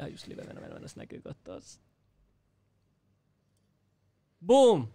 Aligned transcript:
ihan 0.00 0.10
just 0.12 0.26
live 0.26 0.42
mennä, 0.42 0.60
mennä, 0.60 0.88
se 0.88 1.00
näkyy 1.00 1.22
katsoa. 1.22 1.60
Boom! 4.46 4.88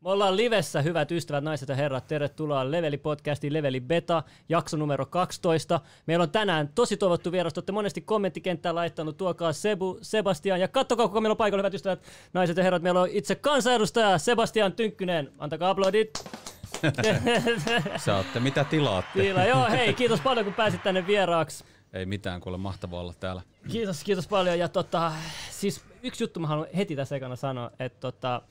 Me 0.00 0.10
ollaan 0.10 0.36
livessä, 0.36 0.82
hyvät 0.82 1.12
ystävät, 1.12 1.44
naiset 1.44 1.68
ja 1.68 1.74
herrat. 1.74 2.06
Tervetuloa 2.06 2.70
Leveli 2.70 2.98
podcastiin, 2.98 3.52
Leveli 3.52 3.80
Beta, 3.80 4.22
jakso 4.48 4.76
numero 4.76 5.06
12. 5.06 5.80
Meillä 6.06 6.22
on 6.22 6.30
tänään 6.30 6.68
tosi 6.74 6.96
toivottu 6.96 7.32
vieras. 7.32 7.52
Olette 7.56 7.72
monesti 7.72 8.00
kommenttikenttää 8.00 8.74
laittanut, 8.74 9.16
tuokaa 9.16 9.52
Sebu, 9.52 9.98
Sebastian. 10.02 10.60
Ja 10.60 10.68
kattokaa, 10.68 11.08
kuka 11.08 11.20
meillä 11.20 11.32
on 11.32 11.36
paikalla, 11.36 11.62
hyvät 11.62 11.74
ystävät, 11.74 12.02
naiset 12.32 12.56
ja 12.56 12.62
herrat. 12.62 12.82
Meillä 12.82 13.00
on 13.00 13.08
itse 13.10 13.34
kansanedustaja 13.34 14.18
Sebastian 14.18 14.72
Tynkkynen. 14.72 15.32
Antakaa 15.38 15.70
aplodit. 15.70 16.10
Saatte 17.96 18.40
mitä 18.40 18.64
tilaatte. 18.64 19.22
Tila. 19.22 19.44
Joo, 19.44 19.70
hei, 19.70 19.94
kiitos 19.94 20.20
paljon, 20.20 20.44
kun 20.44 20.54
pääsit 20.54 20.82
tänne 20.82 21.06
vieraaksi. 21.06 21.64
Ei 21.92 22.06
mitään, 22.06 22.40
kuule 22.40 22.58
mahtavaa 22.58 23.00
olla 23.00 23.14
täällä. 23.20 23.42
Kiitos, 23.70 24.04
kiitos 24.04 24.28
paljon. 24.28 24.58
Ja 24.58 24.68
tota, 24.68 25.12
siis 25.50 25.84
yksi 26.02 26.24
juttu 26.24 26.40
mä 26.40 26.46
haluan 26.46 26.68
heti 26.76 26.96
tässä 26.96 27.16
ekana 27.16 27.36
sanoa, 27.36 27.70
että 27.78 28.00
tota, 28.00 28.42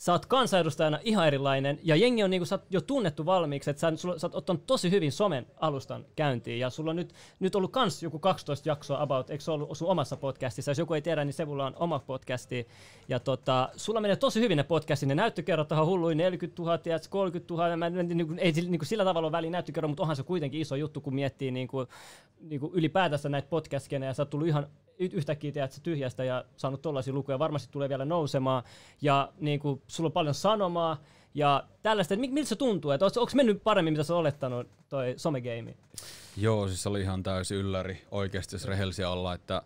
sä 0.00 0.12
oot 0.12 0.26
kansanedustajana 0.26 0.98
ihan 1.02 1.26
erilainen, 1.26 1.78
ja 1.82 1.96
jengi 1.96 2.22
on 2.22 2.30
niinku, 2.30 2.44
sä 2.44 2.54
oot 2.54 2.64
jo 2.70 2.80
tunnettu 2.80 3.26
valmiiksi, 3.26 3.70
että 3.70 3.80
sä, 3.80 3.92
sä 4.16 4.26
oot 4.26 4.34
ottanut 4.34 4.66
tosi 4.66 4.90
hyvin 4.90 5.12
somen 5.12 5.46
alustan 5.56 6.06
käyntiin, 6.16 6.60
ja 6.60 6.70
sulla 6.70 6.90
on 6.90 6.96
nyt, 6.96 7.14
nyt 7.40 7.54
ollut 7.54 7.72
kans 7.72 8.02
joku 8.02 8.18
12 8.18 8.68
jaksoa 8.68 9.02
about, 9.02 9.30
eikö 9.30 9.44
se 9.44 9.50
ollut 9.50 9.78
sun 9.78 9.88
omassa 9.88 10.16
podcastissa, 10.16 10.70
jos 10.70 10.78
joku 10.78 10.94
ei 10.94 11.02
tiedä, 11.02 11.24
niin 11.24 11.32
Sevulla 11.32 11.66
on 11.66 11.76
oma 11.76 11.98
podcasti, 11.98 12.68
ja 13.08 13.20
tota, 13.20 13.68
sulla 13.76 14.00
menee 14.00 14.16
tosi 14.16 14.40
hyvin 14.40 14.56
ne 14.56 14.62
podcastit, 14.62 15.08
ne 15.08 15.14
näyttökerrot 15.14 15.72
on 15.72 15.86
hulluin, 15.86 16.18
40 16.18 16.62
000, 16.62 16.78
30 17.10 17.54
000, 17.54 17.76
mä, 17.76 17.90
niinku, 17.90 18.34
ei 18.38 18.52
niinku 18.52 18.84
sillä 18.84 19.04
tavalla 19.04 19.26
ole 19.26 19.32
väliin 19.32 19.52
näyttökerro, 19.52 19.88
mutta 19.88 20.02
onhan 20.02 20.16
se 20.16 20.22
kuitenkin 20.22 20.60
iso 20.60 20.76
juttu, 20.76 21.00
kun 21.00 21.14
miettii 21.14 21.50
niinku, 21.50 21.86
niinku 22.40 22.70
ylipäätänsä 22.74 23.28
näitä 23.28 23.48
podcast 23.48 23.92
ja 23.92 24.14
sä 24.14 24.22
oot 24.22 24.30
tullut 24.30 24.48
ihan 24.48 24.66
yhtäkkiä 25.00 25.52
tiedät 25.52 25.80
tyhjästä 25.82 26.24
ja 26.24 26.44
saanut 26.56 26.82
tollaisia 26.82 27.14
lukuja, 27.14 27.38
varmasti 27.38 27.68
tulee 27.72 27.88
vielä 27.88 28.04
nousemaan, 28.04 28.62
ja 29.02 29.32
niin 29.40 29.60
kuin, 29.60 29.82
sulla 29.90 30.08
on 30.08 30.12
paljon 30.12 30.34
sanomaa, 30.34 31.02
ja 31.34 31.64
tällaista, 31.82 32.14
että 32.14 32.26
miltä 32.26 32.48
se 32.48 32.56
tuntuu, 32.56 32.90
että 32.90 33.04
onko 33.04 33.32
mennyt 33.34 33.62
paremmin, 33.64 33.92
mitä 33.92 34.04
sä 34.04 34.14
olettanut 34.14 34.66
toi 34.88 35.14
somegeimi? 35.16 35.76
Joo, 36.36 36.68
siis 36.68 36.86
oli 36.86 37.00
ihan 37.00 37.22
täysin 37.22 37.56
ylläri 37.56 38.02
oikeasti, 38.10 38.54
jos 38.54 38.64
rehellisiä 38.64 39.10
olla, 39.10 39.34
että 39.34 39.62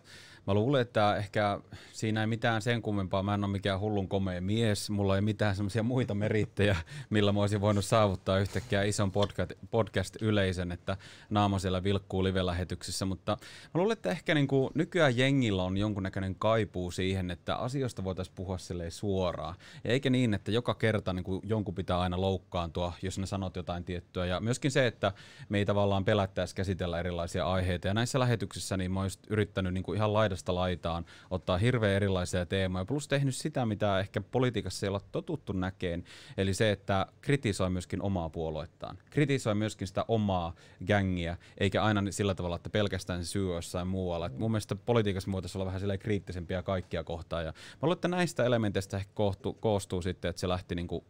Mä 0.46 0.54
luulen, 0.54 0.82
että 0.82 1.16
ehkä 1.16 1.60
siinä 1.92 2.20
ei 2.20 2.26
mitään 2.26 2.62
sen 2.62 2.82
kummempaa. 2.82 3.22
Mä 3.22 3.34
en 3.34 3.44
ole 3.44 3.52
mikään 3.52 3.80
hullun 3.80 4.08
komea 4.08 4.40
mies. 4.40 4.90
Mulla 4.90 5.16
ei 5.16 5.20
mitään 5.22 5.56
semmoisia 5.56 5.82
muita 5.82 6.14
merittejä, 6.14 6.76
millä 7.10 7.32
mä 7.32 7.40
olisin 7.40 7.60
voinut 7.60 7.84
saavuttaa 7.84 8.38
yhtäkkiä 8.38 8.82
ison 8.82 9.12
podcast, 9.12 9.52
podcast-yleisön, 9.70 10.72
että 10.72 10.96
naama 11.30 11.58
siellä 11.58 11.82
vilkkuu 11.82 12.24
live-lähetyksissä. 12.24 13.04
Mutta 13.04 13.36
mä 13.74 13.80
luulen, 13.80 13.92
että 13.92 14.10
ehkä 14.10 14.34
niin 14.34 14.46
kuin 14.46 14.70
nykyään 14.74 15.16
jengillä 15.16 15.62
on 15.62 15.76
jonkunnäköinen 15.76 16.34
kaipuu 16.34 16.90
siihen, 16.90 17.30
että 17.30 17.56
asioista 17.56 18.04
voitaisiin 18.04 18.34
puhua 18.36 18.56
suoraan. 18.88 19.54
Ja 19.84 19.90
eikä 19.90 20.10
niin, 20.10 20.34
että 20.34 20.50
joka 20.50 20.74
kerta 20.74 21.12
niin 21.12 21.24
kuin 21.24 21.40
jonkun 21.44 21.74
pitää 21.74 22.00
aina 22.00 22.20
loukkaantua, 22.20 22.92
jos 23.02 23.18
ne 23.18 23.26
sanot 23.26 23.56
jotain 23.56 23.84
tiettyä. 23.84 24.26
Ja 24.26 24.40
myöskin 24.40 24.70
se, 24.70 24.86
että 24.86 25.12
me 25.48 25.58
ei 25.58 25.64
tavallaan 25.64 26.04
pelättäisi 26.04 26.54
käsitellä 26.54 27.00
erilaisia 27.00 27.46
aiheita. 27.46 27.88
Ja 27.88 27.94
näissä 27.94 28.18
lähetyksissä 28.18 28.76
niin 28.76 28.92
mä 28.92 29.00
oon 29.00 29.10
yrittänyt 29.30 29.74
niin 29.74 29.84
kuin 29.84 29.96
ihan 29.96 30.12
laida 30.12 30.33
laidasta 30.34 30.54
laitaan, 30.54 31.04
ottaa 31.30 31.58
hirveän 31.58 31.92
erilaisia 31.92 32.46
teemoja, 32.46 32.84
plus 32.84 33.08
tehnyt 33.08 33.34
sitä, 33.34 33.66
mitä 33.66 34.00
ehkä 34.00 34.20
politiikassa 34.20 34.86
ei 34.86 34.90
ole 34.90 35.00
totuttu 35.12 35.52
näkeen, 35.52 36.04
eli 36.36 36.54
se, 36.54 36.70
että 36.70 37.06
kritisoi 37.20 37.70
myöskin 37.70 38.02
omaa 38.02 38.30
puoluettaan. 38.30 38.98
Kritisoi 39.10 39.54
myöskin 39.54 39.86
sitä 39.86 40.04
omaa 40.08 40.54
gängiä, 40.86 41.36
eikä 41.58 41.82
aina 41.82 42.02
sillä 42.10 42.34
tavalla, 42.34 42.56
että 42.56 42.70
pelkästään 42.70 43.24
se 43.24 43.30
syy 43.30 43.54
jossain 43.54 43.88
muualla. 43.88 44.26
Et 44.26 44.38
mun 44.38 44.50
mielestä 44.50 44.76
politiikassa 44.76 45.32
voitaisiin 45.32 45.62
olla 45.62 45.72
vähän 45.72 45.98
kriittisempiä 45.98 46.62
kaikkia 46.62 47.04
kohtaan. 47.04 47.44
Ja 47.44 47.52
mä 47.52 47.78
luulen, 47.82 47.96
että 47.96 48.08
näistä 48.08 48.44
elementeistä 48.44 48.96
ehkä 48.96 49.12
koostuu, 49.14 49.52
koostuu 49.52 50.02
sitten, 50.02 50.28
että 50.28 50.40
se 50.40 50.48
lähti 50.48 50.74
niinku 50.74 51.04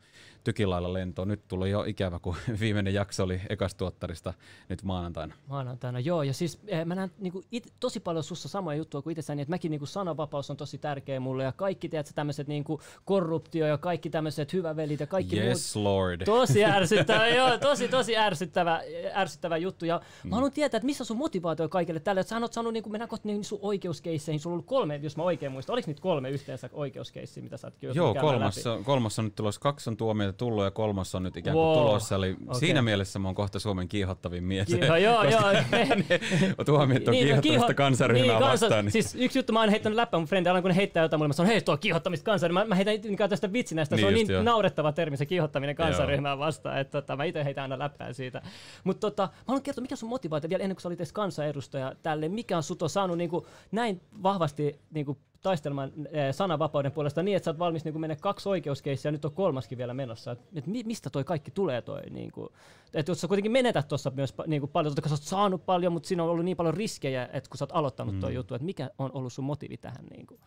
tykilailla 0.45 0.93
lentoon. 0.93 1.29
Nyt 1.29 1.49
tuli 1.49 1.71
jo 1.71 1.85
ikävä, 1.85 2.19
kun 2.19 2.37
viimeinen 2.61 2.95
jakso 2.95 3.25
oli 3.25 3.41
ekastuottarista 3.49 4.35
nyt 4.69 4.83
maanantaina. 4.83 5.35
Maanantaina, 5.47 6.01
joo. 6.01 6.23
Ja 6.23 6.35
siis 6.35 6.59
eh, 6.67 6.85
mä 6.85 6.95
näen 6.95 7.11
niin 7.19 7.33
kuin 7.33 7.45
it, 7.53 7.73
tosi 7.81 8.01
paljon 8.01 8.25
sussa 8.25 8.49
samoja 8.49 8.79
juttuja 8.79 9.03
kuin 9.03 9.13
itsessäni, 9.13 9.43
että 9.43 9.53
mäkin 9.53 9.71
niin 9.71 9.79
kuin 9.79 9.89
sananvapaus 9.89 10.51
on 10.51 10.57
tosi 10.57 10.79
tärkeä 10.79 11.21
mulle 11.21 11.45
ja 11.45 11.53
kaikki 11.53 11.89
tiedät, 11.89 12.13
tämmöiset 12.15 12.49
niin 12.49 12.65
kuin 12.65 12.81
korruptio 13.05 13.67
ja 13.67 13.79
kaikki 13.79 14.11
tämmöiset 14.11 14.53
hyvävelit 14.53 15.01
ja 15.01 15.07
kaikki 15.07 15.39
yes, 15.39 15.77
muut. 15.77 15.85
Lord. 15.85 16.25
Tosi 16.35 16.65
ärsyttävä, 16.65 17.29
joo, 17.29 17.59
tosi 17.59 17.89
tosi 17.89 18.17
ärsyttävä, 18.17 18.83
ärsyttävä 19.15 19.57
juttu. 19.57 19.85
Ja 19.85 20.01
mm. 20.25 20.31
mä 20.31 20.37
haluan 20.37 20.53
tietää, 20.53 20.79
että 20.79 20.87
missä 20.87 21.05
sun 21.05 21.17
motivaatio 21.17 21.69
kaikille 21.69 22.01
tälle, 22.01 22.21
että 22.21 22.29
sä 22.29 22.39
oot 22.39 22.53
saanut 22.53 22.73
niin 22.73 22.83
kuin 22.83 22.93
mennä 22.93 23.07
kohti 23.07 23.29
niin 23.29 23.45
sun 23.45 23.59
oikeuskeisseihin, 23.63 24.41
sulla 24.41 24.55
on 24.55 24.55
ollut 24.55 24.67
kolme, 24.67 25.01
jos 25.03 25.17
mä 25.17 25.23
oikein 25.23 25.53
muistan, 25.53 25.73
oliko 25.73 25.87
niitä 25.87 26.03
kolme 26.03 26.31
yhteensä 26.31 26.71
oikeuskeissiä, 26.73 27.43
mitä 27.43 27.57
sä 27.57 27.67
oot 27.67 27.95
Joo, 27.97 28.15
kolmas, 28.15 28.65
kolmas 28.85 29.19
on 29.19 29.25
nyt 29.25 29.35
tulossa, 29.35 29.61
kaksi 29.61 29.91
on 29.91 29.97
tuomioita 29.97 30.34
tullut 30.35 30.65
ja 30.65 30.71
kolmas 30.71 31.15
on 31.15 31.23
nyt 31.23 31.37
ikään 31.37 31.55
kuin 31.55 31.67
wow. 31.67 31.79
tulossa. 31.79 32.15
Eli 32.15 32.37
okay. 32.47 32.61
siinä 32.61 32.83
mielessä 32.83 33.19
mä 33.19 33.29
oon 33.29 33.35
kohta 33.35 33.59
Suomen 33.59 33.89
kiihottavin 33.89 34.45
mies. 34.45 34.67
Kiiho, 34.67 34.97
joo, 34.97 35.25
joo. 35.35 35.41
Tuomiot 36.67 37.09
on 37.09 37.13
niin, 37.13 37.25
kiihottamista 37.25 37.67
kiiho- 37.67 37.75
kansanryhmää 37.75 38.39
niin, 38.39 38.49
kansa- 38.49 38.67
vastaan. 38.67 38.85
Niin. 38.85 38.93
Siis 38.93 39.15
yksi 39.15 39.39
juttu, 39.39 39.53
mä 39.53 39.61
oon 39.61 39.69
heittänyt 39.69 39.97
läppä 39.97 40.19
mun 40.19 40.27
frendi, 40.27 40.49
aina 40.49 40.63
kun 40.63 40.71
ne 40.71 40.77
heittää 40.77 41.03
jotain 41.03 41.21
mulle, 41.21 41.29
mä 41.29 41.33
sanon, 41.33 41.53
hei, 41.53 41.61
tuo 41.61 41.77
kiihottamista 41.77 42.25
kansanryhmää. 42.25 42.65
Mä, 42.65 42.69
mä 42.69 42.75
heitän 42.75 42.95
niin 43.03 43.31
tästä 43.31 43.53
vitsinästä, 43.53 43.97
niin 43.97 44.03
se 44.03 44.07
on 44.07 44.15
niin 44.15 44.31
jo. 44.31 44.43
naurettava 44.43 44.93
termi, 44.93 45.17
se 45.17 45.27
kiihottaminen 45.27 45.77
kansanryhmää 45.77 46.39
vastaan, 46.39 46.79
että 46.79 47.03
tota, 47.03 47.17
mä 47.17 47.25
itse 47.25 47.45
heitän 47.45 47.63
aina 47.63 47.79
läppää 47.79 48.13
siitä. 48.13 48.43
Mutta 48.85 49.01
tota, 49.01 49.23
mä 49.23 49.45
haluan 49.47 49.63
kertoa, 49.63 49.83
mikä 49.83 49.97
sun 49.97 50.09
motivaatio 50.09 50.51
vielä 50.51 50.63
ennen 50.63 50.77
kuin 50.77 50.83
sä 50.83 50.89
olit 50.89 51.01
edes 51.01 51.13
kansanedustaja 51.13 51.93
tälle, 52.03 52.29
mikä 52.29 52.57
on 52.57 52.63
sut 52.63 52.83
on 52.83 52.91
saanut 52.91 53.19
niin 53.19 53.31
kuin, 53.31 53.45
näin 53.73 54.01
vahvasti 54.23 54.81
niin 54.91 55.07
kuin, 55.07 55.19
taistelemaan 55.45 55.93
eh, 56.11 56.35
sananvapauden 56.35 56.93
puolesta 56.93 57.23
niin, 57.23 57.37
että 57.37 57.45
sä 57.45 57.51
oot 57.51 57.59
valmis 57.59 57.85
niin 57.85 58.01
mennä 58.01 58.17
kaksi 58.17 58.49
oikeuskeissiä 58.49 59.09
ja 59.09 59.13
nyt 59.13 59.25
on 59.25 59.33
kolmaskin 59.33 59.79
vielä 59.79 59.95
menossa. 59.95 60.33
Et, 60.33 60.39
et 60.55 60.67
mistä 60.67 61.11
toi 61.11 61.25
kaikki 61.25 61.51
tulee 61.51 61.83
toi? 61.83 62.01
Niin 62.11 62.33
kuin, 62.33 62.49
että 62.95 63.11
jos 63.11 63.21
sä 63.21 63.29
kuitenkin 63.29 63.53
menetät 63.53 63.89
tuossa 63.89 64.13
myös 64.15 64.35
niin 64.47 64.61
kuin 64.61 64.71
paljon, 64.71 64.95
koska 64.95 65.09
sä 65.09 65.15
oot 65.15 65.23
saanut 65.23 65.67
paljon, 65.67 65.93
mutta 65.93 66.07
siinä 66.07 66.23
on 66.23 66.31
ollut 66.31 66.45
niin 66.45 66.57
paljon 66.57 66.75
riskejä, 66.75 67.29
että 67.33 67.51
kun 67.51 67.59
sä 67.59 67.65
oot 67.65 67.71
aloittanut 67.73 68.15
mm. 68.15 68.21
toi 68.21 68.35
juttu, 68.35 68.55
että 68.55 68.65
mikä 68.65 68.91
on 68.99 69.11
ollut 69.15 69.33
sun 69.33 69.45
motiivi 69.45 69.77
tähän? 69.77 70.07
Niin 70.11 70.27
kuin? 70.27 70.41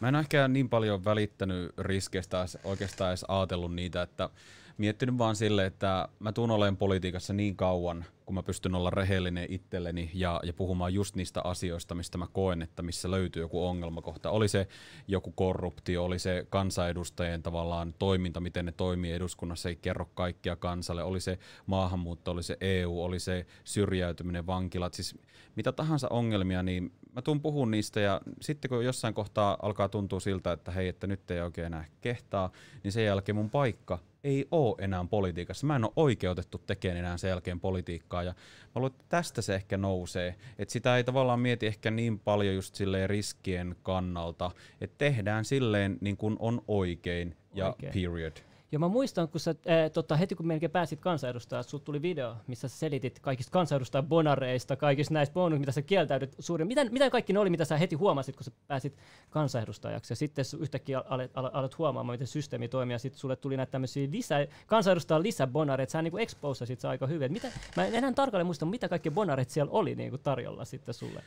Mä 0.00 0.08
en 0.08 0.14
ehkä 0.14 0.48
niin 0.48 0.68
paljon 0.68 1.04
välittänyt 1.04 1.72
riskeistä, 1.78 2.46
oikeastaan 2.64 3.10
edes 3.10 3.24
ajatellut 3.28 3.74
niitä, 3.74 4.02
että 4.02 4.30
miettinyt 4.78 5.18
vaan 5.18 5.36
sille, 5.36 5.66
että 5.66 6.08
mä 6.18 6.32
tuun 6.32 6.50
olemaan 6.50 6.76
politiikassa 6.76 7.32
niin 7.32 7.56
kauan, 7.56 8.04
kun 8.26 8.34
mä 8.34 8.42
pystyn 8.42 8.74
olla 8.74 8.90
rehellinen 8.90 9.46
itselleni 9.48 10.10
ja, 10.14 10.40
ja 10.42 10.52
puhumaan 10.52 10.94
just 10.94 11.16
niistä 11.16 11.40
asioista, 11.44 11.94
mistä 11.94 12.18
mä 12.18 12.26
koen, 12.32 12.62
että 12.62 12.82
missä 12.82 13.10
löytyy 13.10 13.42
joku 13.42 13.66
ongelmakohta. 13.66 14.30
Oli 14.30 14.48
se 14.48 14.68
joku 15.08 15.32
korruptio, 15.32 16.04
oli 16.04 16.18
se 16.18 16.46
kansanedustajien 16.50 17.42
tavallaan 17.42 17.94
toiminta, 17.98 18.40
miten 18.40 18.64
ne 18.64 18.72
toimii 18.72 19.12
eduskunnassa, 19.12 19.68
ei 19.68 19.76
kerro 19.76 20.10
kaikkia 20.14 20.56
kansalle, 20.56 21.02
oli 21.02 21.20
se 21.20 21.38
maahanmuutto, 21.66 22.30
oli 22.30 22.42
se 22.42 22.56
EU, 22.60 23.02
oli 23.02 23.18
se 23.18 23.46
syrjäytyminen, 23.64 24.46
vankilat, 24.46 24.94
siis 24.94 25.14
mitä 25.56 25.72
tahansa 25.72 26.08
ongelmia, 26.10 26.62
niin 26.62 26.92
mä 27.12 27.22
tuun 27.22 27.40
puhun 27.40 27.70
niistä 27.70 28.00
ja 28.00 28.20
sitten 28.40 28.68
kun 28.68 28.84
jossain 28.84 29.14
kohtaa 29.14 29.56
alkaa 29.62 29.88
tuntua 29.88 30.20
siltä, 30.20 30.52
että 30.52 30.70
hei, 30.70 30.88
että 30.88 31.06
nyt 31.06 31.30
ei 31.30 31.40
oikein 31.40 31.66
enää 31.66 31.84
kehtaa, 32.00 32.50
niin 32.84 32.92
sen 32.92 33.04
jälkeen 33.04 33.36
mun 33.36 33.50
paikka 33.50 33.98
ei 34.24 34.48
ole 34.50 34.76
enää 34.78 35.04
politiikassa. 35.10 35.66
Mä 35.66 35.76
en 35.76 35.84
ole 35.84 35.92
oikeutettu 35.96 36.58
tekemään 36.58 36.98
enää 36.98 37.16
sen 37.16 37.28
jälkeen 37.28 37.60
politiikkaa 37.60 38.22
ja 38.22 38.34
mä 38.74 38.80
luulen, 38.80 38.90
että 38.92 39.04
tästä 39.08 39.42
se 39.42 39.54
ehkä 39.54 39.76
nousee. 39.76 40.34
Että 40.58 40.72
sitä 40.72 40.96
ei 40.96 41.04
tavallaan 41.04 41.40
mieti 41.40 41.66
ehkä 41.66 41.90
niin 41.90 42.18
paljon 42.18 42.54
just 42.54 42.74
silleen 42.74 43.10
riskien 43.10 43.76
kannalta, 43.82 44.50
että 44.80 44.98
tehdään 44.98 45.44
silleen 45.44 45.98
niin 46.00 46.16
kuin 46.16 46.36
on 46.38 46.62
oikein 46.68 47.36
ja 47.54 47.66
oikein. 47.68 47.92
period. 47.92 48.47
Ja 48.72 48.78
mä 48.78 48.88
muistan, 48.88 49.28
kun 49.28 49.40
sä, 49.40 49.54
ää, 49.66 49.90
tota, 49.90 50.16
heti 50.16 50.34
kun 50.34 50.46
melkein 50.46 50.72
pääsit 50.72 51.00
kansanedustajaksi, 51.00 51.70
sulla 51.70 51.84
tuli 51.84 52.02
video, 52.02 52.36
missä 52.46 52.68
sä 52.68 52.78
selitit 52.78 53.18
kaikista 53.18 53.50
kansanedustajan 53.50 54.06
bonareista, 54.06 54.76
kaikista 54.76 55.14
näistä 55.14 55.34
bonuksista, 55.34 55.60
mitä 55.60 55.72
sä 55.72 55.82
kieltäydyt 55.82 56.36
suurin. 56.38 56.66
Miten, 56.66 56.88
miten 56.92 57.10
kaikki 57.10 57.32
ne 57.32 57.38
oli, 57.38 57.50
mitä 57.50 57.64
sä 57.64 57.76
heti 57.76 57.96
huomasit, 57.96 58.36
kun 58.36 58.44
sä 58.44 58.50
pääsit 58.66 58.96
kansanedustajaksi? 59.30 60.12
Ja 60.12 60.16
sitten 60.16 60.44
yhtäkkiä 60.60 61.02
alet, 61.08 61.30
alet, 61.34 61.54
alet 61.54 61.78
huomaamaan, 61.78 62.14
miten 62.14 62.26
systeemi 62.26 62.68
toimii, 62.68 62.94
ja 62.94 62.98
sitten 62.98 63.20
sulle 63.20 63.36
tuli 63.36 63.56
näitä 63.56 63.70
tämmöisiä 63.70 64.08
lisä, 64.10 64.46
kansanedustajan 64.66 65.22
lisäbonareita, 65.22 65.90
sä 65.90 66.02
niin 66.02 66.18
exposasit 66.18 66.84
aika 66.84 67.06
hyvin. 67.06 67.32
mitä, 67.32 67.48
mä 67.76 67.84
en 67.84 67.94
enää 67.94 68.12
tarkalleen 68.12 68.46
muista, 68.46 68.66
mitä 68.66 68.88
kaikki 68.88 69.10
bonareita 69.10 69.52
siellä 69.52 69.72
oli 69.72 69.94
niin 69.94 70.10
kuin 70.10 70.22
tarjolla 70.22 70.64
sitten 70.64 70.94
sulle. 70.94 71.22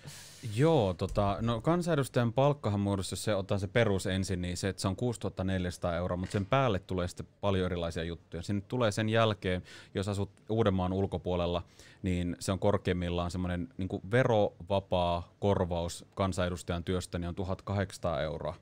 Joo, 0.55 0.93
tota, 0.93 1.37
no 1.41 1.61
kansanedustajan 1.61 2.33
palkkahan 2.33 2.79
muodossa, 2.79 3.13
jos 3.13 3.23
se 3.23 3.35
ottaa 3.35 3.57
se 3.57 3.67
perus 3.67 4.07
ensin, 4.07 4.41
niin 4.41 4.57
se, 4.57 4.69
että 4.69 4.81
se 4.81 4.87
on 4.87 4.95
6400 4.95 5.95
euroa, 5.95 6.17
mutta 6.17 6.33
sen 6.33 6.45
päälle 6.45 6.79
tulee 6.79 7.07
sitten 7.07 7.30
paljon 7.41 7.65
erilaisia 7.65 8.03
juttuja. 8.03 8.43
Sinne 8.43 8.61
tulee 8.67 8.91
sen 8.91 9.09
jälkeen, 9.09 9.63
jos 9.95 10.07
asut 10.07 10.29
Uudenmaan 10.49 10.93
ulkopuolella, 10.93 11.63
niin 12.03 12.35
se 12.39 12.51
on 12.51 12.59
korkeimmillaan 12.59 13.31
semmoinen 13.31 13.69
niin 13.77 13.89
verovapaa 14.11 15.33
korvaus 15.39 16.05
kansanedustajan 16.15 16.83
työstä, 16.83 17.19
niin 17.19 17.29
on 17.29 17.35
1800 17.35 18.21
euroa. 18.21 18.55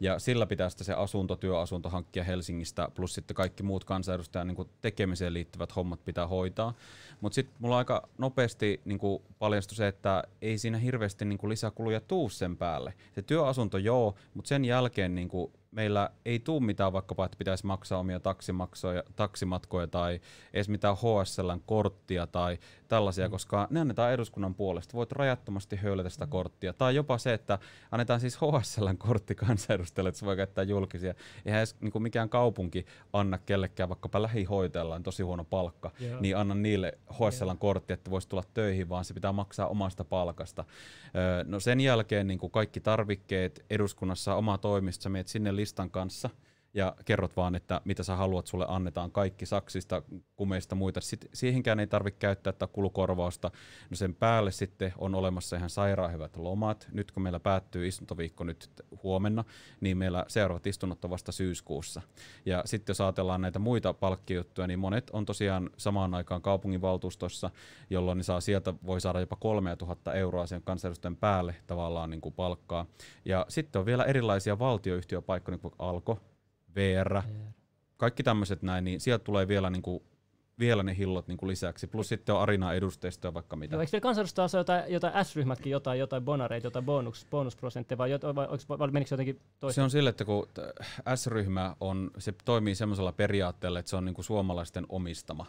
Ja 0.00 0.18
sillä 0.18 0.46
pitää 0.46 0.70
sitten 0.70 0.84
se 0.84 0.92
asunto, 0.92 1.36
työasunto 1.36 1.90
hankkia 1.90 2.24
Helsingistä, 2.24 2.88
plus 2.94 3.14
sitten 3.14 3.34
kaikki 3.34 3.62
muut 3.62 3.84
kansanedustajan 3.84 4.46
niin 4.46 4.68
tekemiseen 4.80 5.34
liittyvät 5.34 5.76
hommat 5.76 6.04
pitää 6.04 6.26
hoitaa. 6.26 6.74
Mutta 7.20 7.34
sitten 7.34 7.56
mulla 7.58 7.78
aika 7.78 8.08
nopeasti 8.18 8.80
niin 8.84 9.00
paljastui 9.38 9.76
se, 9.76 9.88
että 9.88 10.24
ei 10.42 10.58
siinä 10.58 10.78
hirveästi 10.78 11.24
niin 11.24 11.48
lisäkuluja 11.48 12.00
tuu 12.00 12.28
sen 12.28 12.56
päälle. 12.56 12.94
Se 13.14 13.22
työasunto 13.22 13.78
joo, 13.78 14.14
mutta 14.34 14.48
sen 14.48 14.64
jälkeen 14.64 15.14
niin 15.14 15.28
meillä 15.70 16.10
ei 16.24 16.38
tule 16.38 16.60
mitään 16.62 16.92
vaikkapa, 16.92 17.24
että 17.24 17.38
pitäisi 17.38 17.66
maksaa 17.66 17.98
omia 17.98 18.20
taksimaksoja, 18.20 19.02
taksimatkoja 19.16 19.86
tai 19.86 20.20
edes 20.52 20.68
mitään 20.68 20.96
HSLn 20.96 21.62
korttia 21.66 22.26
tai 22.26 22.58
tällaisia, 22.88 23.26
mm. 23.26 23.30
koska 23.30 23.66
ne 23.70 23.80
annetaan 23.80 24.12
eduskunnan 24.12 24.54
puolesta. 24.54 24.94
Voit 24.94 25.12
rajattomasti 25.12 25.76
höylätä 25.76 26.08
sitä 26.08 26.24
mm. 26.24 26.30
korttia. 26.30 26.72
Tai 26.72 26.94
jopa 26.94 27.18
se, 27.18 27.34
että 27.34 27.58
annetaan 27.90 28.20
siis 28.20 28.38
HSLn 28.38 28.98
kortti 28.98 29.34
kansanedustajille, 29.34 30.08
että 30.08 30.18
se 30.18 30.26
voi 30.26 30.36
käyttää 30.36 30.64
julkisia. 30.64 31.14
Eihän 31.46 31.58
edes 31.58 31.76
niin 31.80 31.92
kuin 31.92 32.02
mikään 32.02 32.28
kaupunki 32.28 32.86
anna 33.12 33.38
kellekään, 33.38 33.88
vaikkapa 33.88 34.22
lähihoitajalla 34.22 34.94
on 34.94 35.02
tosi 35.02 35.22
huono 35.22 35.44
palkka, 35.44 35.90
yeah. 36.02 36.20
niin 36.20 36.36
anna 36.36 36.54
niille 36.54 36.98
HSLn 37.12 37.58
kortti, 37.58 37.92
että 37.92 38.10
voisi 38.10 38.28
tulla 38.28 38.44
töihin, 38.54 38.88
vaan 38.88 39.04
se 39.04 39.14
pitää 39.14 39.32
maksaa 39.32 39.66
omasta 39.66 40.04
palkasta. 40.04 40.64
No 41.44 41.60
sen 41.60 41.80
jälkeen 41.80 42.26
niin 42.26 42.38
kuin 42.38 42.52
kaikki 42.52 42.80
tarvikkeet 42.80 43.64
eduskunnassa, 43.70 44.34
oma 44.34 44.58
toimisto, 44.58 45.02
sä 45.02 45.10
sinne 45.26 45.56
listan 45.60 45.90
kanssa– 45.90 46.30
ja 46.74 46.96
kerrot 47.04 47.36
vaan, 47.36 47.54
että 47.54 47.80
mitä 47.84 48.02
sä 48.02 48.16
haluat, 48.16 48.46
sulle 48.46 48.64
annetaan 48.68 49.10
kaikki 49.12 49.46
saksista, 49.46 50.02
kumeista, 50.36 50.74
muita. 50.74 51.00
Sitten 51.00 51.30
siihenkään 51.34 51.80
ei 51.80 51.86
tarvitse 51.86 52.18
käyttää 52.18 52.52
tätä 52.52 52.66
kulukorvausta. 52.66 53.50
No 53.90 53.96
sen 53.96 54.14
päälle 54.14 54.50
sitten 54.50 54.92
on 54.98 55.14
olemassa 55.14 55.56
ihan 55.56 55.70
sairaan 55.70 56.12
hyvät 56.12 56.36
lomat. 56.36 56.88
Nyt 56.92 57.12
kun 57.12 57.22
meillä 57.22 57.40
päättyy 57.40 57.86
istuntoviikko 57.86 58.44
nyt 58.44 58.70
huomenna, 59.02 59.44
niin 59.80 59.98
meillä 59.98 60.24
seuraavat 60.28 60.66
istunnot 60.66 61.04
on 61.04 61.10
vasta 61.10 61.32
syyskuussa. 61.32 62.02
Ja 62.46 62.62
sitten 62.64 62.90
jos 62.90 63.00
ajatellaan 63.00 63.40
näitä 63.40 63.58
muita 63.58 63.92
palkkijuttuja, 63.94 64.66
niin 64.66 64.78
monet 64.78 65.10
on 65.10 65.26
tosiaan 65.26 65.70
samaan 65.76 66.14
aikaan 66.14 66.42
kaupunginvaltuustossa, 66.42 67.50
jolloin 67.90 68.18
ne 68.18 68.24
saa 68.24 68.40
sieltä 68.40 68.74
voi 68.86 69.00
saada 69.00 69.20
jopa 69.20 69.36
3000 69.36 70.14
euroa 70.14 70.46
sen 70.46 70.62
kansanedustajan 70.62 71.16
päälle 71.16 71.54
tavallaan 71.66 72.10
niin 72.10 72.20
kuin 72.20 72.34
palkkaa. 72.34 72.86
Ja 73.24 73.46
sitten 73.48 73.80
on 73.80 73.86
vielä 73.86 74.04
erilaisia 74.04 74.58
valtioyhtiöpaikkoja, 74.58 75.52
niin 75.52 75.60
kuin 75.62 75.74
Alko, 75.78 76.18
VR, 76.74 77.22
kaikki 77.96 78.22
tämmöiset 78.22 78.62
näin, 78.62 78.84
niin 78.84 79.00
sieltä 79.00 79.24
tulee 79.24 79.48
vielä 79.48 79.70
niin 79.70 79.82
kuin 79.82 80.02
vielä 80.60 80.82
ne 80.82 80.96
hillot 80.96 81.28
niin 81.28 81.38
kuin 81.38 81.48
lisäksi. 81.48 81.86
Plus 81.86 82.08
sitten 82.08 82.34
on 82.34 82.40
Arina 82.40 82.72
edustajista 82.72 83.28
ja 83.28 83.34
vaikka 83.34 83.56
mitä. 83.56 83.74
Joo, 83.74 83.80
eikö 83.80 83.92
vielä 83.92 84.02
kansanedustajassa 84.02 84.58
jotain, 84.58 84.92
jotain 84.92 85.24
S-ryhmätkin, 85.24 85.70
jotain, 85.70 85.98
jotain 85.98 86.24
bonareita, 86.24 86.66
jotain 86.66 86.84
bonus, 86.84 87.26
bonusprosentteja, 87.30 87.98
vai, 87.98 88.10
vai, 88.10 88.48
vai, 88.68 88.78
vai 88.78 88.90
menikö 88.90 89.08
se 89.08 89.12
jotenkin 89.12 89.40
toisin? 89.60 89.74
Se 89.74 89.82
on 89.82 89.90
sille, 89.90 90.10
että 90.10 90.24
kun 90.24 90.48
S-ryhmä 91.14 91.76
on, 91.80 92.10
se 92.18 92.34
toimii 92.44 92.74
semmoisella 92.74 93.12
periaatteella, 93.12 93.78
että 93.78 93.90
se 93.90 93.96
on 93.96 94.04
niin 94.04 94.14
kuin 94.14 94.24
suomalaisten 94.24 94.86
omistama. 94.88 95.46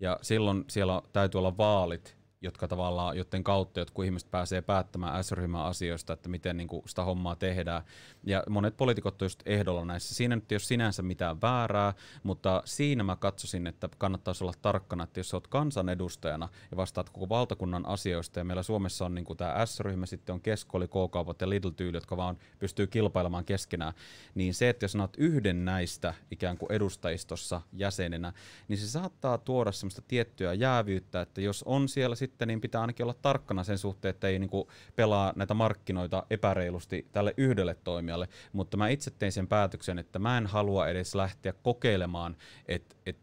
Ja 0.00 0.18
silloin 0.22 0.64
siellä 0.68 1.02
täytyy 1.12 1.38
olla 1.38 1.56
vaalit, 1.56 2.16
jotka 2.42 2.68
tavallaan, 2.68 3.16
joiden 3.16 3.44
kautta 3.44 3.80
jotkut 3.80 4.04
ihmiset 4.04 4.30
pääsee 4.30 4.62
päättämään 4.62 5.24
S-ryhmän 5.24 5.64
asioista, 5.64 6.12
että 6.12 6.28
miten 6.28 6.56
niin 6.56 6.68
kuin 6.68 6.82
sitä 6.86 7.04
hommaa 7.04 7.36
tehdään. 7.36 7.82
Ja 8.24 8.42
monet 8.48 8.76
poliitikot 8.76 9.22
on 9.22 9.26
just 9.26 9.42
ehdolla 9.46 9.84
näissä. 9.84 10.14
Siinä 10.14 10.36
nyt 10.36 10.52
ei 10.52 10.54
ole 10.54 10.60
sinänsä 10.60 11.02
mitään 11.02 11.40
väärää, 11.40 11.94
mutta 12.22 12.62
siinä 12.64 13.02
mä 13.02 13.16
katsoisin, 13.16 13.66
että 13.66 13.88
kannattaisi 13.98 14.44
olla 14.44 14.52
tarkkana, 14.62 15.04
että 15.04 15.20
jos 15.20 15.34
olet 15.34 15.46
kansanedustajana 15.46 16.48
ja 16.70 16.76
vastaat 16.76 17.10
koko 17.10 17.28
valtakunnan 17.28 17.86
asioista, 17.86 18.40
ja 18.40 18.44
meillä 18.44 18.62
Suomessa 18.62 19.04
on 19.04 19.14
niin 19.14 19.24
kuin 19.24 19.36
tämä 19.36 19.66
S-ryhmä, 19.66 20.06
sitten 20.06 20.32
on 20.32 20.40
keskoli, 20.40 20.88
K-kaupat 20.88 21.40
ja 21.40 21.48
Lidl-tyyli, 21.48 21.96
jotka 21.96 22.16
vaan 22.16 22.38
pystyy 22.58 22.86
kilpailemaan 22.86 23.44
keskenään, 23.44 23.92
niin 24.34 24.54
se, 24.54 24.68
että 24.68 24.84
jos 24.84 24.96
olet 24.96 25.16
yhden 25.18 25.64
näistä 25.64 26.14
ikään 26.30 26.58
kuin 26.58 26.72
edustajistossa 26.72 27.60
jäsenenä, 27.72 28.32
niin 28.68 28.78
se 28.78 28.86
saattaa 28.86 29.38
tuoda 29.38 29.72
semmoista 29.72 30.02
tiettyä 30.08 30.54
jäävyyttä, 30.54 31.20
että 31.20 31.40
jos 31.40 31.62
on 31.62 31.88
siellä 31.88 32.16
sitten 32.16 32.31
sitten, 32.32 32.48
niin 32.48 32.60
pitää 32.60 32.80
ainakin 32.80 33.04
olla 33.04 33.14
tarkkana 33.22 33.64
sen 33.64 33.78
suhteen, 33.78 34.10
että 34.10 34.28
ei 34.28 34.38
niinku 34.38 34.68
pelaa 34.96 35.32
näitä 35.36 35.54
markkinoita 35.54 36.26
epäreilusti 36.30 37.06
tälle 37.12 37.34
yhdelle 37.36 37.74
toimijalle. 37.84 38.28
Mutta 38.52 38.76
mä 38.76 38.88
itse 38.88 39.10
tein 39.10 39.32
sen 39.32 39.48
päätöksen, 39.48 39.98
että 39.98 40.18
mä 40.18 40.38
en 40.38 40.46
halua 40.46 40.88
edes 40.88 41.14
lähteä 41.14 41.52
kokeilemaan, 41.52 42.36
että 42.68 42.96
et 43.06 43.18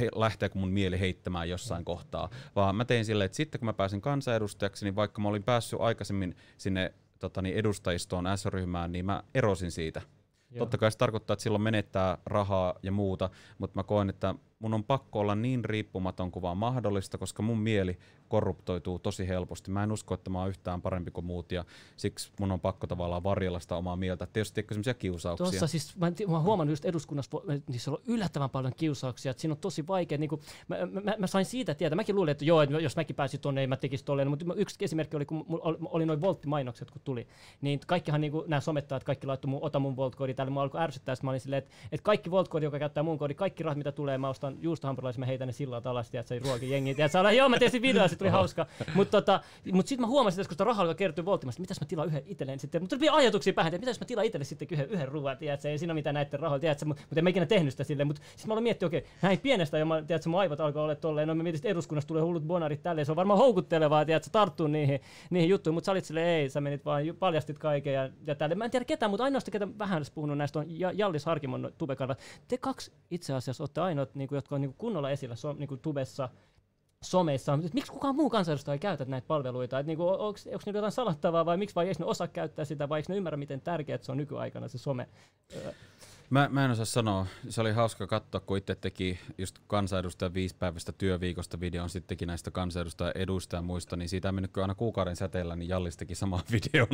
he, 0.00 0.08
lähteekö 0.14 0.58
mun 0.58 0.70
mieli 0.70 1.00
heittämään 1.00 1.48
jossain 1.48 1.84
kohtaa, 1.84 2.30
vaan 2.56 2.76
mä 2.76 2.84
tein 2.84 3.04
silleen, 3.04 3.26
että 3.26 3.36
sitten 3.36 3.58
kun 3.58 3.66
mä 3.66 3.72
pääsin 3.72 4.00
kansanedustajaksi, 4.00 4.84
niin 4.84 4.96
vaikka 4.96 5.22
mä 5.22 5.28
olin 5.28 5.42
päässyt 5.42 5.80
aikaisemmin 5.80 6.36
sinne 6.58 6.94
tota, 7.18 7.42
niin 7.42 7.56
edustajistoon 7.56 8.24
S-ryhmään, 8.36 8.92
niin 8.92 9.04
mä 9.04 9.22
erosin 9.34 9.70
siitä. 9.70 10.02
Joo. 10.50 10.58
Totta 10.58 10.78
kai 10.78 10.92
se 10.92 10.98
tarkoittaa, 10.98 11.34
että 11.34 11.42
silloin 11.42 11.62
menettää 11.62 12.18
rahaa 12.26 12.74
ja 12.82 12.92
muuta, 12.92 13.30
mutta 13.58 13.78
mä 13.78 13.82
koen, 13.82 14.10
että 14.10 14.34
mun 14.58 14.74
on 14.74 14.84
pakko 14.84 15.20
olla 15.20 15.34
niin 15.34 15.64
riippumaton 15.64 16.30
kuin 16.30 16.42
vaan 16.42 16.56
mahdollista, 16.56 17.18
koska 17.18 17.42
mun 17.42 17.58
mieli 17.58 17.98
korruptoituu 18.28 18.98
tosi 18.98 19.28
helposti. 19.28 19.70
Mä 19.70 19.82
en 19.82 19.92
usko, 19.92 20.14
että 20.14 20.30
mä 20.30 20.40
oon 20.40 20.48
yhtään 20.48 20.82
parempi 20.82 21.10
kuin 21.10 21.26
muut 21.26 21.52
ja 21.52 21.64
siksi 21.96 22.32
mun 22.40 22.52
on 22.52 22.60
pakko 22.60 22.86
tavallaan 22.86 23.22
varjella 23.22 23.60
sitä 23.60 23.76
omaa 23.76 23.96
mieltä. 23.96 24.26
Tietysti 24.26 24.64
sellaisia 24.68 24.94
kiusauksia? 24.94 25.46
Tuossa 25.46 25.66
siis, 25.66 25.96
mä, 25.96 26.12
mä 26.28 26.40
huomannut 26.40 26.72
just 26.72 26.84
eduskunnassa, 26.84 27.30
niissä 27.68 27.90
on 27.90 27.98
yllättävän 28.06 28.50
paljon 28.50 28.72
kiusauksia, 28.76 29.30
että 29.30 29.40
siinä 29.40 29.52
on 29.52 29.58
tosi 29.58 29.86
vaikea. 29.86 30.18
Niin 30.18 30.28
kuin, 30.28 30.40
mä, 30.68 30.76
mä, 30.86 31.14
mä, 31.18 31.26
sain 31.26 31.44
siitä 31.44 31.74
tietää, 31.74 31.96
mäkin 31.96 32.16
luulin, 32.16 32.32
että 32.32 32.44
joo, 32.44 32.62
että 32.62 32.80
jos 32.80 32.96
mäkin 32.96 33.16
pääsin 33.16 33.40
tuonne, 33.40 33.60
ei 33.60 33.66
mä 33.66 33.76
tekisi 33.76 34.04
tolleen, 34.04 34.28
mutta 34.28 34.54
yksi 34.56 34.84
esimerkki 34.84 35.16
oli, 35.16 35.26
kun 35.26 35.46
oli, 35.90 36.06
noin 36.06 36.20
volttimainokset, 36.20 36.90
kun 36.90 37.02
tuli, 37.04 37.26
niin 37.60 37.80
kaikkihan 37.86 38.20
niin 38.20 38.32
kuin, 38.32 38.50
nämä 38.50 38.60
somettajat, 38.60 39.04
kaikki 39.04 39.26
laittoi 39.26 39.50
mun, 39.50 39.62
ota 39.62 39.78
mun 39.78 39.96
voltkoodi 39.96 40.34
tälle, 40.34 40.52
mä 40.52 40.60
alkoi 40.60 40.80
ärsyttää, 40.80 41.14
mä 41.22 41.30
olin 41.30 41.40
silleen, 41.40 41.62
että, 41.62 41.74
että 41.92 42.04
kaikki 42.04 42.30
voltkoodi, 42.30 42.66
joka 42.66 42.78
käyttää 42.78 43.02
mun 43.02 43.18
koodi, 43.18 43.34
kaikki 43.34 43.62
rahat, 43.62 43.78
mitä 43.78 43.92
tulee, 43.92 44.18
mä 44.18 44.28
ostan 44.28 44.43
juustohampurilaisia, 44.60 45.20
mä 45.20 45.26
heitän 45.26 45.46
ne 45.46 45.52
sillalta 45.52 45.90
alas, 45.90 46.06
että 46.06 46.28
se 46.28 46.38
ruoki 46.38 46.70
jengi. 46.70 46.94
Tiedätkö, 46.94 47.18
joo, 47.18 47.48
mä 47.48 47.58
tein 47.58 47.82
videoa, 47.82 48.08
se 48.08 48.16
tuli 48.16 48.28
hauska. 48.28 48.66
Mutta 48.94 49.20
tota, 49.20 49.40
mut 49.72 49.86
sitten 49.86 50.00
mä 50.00 50.06
huomasin, 50.06 50.40
että 50.40 50.48
kun 50.48 50.54
sitä 50.54 50.64
rahaa 50.64 50.94
kertyy 50.94 51.24
volttimasta, 51.24 51.60
mitäs 51.60 51.80
mä 51.80 51.86
tilaan 51.86 52.08
yhden 52.08 52.22
itselleen 52.26 52.60
sitten. 52.60 52.82
Mutta 52.82 52.96
tuli 52.96 53.08
ajatuksia 53.08 53.52
päähän, 53.52 53.74
että 53.74 53.86
mitäs 53.86 54.00
mä 54.00 54.06
tilaan 54.06 54.26
itselle 54.26 54.44
sitten 54.44 54.68
yhden, 54.70 54.90
yhden 54.90 55.08
ruoan, 55.08 55.38
tiedätkö, 55.38 55.68
ei 55.68 55.78
siinä 55.78 55.94
mitään 55.94 56.14
näiden 56.14 56.40
rahoilla, 56.40 56.60
tiedätkö, 56.60 56.84
mutta 56.84 57.02
en 57.16 57.24
mä 57.24 57.30
ikinä 57.30 57.46
tehnyt 57.46 57.72
sitä 57.72 57.84
silleen. 57.84 58.06
Mutta 58.06 58.22
sitten 58.26 58.48
mä 58.48 58.52
aloin 58.52 58.62
miettiä, 58.62 58.86
okei, 58.86 58.98
okay, 58.98 59.10
näin 59.22 59.38
pienestä, 59.38 59.78
ja 59.78 59.84
mä, 59.84 60.02
tiedätkö, 60.02 60.28
mun 60.28 60.40
aivot 60.40 60.60
alkoi 60.60 60.82
olla 60.82 60.94
tolleen, 60.94 61.28
no 61.28 61.34
mä 61.34 61.42
mietin, 61.42 61.58
että 61.58 61.68
eduskunnassa 61.68 62.08
tulee 62.08 62.22
hullut 62.22 62.42
bonarit 62.42 62.82
tälleen, 62.82 63.06
se 63.06 63.12
on 63.12 63.16
varmaan 63.16 63.38
houkuttelevaa, 63.38 64.04
tiedätkö, 64.04 64.30
tarttuu 64.32 64.66
niihin, 64.66 65.00
niihin 65.30 65.48
juttuihin, 65.48 65.74
mutta 65.74 65.86
sä 65.86 65.92
olit 65.92 66.04
silleen, 66.04 66.28
ei, 66.28 66.50
sä 66.50 66.60
menit 66.60 66.84
vaan, 66.84 67.02
paljastit 67.18 67.58
kaiken 67.58 67.94
ja, 67.94 68.10
ja 68.26 68.34
tälle. 68.34 68.54
Mä 68.54 68.64
en 68.64 68.70
tiedä 68.70 68.84
ketään, 68.84 69.10
mutta 69.10 69.24
ainoastaan 69.24 69.52
ketä 69.52 69.68
vähän 69.78 69.96
olisi 69.96 70.12
puhunut 70.12 70.38
näistä 70.38 70.58
on 70.58 70.66
Jallis 70.78 71.26
Harkimon 71.26 71.72
tubekarvat. 71.78 72.18
Te 72.48 72.58
kaksi 72.58 72.92
itse 73.10 73.34
asiassa 73.34 73.62
olette 73.62 73.80
ainoat, 73.80 74.14
niin 74.14 74.28
jotka 74.36 74.54
on 74.54 74.60
niin 74.60 74.70
kuin 74.70 74.78
kunnolla 74.78 75.10
esillä 75.10 75.36
so, 75.36 75.52
niin 75.52 75.68
kuin 75.68 75.80
tubessa 75.80 76.28
someissa, 77.04 77.54
että 77.54 77.74
miksi 77.74 77.92
kukaan 77.92 78.16
muu 78.16 78.30
kansanedustaja 78.30 78.72
ei 78.72 78.78
käytä 78.78 79.04
näitä 79.04 79.26
palveluita, 79.26 79.78
että 79.78 79.86
niinku, 79.86 80.08
onko 80.08 80.38
niillä 80.46 80.78
jotain 80.78 80.92
salattavaa 80.92 81.46
vai 81.46 81.56
miksi 81.56 81.74
vai 81.74 81.88
eikö 81.88 82.02
ne 82.02 82.06
osaa 82.06 82.28
käyttää 82.28 82.64
sitä 82.64 82.88
vai 82.88 82.98
eikö 82.98 83.12
ne 83.12 83.16
ymmärrä 83.16 83.36
miten 83.36 83.60
tärkeää 83.60 83.98
se 84.02 84.12
on 84.12 84.18
nykyaikana 84.18 84.68
se 84.68 84.78
some. 84.78 85.08
Mä, 86.30 86.48
mä 86.52 86.64
en 86.64 86.70
osaa 86.70 86.84
sanoa. 86.84 87.26
Se 87.48 87.60
oli 87.60 87.72
hauska 87.72 88.06
katsoa, 88.06 88.40
kun 88.40 88.58
itse 88.58 88.74
teki 88.74 89.18
just 89.38 89.58
kansanedustajan 89.66 90.34
viisipäiväistä 90.34 90.92
työviikosta 90.92 91.60
videon, 91.60 91.90
sitten 91.90 92.08
teki 92.08 92.26
näistä 92.26 92.50
kansanedustajan 92.50 93.16
edusta 93.16 93.56
ja 93.56 93.62
muista, 93.62 93.96
niin 93.96 94.08
siitä 94.08 94.32
mennyt 94.32 94.56
aina 94.56 94.74
kuukauden 94.74 95.16
säteellä, 95.16 95.56
niin 95.56 95.68
Jallis 95.68 95.96
teki 95.96 96.14
saman 96.14 96.40
videon. 96.52 96.88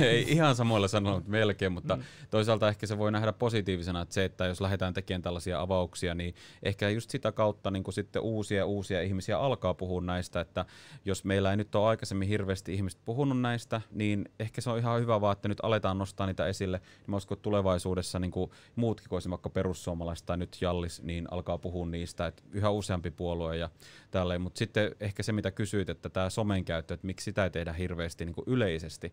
ei 0.00 0.32
ihan 0.32 0.56
samoilla 0.56 0.88
sanoilla 0.88 1.22
melkein, 1.26 1.72
mutta 1.72 1.96
mm. 1.96 2.02
toisaalta 2.30 2.68
ehkä 2.68 2.86
se 2.86 2.98
voi 2.98 3.12
nähdä 3.12 3.32
positiivisena, 3.32 4.00
että 4.00 4.14
se, 4.14 4.24
että 4.24 4.46
jos 4.46 4.60
lähdetään 4.60 4.94
tekemään 4.94 5.22
tällaisia 5.22 5.60
avauksia, 5.60 6.14
niin 6.14 6.34
ehkä 6.62 6.88
just 6.88 7.10
sitä 7.10 7.32
kautta 7.32 7.70
niin 7.70 7.84
sitten 7.90 8.22
uusia 8.22 8.66
uusia 8.66 9.02
ihmisiä 9.02 9.38
alkaa 9.38 9.74
puhua 9.74 10.00
näistä, 10.00 10.40
että 10.40 10.64
jos 11.04 11.24
meillä 11.24 11.50
ei 11.50 11.56
nyt 11.56 11.74
ole 11.74 11.88
aikaisemmin 11.88 12.28
hirveästi 12.28 12.74
ihmiset 12.74 13.00
puhunut 13.04 13.40
näistä, 13.40 13.80
niin 13.90 14.28
ehkä 14.40 14.60
se 14.60 14.70
on 14.70 14.78
ihan 14.78 15.00
hyvä 15.00 15.20
vaan, 15.20 15.32
että 15.32 15.48
nyt 15.48 15.58
aletaan 15.62 15.98
nostaa 15.98 16.26
niitä 16.26 16.46
esille, 16.46 16.78
niin 16.78 17.10
mä 17.10 17.16
uskon, 17.16 17.36
että 17.36 17.42
tulevaisuudessa 17.42 18.18
niin 18.18 18.30
kuin 18.48 18.58
muutkin 18.76 19.08
kuin 19.08 19.22
vaikka 19.30 19.50
perussuomalaiset 19.50 20.26
tai 20.26 20.36
nyt 20.36 20.56
Jallis, 20.60 21.02
niin 21.02 21.26
alkaa 21.30 21.58
puhua 21.58 21.86
niistä, 21.86 22.26
että 22.26 22.42
yhä 22.52 22.70
useampi 22.70 23.10
puolue 23.10 23.56
ja 23.56 23.70
tälleen. 24.10 24.40
Mutta 24.40 24.58
sitten 24.58 24.96
ehkä 25.00 25.22
se, 25.22 25.32
mitä 25.32 25.50
kysyit, 25.50 25.88
että 25.88 26.08
tämä 26.08 26.30
somen 26.30 26.64
käyttö, 26.64 26.94
että 26.94 27.06
miksi 27.06 27.24
sitä 27.24 27.44
ei 27.44 27.50
tehdä 27.50 27.72
hirveästi 27.72 28.24
niin 28.24 28.34
kuin 28.34 28.44
yleisesti, 28.46 29.12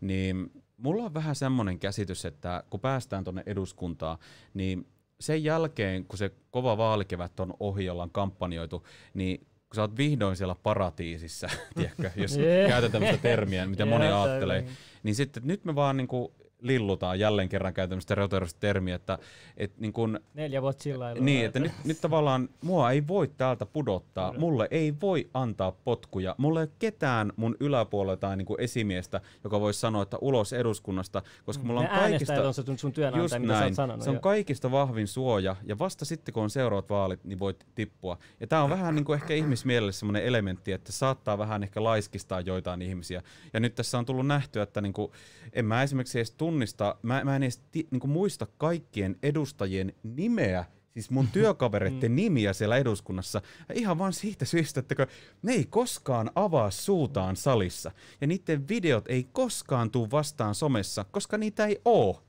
niin 0.00 0.50
mulla 0.76 1.04
on 1.04 1.14
vähän 1.14 1.34
semmoinen 1.34 1.78
käsitys, 1.78 2.24
että 2.24 2.62
kun 2.70 2.80
päästään 2.80 3.24
tuonne 3.24 3.42
eduskuntaan, 3.46 4.18
niin 4.54 4.86
sen 5.20 5.44
jälkeen, 5.44 6.04
kun 6.04 6.18
se 6.18 6.30
kova 6.50 6.76
vaalikevät 6.76 7.40
on 7.40 7.54
ohi, 7.60 7.90
ollaan 7.90 8.10
kampanjoitu, 8.10 8.86
niin 9.14 9.38
kun 9.38 9.74
sä 9.74 9.80
oot 9.80 9.96
vihdoin 9.96 10.36
siellä 10.36 10.54
paratiisissa, 10.54 11.48
tiedätkö, 11.76 12.10
jos 12.16 12.36
yeah. 12.38 12.68
käytetään 12.68 12.92
tämmöistä 12.92 13.22
termiä, 13.22 13.66
mitä 13.66 13.84
yeah, 13.84 13.98
moni 13.98 14.12
ajattelee, 14.12 14.66
niin 15.02 15.14
sitten 15.14 15.42
nyt 15.46 15.64
me 15.64 15.74
vaan 15.74 15.96
niinku 15.96 16.34
lillutaan 16.62 17.18
jälleen 17.20 17.48
kerran 17.48 17.74
käytännössä 17.74 18.14
retorista 18.14 18.60
termiä, 18.60 18.94
että 18.94 19.18
et 19.56 19.78
niin 19.78 19.92
kun, 19.92 20.20
Neljä 20.34 20.62
vuotta 20.62 20.82
sillä 20.82 21.04
lailla. 21.04 21.24
niin, 21.24 21.46
että 21.46 21.58
nyt, 21.60 21.72
nyt 21.84 22.00
tavallaan 22.00 22.48
mua 22.62 22.90
ei 22.90 23.06
voi 23.06 23.28
täältä 23.36 23.66
pudottaa, 23.66 24.32
mulle 24.38 24.68
ei 24.70 24.94
voi 25.00 25.28
antaa 25.34 25.72
potkuja, 25.72 26.34
mulle 26.38 26.60
ei 26.60 26.64
ole 26.64 26.72
ketään 26.78 27.32
mun 27.36 27.56
yläpuolella 27.60 28.16
tai 28.16 28.36
niin 28.36 28.46
kuin 28.46 28.60
esimiestä, 28.60 29.20
joka 29.44 29.60
voisi 29.60 29.80
sanoa, 29.80 30.02
että 30.02 30.18
ulos 30.20 30.52
eduskunnasta, 30.52 31.22
koska 31.46 31.64
mulla 31.64 31.80
on 31.80 31.86
Ne 31.86 31.92
kaikista... 31.92 32.32
äänestäjät 32.32 32.44
on 32.44 32.54
se 32.54 32.62
sun 32.80 32.92
työnantaja, 32.92 33.24
Just 33.24 33.38
mitä 33.38 33.52
sä 33.54 33.58
näin. 33.60 33.64
oot 33.70 33.74
sanonut. 33.74 34.04
Se 34.04 34.10
on 34.10 34.14
joo. 34.16 34.20
kaikista 34.20 34.70
vahvin 34.70 35.08
suoja, 35.08 35.56
ja 35.64 35.78
vasta 35.78 36.04
sitten 36.04 36.32
kun 36.34 36.42
on 36.42 36.50
seuraavat 36.50 36.90
vaalit, 36.90 37.24
niin 37.24 37.38
voit 37.38 37.66
tippua. 37.74 38.18
Ja 38.40 38.46
tämä 38.46 38.62
on 38.62 38.70
vähän 38.70 38.94
niin 38.94 39.04
kuin 39.04 39.14
ehkä 39.20 39.34
ihmismielelle 39.34 39.92
semmoinen 39.92 40.24
elementti, 40.24 40.72
että 40.72 40.92
saattaa 40.92 41.38
vähän 41.38 41.62
ehkä 41.62 41.84
laiskistaa 41.84 42.40
joitain 42.40 42.82
ihmisiä. 42.82 43.22
Ja 43.52 43.60
nyt 43.60 43.74
tässä 43.74 43.98
on 43.98 44.06
tullut 44.06 44.26
nähtyä, 44.26 44.62
että 44.62 44.80
niin 44.80 44.92
kuin, 44.92 45.12
en 45.52 45.64
mä 45.64 45.82
esimerkiksi 45.82 46.18
edes 46.18 46.30
tunnista, 46.48 46.96
mä, 47.02 47.24
mä 47.24 47.36
en 47.36 47.42
edes 47.42 47.58
ti, 47.70 47.88
niin 47.90 48.00
kuin 48.00 48.10
muista 48.10 48.46
kaikkien 48.58 49.16
edustajien 49.22 49.92
nimeä, 50.02 50.64
siis 50.92 51.10
mun 51.10 51.28
työkavereiden 51.38 52.16
nimiä 52.16 52.52
siellä 52.52 52.76
eduskunnassa. 52.76 53.42
Ja 53.68 53.74
ihan 53.74 53.98
vaan 53.98 54.12
siitä 54.12 54.44
syystä, 54.44 54.80
että 54.80 55.06
ne 55.42 55.52
ei 55.52 55.64
koskaan 55.64 56.30
avaa 56.34 56.70
suutaan 56.70 57.36
salissa. 57.36 57.90
Ja 58.20 58.26
niiden 58.26 58.68
videot 58.68 59.04
ei 59.08 59.28
koskaan 59.32 59.90
tuu 59.90 60.10
vastaan 60.10 60.54
somessa, 60.54 61.04
koska 61.10 61.38
niitä 61.38 61.66
ei 61.66 61.80
oo. 61.84 62.22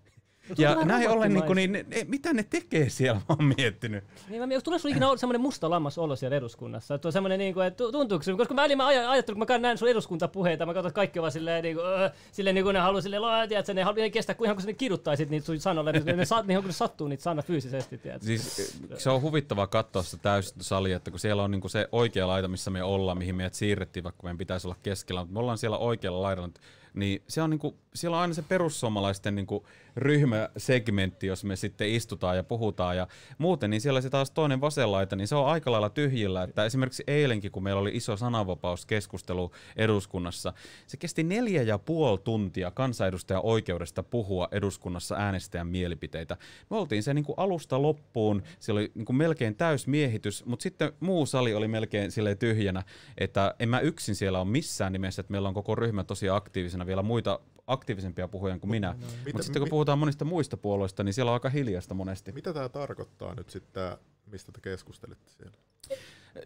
Ja 0.58 0.76
näin 0.86 1.10
ollen, 1.10 1.34
niin, 1.34 1.44
kuin, 1.44 1.56
niin 1.56 1.72
ne, 1.72 1.86
mitä 2.08 2.34
ne 2.34 2.44
tekee 2.44 2.90
siellä, 2.90 3.22
mä 3.30 3.36
oon 3.40 3.54
miettinyt. 3.58 4.04
Niin, 4.30 4.42
mä 4.42 4.48
mietin, 4.48 4.64
tulee 4.64 4.80
sulla 4.80 4.94
ikinä 4.94 5.08
olla 5.08 5.18
semmoinen 5.18 5.42
musta 5.42 5.70
lammas 5.70 5.98
olo 5.98 6.16
siellä 6.16 6.38
eduskunnassa? 6.38 6.96
Että 6.96 7.08
on 7.08 7.12
semmoinen, 7.12 7.40
niin 7.40 7.54
kuin, 7.54 7.66
että 7.68 7.78
tu- 7.78 7.92
tuntuuko 7.92 8.24
se, 8.24 8.34
koska 8.34 8.54
mä, 8.54 8.62
välillä 8.62 8.84
mä 8.84 8.90
aj- 8.90 9.08
ajattelin, 9.10 9.40
kun 9.40 9.48
mä 9.50 9.58
näen 9.58 9.78
sun 9.78 9.90
eduskuntapuheita, 9.90 10.66
mä 10.66 10.74
katson, 10.74 10.90
että 10.90 10.96
kaikki 10.96 11.20
ovat 11.20 11.34
silleen, 11.34 11.64
niin 11.64 11.76
kuin, 11.76 11.86
öö, 11.86 12.10
silleen 12.32 12.56
niin 12.56 12.64
kuin 12.64 12.74
ne 12.74 12.80
haluaa 12.80 13.02
silleen, 13.02 13.50
tiedätkö, 13.50 13.74
ne 13.74 13.84
haluaa 13.84 14.10
kestää, 14.10 14.36
kun 14.36 14.46
ihan 14.46 14.56
kun 14.56 14.62
sä 14.62 14.68
ne 14.68 14.74
kiduttaisit 14.74 15.30
niitä 15.30 15.46
sun 15.46 15.60
sanolle, 15.60 15.92
niin 15.92 16.18
ne, 16.18 16.26
saat, 16.26 16.46
niin 16.48 16.60
kun 16.60 16.68
ne 16.68 16.74
sattuu 16.74 17.08
niitä 17.08 17.24
sana 17.24 17.42
fyysisesti, 17.42 17.98
tiedätkö? 17.98 18.26
Siis 18.26 18.82
se 18.98 19.10
on 19.10 19.22
huvittavaa 19.22 19.68
katsoa 19.68 20.04
sitä 20.04 20.24
täysistuntosalia, 20.24 20.98
että 20.98 21.12
kun 21.12 21.20
siellä 21.20 21.44
on 21.44 21.52
niinku 21.52 21.70
se 21.70 21.90
oikea 21.92 22.28
laita, 22.28 22.48
missä 22.48 22.72
me 22.72 22.84
ollaan, 22.84 23.18
mihin 23.18 23.36
meidät 23.36 23.54
siirrettiin, 23.54 24.04
vaikka 24.04 24.24
meidän 24.24 24.38
pitäisi 24.38 24.68
olla 24.68 24.78
keskellä, 24.84 25.22
mutta 25.22 25.34
me 25.34 25.40
ollaan 25.40 25.58
siellä 25.58 25.78
oikealla 25.78 26.22
laidalla, 26.22 26.50
niin 26.94 27.24
se 27.28 27.42
on 27.42 27.50
niinku, 27.50 27.78
siellä 27.96 28.18
on 28.18 28.22
aina 28.22 28.34
se 28.34 28.42
perussuomalaisten 28.42 29.36
niinku 29.36 29.66
ryhmäsegmentti, 29.96 31.28
jos 31.28 31.44
me 31.44 31.56
sitten 31.56 31.90
istutaan 31.90 32.36
ja 32.36 32.44
puhutaan. 32.44 32.98
Ja 32.98 33.08
muuten, 33.38 33.70
niin 33.70 33.82
siellä 33.82 34.02
se 34.02 34.10
taas 34.10 34.32
toinen 34.32 34.62
vasen 34.62 34.92
laita, 34.92 35.16
niin 35.16 35.28
se 35.28 35.36
on 35.36 35.48
aika 35.48 35.72
lailla 35.72 35.90
tyhjillä, 35.90 36.44
että 36.44 36.66
esimerkiksi 36.66 37.04
eilenkin, 37.08 37.52
kun 37.52 37.64
meillä 37.64 37.82
oli 37.82 37.92
iso 37.94 38.18
sananvapauskeskustelu 38.18 39.52
eduskunnassa, 39.76 40.54
se 40.88 40.98
kesti 40.98 41.24
neljä 41.24 41.62
ja 41.62 41.78
puoli 41.78 42.20
tuntia 42.24 42.72
kansanedustajan 42.72 43.46
oikeudesta 43.46 44.04
puhua 44.04 44.48
eduskunnassa 44.52 45.16
äänestäjän 45.16 45.68
mielipiteitä. 45.68 46.38
Me 46.70 46.78
oltiin 46.78 47.04
se 47.04 47.14
niinku 47.14 47.34
alusta 47.38 47.82
loppuun, 47.82 48.44
se 48.60 48.72
oli 48.72 48.92
niinku 48.96 49.14
melkein 49.14 49.56
täysmiehitys, 49.56 50.46
mutta 50.46 50.64
sitten 50.64 50.94
muu 51.00 51.26
sali 51.26 51.54
oli 51.54 51.68
melkein 51.68 52.12
sille 52.12 52.36
tyhjänä, 52.36 52.84
että 53.18 53.56
en 53.60 53.70
mä 53.70 53.80
yksin 53.80 54.16
siellä 54.16 54.40
ole 54.40 54.50
missään 54.50 54.94
nimessä, 54.94 55.20
että 55.20 55.32
meillä 55.32 55.48
on 55.48 55.54
koko 55.54 55.76
ryhmä 55.76 56.04
tosi 56.04 56.30
aktiivisena, 56.30 56.86
vielä 56.86 57.04
muita 57.04 57.40
aktiivisempia 57.70 58.28
puhuja 58.28 58.60
kuin 58.60 58.72
minä. 58.72 58.94
Mutta 59.00 59.16
Mitä- 59.26 59.44
sitten 59.44 59.60
kun 59.60 59.66
mi- 59.68 59.70
puhutaan 59.70 60.00
monista 60.00 60.26
muista 60.26 60.58
puolueista, 60.58 61.04
niin 61.04 61.14
siellä 61.14 61.32
on 61.32 61.34
aika 61.34 61.50
hiljasta 61.50 61.94
monesti. 61.94 62.32
Mitä 62.32 62.54
tämä 62.54 62.70
tarkoittaa 62.70 63.36
nyt 63.36 63.50
sitten, 63.50 63.74
tää, 63.74 63.98
mistä 64.26 64.52
te 64.52 64.60
keskustelitte 64.62 65.32
siellä? 65.38 65.58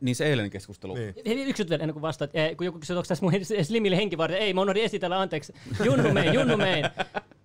Niin 0.02 0.16
se 0.16 0.26
eilen 0.26 0.50
keskustelu. 0.50 0.94
Niin. 0.96 1.14
Hei, 1.26 1.44
Yksi 1.50 1.70
vielä 1.70 1.84
ennen 1.84 1.94
kuin 1.94 2.02
vastaat. 2.02 2.32
Eh, 2.36 2.58
kun 2.58 2.66
joku 2.66 2.80
kysyy, 2.80 2.96
onko 2.98 3.08
tässä 3.08 3.26
mun 3.26 3.34
Slimille 3.64 3.98
henkivartija. 3.98 4.40
Ei, 4.40 4.54
mä 4.54 4.62
unohdin 4.62 4.84
esitellä, 4.84 5.20
anteeksi. 5.20 5.54
Junnu 5.86 6.14
Mein, 6.14 6.34
Junnu 6.34 6.58
Mein. 6.58 6.90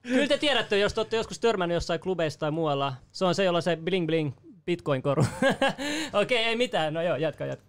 Kyllä 0.03 0.27
te 0.27 0.39
tiedätte, 0.39 0.79
jos 0.79 0.95
te 0.95 1.01
olette 1.01 1.17
joskus 1.17 1.39
törmännyt 1.39 1.75
jossain 1.75 2.01
klubeissa 2.01 2.41
tai 2.41 2.51
muualla. 2.51 2.95
Se 3.13 3.25
on 3.25 3.35
se, 3.35 3.45
jolla 3.45 3.57
on 3.57 3.63
se 3.63 3.77
bling 3.77 4.07
bling 4.07 4.33
bitcoin-koru. 4.67 5.25
Okei, 6.23 6.39
ei 6.45 6.57
mitään. 6.57 6.95
No 6.95 7.03
joo, 7.03 7.17
jatka, 7.17 7.47
jatka. 7.47 7.67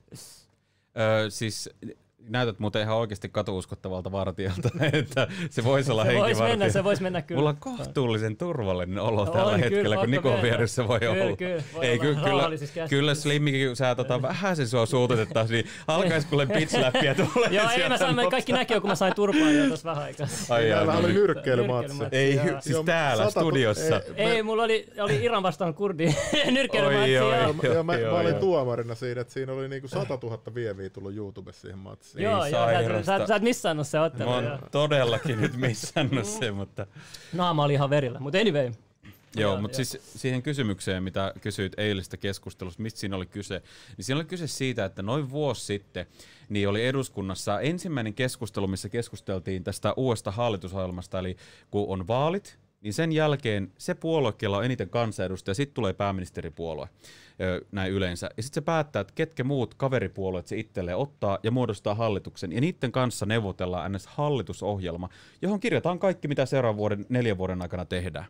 Öö, 0.99 1.29
siis 1.29 1.69
näytät 2.27 2.59
muuten 2.59 2.81
ihan 2.81 2.97
oikeasti 2.97 3.29
katuuskottavalta 3.29 4.11
vartijalta, 4.11 4.69
että 4.93 5.27
se 5.49 5.63
voisi 5.63 5.91
olla 5.91 6.03
Se 6.05 6.07
voisi 6.07 6.19
henkivartija. 6.25 6.57
mennä, 6.57 6.73
se 6.73 6.83
voisi 6.83 7.01
mennä 7.03 7.21
kyllä. 7.21 7.39
Mulla 7.39 7.49
on 7.49 7.57
kohtuullisen 7.57 8.37
turvallinen 8.37 8.99
olo 8.99 9.21
On, 9.21 9.31
tällä 9.31 9.51
kyllä, 9.51 9.57
hetkellä, 9.57 9.97
kun 9.97 10.11
Nikon 10.11 10.41
vieressä 10.41 10.87
voi 10.87 10.99
Kyllä, 10.99 11.23
olla. 11.23 11.35
kyllä, 11.37 11.63
voi 11.73 11.85
Ei, 11.85 11.91
olla 11.99 12.01
ky- 12.01 12.15
kyllä, 12.29 12.49
käsissä. 12.49 12.87
kyllä 12.89 13.15
Slimmikin, 13.15 13.67
kun 13.67 13.75
sä 13.75 13.95
tota, 13.95 14.21
vähän 14.21 14.55
sen 14.55 14.67
sua 14.67 14.85
suututettaisiin, 14.85 15.63
niin 15.65 15.73
alkaisi 15.87 16.27
kuule 16.27 16.45
pitch-läppiä 16.45 17.15
tulee 17.15 17.49
Joo, 17.51 17.69
ei 17.69 17.89
mä 17.89 17.97
sain, 17.97 18.15
kaikki 18.29 18.51
näki 18.51 18.79
kun 18.79 18.89
mä 18.89 18.95
sain 18.95 19.15
turpaan 19.15 19.55
jo 19.55 19.67
tuossa 19.67 19.89
vähän 19.89 20.03
aikaa. 20.03 20.27
Ai 20.49 20.69
jaa, 20.69 20.77
Täällä 20.77 20.93
no 20.93 20.99
oli 20.99 21.07
niin. 21.07 21.15
nyrkkeilymatsi. 21.21 21.97
Ei, 22.11 22.39
siis 22.59 22.77
täällä 22.85 23.29
studiossa. 23.29 24.01
ei, 24.15 24.43
mulla 24.43 24.63
oli, 24.63 24.87
oli 25.01 25.23
Iran 25.23 25.43
vastaan 25.43 25.73
kurdi 25.73 26.15
nyrkkeilymatsi. 26.51 27.13
Joo. 27.13 27.83
mä, 27.83 27.93
olin 28.19 28.35
tuomarina 28.35 28.95
siinä, 28.95 29.21
että 29.21 29.33
siinä 29.33 29.53
oli 29.53 29.67
niinku 29.69 29.87
100 29.87 30.19
000 30.23 30.41
vieviä 30.55 30.89
tullut 30.89 31.15
YouTubessa 31.15 31.61
siihen 31.61 31.77
matsiin. 31.79 32.08
Joo, 32.15 32.45
joo, 32.45 32.51
sä, 32.51 32.79
et- 32.79 33.05
sä, 33.05 33.27
sä 33.27 33.35
et 33.35 33.43
missannut 33.43 33.87
se 33.87 33.99
ottelu. 33.99 34.29
Mä 34.29 34.35
oon 34.35 34.43
joo. 34.43 34.59
todellakin 34.71 35.41
nyt 35.41 35.55
missannut 35.55 36.25
sen, 36.25 36.55
mutta... 36.55 36.87
Naama 37.33 37.63
oli 37.63 37.73
ihan 37.73 37.89
verillä, 37.89 38.19
mutta 38.19 38.37
anyway. 38.37 38.71
Joo, 39.35 39.51
Joo, 39.51 39.61
mutta 39.61 39.75
siis 39.75 39.97
siihen 40.01 40.41
kysymykseen, 40.41 41.03
mitä 41.03 41.33
kysyit 41.41 41.73
eilistä 41.77 42.17
keskustelusta, 42.17 42.83
mistä 42.83 42.99
siinä 42.99 43.15
oli 43.15 43.25
kyse, 43.25 43.61
niin 43.97 44.05
siinä 44.05 44.17
oli 44.17 44.25
kyse 44.25 44.47
siitä, 44.47 44.85
että 44.85 45.01
noin 45.01 45.29
vuosi 45.29 45.65
sitten 45.65 46.05
niin 46.49 46.69
oli 46.69 46.87
eduskunnassa 46.87 47.59
ensimmäinen 47.59 48.13
keskustelu, 48.13 48.67
missä 48.67 48.89
keskusteltiin 48.89 49.63
tästä 49.63 49.93
uudesta 49.97 50.31
hallitusohjelmasta, 50.31 51.19
eli 51.19 51.37
kun 51.71 51.85
on 51.89 52.07
vaalit, 52.07 52.59
niin 52.81 52.93
sen 52.93 53.11
jälkeen 53.11 53.71
se 53.77 53.93
puolue, 53.93 54.33
jolla 54.41 54.57
on 54.57 54.65
eniten 54.65 54.89
kansanedustajia, 54.89 55.55
sitten 55.55 55.73
tulee 55.73 55.93
pääministeripuolue 55.93 56.89
näin 57.71 57.93
yleensä. 57.93 58.29
Ja 58.37 58.43
sitten 58.43 58.61
se 58.61 58.65
päättää, 58.65 58.99
että 58.99 59.13
ketkä 59.15 59.43
muut 59.43 59.73
kaveripuolueet 59.73 60.47
se 60.47 60.57
itselleen 60.57 60.97
ottaa 60.97 61.39
ja 61.43 61.51
muodostaa 61.51 61.95
hallituksen. 61.95 62.51
Ja 62.51 62.61
niiden 62.61 62.91
kanssa 62.91 63.25
neuvotellaan 63.25 63.91
ns. 63.91 64.07
hallitusohjelma, 64.07 65.09
johon 65.41 65.59
kirjataan 65.59 65.99
kaikki, 65.99 66.27
mitä 66.27 66.45
seuraavan 66.45 66.77
vuoden, 66.77 67.05
neljän 67.09 67.37
vuoden 67.37 67.61
aikana 67.61 67.85
tehdään. 67.85 68.25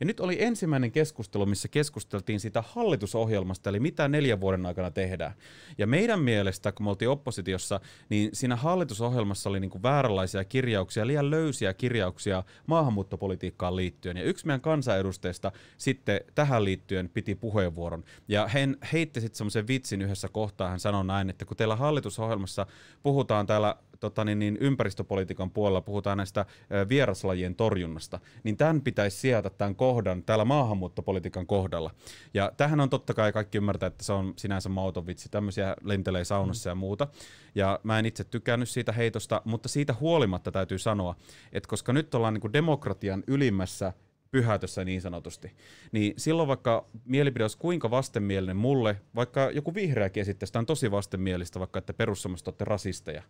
Ja 0.00 0.06
nyt 0.06 0.20
oli 0.20 0.42
ensimmäinen 0.42 0.92
keskustelu, 0.92 1.46
missä 1.46 1.68
keskusteltiin 1.68 2.40
siitä 2.40 2.62
hallitusohjelmasta, 2.66 3.70
eli 3.70 3.80
mitä 3.80 4.08
neljän 4.08 4.40
vuoden 4.40 4.66
aikana 4.66 4.90
tehdään. 4.90 5.32
Ja 5.78 5.86
meidän 5.86 6.20
mielestä, 6.20 6.72
kun 6.72 6.86
me 6.86 6.90
oltiin 6.90 7.08
oppositiossa, 7.08 7.80
niin 8.08 8.30
siinä 8.32 8.56
hallitusohjelmassa 8.56 9.50
oli 9.50 9.60
niinku 9.60 9.82
vääränlaisia 9.82 10.44
kirjauksia, 10.44 11.06
liian 11.06 11.30
löysiä 11.30 11.74
kirjauksia 11.74 12.42
maahanmuuttopolitiikkaan 12.66 13.76
liittyen. 13.76 14.16
Ja 14.16 14.22
yksi 14.22 14.46
meidän 14.46 14.60
kansanedustajista 14.60 15.52
sitten 15.76 16.20
tähän 16.34 16.64
liittyen 16.64 17.08
piti 17.08 17.34
puheenvuoron. 17.34 18.04
Ja 18.28 18.48
hän 18.60 18.76
heitti 18.92 19.20
sitten 19.20 19.36
semmoisen 19.38 19.66
vitsin 19.66 20.02
yhdessä 20.02 20.28
kohtaa, 20.28 20.68
hän 20.68 20.80
sanoi 20.80 21.04
näin, 21.04 21.30
että 21.30 21.44
kun 21.44 21.56
teillä 21.56 21.76
hallitusohjelmassa 21.76 22.66
puhutaan 23.02 23.46
täällä 23.46 23.76
tota 24.00 24.24
niin, 24.24 24.38
niin 24.38 24.56
ympäristöpolitiikan 24.60 25.50
puolella 25.50 25.80
puhutaan 25.80 26.18
näistä 26.18 26.46
vieraslajien 26.88 27.54
torjunnasta, 27.54 28.20
niin 28.44 28.56
tämän 28.56 28.80
pitäisi 28.80 29.16
sijata 29.16 29.50
tämän 29.50 29.76
kohdan 29.76 30.22
täällä 30.22 30.44
maahanmuuttopolitiikan 30.44 31.46
kohdalla. 31.46 31.90
Ja 32.34 32.52
tähän 32.56 32.80
on 32.80 32.90
totta 32.90 33.14
kai 33.14 33.32
kaikki 33.32 33.58
ymmärtää, 33.58 33.86
että 33.86 34.04
se 34.04 34.12
on 34.12 34.32
sinänsä 34.36 34.68
mauton 34.68 35.06
vitsi, 35.06 35.28
tämmöisiä 35.28 35.76
lentelee 35.82 36.24
saunassa 36.24 36.68
ja 36.68 36.74
muuta. 36.74 37.08
Ja 37.54 37.80
mä 37.82 37.98
en 37.98 38.06
itse 38.06 38.24
tykännyt 38.24 38.68
siitä 38.68 38.92
heitosta, 38.92 39.42
mutta 39.44 39.68
siitä 39.68 39.94
huolimatta 40.00 40.52
täytyy 40.52 40.78
sanoa, 40.78 41.16
että 41.52 41.68
koska 41.68 41.92
nyt 41.92 42.14
ollaan 42.14 42.34
niin 42.34 42.52
demokratian 42.52 43.24
ylimmässä 43.26 43.92
pyhätössä 44.34 44.84
niin 44.84 45.00
sanotusti. 45.00 45.52
Niin 45.92 46.14
silloin 46.16 46.48
vaikka 46.48 46.86
mielipide 47.04 47.44
olisi 47.44 47.58
kuinka 47.58 47.90
vastenmielinen 47.90 48.56
mulle, 48.56 49.00
vaikka 49.14 49.50
joku 49.50 49.74
vihreäkin 49.74 50.20
esittäisi, 50.20 50.48
sitä 50.48 50.58
on 50.58 50.66
tosi 50.66 50.90
vastenmielistä, 50.90 51.58
vaikka 51.60 51.78
että 51.78 51.94
perussuomalaiset 51.94 52.48
olette 52.48 52.64
rasisteja, 52.64 53.22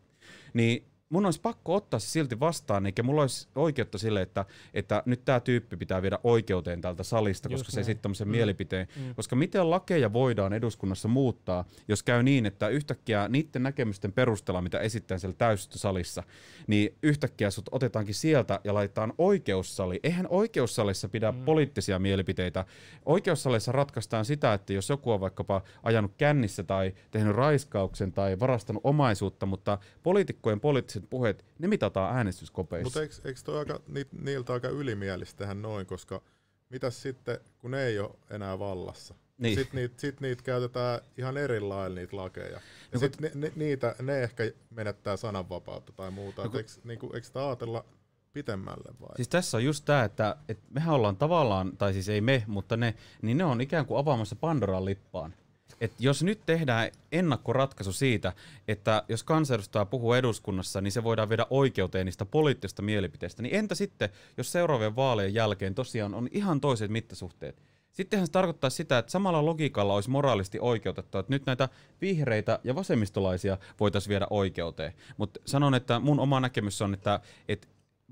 niin 0.55 0.87
mun 1.09 1.25
olisi 1.25 1.41
pakko 1.41 1.75
ottaa 1.75 2.01
se 2.01 2.09
silti 2.09 2.41
vastaan, 2.41 2.87
eikä 2.87 3.03
mulla 3.03 3.21
olisi 3.21 3.49
oikeutta 3.55 3.99
sille, 3.99 4.23
että, 4.23 4.45
että 4.75 5.03
nyt 5.07 5.25
tämä 5.25 5.41
tyyppi 5.41 5.77
pitää 5.77 6.03
viedä 6.03 6.19
oikeuteen 6.25 6.81
täältä 6.81 7.03
salista, 7.03 7.49
Just 7.49 7.61
koska 7.61 7.71
se 7.71 7.77
näin. 7.77 7.83
esittää 7.83 8.03
tämmöisen 8.03 8.29
mm. 8.29 8.33
mielipiteen. 8.33 8.89
Mm. 8.97 9.15
Koska 9.15 9.37
miten 9.37 9.71
lakeja 9.71 10.13
voidaan 10.13 10.53
eduskunnassa 10.53 11.09
muuttaa, 11.09 11.65
jos 11.89 12.03
käy 12.03 12.23
niin, 12.23 12.47
että 12.47 12.69
yhtäkkiä 12.69 13.29
niiden 13.29 13.63
näkemysten 13.63 14.13
perusteella, 14.13 14.63
mitä 14.63 14.79
esittää 14.79 15.19
siellä 15.19 15.37
täysistösalissa, 15.39 16.23
niin 16.67 16.95
yhtäkkiä 17.03 17.51
sut 17.51 17.69
otetaankin 17.71 18.15
sieltä 18.15 18.61
ja 18.65 18.75
laitetaan 18.75 19.13
oikeussali. 19.19 20.01
Eihän 20.03 20.27
oikeussalissa 20.31 21.09
pidä 21.09 21.33
mm. 21.33 21.45
poliittisia 21.45 21.99
mielipiteitä. 21.99 22.65
Oikeussalissa 23.07 23.73
ratkaistaan 23.73 24.25
sitä, 24.25 24.55
että 24.55 24.73
jos 24.73 24.89
joku 24.89 25.11
on 25.11 25.21
vaikkapa 25.21 25.63
ajanut 25.83 26.13
kännissä 26.19 26.63
tai 26.63 26.93
tehnyt 27.11 27.37
raiskauksen 27.37 28.13
tai 28.13 28.41
varastanut 28.41 28.81
omaisuutta, 28.85 29.47
mutta 29.47 29.79
poliitikkojen 30.03 30.61
poliittiset 31.03 31.11
puheet, 31.11 31.45
ne 31.59 31.69
mitataan 31.69 32.17
äänestyskopeissa. 32.17 32.85
Mutta 32.85 33.03
eikö, 33.03 33.15
eikö 33.25 33.41
toi 33.45 33.59
aika, 33.59 33.81
ni, 33.89 34.07
niiltä 34.23 34.53
aika 34.53 34.69
ylimielistä 34.69 35.39
tehdä 35.39 35.55
noin, 35.55 35.87
koska 35.87 36.23
mitäs 36.71 37.03
sitten, 37.03 37.39
kun 37.59 37.71
ne 37.71 37.85
ei 37.85 37.99
ole 37.99 38.11
enää 38.31 38.59
vallassa? 38.59 39.15
Niin. 39.39 39.59
Sitten 39.59 39.77
niitä 39.77 40.01
sit 40.01 40.21
niit 40.21 40.43
käytetään 40.43 41.01
ihan 41.17 41.37
eri 41.37 41.61
lailla 41.61 41.95
niitä 41.95 42.17
lakeja. 42.17 42.49
Ja 42.49 42.61
No 42.93 43.01
sitten 43.01 43.23
ne, 43.23 43.31
ne, 43.35 43.53
niitä, 43.57 43.95
ne 44.03 44.23
ehkä 44.23 44.45
menettää 44.71 45.17
sananvapautta 45.17 45.93
tai 45.93 46.11
muuta. 46.11 46.45
No 46.45 46.51
eikö, 46.59 46.71
niinku, 46.85 47.11
eikö 47.15 47.27
sitä 47.27 47.47
ajatella 47.47 47.85
pitemmälle 48.33 48.95
vai? 49.01 49.17
Siis 49.17 49.29
tässä 49.29 49.57
on 49.57 49.65
just 49.65 49.85
tämä, 49.85 50.05
että, 50.05 50.37
että 50.49 50.65
mehän 50.71 50.95
ollaan 50.95 51.17
tavallaan, 51.17 51.77
tai 51.77 51.93
siis 51.93 52.09
ei 52.09 52.21
me, 52.21 52.45
mutta 52.47 52.77
ne, 52.77 52.95
niin 53.23 53.39
ne 53.39 53.45
on 53.45 53.61
ikään 53.61 53.87
kuin 53.87 53.99
avaamassa 53.99 54.37
Pandoran 54.37 54.85
lippaan. 54.85 55.35
Et 55.81 55.93
jos 55.99 56.23
nyt 56.23 56.41
tehdään 56.47 56.91
ennakkoratkaisu 57.13 57.93
siitä, 57.93 58.33
että 58.69 59.03
jos 59.09 59.23
kansanedustaja 59.23 59.85
puhuu 59.85 60.13
eduskunnassa, 60.13 60.81
niin 60.81 60.93
se 60.93 61.05
voidaan 61.05 61.29
viedä 61.29 61.47
oikeuteen 61.51 62.07
niistä 62.07 62.25
poliittisista 62.25 62.83
mielipiteistä, 62.83 63.43
niin 63.43 63.55
entä 63.55 63.75
sitten, 63.75 64.09
jos 64.37 64.53
seuraavien 64.53 64.97
vaalien 64.97 65.35
jälkeen 65.35 65.75
tosiaan 65.75 66.15
on 66.15 66.29
ihan 66.31 66.61
toiset 66.61 66.91
mittasuhteet? 66.91 67.63
Sittenhän 67.93 68.27
se 68.27 68.33
tarkoittaa 68.33 68.71
sitä, 68.71 68.99
että 68.99 69.13
samalla 69.13 69.45
logiikalla 69.45 69.95
olisi 69.95 70.11
moraalisti 70.11 70.59
oikeutettu, 70.61 71.19
että 71.19 71.33
nyt 71.33 71.47
näitä 71.47 71.69
vihreitä 72.01 72.59
ja 72.65 72.75
vasemmistolaisia 72.75 73.59
voitaisiin 73.81 74.11
viedä 74.11 74.27
oikeuteen. 74.31 74.93
Mutta 75.17 75.41
sanon, 75.45 75.75
että 75.75 75.99
mun 75.99 76.21
oma 76.21 76.41
näkemys 76.41 76.83
on, 76.83 76.95
että, 76.95 77.21
että 77.49 77.69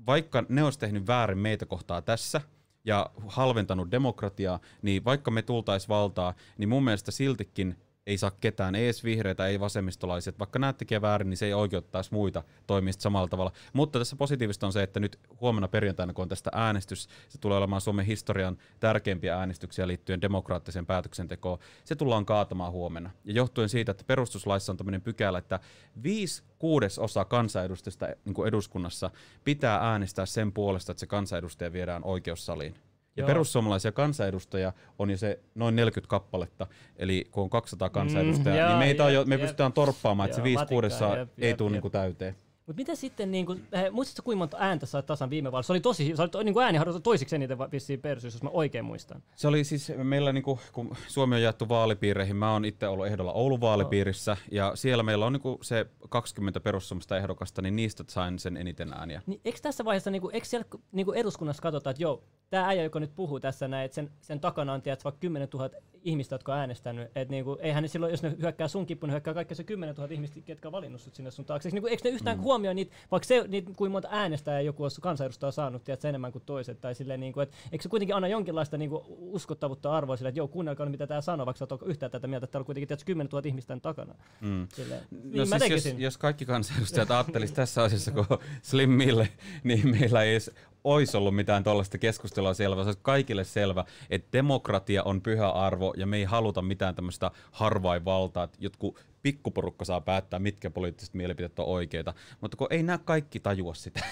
vaikka 0.07 0.43
ne 0.49 0.63
olisi 0.63 0.79
tehnyt 0.79 1.07
väärin 1.07 1.37
meitä 1.37 1.65
kohtaa 1.65 2.01
tässä, 2.01 2.41
ja 2.85 3.09
halventanut 3.27 3.91
demokratiaa, 3.91 4.59
niin 4.81 5.05
vaikka 5.05 5.31
me 5.31 5.41
tultaisiin 5.41 5.89
valtaa, 5.89 6.33
niin 6.57 6.69
mun 6.69 6.83
mielestä 6.83 7.11
siltikin 7.11 7.77
ei 8.07 8.17
saa 8.17 8.31
ketään, 8.31 8.75
ei 8.75 8.85
edes 8.85 9.03
vihreitä, 9.03 9.47
ei 9.47 9.59
vasemmistolaiset. 9.59 10.39
Vaikka 10.39 10.59
näet 10.59 10.77
tekee 10.77 11.01
väärin, 11.01 11.29
niin 11.29 11.37
se 11.37 11.45
ei 11.45 11.53
oikeuttaisi 11.53 12.13
muita 12.13 12.43
toimia 12.67 12.93
samalla 12.97 13.27
tavalla. 13.27 13.51
Mutta 13.73 13.99
tässä 13.99 14.15
positiivista 14.15 14.65
on 14.65 14.73
se, 14.73 14.83
että 14.83 14.99
nyt 14.99 15.19
huomenna 15.41 15.67
perjantaina, 15.67 16.13
kun 16.13 16.23
on 16.23 16.29
tästä 16.29 16.49
äänestys, 16.53 17.09
se 17.29 17.37
tulee 17.37 17.57
olemaan 17.57 17.81
Suomen 17.81 18.05
historian 18.05 18.57
tärkeimpiä 18.79 19.37
äänestyksiä 19.37 19.87
liittyen 19.87 20.21
demokraattiseen 20.21 20.85
päätöksentekoon. 20.85 21.59
Se 21.83 21.95
tullaan 21.95 22.25
kaatamaan 22.25 22.71
huomenna. 22.71 23.09
Ja 23.25 23.33
johtuen 23.33 23.69
siitä, 23.69 23.91
että 23.91 24.03
perustuslaissa 24.07 24.71
on 24.71 24.77
tämmöinen 24.77 25.01
pykälä, 25.01 25.37
että 25.37 25.59
viisi 26.03 26.43
kuudesosa 26.59 27.25
kansanedustajista 27.25 28.07
niin 28.25 28.47
eduskunnassa 28.47 29.11
pitää 29.43 29.91
äänestää 29.91 30.25
sen 30.25 30.51
puolesta, 30.51 30.91
että 30.91 30.99
se 30.99 31.07
kansanedustaja 31.07 31.73
viedään 31.73 32.03
oikeussaliin. 32.03 32.75
Ja 33.15 33.21
Joo. 33.21 33.27
perussuomalaisia 33.27 33.91
kansanedustajia 33.91 34.73
on 34.99 35.09
jo 35.09 35.17
se 35.17 35.39
noin 35.55 35.75
40 35.75 36.09
kappaletta, 36.09 36.67
eli 36.95 37.27
kun 37.31 37.43
on 37.43 37.49
200 37.49 37.87
mm, 37.87 37.93
kansanedustajaa, 37.93 38.55
mm, 38.55 38.59
joo, 38.59 38.69
niin 38.69 38.79
meitä 38.79 39.03
on 39.03 39.13
jo, 39.13 39.25
me 39.25 39.35
jep, 39.35 39.41
pystytään 39.41 39.73
torppaamaan, 39.73 40.25
että 40.25 40.35
se 40.35 40.43
5 40.43 40.65
kuudessa 40.65 41.27
ei 41.37 41.53
tule 41.53 41.71
niinku 41.71 41.89
täyteen. 41.89 42.35
Mutta 42.67 42.81
mitä 42.81 42.95
sitten, 42.95 43.31
niin 43.31 43.45
kuin, 43.45 43.67
äh, 43.75 43.91
muistatko 43.91 44.21
kuinka 44.23 44.37
monta 44.37 44.57
ääntä 44.59 44.85
sait 44.85 45.05
tasan 45.05 45.29
viime 45.29 45.51
vaaleissa? 45.51 45.67
Se 45.67 45.73
oli 45.73 45.81
tosi, 45.81 46.13
se 46.15 46.21
oli 46.21 46.43
niin 46.43 46.59
ääniharjoitus 46.59 47.03
toisiksi 47.03 47.35
eniten 47.35 47.57
vissiin 47.59 48.01
persyys, 48.01 48.33
jos 48.33 48.43
mä 48.43 48.49
oikein 48.49 48.85
muistan. 48.85 49.23
Se 49.35 49.47
oli 49.47 49.63
siis 49.63 49.91
meillä, 50.03 50.33
niin 50.33 50.43
kuin, 50.43 50.59
kun 50.71 50.95
Suomi 51.07 51.35
on 51.35 51.41
jaettu 51.41 51.69
vaalipiireihin, 51.69 52.35
mä 52.35 52.53
oon 52.53 52.65
itse 52.65 52.87
ollut 52.87 53.07
ehdolla 53.07 53.33
Oulun 53.33 53.61
vaalipiirissä, 53.61 54.31
oh. 54.31 54.37
ja 54.51 54.71
siellä 54.75 55.03
meillä 55.03 55.25
on 55.25 55.33
niin 55.33 55.57
se 55.61 55.85
20 56.09 56.59
perussuomista 56.59 57.17
ehdokasta, 57.17 57.61
niin 57.61 57.75
niistä 57.75 58.03
sain 58.07 58.39
sen 58.39 58.57
eniten 58.57 58.93
ääniä. 58.93 59.21
Niin, 59.25 59.41
eikö 59.45 59.59
tässä 59.61 59.85
vaiheessa, 59.85 60.11
niin 60.11 60.21
kuin, 60.21 60.35
eikö 60.35 60.47
siellä 60.47 60.67
niin 60.91 61.15
eduskunnassa 61.15 61.61
katsota, 61.61 61.89
että 61.89 62.03
joo, 62.03 62.23
tämä 62.49 62.67
äijä, 62.67 62.83
joka 62.83 62.99
nyt 62.99 63.15
puhuu 63.15 63.39
tässä 63.39 63.67
näin, 63.67 63.85
että 63.85 63.95
sen, 63.95 64.11
sen 64.21 64.39
takana 64.39 64.73
on 64.73 64.81
tiedät, 64.81 65.03
vaikka 65.03 65.19
10 65.19 65.47
000 65.53 65.69
ihmistä, 66.03 66.33
jotka 66.33 66.53
on 66.53 66.59
äänestänyt, 66.59 67.07
että 67.07 67.31
niinku, 67.31 67.57
eihän 67.61 67.81
ne 67.81 67.87
silloin, 67.87 68.11
jos 68.11 68.23
ne 68.23 68.35
hyökkää 68.41 68.67
sun 68.67 68.85
kippun, 68.85 69.07
ne 69.07 69.13
hyökkää 69.13 69.33
kaikki 69.33 69.55
se 69.55 69.63
10 69.63 69.95
000 69.95 70.13
ihmistä, 70.13 70.39
ketkä 70.41 70.67
on 70.67 70.71
valinnut 70.71 71.01
sut 71.01 71.15
sinne 71.15 71.31
sun 71.31 71.45
taakse. 71.45 71.67
Eikö, 71.67 71.75
niinku, 71.75 71.87
eikö 71.87 72.03
ne 72.03 72.09
yhtään 72.09 72.37
mm. 72.37 72.43
Huomioi 72.53 72.75
niitä, 72.75 72.95
vaikka 73.11 73.27
se, 73.27 73.45
niitä, 73.47 73.71
kuin 73.75 73.91
monta 73.91 74.07
äänestäjää 74.11 74.61
joku 74.61 74.83
olisi 74.83 75.01
kansanedustaja 75.01 75.51
saanut, 75.51 75.83
tiedät, 75.83 76.05
enemmän 76.05 76.31
kuin 76.31 76.43
toiset, 76.45 76.81
tai 76.81 76.95
silleen, 76.95 77.19
niinku, 77.19 77.39
että 77.39 77.55
eikö 77.71 77.83
se 77.83 77.89
kuitenkin 77.89 78.15
anna 78.15 78.27
jonkinlaista 78.27 78.77
niinku, 78.77 79.03
uskottavuutta 79.19 79.97
arvoa 79.97 80.17
sille, 80.17 80.29
että 80.29 80.39
joo, 80.39 80.47
kuunnelkaa 80.47 80.85
mitä 80.85 81.07
tämä 81.07 81.21
sanoo, 81.21 81.45
vaikka 81.45 81.57
sä 81.57 81.67
oot 81.71 81.81
yhtään 81.85 82.11
tätä 82.11 82.27
mieltä, 82.27 82.43
että 82.43 82.51
täällä 82.51 82.63
on 82.63 82.65
kuitenkin 82.65 82.87
tiedät, 82.87 83.03
10 83.03 83.29
000 83.31 83.47
ihmistä 83.47 83.77
takana. 83.81 84.15
Mm. 84.41 84.67
Silleen, 84.73 85.01
no 85.11 85.19
niin 85.31 85.47
siis 85.47 85.85
jos, 85.85 85.95
jos, 85.97 86.17
kaikki 86.17 86.45
kansanedustajat 86.45 87.11
ajattelisivat 87.11 87.55
tässä 87.55 87.83
asiassa 87.83 88.11
kuin 88.11 88.25
Slim 88.61 88.89
Mille, 88.89 89.29
niin 89.63 89.89
meillä 89.89 90.23
ei 90.23 90.31
edes 90.31 90.51
olisi 90.83 91.17
ollut 91.17 91.35
mitään 91.35 91.63
tuollaista 91.63 91.97
keskustelua 91.97 92.53
selvä. 92.53 92.83
Se 92.83 92.87
olisi 92.87 92.99
kaikille 93.01 93.43
selvä, 93.43 93.85
että 94.09 94.27
demokratia 94.33 95.03
on 95.03 95.21
pyhä 95.21 95.49
arvo 95.49 95.93
ja 95.97 96.05
me 96.05 96.17
ei 96.17 96.23
haluta 96.23 96.61
mitään 96.61 96.95
tämmöistä 96.95 97.31
harvainvaltaa, 97.51 98.43
että 98.43 98.57
jotkut 98.61 98.99
pikkuporukka 99.23 99.85
saa 99.85 100.01
päättää, 100.01 100.39
mitkä 100.39 100.69
poliittiset 100.69 101.13
mielipiteet 101.13 101.59
on 101.59 101.65
oikeita. 101.65 102.13
Mutta 102.41 102.57
kun 102.57 102.67
ei 102.69 102.83
nämä 102.83 102.97
kaikki 102.97 103.39
tajua 103.39 103.73
sitä. 103.73 104.05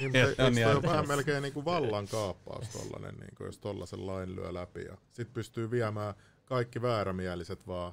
Niin, 0.00 0.12
se, 0.12 0.66
on, 0.66 0.76
on 0.76 0.82
vähän 0.82 1.08
melkein 1.08 1.42
niin 1.42 1.52
kuin 1.52 1.64
vallan 1.64 2.08
kaappaus 2.08 2.68
tollanen, 2.68 3.14
niin 3.14 3.34
kuin 3.36 3.46
jos 3.46 3.58
tollasen 3.58 4.06
lain 4.06 4.36
lyö 4.36 4.54
läpi 4.54 4.80
ja 4.80 4.96
sitten 5.12 5.34
pystyy 5.34 5.70
viemään 5.70 6.14
kaikki 6.44 6.82
väärämieliset 6.82 7.66
vaan 7.66 7.92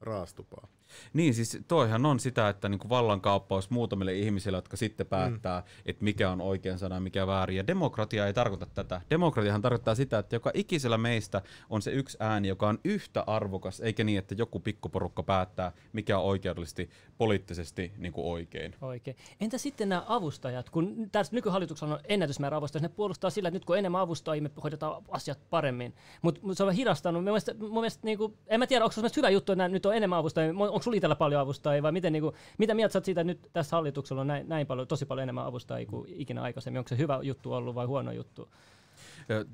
raastupaa. 0.00 0.68
Niin, 1.12 1.34
siis 1.34 1.58
toihan 1.68 2.06
on 2.06 2.20
sitä, 2.20 2.48
että 2.48 2.68
niin 2.68 2.80
vallankaappaus 2.88 3.70
muutamille 3.70 4.14
ihmisille, 4.14 4.58
jotka 4.58 4.76
sitten 4.76 5.06
päättää, 5.06 5.60
mm. 5.60 5.66
että 5.86 6.04
mikä 6.04 6.30
on 6.30 6.40
oikein 6.40 6.78
sana 6.78 6.94
ja 6.94 7.00
mikä 7.00 7.26
väärin. 7.26 7.56
Ja 7.56 7.66
demokratia 7.66 8.26
ei 8.26 8.34
tarkoita 8.34 8.66
tätä. 8.66 9.00
Demokratiahan 9.10 9.62
tarkoittaa 9.62 9.94
sitä, 9.94 10.18
että 10.18 10.36
joka 10.36 10.50
ikisellä 10.54 10.98
meistä 10.98 11.42
on 11.70 11.82
se 11.82 11.90
yksi 11.90 12.16
ääni, 12.20 12.48
joka 12.48 12.68
on 12.68 12.78
yhtä 12.84 13.24
arvokas, 13.26 13.80
eikä 13.80 14.04
niin, 14.04 14.18
että 14.18 14.34
joku 14.38 14.60
pikkuporukka 14.60 15.22
päättää, 15.22 15.72
mikä 15.92 16.18
on 16.18 16.24
oikeudellisesti, 16.24 16.90
poliittisesti 17.18 17.92
niin 17.98 18.12
kuin 18.12 18.26
oikein. 18.26 18.74
Oikein. 18.80 19.16
Entä 19.40 19.58
sitten 19.58 19.88
nämä 19.88 20.04
avustajat? 20.08 20.70
Kun 20.70 21.08
tässä 21.12 21.34
nykyhallituksella 21.34 21.94
on 21.94 22.00
ennätysmäärä 22.04 22.56
avustajia, 22.56 22.82
ne 22.82 22.88
puolustaa 22.88 23.30
sillä, 23.30 23.48
että 23.48 23.56
nyt 23.56 23.64
kun 23.64 23.74
on 23.74 23.78
enemmän 23.78 24.00
avustajia, 24.00 24.42
me 24.42 24.50
hoidetaan 24.62 25.02
asiat 25.10 25.38
paremmin. 25.50 25.94
Mutta 26.22 26.40
mut 26.42 26.56
se 26.56 26.64
on 26.64 26.72
hidastanut. 26.72 27.18
Mun 27.18 27.24
mielestä, 27.24 27.54
mun 27.54 27.72
mielestä 27.72 28.00
niin 28.04 28.18
kuin, 28.18 28.34
en 28.46 28.60
mä 28.60 28.66
tiedä, 28.66 28.84
onko 28.84 28.92
se 28.92 29.16
hyvä 29.16 29.30
juttu, 29.30 29.52
että 29.52 29.68
nyt 29.68 29.86
on 29.86 29.96
enemmän 29.96 30.18
avustajia 30.18 30.50
onko 30.50 30.80
sulla 30.86 30.96
itsellä 30.96 31.16
paljon 31.16 31.40
avustajia 31.40 31.82
vai 31.82 31.92
miten, 31.92 32.12
niin 32.12 32.22
kuin, 32.22 32.34
mitä 32.58 32.74
mieltä 32.74 32.92
sä 32.92 33.00
siitä, 33.04 33.20
että 33.20 33.32
nyt 33.32 33.50
tässä 33.52 33.76
hallituksella 33.76 34.20
on 34.20 34.26
näin, 34.26 34.48
näin 34.48 34.66
paljon, 34.66 34.88
tosi 34.88 35.06
paljon 35.06 35.22
enemmän 35.22 35.46
avustajia 35.46 35.86
kuin 35.86 36.12
ikinä 36.14 36.42
aikaisemmin? 36.42 36.78
Onko 36.78 36.88
se 36.88 36.98
hyvä 36.98 37.18
juttu 37.22 37.52
ollut 37.52 37.74
vai 37.74 37.86
huono 37.86 38.12
juttu? 38.12 38.48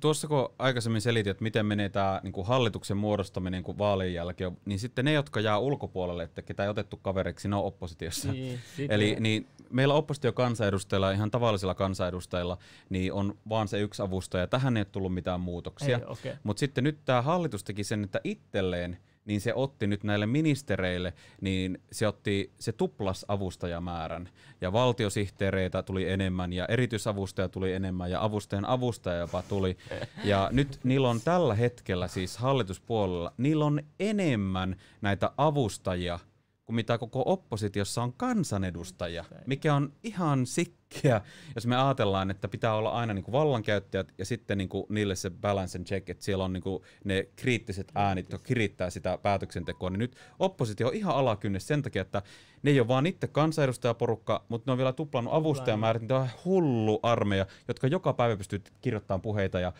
Tuossa 0.01 0.29
kun 0.29 0.49
aikaisemmin 0.59 1.01
selitin, 1.01 1.31
että 1.31 1.43
miten 1.43 1.67
menee 1.67 1.89
tämä 1.89 2.21
niin 2.23 2.33
kuin 2.33 2.47
hallituksen 2.47 2.97
muodostaminen 2.97 3.53
niin 3.53 3.65
kuin 3.65 3.79
vaalien 3.79 4.15
jälkeen, 4.15 4.57
niin 4.65 4.79
sitten 4.79 5.05
ne, 5.05 5.13
jotka 5.13 5.41
jää 5.41 5.59
ulkopuolelle, 5.59 6.23
että 6.23 6.43
ketä 6.43 6.63
ei 6.63 6.69
otettu 6.69 6.97
kaveriksi, 6.97 7.49
ne 7.49 7.57
on 7.57 7.65
oppositiossa. 7.65 8.33
Niin, 8.33 8.61
Eli 8.91 9.17
niin, 9.21 9.47
meillä 9.71 9.95
oppositiokansanedustajilla, 9.95 11.11
ihan 11.11 11.31
tavallisilla 11.31 11.75
kansanedustajilla, 11.75 12.59
niin 12.89 13.13
on 13.13 13.39
vaan 13.49 13.69
se 13.69 13.81
yksi 13.81 14.03
avustaja. 14.03 14.47
Tähän 14.47 14.77
ei 14.77 14.81
ole 14.81 14.87
tullut 14.93 15.15
mitään 15.15 15.41
muutoksia. 15.41 16.01
Okay. 16.07 16.33
Mutta 16.43 16.61
sitten 16.61 16.85
nyt 16.85 16.99
tämä 17.05 17.23
hallitus 17.23 17.65
teki 17.65 17.85
sen, 17.85 18.05
että 18.05 18.21
itselleen– 18.25 18.99
niin 19.25 19.41
se 19.41 19.55
otti 19.55 19.87
nyt 19.87 20.05
näille 20.05 20.27
ministereille, 20.27 21.13
niin 21.41 21.79
se 21.93 22.07
otti, 22.07 22.53
se 22.59 22.73
tuplas 22.73 23.25
avustajamäärän. 23.29 24.29
Ja 24.61 24.73
valtiosihteereitä 24.73 25.83
tuli 25.83 26.11
enemmän 26.11 26.53
ja 26.53 26.67
erityisavustaja 26.67 27.49
tuli 27.49 27.73
enemmän 27.73 28.11
ja 28.11 28.25
avustajan 28.25 28.65
avustaja 28.65 29.19
jopa 29.19 29.43
tuli. 29.43 29.77
Ja 30.25 30.49
nyt 30.53 30.81
niillä 30.85 31.11
on 31.11 31.21
tällä 31.21 31.55
hetkellä 31.55 32.09
siis 32.09 32.37
hallituspuolella, 32.37 33.33
niillä 33.37 33.65
on 33.65 33.83
enemmän 34.01 34.77
näitä 35.01 35.31
avustajia 35.37 36.19
kuin 36.65 36.77
mitä 36.77 36.99
koko 36.99 37.23
oppositiossa 37.27 38.03
on 38.03 38.13
kansanedustajia, 38.13 39.25
mikä 39.47 39.75
on 39.75 39.93
ihan 40.03 40.47
sikkeä, 40.47 41.21
jos 41.55 41.67
me 41.67 41.77
ajatellaan, 41.77 42.31
että 42.31 42.49
pitää 42.49 42.75
olla 42.75 42.91
aina 42.91 43.15
niin 43.15 43.25
kuin 43.25 43.33
vallankäyttäjät 43.33 44.13
ja 44.19 44.25
sitten 44.25 44.59
niin 44.59 44.69
kuin 44.69 44.87
niille 44.89 45.15
se 45.17 45.31
balance 45.31 45.79
and 45.79 45.87
check, 45.87 46.11
että 46.11 46.25
siellä 46.25 46.45
on 46.45 46.53
niin 46.53 46.63
kuin 46.63 46.83
ne 47.05 47.29
kriittiset 47.37 47.93
äänit, 47.95 48.33
jotka 48.33 48.47
kirittää 48.47 48.91
sitä 48.91 49.19
päätöksentekoa, 49.19 49.91
niin 49.91 49.99
nyt 49.99 50.17
oppositio 50.39 50.89
on 50.89 50.95
ihan 50.95 51.15
alakynnessä 51.15 51.67
sen 51.67 51.83
takia, 51.83 52.03
että 52.03 52.23
ne 52.63 52.71
ei 52.71 52.81
ole 52.81 52.89
vaan 52.89 53.07
itse 53.07 53.27
kansanedustajaporukka, 53.27 54.45
mutta 54.49 54.69
ne 54.69 54.73
on 54.73 54.79
vielä 54.79 54.93
tuplannut 54.93 55.35
avustajamäärät, 55.35 56.03
niin 56.03 56.13
on 56.13 56.29
hullu 56.45 57.01
armeija, 57.03 57.47
jotka 57.69 57.87
joka 57.87 58.13
päivä 58.13 58.37
pystyy 58.37 58.63
kirjoittamaan 58.81 59.23
puheita 59.23 59.61
ja 59.61 59.73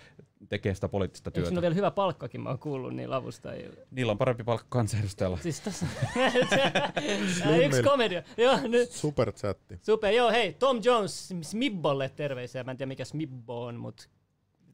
tekee 0.53 0.75
sitä 0.75 0.89
poliittista 0.89 1.31
työtä. 1.31 1.49
Eikö 1.49 1.59
on 1.59 1.63
vielä 1.63 1.75
hyvä 1.75 1.91
palkkakin, 1.91 2.41
mä 2.41 2.49
oon 2.49 2.59
kuullut 2.59 2.95
niillä 2.95 3.17
avustajilla? 3.17 3.77
Niillä 3.91 4.11
on 4.13 4.19
parempi 4.19 4.45
palkka 4.45 4.67
kansanedustajalla. 4.69 5.39
Siis 5.39 5.61
tässä 5.61 5.87
yksi 7.67 7.83
komedia. 7.83 8.23
Joo, 8.37 8.59
nyt. 8.69 8.91
Super 8.91 9.33
chatti. 9.33 9.79
Super, 9.83 10.15
joo 10.15 10.31
hei, 10.31 10.53
Tom 10.53 10.81
Jones 10.85 11.35
Smibbolle 11.43 12.09
terveisiä. 12.09 12.65
Mä 12.65 12.71
en 12.71 12.77
tiedä 12.77 12.89
mikä 12.89 13.05
Smibbo 13.05 13.65
on, 13.65 13.75
mutta 13.75 14.05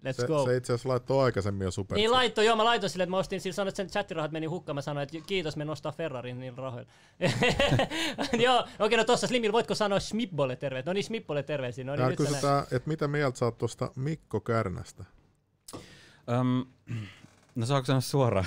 Let's 0.04 0.12
se, 0.12 0.26
go. 0.26 0.44
Se 0.44 0.56
itse 0.56 0.72
asiassa 0.72 0.88
laittoi 0.88 1.24
aikaisemmin 1.24 1.64
jo 1.64 1.70
super. 1.70 1.96
Niin 1.96 2.10
laittoi, 2.10 2.46
joo, 2.46 2.56
mä 2.56 2.64
laitoin 2.64 2.90
sille, 2.90 3.02
että 3.02 3.10
mä 3.10 3.18
ostin, 3.18 3.40
sillä 3.40 3.54
sanoin, 3.54 3.68
että 3.68 3.76
sen 3.76 3.90
chattirahat 3.90 4.32
meni 4.32 4.46
hukkaan, 4.46 4.74
mä 4.74 4.82
sanoin, 4.82 5.02
että 5.02 5.26
kiitos, 5.26 5.56
me 5.56 5.64
nostaa 5.64 5.92
Ferrarin 5.92 6.40
niillä 6.40 6.56
rahoilla. 6.56 6.90
joo, 8.46 8.58
okei, 8.58 8.74
okay, 8.78 8.98
no 8.98 9.04
tossa 9.04 9.26
Slimil, 9.26 9.52
voitko 9.52 9.74
sanoa 9.74 10.00
Smibbolle 10.00 10.56
terveet? 10.56 10.86
No 10.86 10.92
niin, 10.92 11.04
Smibbolle 11.04 11.42
terveisiä. 11.42 11.84
No 11.84 11.96
niin, 11.96 12.16
kysytään, 12.16 12.62
että 12.62 12.88
mitä 12.88 13.08
mieltä 13.08 13.38
sä 13.38 13.44
oot 13.44 13.58
tuosta 13.58 13.90
Mikko 13.96 14.40
Kärnästä? 14.40 15.04
Um, 16.40 16.66
no 17.54 17.66
saako 17.66 17.84
sanoa 17.84 18.00
suoraan? 18.00 18.46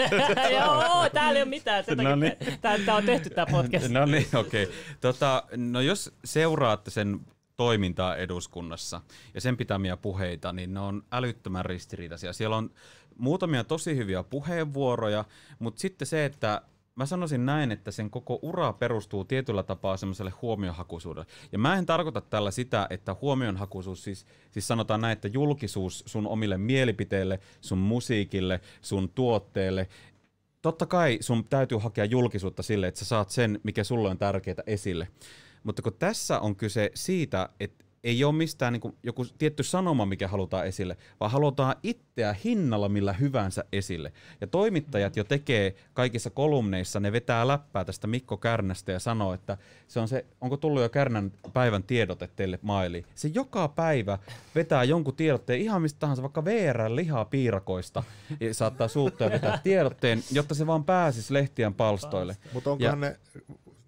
Joo, 0.52 1.08
täällä 1.12 1.38
ei 1.38 1.42
ole 1.42 1.50
mitään. 1.50 1.84
Sen 1.84 1.98
no 1.98 2.16
niin. 2.16 2.32
Tää, 2.60 2.96
on 2.96 3.04
tehty 3.04 3.30
tämä 3.30 3.46
podcast. 3.50 3.88
no 3.88 4.06
niin, 4.06 4.26
okei. 4.34 4.64
Okay. 4.64 4.76
Tota, 5.00 5.42
no 5.56 5.80
jos 5.80 6.14
seuraatte 6.24 6.90
sen 6.90 7.20
toimintaa 7.56 8.16
eduskunnassa 8.16 9.00
ja 9.34 9.40
sen 9.40 9.56
pitämiä 9.56 9.96
puheita, 9.96 10.52
niin 10.52 10.74
ne 10.74 10.80
on 10.80 11.02
älyttömän 11.12 11.64
ristiriitaisia. 11.64 12.32
Siellä 12.32 12.56
on 12.56 12.70
muutamia 13.18 13.64
tosi 13.64 13.96
hyviä 13.96 14.22
puheenvuoroja, 14.22 15.24
mutta 15.58 15.80
sitten 15.80 16.06
se, 16.06 16.24
että 16.24 16.62
mä 16.94 17.06
sanoisin 17.06 17.46
näin, 17.46 17.72
että 17.72 17.90
sen 17.90 18.10
koko 18.10 18.38
ura 18.42 18.72
perustuu 18.72 19.24
tietyllä 19.24 19.62
tapaa 19.62 19.96
semmoiselle 19.96 20.32
huomionhakuisuudelle. 20.42 21.26
Ja 21.52 21.58
mä 21.58 21.76
en 21.76 21.86
tarkoita 21.86 22.20
tällä 22.20 22.50
sitä, 22.50 22.86
että 22.90 23.16
huomionhakuisuus, 23.20 24.04
siis, 24.04 24.26
siis 24.50 24.68
sanotaan 24.68 25.00
näin, 25.00 25.12
että 25.12 25.28
julkisuus 25.28 26.02
sun 26.06 26.26
omille 26.26 26.58
mielipiteille, 26.58 27.40
sun 27.60 27.78
musiikille, 27.78 28.60
sun 28.80 29.08
tuotteelle, 29.08 29.88
totta 30.62 30.86
kai 30.86 31.18
sun 31.20 31.44
täytyy 31.44 31.78
hakea 31.78 32.04
julkisuutta 32.04 32.62
sille, 32.62 32.86
että 32.86 33.00
sä 33.00 33.04
saat 33.04 33.30
sen, 33.30 33.60
mikä 33.62 33.84
sulle 33.84 34.08
on 34.08 34.18
tärkeää 34.18 34.62
esille. 34.66 35.08
Mutta 35.62 35.82
kun 35.82 35.94
tässä 35.98 36.40
on 36.40 36.56
kyse 36.56 36.90
siitä, 36.94 37.48
että 37.60 37.84
ei 38.04 38.24
ole 38.24 38.34
mistään 38.34 38.72
niin 38.72 38.80
kuin 38.80 38.96
joku 39.02 39.24
tietty 39.38 39.62
sanoma, 39.62 40.06
mikä 40.06 40.28
halutaan 40.28 40.66
esille, 40.66 40.96
vaan 41.20 41.30
halutaan 41.30 41.74
itseä 41.82 42.36
hinnalla 42.44 42.88
millä 42.88 43.12
hyvänsä 43.12 43.64
esille. 43.72 44.12
Ja 44.40 44.46
toimittajat 44.46 45.16
jo 45.16 45.24
tekee 45.24 45.74
kaikissa 45.92 46.30
kolumneissa, 46.30 47.00
ne 47.00 47.12
vetää 47.12 47.48
läppää 47.48 47.84
tästä 47.84 48.06
Mikko 48.06 48.36
Kärnästä 48.36 48.92
ja 48.92 48.98
sanoo, 48.98 49.34
että 49.34 49.58
se 49.88 50.00
on 50.00 50.08
se, 50.08 50.26
onko 50.40 50.56
tullut 50.56 50.82
jo 50.82 50.88
Kärnän 50.88 51.32
päivän 51.52 51.82
tiedote 51.82 52.28
teille 52.36 52.58
maili. 52.62 53.04
Se 53.14 53.30
joka 53.34 53.68
päivä 53.68 54.18
vetää 54.54 54.84
jonkun 54.84 55.16
tiedotteen 55.16 55.60
ihan 55.60 55.82
mistä 55.82 55.98
tahansa, 55.98 56.22
vaikka 56.22 56.44
VR 56.44 56.80
lihaa 56.94 57.24
piirakoista, 57.24 58.02
ja 58.40 58.54
saattaa 58.54 58.88
suuttaa 58.88 59.30
vetää 59.30 59.60
tiedotteen, 59.62 60.22
jotta 60.32 60.54
se 60.54 60.66
vaan 60.66 60.84
pääsisi 60.84 61.34
lehtien 61.34 61.74
palstoille. 61.74 62.36
Mutta 62.52 62.70
onkohan 62.70 63.00
ja, 63.02 63.08
ne 63.08 63.16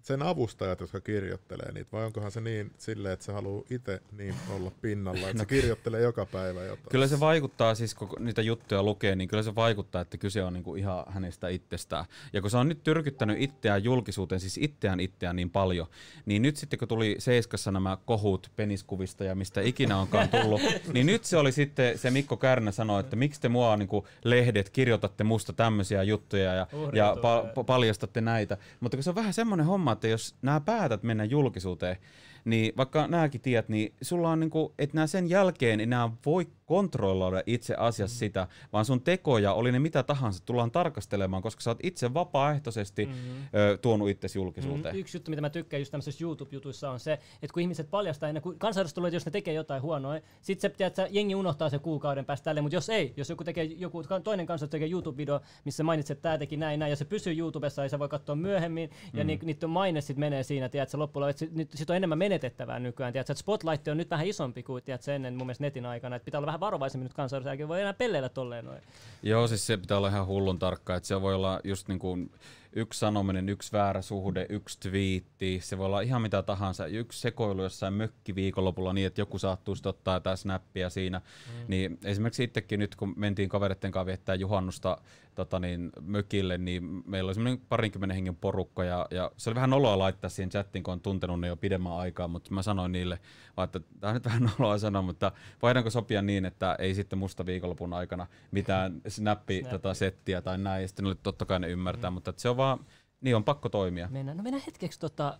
sen 0.05 0.21
avustajat, 0.21 0.79
jotka 0.79 1.01
kirjoittelee 1.01 1.71
niitä, 1.71 1.91
vai 1.91 2.05
onkohan 2.05 2.31
se 2.31 2.41
niin 2.41 2.71
silleen, 2.77 3.13
että 3.13 3.25
se 3.25 3.31
haluaa 3.31 3.63
itse 3.69 4.01
niin 4.11 4.35
olla 4.55 4.71
pinnalla, 4.81 5.19
että 5.19 5.33
no, 5.37 5.39
se 5.39 5.45
kirjoittelee 5.45 6.01
joka 6.01 6.25
päivä 6.25 6.63
jotain? 6.63 6.89
Kyllä 6.89 7.07
se 7.07 7.19
vaikuttaa, 7.19 7.75
siis 7.75 7.95
kun 7.95 8.09
niitä 8.19 8.41
juttuja 8.41 8.83
lukee, 8.83 9.15
niin 9.15 9.29
kyllä 9.29 9.43
se 9.43 9.55
vaikuttaa, 9.55 10.01
että 10.01 10.17
kyse 10.17 10.43
on 10.43 10.53
niinku 10.53 10.75
ihan 10.75 11.03
hänestä 11.07 11.47
itsestään. 11.47 12.05
Ja 12.33 12.41
kun 12.41 12.51
se 12.51 12.57
on 12.57 12.69
nyt 12.69 12.83
tyrkyttänyt 12.83 13.41
itseään 13.41 13.83
julkisuuteen, 13.83 14.41
siis 14.41 14.57
itseään 14.57 14.99
itseään 14.99 15.35
niin 15.35 15.49
paljon, 15.49 15.87
niin 16.25 16.41
nyt 16.41 16.57
sitten 16.57 16.79
kun 16.79 16.87
tuli 16.87 17.15
Seiskassa 17.19 17.71
nämä 17.71 17.97
kohut 18.05 18.51
peniskuvista 18.55 19.23
ja 19.23 19.35
mistä 19.35 19.61
ikinä 19.61 19.97
onkaan 19.97 20.29
tullut, 20.29 20.61
niin 20.93 21.05
nyt 21.05 21.23
se 21.23 21.37
oli 21.37 21.51
sitten, 21.51 21.97
se 21.97 22.11
Mikko 22.11 22.37
Kärnä 22.37 22.71
sanoi, 22.71 22.99
että 22.99 23.15
miksi 23.15 23.41
te 23.41 23.49
mua 23.49 23.77
niinku 23.77 24.07
lehdet 24.23 24.69
kirjoitatte 24.69 25.23
musta 25.23 25.53
tämmöisiä 25.53 26.03
juttuja 26.03 26.53
ja, 26.53 26.67
ja 26.93 27.15
pa- 27.15 27.63
paljastatte 27.63 28.21
näitä. 28.21 28.57
Mutta 28.79 28.97
kun 28.97 29.03
se 29.03 29.09
on 29.09 29.15
vähän 29.15 29.33
semmoinen 29.33 29.65
homma, 29.65 29.94
että 29.95 30.07
jos 30.07 30.35
nämä 30.41 30.59
päätät 30.59 31.03
mennä 31.03 31.23
julkisuuteen, 31.23 31.97
niin 32.45 32.73
vaikka 32.77 33.07
nämäkin 33.07 33.41
tiedät, 33.41 33.69
niin 33.69 33.93
sulla 34.01 34.29
on 34.29 34.39
niinku, 34.39 34.73
että 34.79 34.95
nämä 34.95 35.07
sen 35.07 35.29
jälkeen 35.29 35.79
enää 35.79 36.09
voi 36.25 36.47
kontrolloida 36.65 37.43
itse 37.45 37.75
asiassa 37.77 38.15
mm. 38.15 38.19
sitä, 38.19 38.47
vaan 38.73 38.85
sun 38.85 39.01
tekoja, 39.01 39.53
oli 39.53 39.71
ne 39.71 39.79
mitä 39.79 40.03
tahansa, 40.03 40.45
tullaan 40.45 40.71
tarkastelemaan, 40.71 41.43
koska 41.43 41.61
sä 41.61 41.69
oot 41.69 41.79
itse 41.83 42.13
vapaaehtoisesti 42.13 43.05
mm-hmm. 43.05 43.59
ö, 43.59 43.77
tuonut 43.77 44.09
itse 44.09 44.27
julkisuuteen. 44.35 44.83
Mm-hmm. 44.83 44.99
Yksi 44.99 45.17
juttu, 45.17 45.31
mitä 45.31 45.41
mä 45.41 45.49
tykkään 45.49 45.81
just 45.81 45.91
tämmöisissä 45.91 46.23
YouTube-jutuissa 46.23 46.89
on 46.89 46.99
se, 46.99 47.13
että 47.13 47.53
kun 47.53 47.61
ihmiset 47.61 47.89
paljastaa 47.89 48.29
ennen 48.29 48.43
kuin 48.43 48.59
kansanedustajat 48.59 49.13
jos 49.13 49.25
ne 49.25 49.31
tekee 49.31 49.53
jotain 49.53 49.81
huonoa, 49.81 50.19
sit 50.41 50.59
se 50.59 50.69
pitää, 50.69 50.87
että 50.87 51.07
jengi 51.11 51.35
unohtaa 51.35 51.69
se 51.69 51.79
kuukauden 51.79 52.25
päästä 52.25 52.43
tälle, 52.43 52.61
mutta 52.61 52.75
jos 52.75 52.89
ei, 52.89 53.13
jos 53.17 53.29
joku 53.29 53.43
tekee, 53.43 53.63
joku 53.63 54.03
toinen 54.23 54.45
kansanedustaja 54.45 54.81
tekee 54.81 54.97
YouTube-video, 54.97 55.45
missä 55.65 55.83
mainitset, 55.83 56.17
että 56.17 56.23
tämä 56.23 56.37
teki 56.37 56.57
näin, 56.57 56.79
näin, 56.79 56.89
ja 56.89 56.95
se 56.95 57.05
pysyy 57.05 57.37
YouTubessa, 57.37 57.83
ja 57.83 57.89
se 57.89 57.99
voi 57.99 58.09
katsoa 58.09 58.35
myöhemmin, 58.35 58.89
mm. 59.13 59.19
ja 59.19 59.23
ni, 59.23 59.39
niiden 59.43 59.69
maine 59.69 60.01
sitten 60.01 60.19
menee 60.19 60.43
siinä, 60.43 60.69
tiedätkö, 60.69 60.97
loppujen 60.97 61.29
että 61.29 61.39
sit, 61.39 61.71
sit 61.75 61.89
on 61.89 61.95
enemmän 61.95 62.17
menetettävää 62.35 62.79
nykyään, 62.79 63.13
tiedätkö, 63.13 63.31
että 63.31 63.39
Spotlight 63.39 63.87
on 63.87 63.97
nyt 63.97 64.09
vähän 64.09 64.27
isompi 64.27 64.63
kuin 64.63 64.83
tiedätkö, 64.83 65.15
ennen 65.15 65.35
mun 65.35 65.47
mielestä 65.47 65.63
netin 65.63 65.85
aikana, 65.85 66.15
että 66.15 66.25
pitää 66.25 66.39
olla 66.39 66.45
vähän 66.45 66.59
varovaisemmin 66.59 67.03
nyt 67.03 67.13
kansanedustajia, 67.13 67.67
voi 67.67 67.81
enää 67.81 67.93
pelleillä 67.93 68.29
tolleen 68.29 68.65
noin. 68.65 68.81
Joo, 69.23 69.47
siis 69.47 69.67
se 69.67 69.77
pitää 69.77 69.97
olla 69.97 70.07
ihan 70.07 70.27
hullun 70.27 70.59
tarkka, 70.59 70.95
että 70.95 71.07
se 71.07 71.21
voi 71.21 71.35
olla 71.35 71.59
just 71.63 71.87
niin 71.87 71.99
kuin 71.99 72.31
yksi 72.73 72.99
sanominen, 72.99 73.49
yksi 73.49 73.71
väärä 73.71 74.01
suhde, 74.01 74.45
yksi 74.49 74.79
twiitti, 74.79 75.59
se 75.63 75.77
voi 75.77 75.85
olla 75.85 76.01
ihan 76.01 76.21
mitä 76.21 76.43
tahansa, 76.43 76.85
yksi 76.85 77.21
sekoilu 77.21 77.63
jossain 77.63 77.93
mökki 77.93 78.35
viikonlopulla 78.35 78.93
niin, 78.93 79.07
että 79.07 79.21
joku 79.21 79.39
saattuu 79.39 79.75
sitten 79.75 79.89
ottaa 79.89 80.15
jotain 80.15 80.37
snappia 80.37 80.89
siinä. 80.89 81.19
Mm. 81.19 81.65
Niin 81.67 81.99
esimerkiksi 82.03 82.43
itsekin 82.43 82.79
nyt, 82.79 82.95
kun 82.95 83.13
mentiin 83.17 83.49
kavereiden 83.49 83.91
kanssa 83.91 84.05
viettää 84.05 84.35
juhannusta 84.35 84.97
tota 85.35 85.59
niin, 85.59 85.89
mökille, 86.01 86.57
niin 86.57 87.03
meillä 87.05 87.27
oli 87.27 87.33
semmoinen 87.33 87.65
parinkymmenen 87.69 88.15
hengen 88.15 88.35
porukka 88.35 88.83
ja, 88.83 89.07
ja, 89.11 89.31
se 89.37 89.49
oli 89.49 89.55
vähän 89.55 89.73
oloa 89.73 89.99
laittaa 89.99 90.29
siihen 90.29 90.49
chattiin, 90.49 90.83
kun 90.83 90.91
on 90.91 91.01
tuntenut 91.01 91.39
ne 91.39 91.47
jo 91.47 91.55
pidemmän 91.55 91.93
aikaa, 91.93 92.27
mutta 92.27 92.53
mä 92.53 92.61
sanoin 92.61 92.91
niille, 92.91 93.19
että 93.63 93.79
tämä 93.99 94.11
on 94.11 94.13
nyt 94.13 94.25
vähän 94.25 94.51
oloa 94.59 94.77
sanoa, 94.77 95.01
mutta 95.01 95.31
voidaanko 95.61 95.89
sopia 95.89 96.21
niin, 96.21 96.45
että 96.45 96.75
ei 96.79 96.95
sitten 96.95 97.19
musta 97.19 97.45
viikonlopun 97.45 97.93
aikana 97.93 98.27
mitään 98.51 99.01
snappi 99.07 99.63
tota, 99.69 99.93
settiä 99.93 100.41
tai 100.41 100.57
näin, 100.57 100.81
ja 100.81 100.87
sitten 100.87 101.05
oli 101.05 101.15
totta 101.23 101.45
kai 101.45 101.59
ne 101.59 101.69
ymmärtää, 101.69 102.09
mm. 102.09 102.13
mutta 102.13 102.33
se 102.37 102.49
on 102.49 102.57
vaan, 102.57 102.79
niin 103.21 103.35
on 103.35 103.43
pakko 103.43 103.69
toimia. 103.69 104.07
Mennään, 104.11 104.37
no 104.37 104.43
mennään 104.43 104.63
hetkeksi 104.65 104.99
tota, 104.99 105.39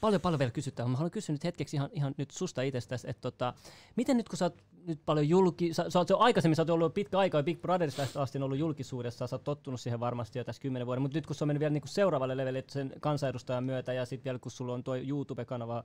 paljon 0.00 0.20
paljon 0.20 0.38
vielä 0.38 0.50
kysytään. 0.50 0.90
Mä 0.90 0.96
haluan 0.96 1.10
kysyä 1.10 1.32
nyt 1.32 1.44
hetkeksi 1.44 1.76
ihan, 1.76 1.90
ihan 1.92 2.14
nyt 2.16 2.30
susta 2.30 2.62
itsestäsi, 2.62 3.10
että 3.10 3.20
tota, 3.20 3.54
miten 3.96 4.16
nyt 4.16 4.28
kun 4.28 4.38
sä 4.38 4.44
oot 4.44 4.62
nyt 4.86 5.00
paljon 5.06 5.28
julki, 5.28 5.74
sä, 5.74 5.90
sä 5.90 5.98
oot 5.98 6.10
jo 6.10 6.18
aikaisemmin, 6.18 6.56
sä 6.56 6.62
oot 6.62 6.70
ollut 6.70 6.94
pitkä 6.94 7.18
aika 7.18 7.42
Big 7.42 7.60
Brotherista 7.60 8.22
asti 8.22 8.38
ollut 8.38 8.58
julkisuudessa, 8.58 9.26
sä 9.26 9.36
oot 9.36 9.44
tottunut 9.44 9.80
siihen 9.80 10.00
varmasti 10.00 10.38
jo 10.38 10.44
tässä 10.44 10.62
kymmenen 10.62 10.86
vuoden, 10.86 11.02
mutta 11.02 11.18
nyt 11.18 11.26
kun 11.26 11.36
se 11.36 11.44
on 11.44 11.48
mennyt 11.48 11.60
vielä 11.60 11.72
niinku 11.72 11.88
seuraavalle 11.88 12.36
levelille 12.36 12.64
sen 12.68 12.92
kansanedustajan 13.00 13.64
myötä 13.64 13.92
ja 13.92 14.06
sitten 14.06 14.24
vielä 14.24 14.38
kun 14.38 14.52
sulla 14.52 14.74
on 14.74 14.84
tuo 14.84 14.96
YouTube-kanava 14.96 15.84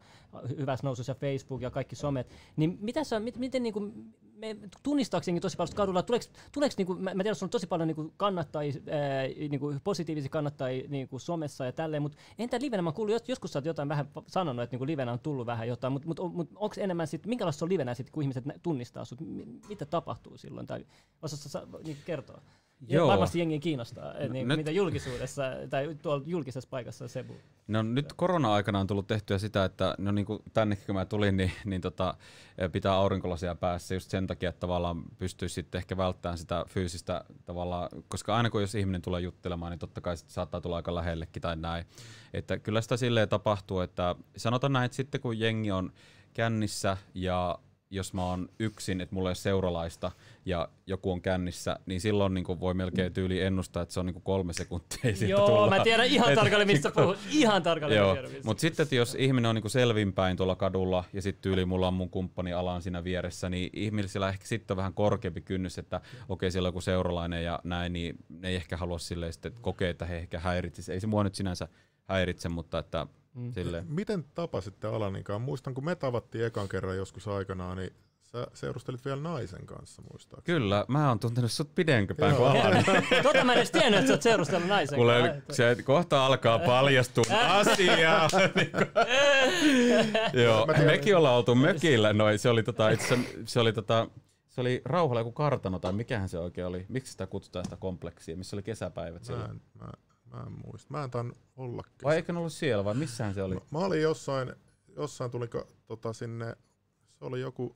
hyvässä 0.57 0.87
nousussa 0.87 1.11
ja 1.11 1.15
Facebook 1.15 1.61
ja 1.61 1.71
kaikki 1.71 1.95
somet, 1.95 2.29
niin 2.55 2.77
mitä 2.81 3.03
sä, 3.03 3.19
mit, 3.19 3.37
miten 3.37 3.63
niinku, 3.63 3.93
me 4.41 4.57
tunnistaakseni 4.83 5.39
tosi 5.39 5.57
paljon 5.57 5.75
kadulla, 5.75 6.03
tuleeko, 6.03 6.25
tuleeko 6.51 6.73
niinku, 6.77 6.93
mä, 6.95 7.13
mä 7.13 7.23
tiedän, 7.23 7.31
että 7.31 7.45
on 7.45 7.49
tosi 7.49 7.67
paljon 7.67 7.87
niinku 7.87 8.13
kannattajia, 8.17 8.73
ää, 8.91 9.27
niinku 9.49 9.75
positiivisia 9.83 10.29
kannattajia 10.29 10.89
niinku 10.89 11.19
somessa 11.19 11.65
ja 11.65 11.71
tälleen, 11.71 12.01
mutta 12.03 12.17
entä 12.39 12.61
livenä, 12.61 12.81
mä 12.81 12.91
kuullut, 12.91 13.27
joskus 13.27 13.53
sä 13.53 13.59
oot 13.59 13.65
jotain 13.65 13.89
vähän 13.89 14.07
sanonut, 14.27 14.63
että 14.63 14.73
niinku 14.73 14.85
livenä 14.85 15.11
on 15.11 15.19
tullut 15.19 15.45
vähän 15.45 15.67
jotain, 15.67 15.93
mutta 15.93 16.07
mut, 16.07 16.33
mut, 16.33 16.49
onko 16.55 16.75
enemmän 16.77 17.07
sitten, 17.07 17.29
minkälaista 17.29 17.65
on 17.65 17.69
livenä 17.69 17.93
sitten, 17.93 18.11
kun 18.13 18.23
ihmiset 18.23 18.43
tunnistaa 18.63 19.05
sut, 19.05 19.19
mitä 19.69 19.85
tapahtuu 19.85 20.37
silloin, 20.37 20.67
tai 20.67 20.85
osaatko 21.21 21.79
niin 21.83 21.97
kertoa? 22.05 22.41
Joo. 22.87 23.07
Varmasti 23.07 23.39
jengi 23.39 23.59
kiinnostaa, 23.59 24.13
no, 24.13 24.33
niin, 24.33 24.47
nyt... 24.47 24.57
mitä 24.57 24.71
julkisuudessa 24.71 25.43
tai 25.69 25.95
tuolla 26.01 26.23
julkisessa 26.25 26.69
paikassa 26.69 27.07
Sebu. 27.07 27.33
No 27.67 27.81
nyt 27.81 28.13
korona-aikana 28.13 28.79
on 28.79 28.87
tullut 28.87 29.07
tehtyä 29.07 29.37
sitä, 29.37 29.65
että 29.65 29.95
no 29.97 30.11
niin 30.11 30.25
kuin 30.25 30.39
tännekin 30.53 30.85
kun 30.85 30.95
mä 30.95 31.05
tulin, 31.05 31.37
niin, 31.37 31.51
niin 31.65 31.81
tota, 31.81 32.13
pitää 32.71 32.93
aurinkolasia 32.93 33.55
päässä 33.55 33.93
just 33.93 34.09
sen 34.09 34.27
takia, 34.27 34.49
että 34.49 34.59
tavallaan 34.59 35.03
pystyisi 35.19 35.55
sitten 35.55 35.79
ehkä 35.79 35.97
välttämään 35.97 36.37
sitä 36.37 36.65
fyysistä 36.69 37.23
tavallaan, 37.45 37.89
koska 38.07 38.37
aina 38.37 38.49
kun 38.49 38.61
jos 38.61 38.75
ihminen 38.75 39.01
tulee 39.01 39.21
juttelemaan, 39.21 39.71
niin 39.71 39.79
totta 39.79 40.01
kai 40.01 40.17
saattaa 40.17 40.61
tulla 40.61 40.75
aika 40.75 40.95
lähellekin 40.95 41.41
tai 41.41 41.55
näin. 41.55 41.85
Että 42.33 42.59
kyllä 42.59 42.81
sitä 42.81 42.97
silleen 42.97 43.29
tapahtuu, 43.29 43.79
että 43.79 44.15
sanotaan 44.37 44.73
näin, 44.73 44.85
että 44.85 44.95
sitten 44.95 45.21
kun 45.21 45.39
jengi 45.39 45.71
on 45.71 45.93
kännissä 46.33 46.97
ja 47.13 47.59
jos 47.91 48.13
mä 48.13 48.25
oon 48.25 48.49
yksin, 48.59 49.01
että 49.01 49.15
mulla 49.15 49.29
ei 49.29 49.31
ole 49.31 49.35
seuralaista 49.35 50.11
ja 50.45 50.69
joku 50.87 51.11
on 51.11 51.21
kännissä, 51.21 51.79
niin 51.85 52.01
silloin 52.01 52.33
niin 52.33 52.59
voi 52.59 52.73
melkein 52.73 53.13
tyyli 53.13 53.41
ennustaa, 53.41 53.83
että 53.83 53.93
se 53.93 53.99
on 53.99 54.05
niin 54.05 54.21
kolme 54.21 54.53
sekuntia 54.53 55.15
siitä 55.15 55.25
Joo, 55.25 55.47
tulla. 55.47 55.69
mä 55.69 55.83
tiedän 55.83 56.05
ihan 56.05 56.35
tarkalleen, 56.35 56.67
mistä 56.67 56.89
niin 56.89 57.03
puhut. 57.03 57.17
Ihan 57.31 57.63
tarkalleen 57.63 57.99
Joo. 57.99 58.17
Mutta 58.43 58.61
sitten, 58.61 58.83
että 58.83 58.95
jos 58.95 59.15
ihminen 59.19 59.49
on 59.49 59.55
niin 59.55 59.69
selvinpäin 59.69 60.37
tuolla 60.37 60.55
kadulla 60.55 61.03
ja 61.13 61.21
sitten 61.21 61.41
tyyli 61.41 61.65
mulla 61.65 61.87
on 61.87 61.93
mun 61.93 62.09
kumppani 62.09 62.53
alan 62.53 62.81
siinä 62.81 63.03
vieressä, 63.03 63.49
niin 63.49 63.69
ihmisillä 63.73 64.29
ehkä 64.29 64.45
sitten 64.47 64.73
on 64.73 64.77
vähän 64.77 64.93
korkeampi 64.93 65.41
kynnys, 65.41 65.77
että 65.77 65.97
okei, 65.97 66.13
okay, 66.29 66.51
siellä 66.51 66.67
on 66.67 66.69
joku 66.69 66.81
seuralainen 66.81 67.43
ja 67.43 67.59
näin, 67.63 67.93
niin 67.93 68.15
ne 68.29 68.47
ei 68.47 68.55
ehkä 68.55 68.77
halua 68.77 68.99
silleen 68.99 69.33
sitten 69.33 69.53
kokea, 69.61 69.89
että 69.89 70.05
he 70.05 70.17
ehkä 70.17 70.39
häiritsisi. 70.39 70.93
Ei 70.93 70.99
se 70.99 71.07
mua 71.07 71.23
nyt 71.23 71.35
sinänsä 71.35 71.67
häiritse, 72.11 72.49
mutta 72.49 72.79
että 72.79 73.07
Mm. 73.35 73.53
Miten 73.87 74.23
tapasitte 74.23 74.87
Alaninkaan? 74.87 75.41
Muistan, 75.41 75.73
kun 75.73 75.85
me 75.85 75.95
tavattiin 75.95 76.45
ekan 76.45 76.69
kerran 76.69 76.97
joskus 76.97 77.27
aikanaan, 77.27 77.77
niin 77.77 77.93
Sä 78.31 78.47
seurustelit 78.53 79.05
vielä 79.05 79.21
naisen 79.21 79.65
kanssa, 79.65 80.01
muistaakseni. 80.11 80.59
Kyllä, 80.59 80.85
mä 80.87 81.09
oon 81.09 81.19
tuntenut 81.19 81.51
sut 81.51 81.75
pidempään 81.75 82.35
kuin 82.35 82.49
Alani. 82.49 82.83
tota 83.23 83.43
mä 83.43 83.51
en 83.51 83.57
edes 83.57 83.71
tiennyt, 83.71 83.99
että 83.99 84.07
sä 84.07 84.13
oot 84.13 84.21
seurustellut 84.21 84.67
naisen 84.67 84.95
Kuule, 84.95 85.21
kanssa. 85.21 85.53
Se 85.75 85.83
kohta 85.83 86.25
alkaa 86.25 86.59
paljastua 86.59 87.23
asiaa. 87.59 88.29
Joo, 90.33 90.67
mekin 90.85 91.17
ollaan 91.17 91.35
oltu 91.35 91.55
mökillä. 91.55 92.13
Noin, 92.13 92.39
se 92.39 92.49
oli 92.49 92.63
tota, 92.63 92.89
itse, 92.89 93.19
se 93.45 93.59
oli 93.59 93.73
tota, 93.73 94.07
se 94.49 94.61
oli 94.61 94.81
rauhalla 94.85 95.19
joku 95.19 95.31
kartano 95.31 95.79
tai 95.79 95.93
mikähän 95.93 96.29
se 96.29 96.39
oikein 96.39 96.67
oli. 96.67 96.85
Miksi 96.89 97.11
sitä 97.11 97.27
kutsutaan 97.27 97.65
sitä 97.65 97.75
kompleksia, 97.77 98.37
missä 98.37 98.55
oli 98.55 98.63
kesäpäivät 98.63 99.29
mä 99.29 99.45
en, 99.45 99.61
mä, 99.79 99.91
Mä 100.33 100.43
en 100.47 100.51
muista. 100.65 100.87
Mä 100.89 101.03
en 101.03 101.11
tainnut 101.11 101.37
olla 101.57 101.83
kesä. 101.83 102.03
Vai 102.03 102.15
eikö 102.15 102.33
ollut 102.37 102.53
siellä, 102.53 102.85
vai 102.85 102.93
missähän 102.93 103.33
se 103.33 103.43
oli? 103.43 103.55
Mä, 103.55 103.61
mä 103.71 103.79
olin 103.79 104.01
jossain, 104.01 104.53
jossain 104.95 105.31
tuli 105.31 105.47
tota, 105.85 106.13
sinne, 106.13 106.55
se 107.13 107.25
oli 107.25 107.41
joku, 107.41 107.75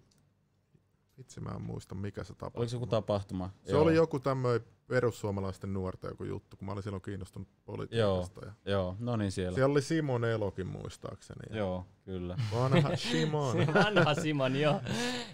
itse 1.18 1.42
mä 1.42 1.50
en 1.50 1.62
muista 1.62 1.96
mikä 1.96 2.24
se 2.24 2.34
tapahtuma. 2.34 2.60
Oliko 2.60 2.70
se 2.70 2.76
joku 2.76 2.88
tapahtuma? 2.88 3.50
Se 3.64 3.72
Joo. 3.72 3.82
oli 3.82 3.96
joku 3.96 4.20
tämmöinen 4.20 4.62
perussuomalaisten 4.88 5.74
nuorten 5.74 6.10
joku 6.10 6.24
juttu, 6.24 6.58
kun 6.58 6.66
mä 6.66 6.72
olin 6.72 6.84
silloin 6.84 7.02
kiinnostunut 7.02 7.48
politiikasta. 7.66 8.42
Joo, 8.46 8.54
ja 8.66 8.72
joo. 8.72 8.96
no 9.00 9.16
niin 9.16 9.32
siellä. 9.32 9.56
Siellä 9.56 9.72
oli 9.72 9.82
Simon 9.82 10.26
Elokin 10.26 10.68
muistaakseni. 10.68 11.40
Ja 11.50 11.58
joo, 11.58 11.86
kyllä. 12.06 12.38
Vanha 12.54 12.96
Simon. 13.12 13.58
Vanha 13.58 14.14
Simon, 14.14 14.56
joo. 14.56 14.82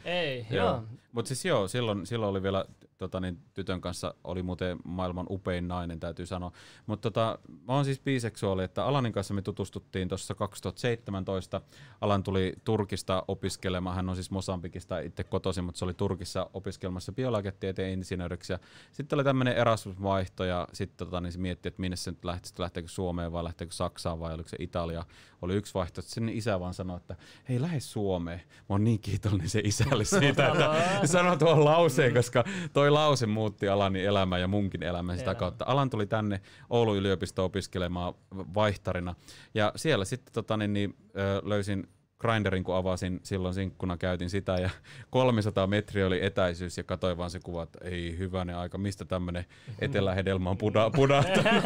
Ei, 0.05 0.45
joo. 0.49 0.65
joo. 0.65 0.83
Mutta 1.11 1.27
siis 1.27 1.45
joo, 1.45 1.67
silloin, 1.67 2.05
silloin 2.05 2.29
oli 2.29 2.43
vielä 2.43 2.65
tota, 3.01 3.19
niin, 3.19 3.37
tytön 3.53 3.81
kanssa 3.81 4.13
oli 4.23 4.43
muuten 4.43 4.77
maailman 4.83 5.25
upein 5.29 5.67
nainen, 5.67 5.99
täytyy 5.99 6.25
sanoa. 6.25 6.51
Mutta 6.85 7.11
tota, 7.11 7.39
mä 7.67 7.73
oon 7.73 7.85
siis 7.85 7.99
biseksuaali, 7.99 8.63
että 8.63 8.85
Alanin 8.85 9.13
kanssa 9.13 9.33
me 9.33 9.41
tutustuttiin 9.41 10.07
tuossa 10.07 10.35
2017. 10.35 11.61
Alan 12.01 12.23
tuli 12.23 12.53
Turkista 12.63 13.23
opiskelemaan, 13.27 13.95
hän 13.95 14.09
on 14.09 14.15
siis 14.15 14.31
Mosambikista 14.31 14.99
itse 14.99 15.23
kotoisin, 15.23 15.63
mutta 15.63 15.79
se 15.79 15.85
oli 15.85 15.93
Turkissa 15.93 16.49
opiskelemassa 16.53 17.11
biologitieteen 17.11 17.93
insinööriksi. 17.93 18.53
Sitten 18.91 19.17
oli 19.17 19.23
tämmöinen 19.23 19.57
Erasmus-vaihto 19.57 20.43
ja 20.43 20.67
sitten 20.73 21.07
tota, 21.07 21.21
niin 21.21 21.31
se 21.31 21.39
mietti, 21.39 21.67
että 21.67 21.81
minne 21.81 21.95
se 21.95 22.11
nyt 22.11 22.25
lähtisi, 22.25 22.53
lähteekö 22.57 22.89
Suomeen 22.89 23.31
vai 23.31 23.43
lähteekö 23.43 23.73
Saksaan 23.73 24.19
vai 24.19 24.33
oliko 24.33 24.49
se 24.49 24.57
Italia. 24.59 25.05
Oli 25.41 25.55
yksi 25.55 25.73
vaihto, 25.73 25.99
että 25.99 26.11
sinne 26.11 26.31
isä 26.31 26.59
vaan 26.59 26.73
sanoi, 26.73 26.97
että 26.97 27.15
hei 27.49 27.61
lähde 27.61 27.79
Suomeen. 27.79 28.39
Mä 28.39 28.65
oon 28.69 28.83
niin 28.83 28.99
kiitollinen 28.99 29.49
se 29.49 29.61
isälle 29.63 30.05
siitä, 30.05 30.47
että 30.47 31.07
sanoi 31.07 31.37
tuon 31.37 31.65
lauseen, 31.65 32.13
koska 32.13 32.43
toi 32.73 32.90
lause 32.93 33.25
muutti 33.25 33.67
Alani 33.67 34.05
elämää 34.05 34.39
ja 34.39 34.47
munkin 34.47 34.83
elämää 34.83 35.17
sitä 35.17 35.35
kautta. 35.35 35.65
Alan 35.67 35.89
tuli 35.89 36.05
tänne 36.05 36.41
Oulun 36.69 36.97
yliopistoon 36.97 37.45
opiskelemaan 37.45 38.13
vaihtarina 38.35 39.15
ja 39.53 39.71
siellä 39.75 40.05
sitten 40.05 40.33
tota, 40.33 40.57
niin, 40.57 40.73
niin, 40.73 40.95
löysin 41.43 41.87
Grinderin, 42.21 42.63
kun 42.63 42.75
avasin 42.75 43.19
silloin 43.23 43.53
sinkkuna, 43.53 43.97
käytin 43.97 44.29
sitä 44.29 44.55
ja 44.55 44.69
300 45.09 45.67
metriä 45.67 46.07
oli 46.07 46.25
etäisyys 46.25 46.77
ja 46.77 46.83
katsoin 46.83 47.17
vaan 47.17 47.29
se 47.31 47.39
kuva, 47.39 47.63
että 47.63 47.79
ei 47.83 48.17
hyvänen 48.17 48.57
aika, 48.57 48.77
mistä 48.77 49.05
tämmöinen 49.05 49.45
etelähedelmä 49.79 50.49
on 50.49 50.57
puda, 50.57 50.89
pudahtanut. 50.95 51.63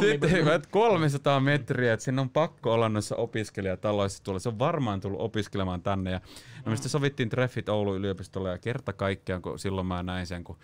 Sitten 0.00 0.30
300 0.70 1.40
metriä, 1.40 1.92
että 1.92 2.04
sinne 2.04 2.20
on 2.20 2.30
pakko 2.30 2.72
olla 2.72 2.88
noissa 2.88 3.16
opiskelijataloissa 3.16 4.22
tulla. 4.22 4.38
Se 4.38 4.48
on 4.48 4.58
varmaan 4.58 5.00
tullut 5.00 5.20
opiskelemaan 5.20 5.82
tänne. 5.82 6.10
Ja, 6.10 6.20
no 6.64 6.70
mistä 6.70 6.88
sovittiin 6.88 7.28
treffit 7.28 7.68
Oulun 7.68 7.96
yliopistolla 7.96 8.48
ja 8.48 8.58
kerta 8.58 8.92
kaikkiaan, 8.92 9.42
kun 9.42 9.58
silloin 9.58 9.86
mä 9.86 10.02
näin 10.02 10.26
sen, 10.26 10.44
kun 10.44 10.56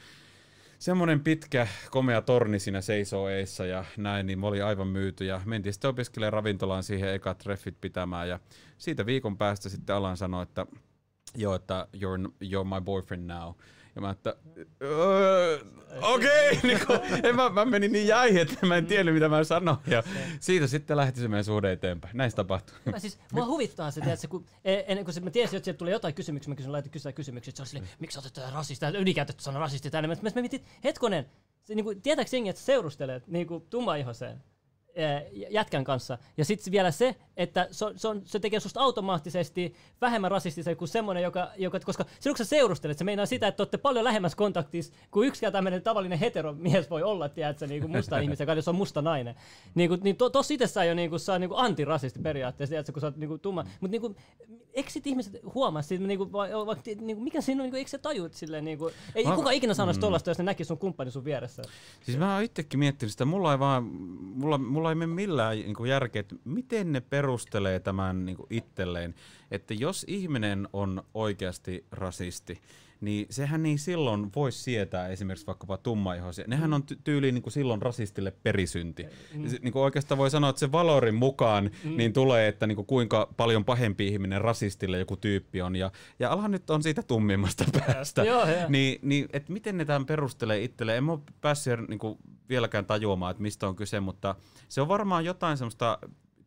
semmoinen 0.83 1.21
pitkä, 1.21 1.66
komea 1.90 2.23
torni 2.23 2.59
siinä 2.59 2.81
seisoo 2.81 3.29
eessä 3.29 3.66
ja 3.66 3.85
näin, 3.97 4.27
niin 4.27 4.38
mä 4.38 4.47
olin 4.47 4.64
aivan 4.64 4.88
myyty 4.88 5.25
ja 5.25 5.40
mentiin 5.45 5.73
sitten 5.73 5.90
opiskelemaan 5.90 6.33
ravintolaan 6.33 6.83
siihen 6.83 7.14
ekat 7.14 7.38
treffit 7.38 7.81
pitämään 7.81 8.29
ja 8.29 8.40
siitä 8.79 9.07
viikon 9.07 9.38
päästä 9.38 9.68
sitten 9.68 9.97
Alan 9.97 10.16
sanoi, 10.16 10.42
että 10.42 10.66
joo, 11.35 11.55
että 11.55 11.88
you're, 11.97 12.33
you're 12.45 12.75
my 12.75 12.81
boyfriend 12.85 13.27
now. 13.27 13.55
Ja 13.94 14.00
mä 14.00 14.11
että, 14.11 14.37
öö, 14.83 15.59
okei, 16.02 16.50
okay. 16.83 17.20
niin 17.22 17.37
mä, 17.37 17.48
mä, 17.50 17.64
menin 17.64 17.92
niin 17.92 18.07
jäihin, 18.07 18.42
että 18.42 18.66
mä 18.66 18.76
en 18.76 18.87
tiennyt 18.87 19.14
mitä 19.14 19.28
mä 19.28 19.44
sanoin. 19.44 19.78
Ja 19.87 20.02
siitä 20.40 20.66
sitten 20.66 20.96
lähti 20.96 21.20
se 21.20 21.28
meidän 21.28 21.44
suhde 21.44 21.72
eteenpäin. 21.72 22.16
Näin 22.16 22.33
tapahtui. 22.35 22.76
Mä 22.85 22.98
siis, 22.98 23.18
mua 23.33 23.46
huvittaa 23.46 23.90
se, 23.90 24.00
että 24.00 24.28
kun, 24.28 24.46
ennen 24.64 25.05
kuin 25.05 25.14
se, 25.14 25.20
mä 25.20 25.31
tiesin, 25.31 25.57
että 25.57 25.64
sieltä 25.64 25.78
tulee 25.78 25.92
jotain 25.92 26.14
kysymyksiä, 26.14 26.50
mä 26.50 26.55
kysyin, 26.55 26.72
laitin 26.72 26.92
kysyä 26.92 27.12
kysymyksiä, 27.12 27.50
että 27.50 27.57
se 27.57 27.62
oli 27.62 27.68
silleen, 27.68 27.90
miksi 27.98 28.18
otetaan 28.18 28.52
rasista, 28.52 28.88
ylikäytetty 28.88 29.42
sana 29.42 29.59
rasisti 29.59 29.90
tänne. 29.90 30.09
Mä, 30.09 30.31
mä 30.35 30.40
mietin, 30.40 30.64
hetkonen, 30.85 31.26
se, 31.64 31.74
niin 31.74 31.85
kuin, 31.85 32.02
tietääkö 32.02 32.31
jengi, 32.33 32.50
että 32.50 32.62
seurustelee 32.62 33.22
niin 33.26 33.46
kuin 33.46 33.66
tummaihoseen? 33.70 34.42
Jätkän 35.50 35.85
kanssa. 35.85 36.18
Ja 36.37 36.44
sitten 36.44 36.72
vielä 36.72 36.90
se, 36.90 37.16
että 37.37 37.68
se, 37.70 37.87
se, 37.96 38.09
on, 38.09 38.22
se 38.24 38.40
tekee 38.40 38.61
susta 38.61 38.81
automaattisesti 38.81 39.74
vähemmän 40.00 40.31
rasistisen 40.31 40.76
kuin 40.76 40.88
semmoinen, 40.88 41.22
joka, 41.22 41.50
joka 41.57 41.81
koska 41.81 42.05
silloin 42.20 42.37
kun 42.37 42.46
sä 42.46 42.48
seurustelet, 42.48 42.98
se 42.98 43.05
meinaa 43.05 43.26
sitä, 43.26 43.48
että 43.48 43.62
olette 43.62 43.78
paljon 43.78 44.05
lähemmässä 44.05 44.37
kontaktissa 44.37 44.92
kuin 45.11 45.28
yksikään 45.28 45.52
tämmöinen 45.52 45.83
tavallinen 45.83 46.18
heteromies 46.18 46.90
voi 46.90 47.02
olla, 47.02 47.28
tiedätkö, 47.28 47.66
niin 47.66 47.81
kuin 47.81 47.90
musta 47.90 48.18
ihmisen 48.22 48.46
kanssa, 48.46 48.59
jos 48.59 48.68
on 48.68 48.74
musta 48.74 49.02
nainen. 49.02 49.35
Niin, 49.74 49.88
kuin, 49.88 50.00
niin 50.05 50.16
to, 50.16 50.31
tossa 50.31 50.55
itsessään 50.55 50.88
jo 50.88 50.94
niin 50.94 51.11
kuin, 51.11 51.20
saa 51.20 51.38
niin 51.38 51.50
kuin 51.50 51.61
antirasisti 51.61 52.20
periaatteessa, 52.20 52.70
tiedätkö, 52.70 52.92
kun 52.92 53.00
sä 53.00 53.07
oot 53.07 53.16
niin 53.16 53.28
kuin, 53.28 53.40
tumma. 53.40 53.64
Mutta 53.81 53.90
niin 53.90 54.00
kuin, 54.00 54.16
eikö 54.72 54.90
sit 54.90 55.07
ihmiset 55.07 55.40
huomaa 55.55 55.83
siitä, 55.83 56.05
niin 56.05 56.18
kuin, 56.18 56.33
va, 56.33 56.66
va, 56.66 56.76
niin 56.85 57.16
kuin, 57.16 57.24
mikä 57.24 57.40
siinä 57.40 57.62
on, 57.62 57.64
niin 57.64 57.70
kuin, 57.70 57.78
eikö 57.78 57.90
se 57.90 57.98
tajuut 57.98 58.35
silleen, 58.35 58.64
niin 58.64 58.78
kuin, 58.78 58.94
ei 59.14 59.24
mä, 59.24 59.35
kuka 59.35 59.50
ikinä 59.50 59.74
sanoisi 59.74 59.98
mm. 59.98 60.00
tollasta, 60.00 60.31
jos 60.31 60.38
ne 60.38 60.44
näkisi 60.44 60.68
sun 60.68 60.78
kumppani 60.78 61.11
sun 61.11 61.24
vieressä. 61.24 61.62
Siis 62.00 62.18
mä 62.18 62.35
oon 62.35 62.44
itsekin 62.44 62.78
miettinyt 62.78 63.12
sitä, 63.12 63.24
mulla 63.24 63.52
ei 63.52 63.59
vaan, 63.59 63.85
mulla, 64.35 64.59
mulla 64.59 64.82
ei 64.88 64.95
mene 64.95 65.14
millään 65.14 65.57
niin 65.57 65.75
kuin 65.75 65.90
järkeä, 65.90 66.21
että 66.21 66.37
miten 66.45 66.92
ne 66.92 67.01
perustelee 67.01 67.81
tämän 67.81 68.25
niin 68.25 68.37
kuin 68.37 68.47
itselleen, 68.51 69.14
että 69.51 69.75
jos 69.75 70.05
ihminen 70.09 70.68
on 70.73 71.03
oikeasti 71.14 71.87
rasisti, 71.90 72.61
niin 73.03 73.27
sehän 73.31 73.62
niin 73.62 73.79
silloin 73.79 74.31
voisi 74.37 74.62
sietää 74.62 75.09
esimerkiksi 75.09 75.47
vaikkapa 75.47 75.77
tummaihoisia. 75.77 76.45
Nehän 76.49 76.71
mm. 76.71 76.75
on 76.75 76.83
tyyliin 77.05 77.35
niin 77.35 77.43
kuin 77.43 77.53
silloin 77.53 77.83
rasistille 77.83 78.31
perisynti. 78.43 79.03
Mm. 79.35 79.43
Niin 79.62 79.73
kuin 79.73 79.83
oikeastaan 79.83 80.19
voi 80.19 80.31
sanoa, 80.31 80.51
että 80.51 80.61
se 80.61 80.73
valorin 80.73 81.15
mukaan 81.15 81.71
mm. 81.85 81.97
niin 81.97 82.12
tulee, 82.12 82.49
että 82.49 82.67
niin 82.67 82.77
kuin 82.77 82.87
kuinka 82.87 83.29
paljon 83.37 83.65
pahempi 83.65 84.07
ihminen 84.07 84.41
rasistille 84.41 84.99
joku 84.99 85.17
tyyppi 85.17 85.62
on. 85.62 85.77
Ja, 85.77 85.93
ja 86.19 86.31
ala 86.31 86.49
nyt 86.49 86.71
on 86.71 86.83
siitä 86.83 87.03
tummimmasta 87.03 87.65
päästä. 87.87 88.25
Joo, 88.25 88.47
niin, 88.69 88.99
niin 89.03 89.29
että 89.33 89.53
miten 89.53 89.79
ne 89.79 89.85
tämän 89.85 90.07
perustelee 90.07 90.62
itselleen. 90.62 90.99
En 90.99 91.11
ole 91.11 91.21
päässyt 91.41 91.88
niin 91.88 91.99
kuin 91.99 92.19
vieläkään 92.49 92.87
tajuamaan, 92.87 93.31
että 93.31 93.43
mistä 93.43 93.69
on 93.69 93.77
kyse, 93.77 94.01
mutta 94.01 94.35
se 94.69 94.81
on 94.81 94.88
varmaan 94.88 95.25
jotain 95.25 95.57
semmoista 95.57 95.99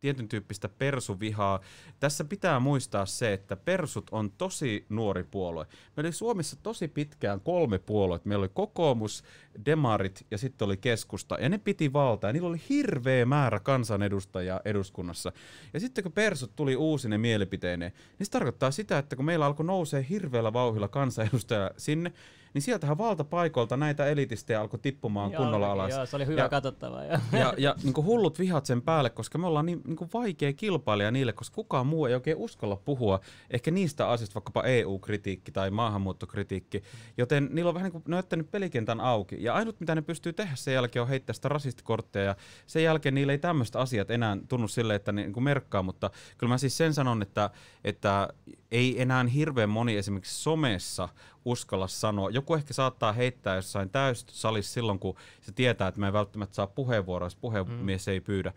tietyn 0.05 0.27
tyyppistä 0.27 0.69
persuvihaa. 0.69 1.59
Tässä 1.99 2.23
pitää 2.23 2.59
muistaa 2.59 3.05
se, 3.05 3.33
että 3.33 3.55
persut 3.55 4.09
on 4.11 4.31
tosi 4.31 4.85
nuori 4.89 5.23
puolue. 5.23 5.65
Meillä 5.95 6.07
oli 6.07 6.13
Suomessa 6.13 6.55
tosi 6.63 6.87
pitkään 6.87 7.41
kolme 7.41 7.79
puolueita. 7.79 8.27
Meillä 8.27 8.43
oli 8.43 8.51
kokoomus, 8.53 9.23
demarit 9.65 10.25
ja 10.31 10.37
sitten 10.37 10.65
oli 10.65 10.77
keskusta. 10.77 11.37
Ja 11.41 11.49
ne 11.49 11.57
piti 11.57 11.93
valtaa. 11.93 12.29
Ja 12.29 12.33
niillä 12.33 12.49
oli 12.49 12.61
hirveä 12.69 13.25
määrä 13.25 13.59
kansanedustajia 13.59 14.61
eduskunnassa. 14.65 15.31
Ja 15.73 15.79
sitten 15.79 16.03
kun 16.03 16.11
persut 16.11 16.55
tuli 16.55 16.75
uusine 16.75 17.17
mielipiteineen, 17.17 17.91
niin 18.19 18.25
se 18.25 18.31
tarkoittaa 18.31 18.71
sitä, 18.71 18.97
että 18.97 19.15
kun 19.15 19.25
meillä 19.25 19.45
alkoi 19.45 19.65
nousee 19.65 20.05
hirveällä 20.09 20.53
vauhilla 20.53 20.87
kansanedustajia 20.87 21.71
sinne, 21.77 22.13
niin 22.55 22.61
sieltähän 22.61 22.97
valtapaikoilta 22.97 23.77
näitä 23.77 24.05
elitistejä 24.05 24.61
alkoi 24.61 24.79
tippumaan 24.79 25.31
joo, 25.31 25.43
kunnolla 25.43 25.71
alas. 25.71 25.91
Joo, 25.91 26.05
se 26.05 26.15
oli 26.15 26.25
hyvä 26.25 26.41
ja, 26.41 26.49
katsottavaa. 26.49 27.03
Ja, 27.03 27.19
ja, 27.31 27.53
ja 27.57 27.75
niin 27.83 27.93
kuin 27.93 28.05
hullut 28.05 28.39
vihat 28.39 28.65
sen 28.65 28.81
päälle, 28.81 29.09
koska 29.09 29.37
me 29.37 29.47
ollaan 29.47 29.65
niin, 29.65 29.81
niin 29.87 29.95
kuin 29.95 30.09
vaikea 30.13 30.53
kilpailija 30.53 31.11
niille, 31.11 31.33
koska 31.33 31.55
kukaan 31.55 31.87
muu 31.87 32.05
ei 32.05 32.13
oikein 32.13 32.37
uskalla 32.37 32.75
puhua 32.75 33.19
ehkä 33.49 33.71
niistä 33.71 34.09
asioista, 34.09 34.35
vaikkapa 34.35 34.63
EU-kritiikki 34.63 35.51
tai 35.51 35.71
maahanmuuttokritiikki. 35.71 36.83
Joten 37.17 37.49
niillä 37.51 37.69
on 37.69 37.75
vähän 37.75 37.91
niin 37.91 38.03
kuin, 38.03 38.03
ne 38.07 38.15
on 38.15 38.45
pelikentän 38.51 38.99
auki. 38.99 39.35
Ja 39.39 39.53
ainut 39.53 39.79
mitä 39.79 39.95
ne 39.95 40.01
pystyy 40.01 40.33
tehdä 40.33 40.55
sen 40.55 40.73
jälkeen 40.73 41.03
on 41.03 41.09
heittää 41.09 41.33
sitä 41.33 41.49
rasistikortteja. 41.49 42.25
Ja 42.25 42.35
sen 42.67 42.83
jälkeen 42.83 43.15
niillä 43.15 43.33
ei 43.33 43.39
tämmöistä 43.39 43.79
asiat 43.79 44.11
enää 44.11 44.37
tunnu 44.47 44.67
silleen, 44.67 44.95
että 44.95 45.11
ne 45.11 45.21
niin 45.21 45.33
kuin 45.33 45.43
merkkaa, 45.43 45.83
mutta 45.83 46.11
kyllä 46.37 46.53
mä 46.53 46.57
siis 46.57 46.77
sen 46.77 46.93
sanon, 46.93 47.21
että, 47.21 47.49
että 47.83 48.27
ei 48.71 49.01
enää 49.01 49.23
hirveän 49.23 49.69
moni 49.69 49.97
esimerkiksi 49.97 50.43
somessa 50.43 51.09
uskalla 51.45 51.87
sanoa. 51.87 52.29
Joku 52.29 52.53
ehkä 52.53 52.73
saattaa 52.73 53.13
heittää 53.13 53.55
jossain 53.55 53.89
täyssalissa 53.89 54.73
silloin, 54.73 54.99
kun 54.99 55.15
se 55.41 55.51
tietää, 55.51 55.87
että 55.87 55.99
me 55.99 56.05
ei 56.05 56.13
välttämättä 56.13 56.55
saa 56.55 56.67
puheenvuoroa, 56.67 57.25
jos 57.25 57.35
puhemies 57.35 58.07
mm. 58.07 58.11
ei 58.13 58.21
pyydä. 58.21 58.53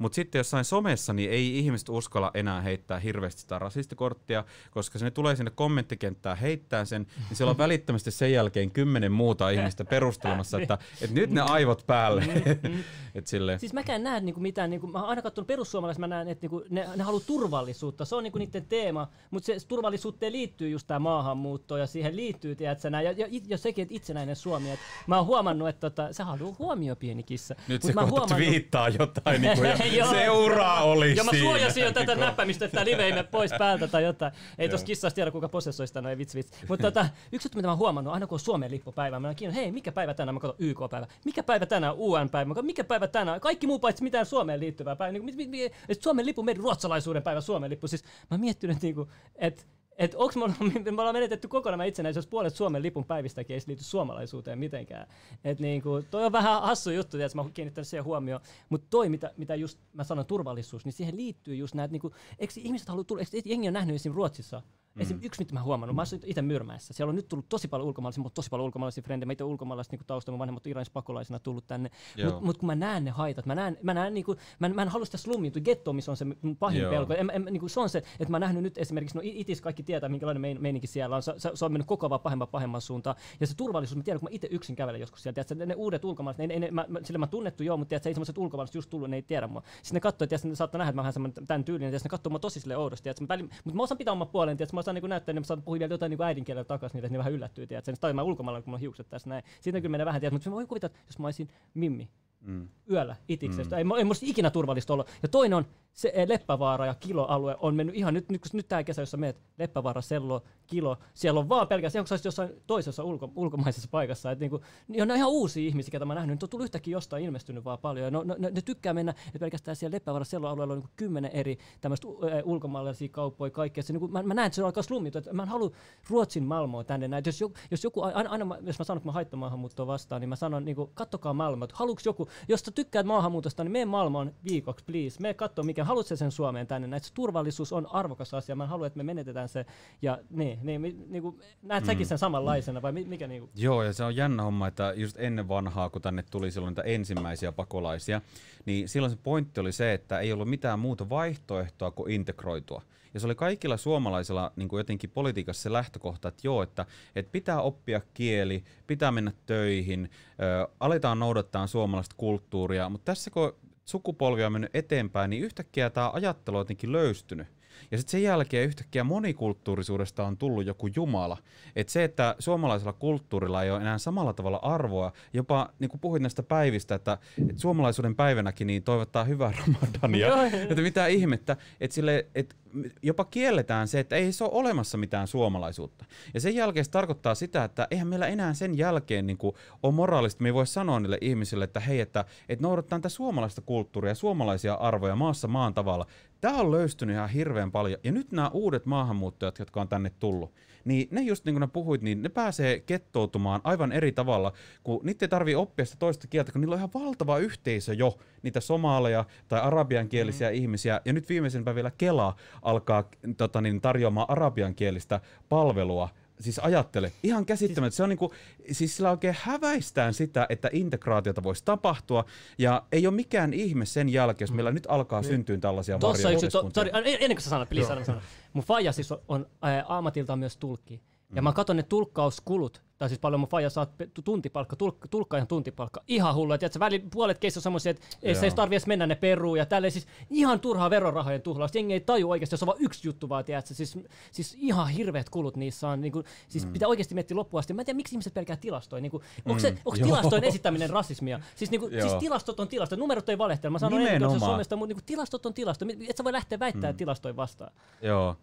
Mutta 0.00 0.16
sitten 0.16 0.38
jossain 0.38 0.64
somessa, 0.64 1.12
niin 1.12 1.30
ei 1.30 1.58
ihmiset 1.58 1.88
uskalla 1.88 2.30
enää 2.34 2.60
heittää 2.60 2.98
hirveästi 2.98 3.40
sitä 3.40 3.58
rasistikorttia, 3.58 4.44
koska 4.70 4.98
se 4.98 5.04
ne 5.04 5.10
tulee 5.10 5.36
sinne 5.36 5.50
kommenttikenttään 5.50 6.36
heittää 6.36 6.84
sen, 6.84 7.06
niin 7.28 7.36
siellä 7.36 7.50
on 7.50 7.58
välittömästi 7.66 8.10
sen 8.10 8.32
jälkeen 8.32 8.70
kymmenen 8.70 9.12
muuta 9.12 9.50
ihmistä 9.50 9.84
perustelemassa, 9.84 10.60
että, 10.60 10.78
että 11.02 11.14
nyt 11.14 11.30
ne 11.30 11.40
aivot 11.40 11.86
päälle. 11.86 12.20
Mm, 12.20 12.70
mm. 12.70 12.84
Et 13.14 13.26
Siis 13.58 13.72
mäkään 13.72 14.02
näe 14.02 14.20
niinku 14.20 14.40
mitään, 14.40 14.70
niinku, 14.70 14.86
mä 14.86 15.00
oon 15.00 15.08
aina 15.08 15.22
katsonut 15.22 15.46
perussuomalaiset, 15.46 16.00
mä 16.00 16.06
näen, 16.06 16.28
että 16.28 16.42
niinku, 16.42 16.64
ne, 16.70 16.88
ne 16.96 17.02
haluaa 17.02 17.22
turvallisuutta, 17.26 18.04
se 18.04 18.16
on 18.16 18.22
niinku 18.22 18.38
niiden 18.38 18.66
teema, 18.66 19.08
mutta 19.30 19.46
se 19.46 19.66
turvallisuuteen 19.68 20.32
liittyy 20.32 20.68
just 20.68 20.86
tämä 20.86 20.98
maahanmuutto 20.98 21.76
ja 21.76 21.86
siihen 21.86 22.16
liittyy, 22.16 22.54
tiedätkö, 22.54 22.88
ja, 22.88 23.12
ja, 23.12 23.26
ja, 23.48 23.58
sekin, 23.58 23.82
että 23.82 23.94
itsenäinen 23.94 24.36
Suomi, 24.36 24.70
että 24.70 24.84
mä 25.06 25.16
oon 25.16 25.26
huomannut, 25.26 25.68
että 25.68 25.90
tota, 25.90 26.12
se 26.12 26.22
haluaa 26.22 26.56
huomio 26.58 26.96
pieni 26.96 27.22
kissa. 27.22 27.54
Nyt 27.68 27.82
se 27.82 27.92
kohta 27.92 28.10
huomannut... 28.10 28.50
viittaa 28.50 28.88
jotain, 28.88 29.42
niin 29.42 29.56
kuin, 29.56 29.68
ja 29.70 29.76
Seuraa 30.10 30.82
oli 30.82 31.16
Ja 31.16 31.24
mä 31.24 31.30
suojasin 31.40 31.84
jo 31.84 31.92
tätä 31.92 32.14
näppämistä, 32.14 32.64
että 32.64 32.84
live 32.84 33.04
ei 33.04 33.12
pois 33.30 33.50
päältä 33.58 33.88
tai 33.88 34.02
jotain. 34.04 34.32
Ei 34.58 34.68
tos 34.68 34.84
kissasta 34.84 35.14
tiedä, 35.14 35.30
kuka 35.30 35.48
posessoi 35.48 35.86
sitä, 35.86 36.00
no 36.00 36.08
ei 36.08 36.18
vitsi 36.18 36.38
vitsi. 36.38 36.52
Mutta 36.68 36.82
tota, 36.82 37.08
yksi 37.32 37.46
juttu, 37.46 37.58
mitä 37.58 37.68
mä 37.68 37.72
oon 37.72 37.78
huomannut, 37.78 38.14
aina 38.14 38.26
kun 38.26 38.36
on 38.36 38.40
Suomen 38.40 38.70
lippupäivä, 38.70 39.20
mä 39.20 39.28
oon 39.28 39.52
hei, 39.52 39.72
mikä 39.72 39.92
päivä 39.92 40.14
tänään, 40.14 40.34
mä 40.34 40.40
katson 40.40 40.66
YK-päivä. 40.66 41.06
Mikä 41.24 41.42
päivä 41.42 41.66
tänään, 41.66 41.94
UN-päivä, 41.96 42.44
mä 42.44 42.54
katson, 42.54 42.66
mikä 42.66 42.84
päivä 42.84 43.06
tänään, 43.06 43.40
kaikki 43.40 43.66
muu 43.66 43.78
paitsi 43.78 44.02
mitään 44.02 44.26
Suomeen 44.26 44.60
liittyvää 44.60 44.96
päivä. 44.96 45.12
Niin, 45.12 45.24
mi, 45.24 45.32
mi, 45.32 45.46
mi, 45.46 45.70
Suomen 46.00 46.26
lippu, 46.26 46.42
meidän 46.42 46.62
ruotsalaisuuden 46.62 47.22
päivä, 47.22 47.40
Suomen 47.40 47.70
lippu. 47.70 47.88
Siis 47.88 48.02
mä 48.04 48.08
oon 48.30 48.40
miettinyt, 48.40 48.76
että 48.76 48.86
niinku, 48.86 49.08
et, 49.36 49.66
et 50.00 50.14
onks 50.14 50.36
me, 50.36 50.44
me 50.90 50.90
ollaan 50.90 51.14
menetetty 51.14 51.48
kokonaan 51.48 51.88
itsenäisyys, 51.88 52.26
puolet 52.26 52.54
Suomen 52.54 52.82
lipun 52.82 53.04
päivistäkin 53.04 53.54
ei 53.54 53.60
liity 53.66 53.84
suomalaisuuteen 53.84 54.58
mitenkään. 54.58 55.06
Et 55.44 55.60
niinku, 55.60 56.02
toi 56.10 56.24
on 56.24 56.32
vähän 56.32 56.62
hassu 56.62 56.90
juttu, 56.90 57.16
että 57.16 57.38
mä 57.38 57.42
oon 57.42 57.52
kiinnittänyt 57.52 57.88
siihen 57.88 58.04
huomioon. 58.04 58.40
Mutta 58.68 58.86
toi, 58.90 59.08
mitä, 59.08 59.30
mitä 59.36 59.54
just 59.54 59.78
mä 59.92 60.04
sanon 60.04 60.26
turvallisuus, 60.26 60.84
niin 60.84 60.92
siihen 60.92 61.16
liittyy 61.16 61.54
just 61.54 61.74
näitä, 61.74 61.92
niinku, 61.92 62.14
eikö 62.38 62.52
ihmiset 62.56 62.88
halua 62.88 63.04
tulla, 63.04 63.22
eikö 63.32 63.48
jengi 63.48 63.68
on 63.68 63.74
nähnyt 63.74 63.94
esimerkiksi 63.94 64.16
Ruotsissa, 64.16 64.62
Mm. 64.94 65.02
Esim. 65.02 65.18
yksi, 65.22 65.40
mitä 65.40 65.54
mä 65.54 65.62
huomannut, 65.62 65.96
mä 65.96 66.02
asuin 66.02 66.22
itse 66.24 66.42
Myrmäessä. 66.42 66.94
Siellä 66.94 67.10
on 67.10 67.16
nyt 67.16 67.28
tullut 67.28 67.48
tosi 67.48 67.68
paljon 67.68 67.88
ulkomaalaisia, 67.88 68.22
mutta 68.22 68.34
tosi 68.34 68.50
paljon 68.50 68.64
ulkomaalaisia 68.64 69.02
frendejä. 69.02 69.26
Mä 69.26 69.32
itse 69.32 69.44
ulkomaalaisia 69.44 69.90
niin 69.96 70.06
taustalla, 70.06 70.34
mun 70.34 70.38
vanhemmat 70.38 70.66
Iranis 70.66 70.90
pakolaisina 70.90 71.38
tullut 71.38 71.66
tänne. 71.66 71.90
Mutta 72.24 72.40
mut 72.40 72.58
kun 72.58 72.66
mä 72.66 72.74
näen 72.74 73.04
ne 73.04 73.10
haitat, 73.10 73.46
mä 73.46 73.54
näen, 73.54 73.78
mä 73.82 73.94
näen 73.94 74.14
niinku, 74.14 74.36
mä, 74.58 74.68
mä 74.68 74.82
en 74.82 74.88
halua 74.88 75.04
sitä 75.04 75.18
slummiin, 75.18 75.52
getto, 75.64 75.92
missä 75.92 76.10
on 76.12 76.16
se 76.16 76.26
pahin 76.58 76.80
Joo. 76.80 76.90
pelko. 76.90 77.14
En, 77.14 77.30
en, 77.34 77.44
niinku, 77.44 77.68
se 77.68 77.80
on 77.80 77.88
se, 77.88 77.98
että 77.98 78.30
mä 78.30 78.38
nähnyt 78.38 78.62
nyt 78.62 78.78
esimerkiksi, 78.78 79.16
no 79.16 79.22
itis 79.24 79.60
kaikki 79.60 79.82
tietää, 79.82 80.08
minkälainen 80.08 80.40
mein, 80.40 80.62
meininki 80.62 80.86
siellä 80.86 81.16
on. 81.16 81.22
Se, 81.22 81.34
se, 81.54 81.64
on 81.64 81.72
mennyt 81.72 81.86
koko 81.86 82.06
ajan 82.06 82.20
pahemman 82.20 82.48
pahemman 82.48 82.80
suuntaan. 82.80 83.16
Ja 83.40 83.46
se 83.46 83.54
turvallisuus, 83.56 83.96
mä 83.96 84.02
tiedän, 84.02 84.20
kun 84.20 84.28
mä 84.28 84.34
itse 84.34 84.48
yksin 84.50 84.76
kävelen 84.76 85.00
joskus 85.00 85.22
siellä, 85.22 85.34
tiedätkö, 85.34 85.66
ne, 85.66 85.74
uudet 85.74 86.04
ulkomaalaiset, 86.04 86.48
ne, 86.48 86.58
ne, 86.58 86.58
ne, 86.58 86.70
mä, 86.70 86.86
sille 87.04 87.18
mä 87.18 87.26
tunnettu 87.26 87.62
joo, 87.62 87.76
mutta 87.76 87.88
tiedätkö, 87.88 88.08
ei 88.08 88.14
semmoiset 88.14 88.38
ulkomaalaiset 88.38 88.74
just 88.74 88.90
tullut, 88.90 89.10
ne 89.10 89.16
ei 89.16 89.22
tiedä 89.22 89.46
mua. 89.46 89.62
Sitten 89.82 89.94
ne 89.94 90.00
katsoo, 90.00 90.24
että 90.24 90.48
ne 90.48 90.54
saattaa 90.54 90.78
nähdä, 90.78 90.90
että 90.90 91.02
mä 91.02 91.02
vähän 91.02 91.32
tämän 91.46 91.64
tyylinen, 91.64 91.92
ja 91.92 91.98
ne 92.04 92.08
katsoo 92.08 92.30
mua 92.30 92.38
tosi 92.38 92.60
sille 92.60 92.76
oudosti. 92.76 93.08
Mutta 93.20 93.36
mä 93.72 93.82
osaan 93.82 93.98
pitää 93.98 94.12
oman 94.12 94.28
puolen, 94.28 94.56
tiedätkö, 94.56 94.79
mä 94.80 94.82
osaan 94.82 94.94
niin 94.94 95.08
näyttää, 95.08 95.32
niin 95.32 95.40
mä 95.40 95.44
saan 95.44 95.62
puhua 95.62 95.78
vielä 95.78 95.94
jotain 95.94 96.10
niin 96.10 96.22
äidinkielellä 96.22 96.64
takaisin, 96.64 96.96
niin 96.96 97.04
että 97.04 97.12
ne 97.12 97.18
vähän 97.18 97.32
yllättyy, 97.32 97.66
tiedät, 97.66 97.84
sen 97.84 97.94
tai 98.00 98.12
mä 98.12 98.22
ulkomailla, 98.22 98.62
kun 98.62 98.70
mä 98.70 98.78
hiukset 98.78 99.08
tässä 99.08 99.28
näin. 99.28 99.44
Siitä 99.60 99.80
kyllä 99.80 99.90
menee 99.90 100.06
vähän, 100.06 100.20
tiedät, 100.20 100.32
mutta 100.32 100.50
mä 100.50 100.56
voin 100.56 100.68
kuvitella, 100.68 100.94
että 100.94 101.08
jos 101.08 101.18
mä 101.18 101.26
olisin 101.26 101.48
Mimmi, 101.74 102.10
mm. 102.40 102.68
yöllä 102.90 103.16
itiksestä. 103.28 103.84
Mm. 103.84 103.90
Ei, 103.90 103.98
ei 103.98 104.04
musta 104.04 104.26
ikinä 104.28 104.50
turvallista 104.50 104.92
olla. 104.92 105.04
Ja 105.22 105.28
toinen 105.28 105.56
on, 105.56 105.66
se 105.92 106.12
eh, 106.14 106.28
Leppävaara 106.28 106.86
ja 106.86 106.94
kiloalue 106.94 107.56
on 107.60 107.74
mennyt 107.74 107.96
ihan 107.96 108.14
nyt, 108.14 108.28
nyt, 108.28 108.42
nyt 108.52 108.68
tämä 108.68 108.84
kesä, 108.84 109.02
jossa 109.02 109.16
meet 109.16 109.36
Leppävaara, 109.58 110.00
Sello, 110.00 110.42
kilo, 110.66 110.96
siellä 111.14 111.40
on 111.40 111.48
vaan 111.48 111.68
pelkästään, 111.68 112.00
onko 112.00 112.16
se 112.16 112.28
jossain 112.28 112.50
toisessa 112.66 113.04
ulko, 113.04 113.32
ulkomaisessa 113.36 113.88
paikassa, 113.90 114.30
että 114.30 114.42
niinku, 114.42 114.60
niin 114.88 115.02
on 115.02 115.16
ihan 115.16 115.30
uusia 115.30 115.68
ihmisiä, 115.68 115.90
ketä 115.90 116.04
mä 116.04 116.14
nähnyt, 116.14 116.34
nyt 116.34 116.42
on 116.42 116.48
tullut 116.48 116.64
yhtäkkiä 116.64 116.92
jostain 116.92 117.24
ilmestynyt 117.24 117.64
vaan 117.64 117.78
paljon, 117.78 118.04
ja 118.04 118.10
no, 118.10 118.22
no, 118.22 118.36
ne, 118.38 118.50
ne, 118.50 118.62
tykkää 118.62 118.94
mennä, 118.94 119.14
että 119.26 119.38
pelkästään 119.38 119.76
siellä 119.76 119.94
Leppävaara, 119.94 120.24
Sello 120.24 120.48
alueella 120.48 120.72
on 120.72 120.78
niinku 120.78 120.92
kymmenen 120.96 121.30
eri 121.30 121.58
tämmöistä 121.80 122.08
uh, 122.08 122.20
ulkomaalaisia 122.44 123.08
kauppoja, 123.08 123.50
kaikkea, 123.50 123.82
se, 123.82 123.92
niinku, 123.92 124.08
mä, 124.08 124.22
mä 124.22 124.34
näen, 124.34 124.46
että 124.46 124.56
se 124.56 124.62
alkaa 124.62 124.82
slummit, 124.82 125.16
että 125.16 125.32
mä 125.32 125.42
en 125.42 125.48
halua 125.48 125.70
Ruotsin 126.10 126.44
Malmoa 126.44 126.84
tänne 126.84 127.08
näin, 127.08 127.22
jos, 127.26 127.40
joku, 127.40 127.54
jos 127.70 127.84
joku, 127.84 128.02
aina, 128.02 128.30
aina 128.30 128.56
jos 128.60 128.78
mä 128.78 128.84
sanon, 128.84 128.98
että 128.98 129.08
mä 129.08 129.12
haittamaahanmuuttoa 129.12 129.86
vastaan, 129.86 130.20
niin 130.20 130.28
mä 130.28 130.36
sanon, 130.36 130.64
niinku, 130.64 130.90
kattokaa 130.94 131.34
Malmoa, 131.34 131.68
haluuks 131.72 132.06
joku, 132.06 132.28
jos 132.48 132.60
sä 132.60 132.70
tykkäät 132.70 133.06
maahanmuutosta, 133.06 133.64
niin 133.64 133.72
mene 133.72 133.84
Malmoon 133.84 134.34
viikoksi, 134.44 134.84
please, 134.84 135.20
me 135.20 135.34
katso, 135.34 135.62
mikä, 135.62 135.84
haluat 135.84 136.06
sen 136.06 136.30
Suomeen 136.30 136.66
tänne, 136.66 136.88
näin, 136.88 137.02
turvallisuus 137.14 137.72
on 137.72 137.86
arvokas 137.86 138.34
asia, 138.34 138.56
mä 138.56 138.66
haluan, 138.66 138.86
että 138.86 138.96
me 138.96 139.02
menetetään 139.02 139.48
se, 139.48 139.66
ja 140.02 140.18
niin, 140.30 140.58
niin, 140.62 140.82
niin 141.08 141.22
kuin, 141.22 141.40
näet 141.62 141.84
mm. 141.84 141.86
säkin 141.86 142.06
sen 142.06 142.18
samanlaisena, 142.18 142.82
vai 142.82 142.92
mikä 142.92 143.26
niin 143.26 143.40
kuin? 143.40 143.50
Joo, 143.54 143.82
ja 143.82 143.92
se 143.92 144.04
on 144.04 144.16
jännä 144.16 144.42
homma, 144.42 144.66
että 144.66 144.92
just 144.96 145.16
ennen 145.18 145.48
vanhaa, 145.48 145.90
kun 145.90 146.02
tänne 146.02 146.24
tuli 146.30 146.50
silloin 146.50 146.70
niitä 146.70 146.82
ensimmäisiä 146.82 147.52
pakolaisia, 147.52 148.20
niin 148.66 148.88
silloin 148.88 149.10
se 149.10 149.18
pointti 149.22 149.60
oli 149.60 149.72
se, 149.72 149.92
että 149.92 150.18
ei 150.18 150.32
ollut 150.32 150.48
mitään 150.48 150.78
muuta 150.78 151.08
vaihtoehtoa 151.08 151.90
kuin 151.90 152.12
integroitua. 152.12 152.82
Ja 153.14 153.20
se 153.20 153.26
oli 153.26 153.34
kaikilla 153.34 153.76
suomalaisilla 153.76 154.52
niin 154.56 154.68
kuin 154.68 154.80
jotenkin 154.80 155.10
politiikassa 155.10 155.62
se 155.62 155.72
lähtökohta, 155.72 156.28
että 156.28 156.40
joo, 156.44 156.62
että, 156.62 156.86
että 157.16 157.32
pitää 157.32 157.60
oppia 157.60 158.00
kieli, 158.14 158.64
pitää 158.86 159.12
mennä 159.12 159.32
töihin, 159.46 160.10
ö, 160.42 160.68
aletaan 160.80 161.18
noudattaa 161.18 161.66
suomalaista 161.66 162.14
kulttuuria, 162.18 162.88
mutta 162.88 163.04
tässä 163.04 163.30
kun 163.30 163.56
sukupolvi 163.84 164.44
on 164.44 164.52
mennyt 164.52 164.76
eteenpäin, 164.76 165.30
niin 165.30 165.42
yhtäkkiä 165.42 165.90
tämä 165.90 166.10
ajattelu 166.10 166.56
on 166.56 166.60
jotenkin 166.60 166.92
löystynyt. 166.92 167.46
Ja 167.90 167.98
sitten 167.98 168.10
sen 168.10 168.22
jälkeen 168.22 168.66
yhtäkkiä 168.66 169.04
monikulttuurisuudesta 169.04 170.26
on 170.26 170.36
tullut 170.36 170.66
joku 170.66 170.88
jumala. 170.96 171.36
Että 171.76 171.92
se, 171.92 172.04
että 172.04 172.36
suomalaisella 172.38 172.92
kulttuurilla 172.92 173.62
ei 173.62 173.70
ole 173.70 173.80
enää 173.80 173.98
samalla 173.98 174.32
tavalla 174.32 174.58
arvoa, 174.62 175.12
jopa 175.32 175.68
niin 175.78 175.88
kuin 175.88 176.00
puhuit 176.00 176.22
näistä 176.22 176.42
päivistä, 176.42 176.94
että, 176.94 177.18
että 177.48 177.60
suomalaisuuden 177.62 178.16
päivänäkin 178.16 178.66
niin 178.66 178.82
toivottaa 178.82 179.24
hyvää 179.24 179.52
ramadania. 179.66 180.46
että 180.70 180.82
mitä 180.82 181.06
ihmettä, 181.06 181.56
että, 181.80 181.94
sille, 181.94 182.26
että 182.34 182.56
jopa 183.02 183.24
kielletään 183.24 183.88
se, 183.88 184.00
että 184.00 184.16
ei 184.16 184.32
se 184.32 184.44
ole 184.44 184.52
olemassa 184.52 184.98
mitään 184.98 185.26
suomalaisuutta. 185.26 186.04
Ja 186.34 186.40
sen 186.40 186.54
jälkeen 186.54 186.84
se 186.84 186.90
tarkoittaa 186.90 187.34
sitä, 187.34 187.64
että 187.64 187.88
eihän 187.90 188.08
meillä 188.08 188.26
enää 188.26 188.54
sen 188.54 188.78
jälkeen 188.78 189.26
niin 189.26 189.38
kuin, 189.38 189.54
ole 189.82 189.94
moraalista. 189.94 190.42
Me 190.42 190.48
ei 190.48 190.54
voi 190.54 190.66
sanoa 190.66 191.00
niille 191.00 191.18
ihmisille, 191.20 191.64
että 191.64 191.80
hei, 191.80 192.00
että, 192.00 192.24
että 192.48 192.62
noudattaa 192.62 192.98
tätä 192.98 193.08
suomalaista 193.08 193.60
kulttuuria, 193.60 194.14
suomalaisia 194.14 194.74
arvoja 194.74 195.16
maassa 195.16 195.48
maan 195.48 195.74
tavalla. 195.74 196.06
Tämä 196.40 196.56
on 196.56 196.70
löystynyt 196.70 197.14
ihan 197.14 197.28
hirveän 197.28 197.72
paljon. 197.72 198.00
Ja 198.04 198.12
nyt 198.12 198.32
nämä 198.32 198.48
uudet 198.48 198.86
maahanmuuttajat, 198.86 199.58
jotka 199.58 199.80
on 199.80 199.88
tänne 199.88 200.10
tullut, 200.18 200.52
niin 200.84 201.08
ne 201.10 201.20
just 201.20 201.44
niin 201.44 201.54
kuin 201.54 201.60
ne 201.60 201.66
puhuit, 201.66 202.02
niin 202.02 202.22
ne 202.22 202.28
pääsee 202.28 202.80
kettoutumaan 202.80 203.60
aivan 203.64 203.92
eri 203.92 204.12
tavalla, 204.12 204.52
kun 204.82 205.00
niitä 205.04 205.24
ei 205.24 205.28
tarvii 205.28 205.54
oppia 205.54 205.84
sitä 205.84 205.96
toista 205.98 206.26
kieltä, 206.26 206.52
kun 206.52 206.60
niillä 206.60 206.74
on 206.74 206.78
ihan 206.78 206.90
valtava 206.94 207.38
yhteisö 207.38 207.94
jo, 207.94 208.18
niitä 208.42 208.60
somaaleja 208.60 209.24
tai 209.48 209.60
arabiankielisiä 209.60 210.48
mm. 210.48 210.54
ihmisiä, 210.54 211.00
ja 211.04 211.12
nyt 211.12 211.28
viimeisempää 211.28 211.74
vielä 211.74 211.92
Kela 211.98 212.36
alkaa 212.62 213.04
tota 213.36 213.60
niin, 213.60 213.80
tarjoamaan 213.80 214.30
arabiankielistä 214.30 215.20
palvelua 215.48 216.08
siis 216.40 216.58
ajattele, 216.58 217.12
ihan 217.22 217.46
käsittämättä. 217.46 217.96
Se 217.96 218.02
on 218.02 218.08
niinku, 218.08 218.32
siis 218.72 218.96
sillä 218.96 219.10
oikein 219.10 219.36
häväistään 219.40 220.14
sitä, 220.14 220.46
että 220.48 220.70
integraatiota 220.72 221.42
voisi 221.42 221.64
tapahtua, 221.64 222.24
ja 222.58 222.82
ei 222.92 223.06
ole 223.06 223.14
mikään 223.14 223.54
ihme 223.54 223.86
sen 223.86 224.08
jälkeen, 224.08 224.46
jos 224.46 224.52
meillä 224.52 224.70
mm. 224.70 224.74
nyt 224.74 224.86
alkaa 224.88 225.20
niin. 225.20 225.28
syntyä 225.28 225.58
tällaisia 225.58 225.98
Tossa 225.98 226.30
yksi, 226.30 226.48
to, 226.48 226.70
sorry, 226.74 226.90
ennen 226.94 227.36
kuin 227.36 227.40
sä 227.40 227.50
sanot, 227.50 227.68
please, 227.68 227.88
sanon, 227.88 228.04
sanon. 228.04 228.22
Mun 228.52 228.64
faija 228.64 228.92
siis 228.92 229.12
on, 229.12 229.20
on 229.28 229.46
ää, 229.62 229.84
ammatiltaan 229.88 230.38
myös 230.38 230.56
tulkki. 230.56 231.00
Ja 231.34 231.42
mm. 231.42 231.44
mä 231.44 231.52
katson 231.52 231.76
ne 231.76 231.82
tulkkauskulut, 231.82 232.82
tai 232.98 233.08
siis 233.08 233.18
paljon 233.18 233.40
mun 233.40 233.48
faija 233.48 233.70
saa 233.70 233.86
tuntipalkka, 234.24 234.76
tulk, 234.76 234.96
tulkkaajan 235.10 235.46
tuntipalkka. 235.46 236.02
Ihan 236.08 236.34
hullu, 236.34 236.52
että 236.52 236.80
väli, 236.80 236.98
puolet 236.98 237.38
keistä 237.38 237.58
on 237.58 237.62
semmoisia, 237.62 237.90
että 237.90 238.06
ei 238.22 238.34
se 238.34 238.50
tarvi 238.50 238.74
edes 238.74 238.86
mennä 238.86 239.06
ne 239.06 239.14
peruun 239.14 239.58
ja 239.58 239.66
tälleen 239.66 239.92
siis 239.92 240.06
ihan 240.30 240.60
turhaa 240.60 240.90
verorahojen 240.90 241.42
tuhlausta. 241.42 241.78
Jengi 241.78 241.92
ei 241.92 242.00
taju 242.00 242.30
oikeasti, 242.30 242.54
jos 242.54 242.62
on 242.62 242.66
vain 242.66 242.84
yksi 242.84 243.08
juttu 243.08 243.28
vaan, 243.28 243.44
tiedätkö? 243.44 243.74
Siis, 243.74 243.98
siis 244.32 244.56
ihan 244.58 244.88
hirveät 244.88 245.30
kulut 245.30 245.56
niissä 245.56 245.88
on. 245.88 246.00
Niin 246.00 246.12
kuin, 246.12 246.24
siis 246.48 246.66
mm. 246.66 246.72
pitää 246.72 246.88
oikeasti 246.88 247.14
miettiä 247.14 247.36
loppuun 247.36 247.58
asti. 247.58 247.74
Mä 247.74 247.82
en 247.82 247.86
tiedä, 247.86 247.96
miksi 247.96 248.14
ihmiset 248.14 248.34
pelkää 248.34 248.56
tilastoja. 248.56 249.02
Niin 249.02 249.10
kuin, 249.10 249.22
onko, 249.44 249.60
se, 249.60 249.70
mm. 249.70 249.76
onko 249.84 249.98
tilastojen 250.04 250.44
esittäminen 250.44 250.90
rasismia? 250.90 251.40
Siis, 251.56 251.70
niin 251.70 251.80
kuin, 251.80 251.92
siis 252.00 252.14
tilastot 252.14 252.60
on 252.60 252.68
tilasto, 252.68 252.96
numerot 252.96 253.28
ei 253.28 253.38
valehtele. 253.38 253.72
Mä 253.72 253.78
sanon 253.78 254.00
ennen 254.00 254.38
Suomesta, 254.38 254.76
mutta 254.76 254.88
niin 254.88 254.96
kuin, 254.96 255.04
tilastot 255.04 255.46
on 255.46 255.54
tilasto. 255.54 255.84
Et 256.08 256.16
sä 256.16 256.24
voi 256.24 256.32
lähteä 256.32 256.58
väittämään 256.58 256.94
mm. 256.94 256.98
tilastoja 256.98 257.36
vastaan. 257.36 257.72
Joo. 258.02 258.36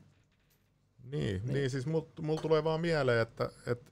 Niin, 1.12 1.42
niin. 1.44 1.54
niin 1.54 1.70
siis 1.70 1.86
mulla 1.86 2.08
mul 2.22 2.38
tulee 2.38 2.64
vaan 2.64 2.82
mieleen, 2.82 3.22
että, 3.22 3.52
että 3.68 3.92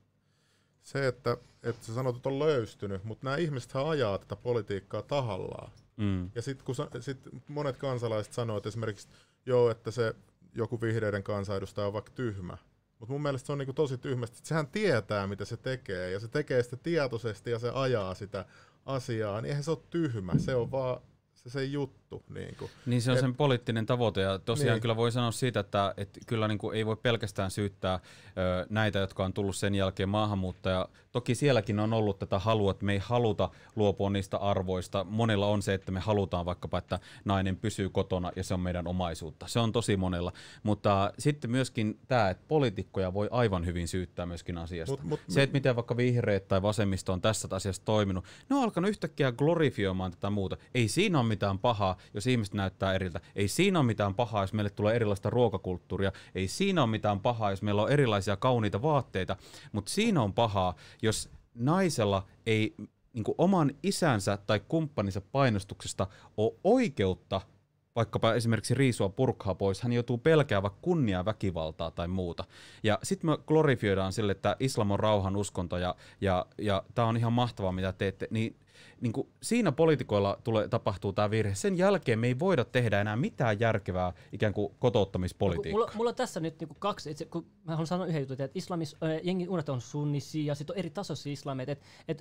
se, 0.81 1.07
että, 1.07 1.37
että 1.63 1.85
sä 1.85 1.93
sanot, 1.93 2.15
että 2.15 2.29
on 2.29 2.39
löystynyt, 2.39 3.03
mutta 3.03 3.25
nämä 3.25 3.37
ihmiset 3.37 3.71
ajaa 3.75 4.17
tätä 4.17 4.35
politiikkaa 4.35 5.01
tahallaan. 5.01 5.71
Mm. 5.97 6.29
Ja 6.35 6.41
sitten 6.41 6.65
kun 6.65 6.75
sit 6.99 7.17
monet 7.47 7.77
kansalaiset 7.77 8.33
sanoo, 8.33 8.57
että 8.57 8.69
esimerkiksi 8.69 9.07
joo, 9.45 9.69
että 9.69 9.91
se 9.91 10.15
joku 10.55 10.81
vihreiden 10.81 11.23
kansanedustaja 11.23 11.87
on 11.87 11.93
vaikka 11.93 12.11
tyhmä, 12.11 12.57
mutta 12.99 13.13
mun 13.13 13.21
mielestä 13.21 13.45
se 13.45 13.51
on 13.51 13.57
niinku 13.57 13.73
tosi 13.73 13.97
tyhmästi, 13.97 14.37
että 14.37 14.47
sehän 14.47 14.67
tietää, 14.67 15.27
mitä 15.27 15.45
se 15.45 15.57
tekee, 15.57 16.11
ja 16.11 16.19
se 16.19 16.27
tekee 16.27 16.63
sitä 16.63 16.77
tietoisesti 16.77 17.51
ja 17.51 17.59
se 17.59 17.71
ajaa 17.73 18.13
sitä 18.13 18.45
asiaa, 18.85 19.41
niin 19.41 19.49
eihän 19.49 19.63
se 19.63 19.71
ole 19.71 19.79
tyhmä, 19.89 20.33
se 20.37 20.55
on 20.55 20.71
vaan 20.71 21.01
se, 21.33 21.49
se 21.49 21.63
juttu. 21.63 22.04
Niin, 22.33 22.55
kuin. 22.59 22.71
niin 22.85 23.01
se 23.01 23.11
on 23.11 23.17
Et, 23.17 23.21
sen 23.21 23.35
poliittinen 23.35 23.85
tavoite 23.85 24.21
ja 24.21 24.39
tosiaan 24.39 24.75
niin. 24.75 24.81
kyllä 24.81 24.95
voi 24.95 25.11
sanoa 25.11 25.31
siitä, 25.31 25.59
että, 25.59 25.93
että 25.97 26.19
kyllä 26.27 26.47
niin 26.47 26.57
kuin 26.57 26.77
ei 26.77 26.85
voi 26.85 26.95
pelkästään 26.95 27.51
syyttää 27.51 27.93
ö, 27.93 28.65
näitä, 28.69 28.99
jotka 28.99 29.25
on 29.25 29.33
tullut 29.33 29.55
sen 29.55 29.75
jälkeen 29.75 30.09
maahanmuuttaja. 30.09 30.89
Toki 31.11 31.35
sielläkin 31.35 31.79
on 31.79 31.93
ollut 31.93 32.19
tätä 32.19 32.39
halua, 32.39 32.71
että 32.71 32.85
me 32.85 32.93
ei 32.93 32.99
haluta 33.03 33.49
luopua 33.75 34.09
niistä 34.09 34.37
arvoista. 34.37 35.03
Monella 35.03 35.47
on 35.47 35.61
se, 35.61 35.73
että 35.73 35.91
me 35.91 35.99
halutaan 35.99 36.45
vaikkapa, 36.45 36.77
että 36.77 36.99
nainen 37.25 37.57
pysyy 37.57 37.89
kotona 37.89 38.31
ja 38.35 38.43
se 38.43 38.53
on 38.53 38.59
meidän 38.59 38.87
omaisuutta. 38.87 39.47
Se 39.47 39.59
on 39.59 39.71
tosi 39.71 39.97
monella. 39.97 40.33
Mutta 40.63 41.13
sitten 41.19 41.51
myöskin 41.51 41.99
tämä, 42.07 42.29
että 42.29 42.43
poliitikkoja 42.47 43.13
voi 43.13 43.27
aivan 43.31 43.65
hyvin 43.65 43.87
syyttää 43.87 44.25
myöskin 44.25 44.57
asiasta. 44.57 44.91
Mut, 44.91 45.03
mut, 45.03 45.19
se, 45.29 45.43
että 45.43 45.53
miten 45.53 45.75
vaikka 45.75 45.97
vihreät 45.97 46.47
tai 46.47 46.61
vasemmisto 46.61 47.13
on 47.13 47.21
tässä 47.21 47.47
asiassa 47.51 47.81
toiminut, 47.85 48.25
ne 48.49 48.55
on 48.55 48.63
alkanut 48.63 48.89
yhtäkkiä 48.89 49.31
glorifioimaan 49.31 50.11
tätä 50.11 50.29
muuta. 50.29 50.57
Ei 50.73 50.87
siinä 50.87 51.19
ole 51.19 51.27
mitään 51.27 51.59
pahaa, 51.59 51.97
jos 52.13 52.27
ihmiset 52.27 52.53
näyttää 52.53 52.93
eriltä. 52.93 53.21
Ei 53.35 53.47
siinä 53.47 53.79
ole 53.79 53.85
mitään 53.85 54.15
pahaa, 54.15 54.43
jos 54.43 54.53
meille 54.53 54.69
tulee 54.69 54.95
erilaista 54.95 55.29
ruokakulttuuria. 55.29 56.11
Ei 56.35 56.47
siinä 56.47 56.83
ole 56.83 56.89
mitään 56.89 57.19
pahaa, 57.19 57.51
jos 57.51 57.61
meillä 57.61 57.81
on 57.81 57.91
erilaisia 57.91 58.37
kauniita 58.37 58.81
vaatteita. 58.81 59.35
Mutta 59.71 59.91
siinä 59.91 60.21
on 60.21 60.33
pahaa, 60.33 60.75
jos 61.01 61.29
naisella 61.53 62.25
ei 62.45 62.75
niin 63.13 63.35
oman 63.37 63.71
isänsä 63.83 64.37
tai 64.37 64.59
kumppaninsa 64.59 65.21
painostuksesta 65.21 66.07
ole 66.37 66.53
oikeutta 66.63 67.41
vaikkapa 67.95 68.33
esimerkiksi 68.33 68.73
riisua 68.73 69.09
purkhaa 69.09 69.55
pois, 69.55 69.81
hän 69.81 69.93
joutuu 69.93 70.17
pelkää 70.17 70.61
vaikka 70.61 70.79
kunnia 70.81 71.25
väkivaltaa 71.25 71.91
tai 71.91 72.07
muuta. 72.07 72.43
Ja 72.83 72.99
sitten 73.03 73.29
me 73.29 73.37
glorifioidaan 73.47 74.13
sille, 74.13 74.31
että 74.31 74.55
islam 74.59 74.91
on 74.91 74.99
rauhan 74.99 75.35
uskonto 75.35 75.77
ja, 75.77 75.95
ja, 76.21 76.45
ja 76.57 76.83
tämä 76.95 77.07
on 77.07 77.17
ihan 77.17 77.33
mahtavaa, 77.33 77.71
mitä 77.71 77.93
teette. 77.93 78.27
Niin 78.31 78.55
niin 79.01 79.13
kuin 79.13 79.27
siinä 79.43 79.71
poliitikoilla 79.71 80.39
tulee, 80.43 80.67
tapahtuu 80.67 81.13
tämä 81.13 81.31
virhe. 81.31 81.55
Sen 81.55 81.77
jälkeen 81.77 82.19
me 82.19 82.27
ei 82.27 82.39
voida 82.39 82.65
tehdä 82.65 83.01
enää 83.01 83.15
mitään 83.15 83.59
järkevää 83.59 84.13
ikään 84.31 84.53
kuin 84.53 84.75
kotouttamispolitiikkaa. 84.79 85.79
Mulla, 85.79 85.91
mulla 85.95 86.09
on 86.09 86.15
tässä 86.15 86.39
nyt 86.39 86.59
niinku 86.59 86.75
kaksi, 86.79 87.11
itse, 87.11 87.25
kun 87.25 87.45
mä 87.63 87.71
haluan 87.71 87.87
sanoa 87.87 88.05
yhden 88.05 88.21
jutun, 88.21 88.41
että 88.41 88.59
islamis, 88.59 88.95
äh, 89.03 89.19
jengi 89.23 89.47
unet 89.47 89.69
on 89.69 89.81
sunnisia 89.81 90.51
ja 90.51 90.55
sitten 90.55 90.73
on 90.73 90.77
eri 90.77 90.89
tasoisia 90.89 91.35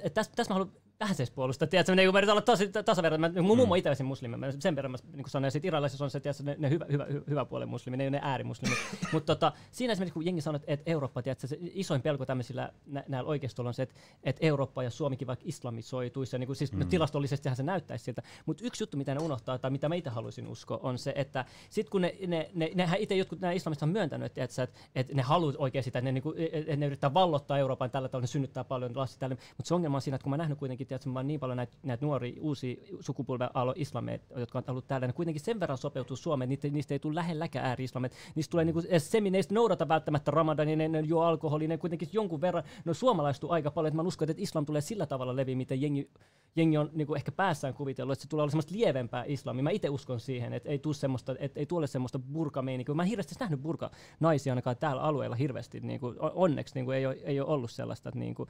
et 0.04 0.14
tässä 0.14 0.32
täs 0.36 0.48
mä 0.48 0.54
haluan 0.54 0.72
vähän 1.04 1.16
se 1.16 1.26
puolustaa, 1.34 1.68
tiedätkö, 1.68 1.94
niin 1.94 2.12
mä 2.12 2.18
yritän 2.18 2.32
olla 2.32 2.42
tosi 2.42 2.68
tasavertainen. 2.68 3.44
Mun 3.44 3.56
mm. 3.56 3.60
mummo 3.60 3.74
itse 3.74 4.02
muslimi, 4.02 4.36
mä 4.36 4.46
sen 4.58 4.76
verran 4.76 4.92
mä 4.92 4.98
niin 5.12 5.24
sanoin, 5.28 5.52
sitten 5.52 5.68
iranilaisissa 5.68 6.04
on 6.04 6.10
se, 6.10 6.20
tiedätkö, 6.20 6.42
ne, 6.42 6.56
ne 6.58 6.70
hyvä, 6.70 6.86
hyvä, 6.92 7.06
hyvä, 7.28 7.44
puolen 7.44 7.68
muslimi, 7.68 7.96
ne 7.96 8.04
ei 8.04 8.08
ole 8.08 8.16
ne 8.16 8.20
äärimuslimit. 8.22 8.78
Mutta 9.12 9.34
tota, 9.34 9.52
siinä 9.72 9.92
esimerkiksi 9.92 10.14
kun 10.14 10.24
jengi 10.24 10.40
sanoo, 10.40 10.60
että 10.66 10.90
Eurooppa, 10.90 11.22
tiedätkö, 11.22 11.46
se 11.46 11.58
isoin 11.60 12.02
pelko 12.02 12.26
tämmöisillä 12.26 12.72
nä, 12.86 13.04
näillä 13.08 13.28
oikeistolla 13.28 13.68
on 13.68 13.74
se, 13.74 13.82
että, 13.82 13.94
että 14.24 14.46
Eurooppa 14.46 14.82
ja 14.82 14.90
Suomikin 14.90 15.26
vaikka 15.26 15.44
islamisoituisi, 15.48 16.36
ja 16.36 16.38
niin 16.38 16.46
kuin, 16.46 16.56
siis 16.56 16.72
mm. 16.72 16.88
tilastollisestihan 16.88 17.56
se 17.56 17.62
näyttäisi 17.62 18.04
siltä. 18.04 18.22
Mutta 18.46 18.64
yksi 18.66 18.82
juttu, 18.82 18.96
mitä 18.96 19.14
ne 19.14 19.20
unohtaa, 19.20 19.58
tai 19.58 19.70
mitä 19.70 19.88
mä 19.88 19.94
itse 19.94 20.10
haluaisin 20.10 20.46
uskoa, 20.46 20.80
on 20.82 20.98
se, 20.98 21.12
että 21.16 21.44
sitten 21.70 21.90
kun 21.90 22.00
ne, 22.00 22.14
ne, 22.26 22.50
ne, 22.54 22.70
nehän 22.74 23.00
itse 23.00 23.14
jotkut 23.14 23.40
nämä 23.40 23.52
islamista 23.52 23.86
on 23.86 23.92
myöntänyt, 23.92 24.26
että, 24.26 24.44
että, 24.44 24.68
että 24.94 25.14
ne 25.14 25.22
haluaa 25.22 25.54
oikein 25.58 25.84
sitä, 25.84 25.98
että 25.98 26.08
ne, 26.08 26.12
niin 26.12 26.22
kuin, 26.22 26.36
että 26.52 26.76
ne 26.76 26.86
yrittää 26.86 27.14
vallottaa 27.14 27.58
Euroopan 27.58 27.90
tällä 27.90 28.08
tavalla, 28.08 28.22
ne 28.22 28.26
synnyttää 28.26 28.64
paljon 28.64 28.96
lassi 28.96 29.18
tälle. 29.18 29.36
Mutta 29.56 29.68
se 29.68 29.74
ongelma 29.74 29.96
on 29.96 30.02
siinä, 30.02 30.14
että 30.14 30.22
kun 30.22 30.30
mä 30.30 30.36
nähnyt 30.36 30.58
kuitenkin, 30.58 30.86
että 30.94 31.08
mä 31.08 31.22
niin 31.22 31.40
paljon 31.40 31.56
näitä, 31.56 31.76
näitä 31.82 32.06
nuoria 32.06 32.40
uusia 32.40 32.76
sukupolven 33.00 33.48
alo 33.54 33.74
islameita, 33.76 34.40
jotka 34.40 34.58
on 34.58 34.64
ollut 34.68 34.86
täällä, 34.86 35.06
ne 35.06 35.12
kuitenkin 35.12 35.44
sen 35.44 35.60
verran 35.60 35.78
sopeutuu 35.78 36.16
Suomeen, 36.16 36.48
niistä, 36.48 36.68
niistä 36.68 36.94
ei 36.94 36.98
tule 36.98 37.14
lähelläkään 37.14 37.66
ääri-islameita. 37.66 38.16
Niistä 38.34 38.50
tulee 38.50 38.64
niin 38.64 38.74
kuin, 38.74 38.86
semi, 38.98 39.30
ne 39.30 39.38
ei 39.38 39.44
noudata 39.50 39.88
välttämättä 39.88 40.30
ramadanin, 40.30 40.78
ne, 40.78 40.88
ne 40.88 41.00
juo 41.00 41.22
alkoholia, 41.22 41.68
ne 41.68 41.78
kuitenkin 41.78 42.08
jonkun 42.12 42.40
verran, 42.40 42.64
no 42.84 42.94
suomalaistuu 42.94 43.50
aika 43.50 43.70
paljon, 43.70 43.88
että 43.88 44.02
mä 44.02 44.08
uskon, 44.08 44.30
että 44.30 44.42
islam 44.42 44.66
tulee 44.66 44.80
sillä 44.80 45.06
tavalla 45.06 45.36
leviä, 45.36 45.56
miten 45.56 45.82
jengi, 45.82 46.10
jengi 46.56 46.78
on 46.78 46.90
niin 46.92 47.06
kuin 47.06 47.16
ehkä 47.16 47.32
päässään 47.32 47.74
kuvitellut, 47.74 48.12
että 48.12 48.22
se 48.22 48.28
tulee 48.28 48.42
olla 48.42 48.50
semmoista 48.50 48.74
lievempää 48.74 49.24
islamia. 49.26 49.62
Mä 49.62 49.70
itse 49.70 49.88
uskon 49.88 50.20
siihen, 50.20 50.52
että 50.52 50.68
ei 50.68 50.78
tule 50.78 50.94
semmoista, 50.94 51.34
että 51.38 51.60
ei 51.60 51.66
tule 51.66 51.86
semmoista 51.86 52.18
burka 52.18 52.62
Mä 52.62 52.72
en 53.02 53.08
hirveästi 53.08 53.34
nähnyt 53.40 53.62
burka 53.62 53.90
naisia 54.20 54.52
ainakaan 54.52 54.76
täällä 54.76 55.02
alueella 55.02 55.36
hirveästi, 55.36 55.80
niin 55.80 56.00
kuin, 56.00 56.16
onneksi 56.20 56.74
niin 56.74 56.84
kuin, 56.84 56.96
ei, 56.96 57.06
ole, 57.06 57.16
ei 57.24 57.40
ole 57.40 57.48
ollut 57.48 57.70
sellaista. 57.70 58.08
Että, 58.08 58.18
niin 58.18 58.34
kuin, 58.34 58.48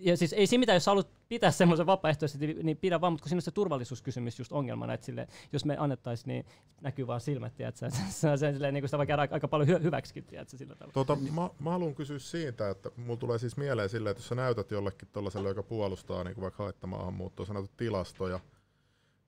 ja 0.00 0.16
siis 0.16 0.32
ei 0.32 0.46
siinä 0.46 0.60
mitään, 0.60 0.76
jos 0.76 0.86
haluat 0.86 1.08
pitää 1.28 1.50
semmoisen 1.76 1.86
vapaaehtoisesti, 1.86 2.54
niin 2.54 2.76
pidä 2.76 3.00
vaan, 3.00 3.12
mutta 3.12 3.22
kun 3.22 3.28
siinä 3.28 3.38
on 3.38 3.42
se 3.42 3.50
turvallisuuskysymys 3.50 4.38
just 4.38 4.52
ongelmana, 4.52 4.94
että 4.94 5.06
sille, 5.06 5.26
jos 5.52 5.64
me 5.64 5.76
annettaisiin, 5.78 6.28
niin 6.28 6.46
näkyy 6.80 7.06
vaan 7.06 7.20
silmät, 7.20 7.60
että 7.60 7.90
se, 7.90 8.36
se, 8.36 8.36
se, 8.36 8.72
niin 8.72 8.82
kuin 8.82 8.88
sitä 8.88 8.98
voi 8.98 9.06
käydä 9.06 9.22
aika, 9.22 9.34
aika 9.34 9.48
paljon 9.48 9.68
hy, 9.68 9.82
hyväksikin, 9.82 10.24
tiedätkö, 10.24 10.56
sillä 10.56 10.74
tavalla. 10.74 10.92
Tota, 10.92 11.16
mä, 11.16 11.50
mä 11.58 11.70
haluan 11.70 11.94
kysyä 11.94 12.18
siitä, 12.18 12.70
että 12.70 12.90
mulla 12.96 13.20
tulee 13.20 13.38
siis 13.38 13.56
mieleen 13.56 13.88
silleen, 13.88 14.10
että 14.10 14.20
jos 14.20 14.28
sä 14.28 14.34
näytät 14.34 14.70
jollekin 14.70 15.08
tuollaiselle, 15.12 15.48
joka 15.48 15.62
puolustaa 15.62 16.24
niin 16.24 16.34
kuin 16.34 16.42
vaikka 16.42 16.62
haittamaahanmuuttoa, 16.62 17.46
sä 17.46 17.54
näytät 17.54 17.76
tilastoja, 17.76 18.40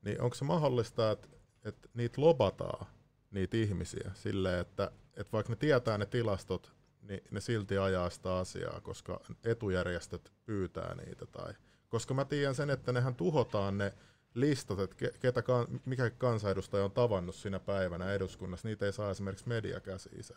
niin 0.05 0.21
onko 0.21 0.35
se 0.35 0.45
mahdollista, 0.45 1.11
että, 1.11 1.29
että 1.65 1.89
niitä 1.95 2.21
lobataan, 2.21 2.87
niitä 3.31 3.57
ihmisiä, 3.57 4.11
silleen, 4.15 4.61
että, 4.61 4.91
että 5.17 5.33
vaikka 5.33 5.53
ne 5.53 5.57
tietää 5.57 5.99
ne 5.99 6.07
tilastot, 6.07 6.77
niin 7.09 7.21
ne 7.31 7.41
silti 7.41 7.79
ajaa 7.79 8.11
sitä 8.11 8.37
asiaa, 8.37 8.81
koska 8.81 9.21
etujärjestöt 9.45 10.33
pyytää 10.45 10.95
niitä. 10.95 11.27
Tai, 11.27 11.55
koska 11.89 12.15
mä 12.15 12.25
tiedän 12.25 12.55
sen, 12.55 12.71
että 12.71 12.93
nehän 12.93 13.15
tuhotaan 13.15 13.79
ne 13.79 13.93
listat, 14.35 14.79
että 14.79 14.97
ketä, 15.21 15.43
mikä 15.85 16.11
kansanedustaja 16.11 16.85
on 16.85 16.93
tavannut 16.93 17.35
siinä 17.35 17.59
päivänä 17.59 18.13
eduskunnassa, 18.13 18.69
niitä 18.69 18.87
ei 18.87 18.93
saa 18.93 19.11
esimerkiksi 19.11 19.49
media 19.49 19.81
käsiinsä. 19.81 20.35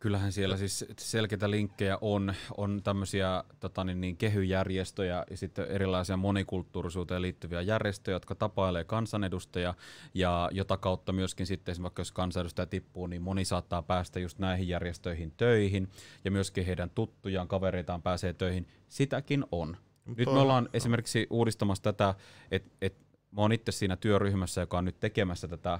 Kyllähän 0.00 0.32
siellä 0.32 0.56
siis 0.56 0.84
selkeitä 0.98 1.50
linkkejä 1.50 1.98
on, 2.00 2.34
on 2.56 2.80
tämmöisiä 2.84 3.44
tota 3.60 3.84
niin, 3.84 4.00
niin, 4.00 4.16
kehyjärjestöjä 4.16 5.24
ja 5.30 5.36
sitten 5.36 5.66
erilaisia 5.66 6.16
monikulttuurisuuteen 6.16 7.22
liittyviä 7.22 7.60
järjestöjä, 7.60 8.14
jotka 8.14 8.34
tapailee 8.34 8.84
kansanedustajia 8.84 9.74
ja 10.14 10.50
jota 10.52 10.76
kautta 10.76 11.12
myöskin 11.12 11.46
sitten 11.46 11.72
esimerkiksi 11.72 12.00
jos 12.00 12.12
kansanedustaja 12.12 12.66
tippuu, 12.66 13.06
niin 13.06 13.22
moni 13.22 13.44
saattaa 13.44 13.82
päästä 13.82 14.20
just 14.20 14.38
näihin 14.38 14.68
järjestöihin 14.68 15.32
töihin 15.36 15.88
ja 16.24 16.30
myöskin 16.30 16.66
heidän 16.66 16.90
tuttujaan, 16.90 17.48
kavereitaan 17.48 18.02
pääsee 18.02 18.32
töihin. 18.32 18.68
Sitäkin 18.88 19.44
on. 19.52 19.76
Nyt 20.06 20.32
me 20.32 20.38
ollaan 20.40 20.68
esimerkiksi 20.72 21.26
uudistamassa 21.30 21.82
tätä, 21.82 22.14
että 22.50 22.70
et 22.80 23.06
Mä 23.36 23.42
oon 23.42 23.52
itse 23.52 23.72
siinä 23.72 23.96
työryhmässä, 23.96 24.60
joka 24.60 24.78
on 24.78 24.84
nyt 24.84 25.00
tekemässä 25.00 25.48
tätä 25.48 25.72
ö, 25.72 25.78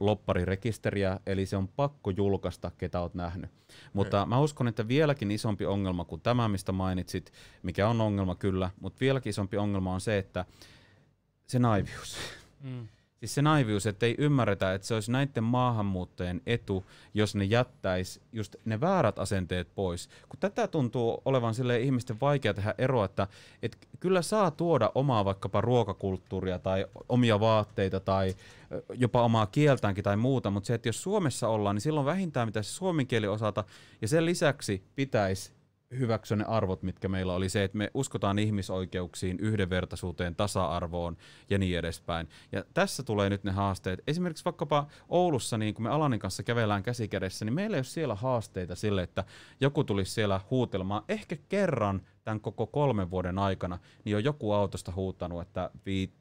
lopparirekisteriä, 0.00 1.20
eli 1.26 1.46
se 1.46 1.56
on 1.56 1.68
pakko 1.68 2.10
julkaista, 2.10 2.70
ketä 2.78 3.00
oot 3.00 3.14
nähnyt. 3.14 3.50
Mutta 3.92 4.20
Ei. 4.20 4.26
mä 4.26 4.40
uskon, 4.40 4.68
että 4.68 4.88
vieläkin 4.88 5.30
isompi 5.30 5.66
ongelma 5.66 6.04
kuin 6.04 6.20
tämä, 6.20 6.48
mistä 6.48 6.72
mainitsit, 6.72 7.32
mikä 7.62 7.88
on 7.88 8.00
ongelma 8.00 8.34
kyllä, 8.34 8.70
mutta 8.80 9.00
vieläkin 9.00 9.30
isompi 9.30 9.56
ongelma 9.56 9.94
on 9.94 10.00
se, 10.00 10.18
että 10.18 10.44
se 11.46 11.58
naivius. 11.58 12.16
Mm. 12.60 12.88
Siis 13.24 13.34
se 13.34 13.42
naivius, 13.42 13.86
että 13.86 14.06
ei 14.06 14.14
ymmärretä, 14.18 14.74
että 14.74 14.86
se 14.86 14.94
olisi 14.94 15.12
näiden 15.12 15.44
maahanmuuttajien 15.44 16.42
etu, 16.46 16.84
jos 17.14 17.34
ne 17.34 17.44
jättäisi 17.44 18.20
just 18.32 18.56
ne 18.64 18.80
väärät 18.80 19.18
asenteet 19.18 19.74
pois. 19.74 20.08
Kun 20.28 20.40
tätä 20.40 20.68
tuntuu 20.68 21.22
olevan 21.24 21.54
sille 21.54 21.80
ihmisten 21.80 22.20
vaikea 22.20 22.54
tehdä 22.54 22.74
eroa, 22.78 23.04
että, 23.04 23.28
että 23.62 23.78
kyllä 24.00 24.22
saa 24.22 24.50
tuoda 24.50 24.92
omaa 24.94 25.24
vaikkapa 25.24 25.60
ruokakulttuuria 25.60 26.58
tai 26.58 26.86
omia 27.08 27.40
vaatteita 27.40 28.00
tai 28.00 28.34
jopa 28.94 29.22
omaa 29.22 29.46
kieltäänkin 29.46 30.04
tai 30.04 30.16
muuta, 30.16 30.50
mutta 30.50 30.66
se, 30.66 30.74
että 30.74 30.88
jos 30.88 31.02
Suomessa 31.02 31.48
ollaan, 31.48 31.76
niin 31.76 31.80
silloin 31.80 32.06
vähintään 32.06 32.48
mitä 32.48 32.62
suomen 32.62 33.06
kieli 33.06 33.26
osata, 33.26 33.64
ja 34.02 34.08
sen 34.08 34.26
lisäksi 34.26 34.82
pitäisi 34.96 35.52
hyväksyä 35.98 36.36
ne 36.36 36.44
arvot, 36.44 36.82
mitkä 36.82 37.08
meillä 37.08 37.34
oli 37.34 37.48
se, 37.48 37.64
että 37.64 37.78
me 37.78 37.90
uskotaan 37.94 38.38
ihmisoikeuksiin, 38.38 39.40
yhdenvertaisuuteen, 39.40 40.36
tasa-arvoon 40.36 41.16
ja 41.50 41.58
niin 41.58 41.78
edespäin. 41.78 42.28
Ja 42.52 42.64
tässä 42.74 43.02
tulee 43.02 43.30
nyt 43.30 43.44
ne 43.44 43.52
haasteet. 43.52 44.00
Esimerkiksi 44.06 44.44
vaikkapa 44.44 44.86
Oulussa, 45.08 45.58
niin 45.58 45.74
kun 45.74 45.82
me 45.82 45.90
Alanin 45.90 46.20
kanssa 46.20 46.42
kävellään 46.42 46.82
käsikädessä, 46.82 47.44
niin 47.44 47.54
meillä 47.54 47.76
ei 47.76 47.78
ole 47.78 47.84
siellä 47.84 48.14
haasteita 48.14 48.74
sille, 48.74 49.02
että 49.02 49.24
joku 49.60 49.84
tulisi 49.84 50.12
siellä 50.12 50.40
huutelemaan 50.50 51.02
ehkä 51.08 51.36
kerran 51.48 52.02
tämän 52.24 52.40
koko 52.40 52.66
kolmen 52.66 53.10
vuoden 53.10 53.38
aikana, 53.38 53.78
niin 54.04 54.16
on 54.16 54.24
joku 54.24 54.52
autosta 54.52 54.92
huutanut, 54.96 55.42
että 55.42 55.70
viit 55.86 56.12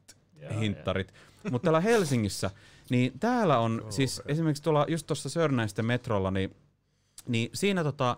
hintarit. 0.59 1.13
Mutta 1.51 1.65
täällä 1.65 1.79
Helsingissä, 1.79 2.51
niin 2.89 3.19
täällä 3.19 3.59
on 3.59 3.81
oh, 3.85 3.91
siis 3.91 4.19
okay. 4.19 4.31
esimerkiksi 4.31 4.63
tuolla 4.63 4.85
just 4.89 5.07
tuossa 5.07 5.29
Sörnäisten 5.29 5.85
metrolla, 5.85 6.31
niin, 6.31 6.55
niin 7.27 7.49
siinä 7.53 7.83
tota, 7.83 8.17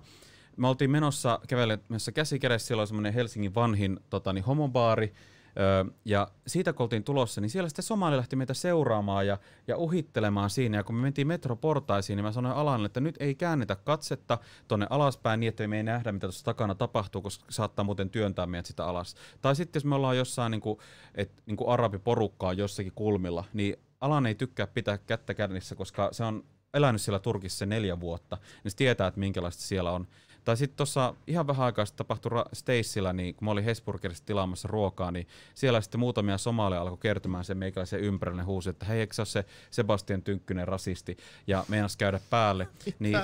me 0.58 0.68
oltiin 0.68 0.92
menossa 0.92 1.40
kävelemässä 1.48 2.12
käsi 2.12 2.40
kädessä, 2.40 2.68
siellä 2.68 2.82
oli 2.82 2.88
semmoinen 2.88 3.14
Helsingin 3.14 3.56
vanhin 3.56 4.00
tota, 4.10 4.34
niin 4.34 4.44
homobaari, 4.44 5.14
Öö, 5.60 5.94
ja 6.06 6.28
siitä 6.48 6.74
kun 6.74 6.84
oltiin 6.84 7.04
tulossa, 7.04 7.42
niin 7.42 7.50
siellä 7.50 7.70
sitten 7.70 7.84
Somali 7.84 8.18
lähti 8.18 8.36
meitä 8.36 8.54
seuraamaan 8.54 9.28
ja, 9.28 9.38
ja 9.68 9.78
uhittelemaan 9.78 10.50
siinä. 10.50 10.78
Ja 10.78 10.84
kun 10.84 10.96
me 10.96 11.02
mentiin 11.02 11.28
metroportaisiin, 11.28 12.18
niin 12.18 12.26
mä 12.26 12.32
sanoin 12.32 12.56
Alalle, 12.56 12.86
että 12.86 13.00
nyt 13.00 13.16
ei 13.20 13.36
käännetä 13.36 13.76
katsetta 13.76 14.38
tonne 14.68 14.88
alaspäin 14.90 15.40
niin, 15.40 15.48
että 15.48 15.68
me 15.68 15.78
ei 15.78 15.84
nähdä, 15.84 16.12
mitä 16.12 16.28
tuossa 16.28 16.46
takana 16.46 16.76
tapahtuu, 16.76 17.22
koska 17.22 17.46
saattaa 17.50 17.86
muuten 17.86 18.10
työntää 18.10 18.46
meidät 18.46 18.66
sitä 18.66 18.86
alas. 18.86 19.16
Tai 19.42 19.56
sitten 19.56 19.80
jos 19.80 19.86
me 19.86 19.96
ollaan 19.96 20.18
jossain 20.18 20.52
niin 20.52 20.62
kuin, 20.62 20.80
et, 21.16 21.32
niin 21.46 21.58
kuin 21.58 21.70
arabiporukkaa 21.70 22.54
jossakin 22.54 22.94
kulmilla, 22.96 23.44
niin 23.54 23.76
Alan 24.02 24.26
ei 24.26 24.36
tykkää 24.36 24.68
pitää 24.68 24.98
kättä 24.98 25.34
kärnissä, 25.34 25.76
koska 25.76 26.10
se 26.12 26.24
on 26.24 26.44
elänyt 26.74 27.02
siellä 27.02 27.20
Turkissa 27.20 27.66
neljä 27.66 28.00
vuotta, 28.00 28.38
niin 28.64 28.72
se 28.72 28.78
tietää, 28.78 29.08
että 29.08 29.20
minkälaista 29.20 29.64
siellä 29.64 29.92
on. 29.92 30.08
Tai 30.46 30.58
sitten 30.58 30.78
tuossa 30.78 31.14
ihan 31.28 31.48
vähän 31.48 31.66
aikaa 31.66 31.86
sitten 31.86 31.98
tapahtui 31.98 32.32
Stacella, 32.54 33.14
niin 33.14 33.36
kun 33.36 33.46
mä 33.46 33.52
olin 33.52 33.64
Hesburgerissa 33.64 34.26
tilaamassa 34.26 34.68
ruokaa, 34.68 35.12
niin 35.12 35.28
siellä 35.56 35.82
sitten 35.82 36.00
muutamia 36.00 36.38
somaaleja 36.38 36.82
alkoi 36.82 36.98
kertomään 36.98 37.46
sen 37.46 37.58
meikäläisen 37.58 38.00
ympärille 38.00 38.44
huusi, 38.44 38.70
että 38.70 38.86
hei, 38.86 39.00
eikö 39.00 39.14
se 39.14 39.22
ole 39.22 39.26
se 39.26 39.46
Sebastian 39.72 40.22
Tynkkynen 40.22 40.68
rasisti, 40.68 41.18
ja 41.48 41.66
meinas 41.68 41.98
käydä 41.98 42.20
päälle. 42.30 42.68
Niin, 43.00 43.18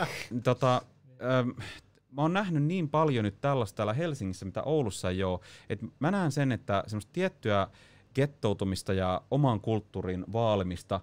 tota, 0.44 0.82
ähm, 1.22 1.50
mä 2.12 2.22
oon 2.22 2.34
nähnyt 2.34 2.64
niin 2.64 2.90
paljon 2.90 3.26
nyt 3.26 3.42
tällaista 3.42 3.78
täällä 3.78 3.94
Helsingissä, 3.94 4.46
mitä 4.46 4.64
Oulussa 4.64 5.10
ei 5.10 5.24
ole, 5.24 5.40
että 5.70 5.86
mä 6.00 6.12
näen 6.12 6.32
sen, 6.32 6.52
että 6.52 6.84
semmoista 6.88 7.12
tiettyä 7.14 7.68
gettoutumista 8.16 8.94
ja 8.94 9.22
oman 9.32 9.62
kulttuurin 9.62 10.26
vaalimista, 10.34 11.00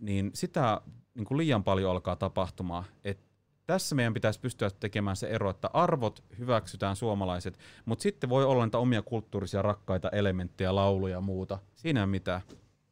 niin 0.00 0.30
sitä 0.34 0.80
niin 1.14 1.24
kuin 1.24 1.38
liian 1.38 1.64
paljon 1.64 1.90
alkaa 1.90 2.16
tapahtumaan. 2.16 2.84
Et 3.04 3.18
tässä 3.66 3.94
meidän 3.94 4.14
pitäisi 4.14 4.40
pystyä 4.40 4.70
tekemään 4.70 5.16
se 5.16 5.26
ero, 5.26 5.50
että 5.50 5.70
arvot 5.72 6.24
hyväksytään 6.38 6.96
suomalaiset, 6.96 7.58
mutta 7.84 8.02
sitten 8.02 8.30
voi 8.30 8.44
olla 8.44 8.64
niitä 8.64 8.78
omia 8.78 9.02
kulttuurisia 9.02 9.62
rakkaita 9.62 10.08
elementtejä, 10.08 10.74
lauluja 10.74 11.16
ja 11.16 11.20
muuta. 11.20 11.58
Siinä 11.74 12.00
ei 12.00 12.06
mitään. 12.06 12.40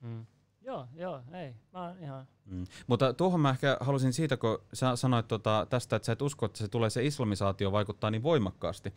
Mm. 0.00 0.26
Joo, 0.64 0.88
joo, 0.94 1.20
ei. 1.34 1.54
Mä 1.72 1.86
oon 1.86 1.98
ihan... 1.98 2.26
Mm. 2.46 2.64
Mutta 2.86 3.12
tuohon 3.12 3.40
mä 3.40 3.50
ehkä 3.50 3.76
halusin 3.80 4.12
siitä, 4.12 4.36
kun 4.36 4.58
sä 4.72 4.96
sanoit 4.96 5.28
tota, 5.28 5.66
tästä, 5.70 5.96
että 5.96 6.06
sä 6.06 6.12
et 6.12 6.22
usko, 6.22 6.46
että 6.46 6.58
se 6.58 6.68
tulee 6.68 6.90
se 6.90 7.04
islamisaatio 7.04 7.72
vaikuttaa 7.72 8.10
niin 8.10 8.22
voimakkaasti, 8.22 8.94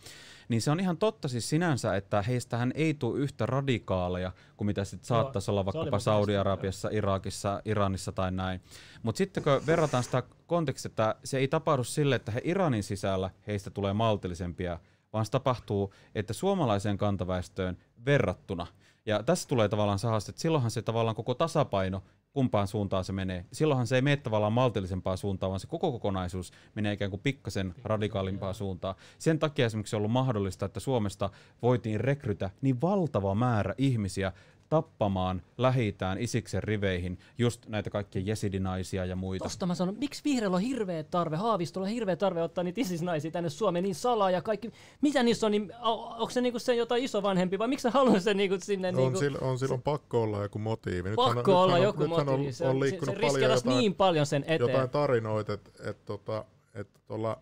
niin 0.49 0.61
se 0.61 0.71
on 0.71 0.79
ihan 0.79 0.97
totta 0.97 1.27
siis 1.27 1.49
sinänsä, 1.49 1.95
että 1.95 2.21
heistähän 2.21 2.71
ei 2.75 2.93
tule 2.93 3.19
yhtä 3.19 3.45
radikaaleja 3.45 4.31
kuin 4.57 4.65
mitä 4.65 4.83
sitten 4.83 5.07
saattaisi 5.07 5.51
olla 5.51 5.65
vaikkapa 5.65 5.99
Saudi-Arabiassa, 5.99 6.89
Irakissa, 6.91 7.61
Iranissa 7.65 8.11
tai 8.11 8.31
näin. 8.31 8.61
Mutta 9.03 9.17
sitten 9.17 9.43
kun 9.43 9.65
verrataan 9.67 10.03
sitä 10.03 10.23
kontekstia, 10.47 10.89
että 10.89 11.15
se 11.23 11.37
ei 11.37 11.47
tapahdu 11.47 11.83
sille, 11.83 12.15
että 12.15 12.31
he 12.31 12.41
Iranin 12.43 12.83
sisällä 12.83 13.29
heistä 13.47 13.69
tulee 13.69 13.93
maltillisempia 13.93 14.79
vaan 15.15 15.25
se 15.25 15.31
tapahtuu, 15.31 15.93
että 16.15 16.33
suomalaiseen 16.33 16.97
kantaväestöön 16.97 17.77
verrattuna. 18.05 18.67
Ja 19.05 19.23
tässä 19.23 19.47
tulee 19.47 19.69
tavallaan 19.69 19.99
se 19.99 20.07
haaste, 20.07 20.29
että 20.31 20.41
silloinhan 20.41 20.71
se 20.71 20.81
tavallaan 20.81 21.15
koko 21.15 21.33
tasapaino 21.33 22.03
kumpaan 22.33 22.67
suuntaan 22.67 23.03
se 23.03 23.13
menee. 23.13 23.45
Silloinhan 23.53 23.87
se 23.87 23.95
ei 23.95 24.01
mene 24.01 24.17
tavallaan 24.17 24.53
maltillisempaa 24.53 25.17
suuntaan, 25.17 25.49
vaan 25.49 25.59
se 25.59 25.67
koko 25.67 25.91
kokonaisuus 25.91 26.51
menee 26.75 26.93
ikään 26.93 27.11
kuin 27.11 27.21
pikkasen 27.21 27.75
radikaalimpaa 27.83 28.53
suuntaan. 28.53 28.95
Sen 29.19 29.39
takia 29.39 29.65
esimerkiksi 29.65 29.95
on 29.95 29.97
ollut 29.97 30.11
mahdollista, 30.11 30.65
että 30.65 30.79
Suomesta 30.79 31.29
voitiin 31.61 31.99
rekrytä 31.99 32.49
niin 32.61 32.81
valtava 32.81 33.35
määrä 33.35 33.73
ihmisiä 33.77 34.31
tappamaan 34.69 35.41
lähitään 35.57 36.17
Isiksen 36.17 36.63
riveihin 36.63 37.19
just 37.37 37.67
näitä 37.67 37.89
kaikkia 37.89 38.21
jesidinaisia 38.25 39.05
ja 39.05 39.15
muita. 39.15 39.45
Tosta 39.45 39.65
mä 39.65 39.75
sanon, 39.75 39.95
miksi 39.97 40.21
vihreällä 40.23 40.55
on 40.55 40.61
hirveä 40.61 41.03
tarve, 41.03 41.35
Haavistolla 41.35 41.87
on 41.87 41.93
hirveä 41.93 42.15
tarve 42.15 42.41
ottaa 42.41 42.63
niitä 42.63 42.81
isisnaisia 42.81 43.31
tänne 43.31 43.49
Suomeen 43.49 43.83
niin 43.83 43.95
salaa 43.95 44.31
ja 44.31 44.41
kaikki. 44.41 44.71
Mitä 45.01 45.23
niissä 45.23 45.45
on, 45.45 45.51
niin, 45.51 45.73
onko 45.81 46.29
se 46.29 46.41
niinku 46.41 46.59
se 46.59 46.75
jotain 46.75 47.03
isovanhempi 47.03 47.59
vai 47.59 47.67
miksi 47.67 47.83
sä 47.83 47.91
haluat 47.91 48.23
sen 48.23 48.37
niinku 48.37 48.55
sinne? 48.59 48.87
On, 48.87 48.95
niinku, 48.95 49.19
sillä, 49.19 49.39
on 49.41 49.59
silloin 49.59 49.81
pakko 49.81 50.21
olla 50.21 50.41
joku 50.41 50.59
motiivi. 50.59 51.09
Nythän 51.09 51.35
pakko 51.35 51.51
on, 51.51 51.63
olla 51.63 51.73
nythän 51.73 51.83
joku 51.83 52.07
motiivi. 52.07 52.47
On, 52.47 52.53
Se, 52.53 52.65
on 52.65 52.75
se, 52.75 52.79
liikkunut 52.79 53.15
se 53.15 53.19
paljon 53.19 53.33
riskeerasi 53.33 53.67
jotain, 53.67 53.79
niin 53.79 53.95
paljon 53.95 54.25
sen 54.25 54.43
eteen. 54.43 54.59
jotain 54.71 54.89
tarinoita, 54.89 55.53
että 55.53 55.71
et, 55.89 56.05
tota, 56.05 56.45
et 56.73 56.87
tuolla 57.07 57.41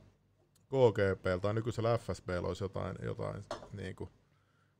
KGP 0.67 1.41
tai 1.41 1.53
nykyisellä 1.53 1.97
FSB 1.97 2.29
olisi 2.43 2.63
jotain, 2.63 2.95
jotain 3.05 3.43
niin 3.73 3.95
kuin, 3.95 4.09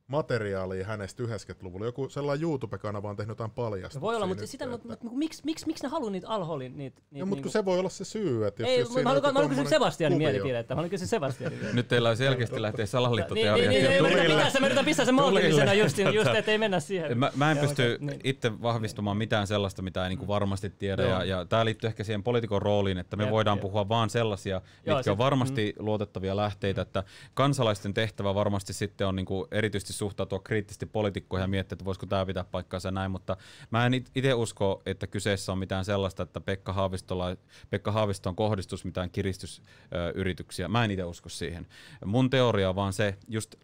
materiaalia 0.08 0.86
hänestä 0.86 1.24
90-luvulla. 1.24 1.86
Joku 1.86 2.10
sellainen 2.10 2.44
YouTube-kanava 2.44 3.10
on 3.10 3.16
tehnyt 3.16 3.32
jotain 3.32 3.52
paljastuksia. 3.52 4.02
Voi 4.02 4.16
olla, 4.16 4.28
mutta, 4.28 4.48
sitä, 4.48 4.66
että- 4.66 4.78
mutta, 4.88 5.04
mutta 5.04 5.18
miksi, 5.18 5.42
miksi, 5.46 5.68
miksi 5.68 5.84
ne 5.84 5.90
haluaa 5.90 6.12
niitä 6.12 6.28
alholin? 6.30 6.78
Niitä, 6.78 7.02
niitä 7.12 7.20
No, 7.20 7.26
mutta 7.26 7.36
niinku- 7.36 7.42
kun 7.44 7.52
se 7.52 7.66
voi 7.66 7.80
olla 7.80 7.90
se 7.90 8.06
syy, 8.06 8.48
että 8.48 8.64
jos, 8.64 8.70
Ei, 8.70 8.80
jos 8.80 8.90
mä 8.90 9.04
haluan, 9.04 9.22
kysyä 9.22 9.34
tommonen 9.34 9.68
Sebastianin 9.68 10.18
mielipidettä. 10.18 10.74
Mä 10.74 10.76
haluan 10.76 10.90
kysyä 10.90 11.08
Sebastianin. 11.08 11.60
Nyt 11.74 11.88
teillä 11.88 12.10
on 12.10 12.18
selkeästi 12.18 12.62
lähteä 12.62 12.84
Niin, 12.84 12.88
salaliittoteoriasta. 12.88 13.70
niin, 13.70 13.84
niin, 13.84 13.98
jo 13.98 14.60
mä 14.60 14.66
yritän 14.66 14.86
pistää 14.86 15.06
sen 15.06 15.16
maltillisena 15.16 15.74
just, 15.74 15.98
just 15.98 16.18
Tota, 16.24 16.38
ettei 16.38 16.58
mennä 16.58 16.80
siihen. 16.80 17.18
Mä, 17.18 17.32
mä 17.36 17.52
en 17.52 17.58
pysty 17.58 17.98
niin. 18.00 18.20
itse 18.24 18.62
vahvistamaan 18.62 19.18
mitään 19.18 19.48
sellaista, 19.48 19.82
mitä 19.82 20.04
ei 20.04 20.10
niinku 20.10 20.28
varmasti 20.28 20.70
tiedä. 20.70 21.04
Ja, 21.04 21.26
ja 21.26 21.46
tämä 21.46 21.66
liittyy 21.66 21.88
ehkä 21.88 22.04
siihen 22.04 22.24
poliitikon 22.24 22.62
rooliin, 22.62 22.98
että 22.98 23.16
me 23.16 23.32
voidaan 23.32 23.60
puhua 23.60 23.90
vaan 23.90 24.10
sellaisia, 24.10 24.62
mitkä 24.86 25.12
on 25.12 25.18
varmasti 25.18 25.74
luotettavia 25.80 26.36
lähteitä. 26.36 26.82
Että 26.82 27.04
kansalaisten 27.34 27.94
tehtävä 27.94 28.36
varmasti 28.36 28.74
sitten 28.74 29.08
on 29.08 29.16
niinku 29.16 29.48
erityisesti 29.94 30.00
suhtautua 30.00 30.40
kriittisesti 30.40 30.86
poliitikkoihin 30.86 31.44
ja 31.44 31.48
miettiä, 31.48 31.76
että 31.76 31.86
voisiko 31.86 32.06
tämä 32.06 32.26
pitää 32.26 32.44
paikkaansa 32.44 32.92
näin. 32.92 33.12
Mutta 33.12 33.38
mä 33.72 33.86
en 33.86 33.94
itse 33.94 34.34
usko, 34.34 34.82
että 34.86 35.08
kyseessä 35.08 35.52
on 35.52 35.58
mitään 35.58 35.86
sellaista, 35.86 36.24
että 36.24 36.42
Pekka, 36.42 36.74
Haavistola, 36.74 37.36
Pekka 37.70 37.92
Haavistoon 37.92 38.36
kohdistus 38.36 38.86
mitään 38.86 39.10
kiristysyrityksiä. 39.10 40.68
Mä 40.68 40.84
en 40.84 40.92
itse 40.92 41.04
usko 41.04 41.30
siihen. 41.30 41.68
Mun 42.06 42.30
teoria 42.30 42.70
on 42.70 42.76
vaan 42.76 42.94
se, 42.94 43.18
just 43.28 43.56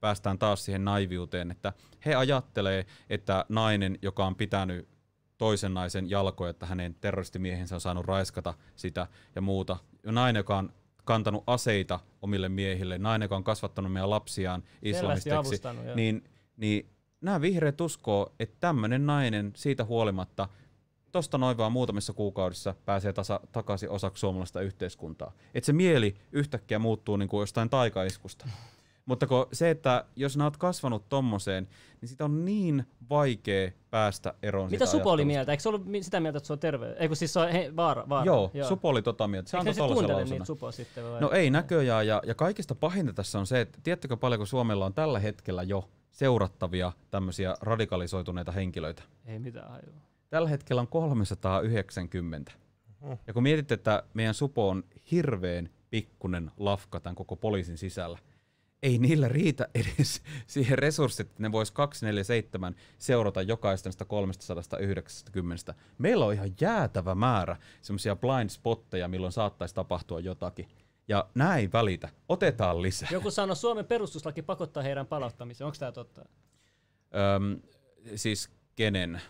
päästään 0.00 0.38
taas 0.38 0.64
siihen 0.64 0.84
naiviuteen, 0.84 1.50
että 1.50 1.72
he 2.06 2.14
ajattelee, 2.14 2.86
että 3.10 3.44
nainen, 3.48 3.98
joka 4.02 4.26
on 4.26 4.36
pitänyt 4.36 4.88
toisen 5.38 5.74
naisen 5.74 6.10
jalkoja, 6.10 6.50
että 6.50 6.66
hänen 6.66 6.94
terroristimiehensä 7.00 7.74
on 7.74 7.80
saanut 7.80 8.06
raiskata 8.06 8.54
sitä 8.76 9.06
ja 9.34 9.40
muuta. 9.42 9.76
Ja 10.04 10.12
nainen, 10.12 10.40
joka 10.40 10.56
on 10.56 10.72
kantanut 11.06 11.44
aseita 11.46 12.00
omille 12.22 12.48
miehille, 12.48 12.98
nainen, 12.98 13.24
joka 13.24 13.36
on 13.36 13.44
kasvattanut 13.44 13.92
meidän 13.92 14.10
lapsiaan 14.10 14.62
joo. 15.86 15.94
niin, 15.94 16.24
niin 16.56 16.90
nämä 17.20 17.40
vihreät 17.40 17.80
uskoo, 17.80 18.32
että 18.40 18.56
tämmöinen 18.60 19.06
nainen 19.06 19.52
siitä 19.56 19.84
huolimatta 19.84 20.48
tosta 21.12 21.38
noin 21.38 21.56
vaan 21.56 21.72
muutamissa 21.72 22.12
kuukaudessa 22.12 22.74
pääsee 22.84 23.12
tasa, 23.12 23.40
takaisin 23.52 23.90
osaksi 23.90 24.20
suomalaista 24.20 24.60
yhteiskuntaa. 24.60 25.32
Että 25.54 25.66
se 25.66 25.72
mieli 25.72 26.16
yhtäkkiä 26.32 26.78
muuttuu 26.78 27.16
niin 27.16 27.28
kuin 27.28 27.40
jostain 27.40 27.70
taikaiskusta. 27.70 28.48
Mutta 29.06 29.26
kun 29.26 29.46
se, 29.52 29.70
että 29.70 30.04
jos 30.16 30.36
nää 30.36 30.46
oot 30.46 30.56
kasvanut 30.56 31.08
tommoseen, 31.08 31.68
niin 32.00 32.08
sitä 32.08 32.24
on 32.24 32.44
niin 32.44 32.86
vaikea 33.10 33.70
päästä 33.90 34.34
eroon 34.42 34.70
Mitä 34.70 34.86
siitä 34.86 34.98
Supo 34.98 35.10
oli 35.10 35.24
mieltä? 35.24 35.52
Eikö 35.52 35.62
se 35.62 35.68
ollut 35.68 35.86
sitä 36.00 36.20
mieltä, 36.20 36.36
että 36.36 36.46
se 36.46 36.52
on 36.52 36.58
terve? 36.58 36.96
Eikö 36.98 37.14
siis 37.14 37.32
se 37.32 37.40
on 37.40 37.48
he, 37.48 37.72
vaara? 37.76 38.08
vaara. 38.08 38.24
Joo, 38.24 38.50
Supo 38.68 38.88
oli 38.88 39.02
tota 39.02 39.28
mieltä. 39.28 39.50
Se 39.50 39.56
Eikö 39.56 39.60
antoi 39.60 39.70
ne 39.70 39.74
sitten 39.74 39.88
tollasen 39.88 40.06
kuuntele 40.06 40.30
niitä 40.30 40.44
Supoa 40.44 40.72
sitten? 40.72 41.04
Vai? 41.04 41.20
No 41.20 41.30
ei 41.30 41.50
näköjään, 41.50 42.06
ja, 42.06 42.22
ja 42.26 42.34
kaikista 42.34 42.74
pahinta 42.74 43.12
tässä 43.12 43.38
on 43.38 43.46
se, 43.46 43.60
että 43.60 43.78
tiedättekö 43.82 44.16
paljonko 44.16 44.46
Suomella 44.46 44.86
on 44.86 44.94
tällä 44.94 45.18
hetkellä 45.18 45.62
jo 45.62 45.88
seurattavia 46.10 46.92
tämmöisiä 47.10 47.56
radikalisoituneita 47.60 48.52
henkilöitä? 48.52 49.02
Ei 49.26 49.38
mitään 49.38 49.70
hajua. 49.70 49.94
Tällä 50.30 50.48
hetkellä 50.48 50.80
on 50.80 50.88
390. 50.88 52.52
Ja 53.26 53.32
kun 53.32 53.42
mietitte, 53.42 53.74
että 53.74 54.02
meidän 54.14 54.34
supo 54.34 54.68
on 54.68 54.84
hirveän 55.10 55.68
pikkunen 55.90 56.50
lafka 56.56 57.00
tämän 57.00 57.14
koko 57.14 57.36
poliisin 57.36 57.78
sisällä, 57.78 58.18
ei 58.86 58.98
niillä 58.98 59.28
riitä 59.28 59.68
edes 59.74 60.22
siihen 60.46 60.78
resurssit, 60.78 61.26
että 61.30 61.42
ne 61.42 61.52
vois 61.52 61.70
247 61.70 62.74
seurata 62.98 63.42
jokaista 63.42 63.88
näistä 63.88 64.04
390. 64.04 65.74
Meillä 65.98 66.24
on 66.24 66.32
ihan 66.32 66.50
jäätävä 66.60 67.14
määrä 67.14 67.56
semmoisia 67.82 68.16
blind 68.16 68.50
spotteja, 68.50 69.08
milloin 69.08 69.32
saattaisi 69.32 69.74
tapahtua 69.74 70.20
jotakin. 70.20 70.68
Ja 71.08 71.28
näin 71.34 71.60
ei 71.60 71.72
välitä. 71.72 72.08
Otetaan 72.28 72.82
lisää. 72.82 73.08
Joku 73.12 73.30
sanoi, 73.30 73.56
Suomen 73.56 73.86
perustuslaki 73.86 74.42
pakottaa 74.42 74.82
heidän 74.82 75.06
palauttamiseen. 75.06 75.66
Onko 75.66 75.76
tämä 75.78 75.92
totta? 75.92 76.24
Öm, 77.36 77.60
siis 78.14 78.50
kenen? 78.76 79.20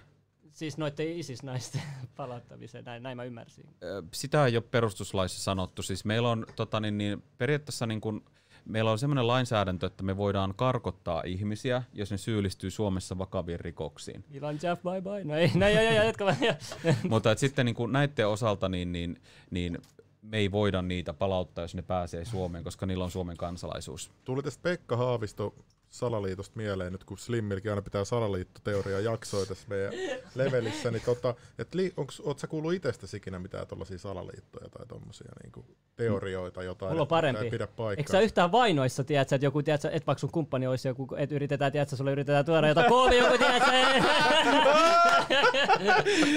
Siis 0.53 0.79
noiden 0.79 1.09
ISIS-naisten 1.09 1.83
palauttamiseen, 2.17 2.85
näin, 2.85 3.03
näin 3.03 3.17
mä 3.17 3.25
ymmärsin. 3.25 3.67
Sitä 4.13 4.47
ei 4.47 4.57
ole 4.57 4.65
perustuslaissa 4.71 5.41
sanottu. 5.41 5.83
Siis 5.83 6.05
meillä 6.05 6.31
on 6.31 6.47
tota, 6.57 6.81
niin, 6.81 6.99
niin, 6.99 7.23
periaatteessa 7.39 7.87
niin 7.87 8.01
kun, 8.01 8.25
meillä 8.67 8.91
on 8.91 8.99
sellainen 8.99 9.27
lainsäädäntö, 9.27 9.87
että 9.87 10.03
me 10.03 10.17
voidaan 10.17 10.55
karkottaa 10.57 11.23
ihmisiä, 11.27 11.83
jos 11.93 12.11
ne 12.11 12.19
syyllistyy 12.19 12.71
Suomessa 12.71 13.19
vakaviin 13.19 13.61
rikoksiin. 13.61 14.25
Ilan 14.31 14.59
Jeff, 14.63 14.83
bye 14.83 15.03
bye. 15.03 15.25
No 15.25 15.35
ei, 15.35 15.51
no 15.55 15.69
joo, 15.69 15.83
joo, 15.83 16.05
jatka 16.05 16.25
vaan. 16.25 16.37
Mutta 17.11 17.31
et 17.31 17.39
sitten 17.39 17.67
niin 17.67 17.77
kun 17.77 17.93
näiden 17.93 18.29
osalta 18.29 18.69
niin, 18.69 18.93
niin, 18.93 19.21
niin 19.51 19.79
me 20.23 20.37
ei 20.37 20.53
voida 20.53 20.83
niitä 20.83 21.13
palauttaa, 21.13 21.65
jos 21.65 21.75
ne 21.75 21.83
pääsee 21.83 22.25
Suomeen, 22.25 22.65
koska 22.65 22.87
niillä 22.87 23.05
on 23.05 23.11
Suomen 23.11 23.37
kansalaisuus. 23.37 24.11
Tuli 24.25 24.43
tästä 24.43 24.63
Pekka 24.63 24.97
Haavisto 24.97 25.55
salaliitosta 25.99 26.57
mieleen, 26.57 26.93
nyt 26.93 27.05
kun 27.05 27.19
Slimmilläkin 27.19 27.71
aina 27.71 27.83
pitää 27.83 28.05
salaliittoteoria 28.05 29.01
jaksoja 29.01 29.47
tässä 29.47 29.69
meidän 29.69 29.93
levelissä, 30.35 30.91
niin 30.91 31.03
tota, 31.05 31.35
et 31.59 31.75
li, 31.75 31.93
onks, 31.97 32.21
oot 32.21 32.39
sä 32.39 32.47
kuullut 32.47 32.73
itsestäsi 32.75 33.17
ikinä 33.17 33.39
mitään 33.39 33.67
tuollaisia 33.67 33.99
salaliittoja 33.99 34.69
tai 34.71 34.87
tommosia 34.87 35.29
niinku 35.43 35.65
teorioita, 35.97 36.63
jotain, 36.63 36.91
Mulla 36.93 37.03
on 37.03 37.05
että 37.05 37.11
parempi. 37.11 37.45
ei 37.45 37.51
pidä 37.51 37.65
Eikö 37.65 37.73
sä 37.73 37.77
paikkaa? 37.77 38.21
yhtään 38.21 38.53
vainoissa, 38.53 39.05
tiedät 39.05 39.29
sä, 39.29 39.37
että 39.37 39.47
joku, 39.47 39.63
tiedät 39.63 39.81
sä, 39.81 39.91
et 39.91 40.07
vaikka 40.07 40.21
sun 40.21 40.31
kumppani 40.31 40.67
olisi 40.67 40.89
joku, 40.89 41.09
et 41.17 41.33
yritetään, 41.33 41.73
tiedät 41.73 41.89
sä, 41.89 41.97
sulle 41.97 42.13
yritetään 42.13 42.45
tuoda 42.45 42.69
jotain 42.69 42.89
koomia, 42.89 43.23
joku, 43.25 43.39
tiedät 43.39 43.63
sä, 43.65 43.73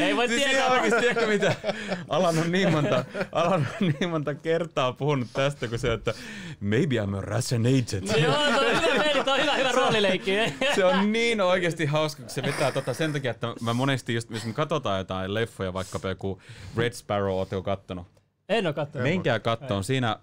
ei 0.06 0.16
voi 0.16 0.28
Siis 0.28 0.40
ihan 0.42 0.52
tietää. 0.52 0.72
oikeesti 0.72 1.00
tiedätkö 1.00 1.28
mitä? 1.28 1.56
Alan 2.10 2.38
on 2.38 2.52
niin 2.52 2.72
monta, 2.72 3.06
Alan 3.32 3.68
on 3.82 3.94
niin 4.00 4.10
monta 4.10 4.36
kertaa 4.36 4.94
puhunut 4.94 5.28
tästä, 5.34 5.68
kun 5.68 5.80
se, 5.80 5.94
että 5.94 6.14
maybe 6.60 6.96
I'm 6.96 7.16
a 7.16 7.20
agent. 7.20 8.18
Joo, 8.22 8.34
se 9.30 9.42
on 9.42 9.42
hyvä 9.42 9.56
hyvä, 9.56 9.72
roolileikki. 9.72 10.32
se 10.76 10.86
on 10.86 11.12
niin 11.12 11.42
oikeasti 11.42 11.86
hauska, 11.86 12.22
kun 12.22 12.30
se 12.30 12.44
vetää 12.44 12.72
tota 12.72 12.94
sen 12.94 13.14
takia, 13.14 13.32
että 13.32 13.48
mä 13.62 13.74
monesti 13.74 14.14
just, 14.14 14.32
jos 14.32 14.46
me 14.46 14.54
katsotaan 14.54 14.98
jotain 14.98 15.34
leffoja, 15.34 15.74
vaikka 15.74 16.00
joku 16.10 16.42
Red 16.78 16.94
Sparrow, 16.94 17.34
ootteko 17.34 17.64
kattonut? 17.64 18.08
En 18.50 18.68
oo 18.68 18.74
kattonut. 18.74 19.04
Menkää 19.04 19.40
kattoon. 19.40 19.84
Siinä 19.84 20.20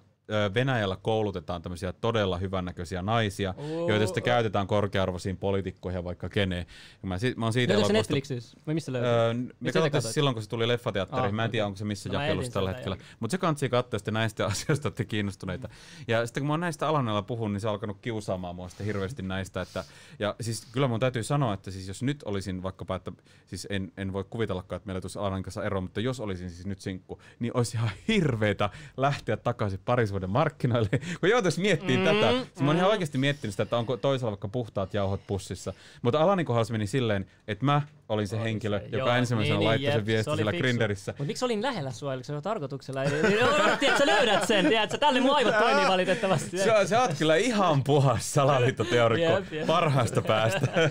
Venäjällä 0.54 0.96
koulutetaan 1.02 1.62
tämmöisiä 1.62 1.92
todella 1.92 2.38
hyvännäköisiä 2.38 3.02
naisia, 3.02 3.54
Oo. 3.56 3.88
joita 3.88 4.06
sitten 4.06 4.22
käytetään 4.22 4.66
korkea-arvoisiin 4.66 5.36
poliitikkoihin 5.36 5.98
ja 5.98 6.04
vaikka 6.04 6.28
keneen. 6.28 6.66
Ja 7.02 7.08
mä, 7.08 7.18
si- 7.18 7.34
mä 7.36 7.46
oon 7.46 7.52
siitä 7.52 7.72
Löytyykö 7.72 7.88
se 7.88 7.92
Netflixissä? 7.92 8.56
Vai 8.66 8.74
missä 8.74 8.92
löytyy? 8.92 9.10
Öö, 9.10 9.34
me 9.60 9.72
katsottiin 9.72 10.12
silloin, 10.12 10.34
kun 10.34 10.42
se 10.42 10.48
tuli 10.48 10.68
leffateatteriin. 10.68 11.26
Ah, 11.26 11.32
Mä 11.32 11.44
en 11.44 11.50
tiedä, 11.50 11.66
onko 11.66 11.76
se 11.76 11.84
missä 11.84 12.08
No 12.08 12.20
jakelussa 12.22 12.52
tällä 12.52 12.72
hetkellä. 12.72 12.96
Mutta 13.20 13.32
se 13.32 13.38
kansi 13.38 13.68
katsoa 13.68 13.98
sitten 13.98 14.14
näistä 14.14 14.46
asioista, 14.46 14.88
että 14.88 15.04
kiinnostuneita. 15.04 15.68
Ja 16.08 16.26
sitten 16.26 16.40
kun 16.40 16.46
mä 16.46 16.52
oon 16.52 16.60
näistä 16.60 16.88
alanneilla 16.88 17.22
puhun, 17.22 17.52
niin 17.52 17.60
se 17.60 17.68
on 17.68 17.72
alkanut 17.72 17.98
kiusaamaan 18.02 18.56
mua 18.56 18.68
sitten 18.68 18.86
hirveästi 18.86 19.22
näistä. 19.22 19.60
Että, 19.60 19.84
ja 20.18 20.34
siis 20.40 20.66
kyllä 20.72 20.88
mun 20.88 21.00
täytyy 21.00 21.22
sanoa, 21.22 21.54
että 21.54 21.70
siis 21.70 21.88
jos 21.88 22.02
nyt 22.02 22.22
olisin 22.22 22.62
vaikkapa, 22.62 22.96
että 22.96 23.12
siis 23.46 23.66
en, 23.70 23.92
en 23.96 24.12
voi 24.12 24.24
kuvitellakaan, 24.30 24.76
että 24.76 24.86
meillä 24.86 25.00
tulisi 25.00 25.18
Alanin 25.18 25.42
kanssa 25.42 25.64
ero, 25.64 25.80
mutta 25.80 26.00
jos 26.00 26.20
olisin 26.20 26.50
siis 26.50 26.66
nyt 26.66 26.80
sinkku, 26.80 27.20
niin 27.38 27.56
olisi 27.56 27.76
ihan 27.76 27.90
hirveetä 28.08 28.70
lähteä 28.96 29.36
takaisin 29.36 29.80
parisuuden 30.16 30.30
markkinoille. 30.30 30.88
kun 31.20 31.28
joutuisi 31.28 31.60
miettimään 31.60 32.16
mm, 32.16 32.20
tätä. 32.20 32.32
Siis 32.32 32.60
mä 32.60 32.66
oon 32.66 32.76
ihan 32.76 32.90
oikeasti 32.90 33.18
miettinyt 33.18 33.52
sitä, 33.52 33.62
että 33.62 33.76
onko 33.76 33.96
toisella 33.96 34.30
vaikka 34.30 34.48
puhtaat 34.48 34.94
jauhot 34.94 35.20
pussissa. 35.26 35.72
Mutta 36.02 36.20
Alanin 36.20 36.46
kohdalla 36.46 36.64
se 36.64 36.72
meni 36.72 36.86
silleen, 36.86 37.26
että 37.48 37.64
mä 37.64 37.82
olin 38.08 38.28
se 38.28 38.36
Oli 38.36 38.44
henkilö, 38.44 38.78
se, 38.78 38.84
joka 38.84 38.96
joo, 38.96 39.16
ensimmäisenä 39.16 39.58
niin, 39.58 39.68
laittoi 39.68 39.84
niin, 39.84 39.92
sen 39.92 40.00
jep, 40.00 40.06
viestin 40.06 40.36
se 40.36 40.44
fiksu. 40.44 40.58
Grinderissä. 40.58 41.14
Mut 41.18 41.26
miksi 41.26 41.44
olin 41.44 41.62
lähellä 41.62 41.90
sua, 41.90 42.12
oliko 42.12 42.24
se 42.24 42.32
jo 42.32 42.40
tarkoituksella? 42.40 43.00
Odotti, 43.00 43.86
että 43.86 43.98
sä 43.98 44.06
löydät 44.06 44.46
sen, 44.46 44.66
tiedätkö? 44.66 44.98
Tälle 44.98 45.20
mun 45.20 45.34
aivot 45.34 45.58
toimii 45.58 45.88
valitettavasti. 45.88 46.58
Se, 46.58 46.72
on- 46.72 46.88
sä 46.88 47.02
oot 47.02 47.10
kyllä 47.18 47.36
ihan 47.36 47.84
puhas 47.84 48.32
salaliittoteorikko 48.34 49.42
parhaasta 49.66 50.22
päästä. 50.22 50.90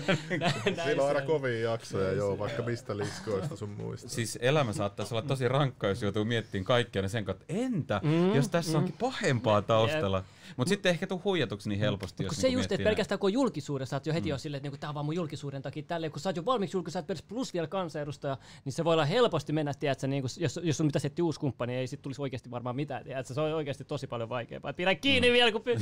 Siinä 0.84 1.02
on 1.02 1.08
aina 1.08 1.22
kovia 1.22 1.70
jaksoja, 1.70 2.12
joo, 2.12 2.38
vaikka 2.38 2.62
mistä 2.62 2.96
liskoista 2.96 3.56
sun 3.56 3.70
muista. 3.70 4.08
siis 4.08 4.38
elämä 4.42 4.72
saattaisi 4.72 5.14
olla 5.14 5.22
tosi 5.22 5.48
rankkaa, 5.48 5.90
jos 5.90 6.02
joutuu 6.02 6.24
miettimään 6.24 6.64
kaikkea 6.64 7.02
ne 7.02 7.08
sen 7.08 7.24
kautta, 7.24 7.44
että 7.48 7.64
entä 7.64 8.00
mm, 8.04 8.34
jos 8.34 8.48
tässä 8.48 8.72
mm. 8.72 8.78
onkin 8.78 8.94
pahempaa 9.20 9.62
taustalla. 9.62 10.24
Mutta 10.56 10.68
sitten 10.68 10.90
ehkä 10.90 11.06
tuu 11.06 11.20
huijatuksi 11.24 11.68
niin 11.68 11.78
helposti, 11.80 12.24
jos 12.24 12.36
se 12.36 12.46
niinku 12.46 12.58
just, 12.58 12.72
että 12.72 12.84
pelkästään 12.84 13.18
kun 13.18 13.28
on 13.28 13.32
julkisuudessa, 13.32 13.90
sä 13.90 13.96
oot 13.96 14.06
jo 14.06 14.14
heti 14.14 14.32
mm. 14.32 14.38
silleen, 14.38 14.58
että 14.58 14.66
niinku, 14.66 14.78
tää 14.78 14.90
on 14.90 14.94
vaan 14.94 15.06
mun 15.06 15.16
julkisuuden 15.16 15.62
takia 15.62 15.82
tälleen, 15.82 16.12
kun 16.12 16.20
sä 16.20 16.28
oot 16.28 16.36
jo 16.36 16.44
valmiiksi 16.44 16.76
julkisuudessa, 16.76 17.14
sä 17.14 17.22
oot 17.22 17.28
plus 17.28 17.54
vielä 17.54 17.66
kansanedustaja, 17.66 18.36
niin 18.64 18.72
se 18.72 18.84
voi 18.84 18.92
olla 18.92 19.04
helposti 19.04 19.52
mennä, 19.52 19.74
tiedätkö, 19.74 20.06
niinku, 20.06 20.28
jos, 20.38 20.60
jos 20.62 20.76
sun 20.76 20.86
pitäisi 20.86 21.06
etsiä 21.06 21.24
uusi 21.24 21.40
kumppani, 21.40 21.74
ei 21.74 21.86
sit 21.86 22.02
tulisi 22.02 22.22
oikeasti 22.22 22.50
varmaan 22.50 22.76
mitään, 22.76 23.04
tiedätkö, 23.04 23.34
se 23.34 23.40
on 23.40 23.54
oikeasti 23.54 23.84
tosi 23.84 24.06
paljon 24.06 24.28
vaikeampaa. 24.28 24.70
Et 24.70 24.76
Pidä 24.76 24.94
kiinni 24.94 25.28
mm. 25.28 25.32
vielä, 25.32 25.52
kun... 25.52 25.60
Py- 25.60 25.80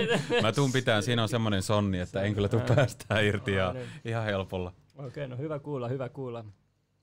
Mä 0.42 0.52
tuun 0.52 0.72
pitää, 0.72 1.00
siinä 1.00 1.22
on 1.22 1.28
semmoinen 1.28 1.62
sonni, 1.62 1.98
että 1.98 2.22
en 2.22 2.34
kyllä 2.34 2.48
tuu 2.48 2.60
päästään 2.60 3.24
irti 3.24 3.52
ja 3.52 3.72
niin. 3.72 3.86
ihan 4.04 4.24
helpolla. 4.24 4.72
Okei, 4.94 5.06
okay, 5.06 5.26
no 5.26 5.36
hyvä 5.36 5.58
kuulla, 5.58 5.88
hyvä 5.88 6.08
kuulla. 6.08 6.44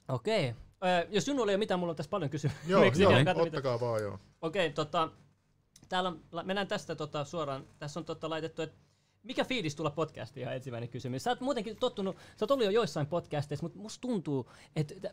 Okei, 0.08 0.50
okay. 0.50 1.08
jos 1.10 1.26
sinulla 1.26 1.52
ei 1.52 1.56
ole 1.56 1.58
mitään, 1.58 1.80
mulla 1.80 1.92
on 1.92 1.96
tässä 1.96 2.10
paljon 2.10 2.30
kysymyksiä. 2.30 2.70
Joo, 2.72 2.84
joo 2.98 3.20
mitä- 3.20 3.36
ottakaa 3.36 3.80
vaan 3.80 4.02
joo. 4.02 4.20
Okei, 4.42 4.70
tota, 4.70 5.10
täällä 5.94 6.10
on, 6.10 6.22
mennään 6.44 6.68
tästä 6.68 6.96
tota, 6.96 7.24
suoraan. 7.24 7.68
Tässä 7.80 8.00
on 8.00 8.06
tota, 8.06 8.30
laitettu, 8.30 8.62
että 8.62 8.78
mikä 9.24 9.46
fiilis 9.46 9.76
tulla 9.76 9.90
podcastiin 9.90 10.42
ihan 10.42 10.56
ensimmäinen 10.56 10.90
kysymys. 10.90 11.24
Sä 11.24 11.32
oot 11.32 11.42
muutenkin 11.42 11.76
tottunut, 11.76 12.16
sä 12.16 12.44
oot 12.44 12.52
ollut 12.52 12.66
jo 12.66 12.72
joissain 12.72 13.08
podcasteissa, 13.08 13.66
mutta 13.66 13.80
musta 13.80 14.02
tuntuu, 14.02 14.52
että 14.76 15.10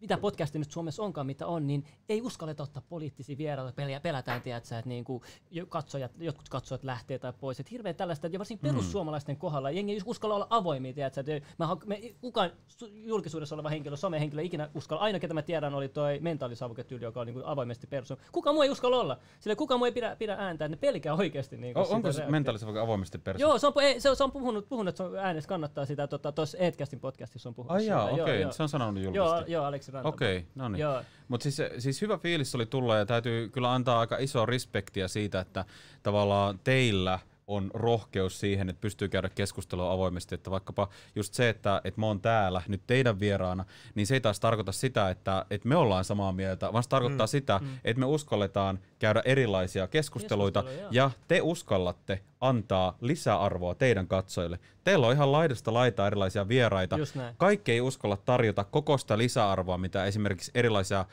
mitä 0.00 0.16
podcasti 0.18 0.58
nyt 0.58 0.70
Suomessa 0.70 1.02
onkaan, 1.02 1.26
mitä 1.26 1.46
on, 1.46 1.66
niin 1.66 1.84
ei 2.08 2.22
uskalleta 2.22 2.62
ottaa 2.62 2.82
poliittisia 2.88 3.38
vieraita, 3.38 3.72
pelejä, 3.72 4.00
pelätään, 4.00 4.42
tiedätkö, 4.42 4.78
että 4.78 4.88
niinku 4.88 5.22
jo- 5.50 5.66
katsojat, 5.66 6.12
jotkut 6.18 6.48
katsojat 6.48 6.84
lähtee 6.84 7.18
tai 7.18 7.32
pois. 7.40 7.60
Et 7.60 7.70
hirveän 7.70 7.94
tällaista, 7.94 8.26
ja 8.26 8.38
varsinkin 8.38 8.70
perussuomalaisten 8.70 9.36
kohdalla, 9.36 9.70
jengi 9.70 9.92
ei 9.92 10.00
uskalla 10.04 10.34
olla 10.34 10.46
avoimia, 10.50 10.92
tiedätkö, 10.92 11.20
että 11.20 11.48
mä, 11.58 11.76
me, 11.86 12.00
kukaan 12.20 12.50
su- 12.68 12.90
julkisuudessa 12.92 13.54
oleva 13.54 13.68
henkilö, 13.68 13.96
somehenkilö 13.96 14.42
ikinä 14.42 14.70
uskalla, 14.74 15.02
aina 15.02 15.18
ketä 15.18 15.34
mä 15.34 15.42
tiedän 15.42 15.74
oli 15.74 15.88
toi 15.88 16.18
mentaalisavuketyyli, 16.20 17.04
joka 17.04 17.20
on 17.20 17.26
niinku 17.26 17.42
avoimesti 17.44 17.86
persu. 17.86 18.16
Kuka 18.32 18.52
muu 18.52 18.62
ei 18.62 18.70
uskalla 18.70 18.96
olla, 19.00 19.18
sillä 19.40 19.56
kuka 19.56 19.76
muu 19.76 19.84
ei 19.84 19.92
pidä, 19.92 20.16
pidä 20.16 20.34
ääntä, 20.38 20.64
että 20.64 20.76
ne 20.76 20.80
pelkää 20.80 21.14
oikeasti. 21.14 21.56
Niinku 21.56 21.80
O, 21.80 21.84
sitä 21.84 21.96
onko 21.96 22.12
se 22.12 22.22
vaikka 22.66 22.82
avoimesti 22.82 23.18
persoon? 23.18 23.50
Joo, 23.50 23.58
se 23.58 23.66
on, 23.66 23.72
ei, 23.82 24.00
se, 24.00 24.10
on- 24.10 24.16
se 24.16 24.24
on 24.24 24.32
puhunut, 24.32 24.68
puhunut, 24.68 24.88
että 24.88 24.96
se 24.96 25.02
on 25.02 25.16
äänessä 25.18 25.48
kannattaa 25.48 25.86
sitä, 25.86 26.06
tuossa 26.06 26.32
tota, 26.32 26.42
Eetkästin 26.58 27.00
podcastissa 27.00 27.48
on 27.48 27.54
puhunut 27.54 27.76
Ai 27.76 27.86
jaa, 27.86 28.04
okei, 28.10 28.40
Joo, 28.40 28.52
se 28.52 28.62
on 28.62 28.68
sanonut 28.68 29.02
joo, 29.04 29.14
julkisesti. 29.14 29.52
joo, 29.52 29.64
Aleksi 29.64 29.89
Ranta. 29.90 30.08
Okei, 30.08 30.46
no 30.54 30.68
niin. 30.68 30.84
Mutta 31.28 31.50
siis, 31.50 31.70
siis 31.78 32.02
hyvä 32.02 32.18
fiilis 32.18 32.54
oli 32.54 32.66
tulla 32.66 32.96
ja 32.96 33.06
täytyy 33.06 33.48
kyllä 33.48 33.74
antaa 33.74 34.00
aika 34.00 34.16
iso 34.18 34.46
respektiä 34.46 35.08
siitä, 35.08 35.40
että 35.40 35.64
tavallaan 36.02 36.58
teillä 36.64 37.18
on 37.50 37.70
rohkeus 37.74 38.40
siihen, 38.40 38.68
että 38.68 38.80
pystyy 38.80 39.08
käydä 39.08 39.28
keskustelua 39.28 39.92
avoimesti, 39.92 40.34
että 40.34 40.50
vaikkapa 40.50 40.88
just 41.14 41.34
se, 41.34 41.48
että, 41.48 41.80
että 41.84 42.00
mä 42.00 42.06
oon 42.06 42.20
täällä 42.20 42.62
nyt 42.68 42.82
teidän 42.86 43.20
vieraana, 43.20 43.64
niin 43.94 44.06
se 44.06 44.14
ei 44.14 44.20
taas 44.20 44.40
tarkoita 44.40 44.72
sitä, 44.72 45.10
että, 45.10 45.46
että 45.50 45.68
me 45.68 45.76
ollaan 45.76 46.04
samaa 46.04 46.32
mieltä, 46.32 46.72
vaan 46.72 46.82
se 46.82 46.88
tarkoittaa 46.88 47.26
mm, 47.26 47.30
sitä, 47.30 47.60
mm. 47.62 47.68
että 47.84 48.00
me 48.00 48.06
uskalletaan 48.06 48.78
käydä 48.98 49.22
erilaisia 49.24 49.86
keskusteluita 49.86 50.62
Keskusteluja, 50.62 50.88
ja 50.90 51.10
te 51.28 51.40
uskallatte 51.42 52.20
antaa 52.40 52.96
lisäarvoa 53.00 53.74
teidän 53.74 54.06
katsojille. 54.06 54.58
Teillä 54.84 55.06
on 55.06 55.12
ihan 55.12 55.32
laidasta 55.32 55.74
laitaa 55.74 56.06
erilaisia 56.06 56.48
vieraita. 56.48 56.96
Kaikki 57.36 57.72
ei 57.72 57.80
uskalla 57.80 58.16
tarjota 58.16 58.64
koko 58.64 58.98
sitä 58.98 59.18
lisäarvoa, 59.18 59.78
mitä 59.78 60.04
esimerkiksi 60.04 60.50
erilaisia 60.54 61.04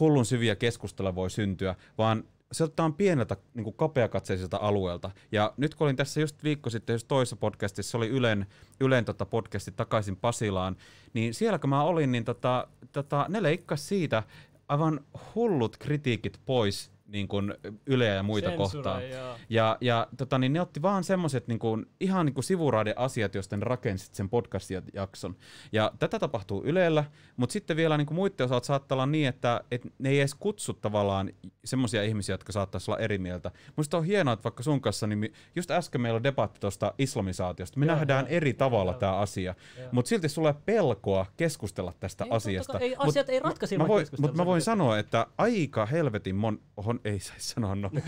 hullun 0.00 0.26
syviä 0.26 0.56
keskusteluja 0.56 1.14
voi 1.14 1.30
syntyä, 1.30 1.74
vaan 1.98 2.24
otetaan 2.64 2.94
pieneltä 2.94 3.36
niin 3.54 3.74
kapeakatseiselta 3.74 4.56
alueelta. 4.56 5.10
Ja 5.32 5.54
nyt 5.56 5.74
kun 5.74 5.84
olin 5.84 5.96
tässä 5.96 6.20
just 6.20 6.44
viikko 6.44 6.70
sitten 6.70 6.94
just 6.94 7.08
toisessa 7.08 7.36
podcastissa, 7.36 7.90
se 7.90 7.96
oli 7.96 8.08
Ylen, 8.08 8.46
Ylen 8.80 9.04
tota 9.04 9.26
podcasti 9.26 9.72
takaisin 9.72 10.16
Pasilaan, 10.16 10.76
niin 11.14 11.34
siellä 11.34 11.58
kun 11.58 11.70
mä 11.70 11.82
olin, 11.82 12.12
niin 12.12 12.24
tota, 12.24 12.68
tota, 12.92 13.26
ne 13.28 13.42
leikkas 13.42 13.88
siitä 13.88 14.22
aivan 14.68 15.00
hullut 15.34 15.76
kritiikit 15.76 16.40
pois 16.46 16.90
niin 17.08 17.28
kuin 17.28 17.54
Yleä 17.86 18.14
ja 18.14 18.22
muita 18.22 18.48
Sensuroi, 18.48 18.72
kohtaan. 18.72 19.10
joo. 19.10 19.36
Ja, 19.50 19.78
ja 19.80 20.06
tota, 20.16 20.38
niin 20.38 20.52
ne 20.52 20.60
otti 20.60 20.82
vaan 20.82 21.04
semmoiset 21.04 21.48
niin 21.48 21.58
kuin, 21.58 21.86
ihan 22.00 22.26
niin 22.26 22.34
kuin 22.34 22.44
sivuraiden 22.44 22.98
asiat, 22.98 23.34
joista 23.34 23.56
ne 23.56 23.64
rakensit 23.64 24.14
sen 24.14 24.28
podcast-jakson. 24.28 25.36
Ja 25.72 25.92
tätä 25.98 26.18
tapahtuu 26.18 26.64
Ylellä, 26.64 27.04
mutta 27.36 27.52
sitten 27.52 27.76
vielä 27.76 27.96
niin 27.96 28.06
kuin 28.06 28.16
muiden 28.16 28.44
osalta 28.44 28.66
saattaa 28.66 28.96
olla 28.96 29.06
niin, 29.06 29.28
että 29.28 29.60
et 29.70 29.86
ne 29.98 30.08
ei 30.08 30.20
edes 30.20 30.34
kutsu 30.34 30.72
tavallaan 30.72 31.30
semmoisia 31.64 32.02
ihmisiä, 32.02 32.32
jotka 32.32 32.52
saattaisi 32.52 32.90
olla 32.90 33.00
eri 33.00 33.18
mieltä. 33.18 33.50
Musta 33.76 33.98
on 33.98 34.04
hienoa, 34.04 34.34
että 34.34 34.44
vaikka 34.44 34.62
sun 34.62 34.80
kanssa, 34.80 35.06
niin 35.06 35.32
just 35.56 35.70
äsken 35.70 36.00
meillä 36.00 36.16
on 36.16 36.22
debatti 36.22 36.60
tuosta 36.60 36.94
islamisaatiosta. 36.98 37.80
Me 37.80 37.86
Joo, 37.86 37.94
nähdään 37.94 38.26
joo. 38.26 38.36
eri 38.36 38.54
tavalla 38.54 38.92
Joo. 38.92 38.98
tämä 39.00 39.16
asia, 39.16 39.54
mutta 39.92 40.08
silti 40.08 40.28
sulla 40.28 40.48
ei 40.48 40.54
pelkoa 40.66 41.26
keskustella 41.36 41.92
tästä 42.00 42.24
Ei, 42.24 42.30
asiasta. 42.30 42.78
ei, 42.78 42.90
Mut 42.90 43.08
asiat 43.08 43.28
ei 43.28 43.40
ratkaise 43.40 43.76
mä 43.76 43.84
ilman 43.84 43.88
voin, 43.88 44.06
mutta 44.20 44.36
mä 44.36 44.46
voin 44.46 44.62
sanoa, 44.62 44.98
että 44.98 45.26
aika 45.38 45.86
helvetin 45.86 46.36
mon... 46.36 46.60
Ei 47.04 47.20
saisi 47.20 47.48
sanoa 47.48 47.74
no. 47.74 47.90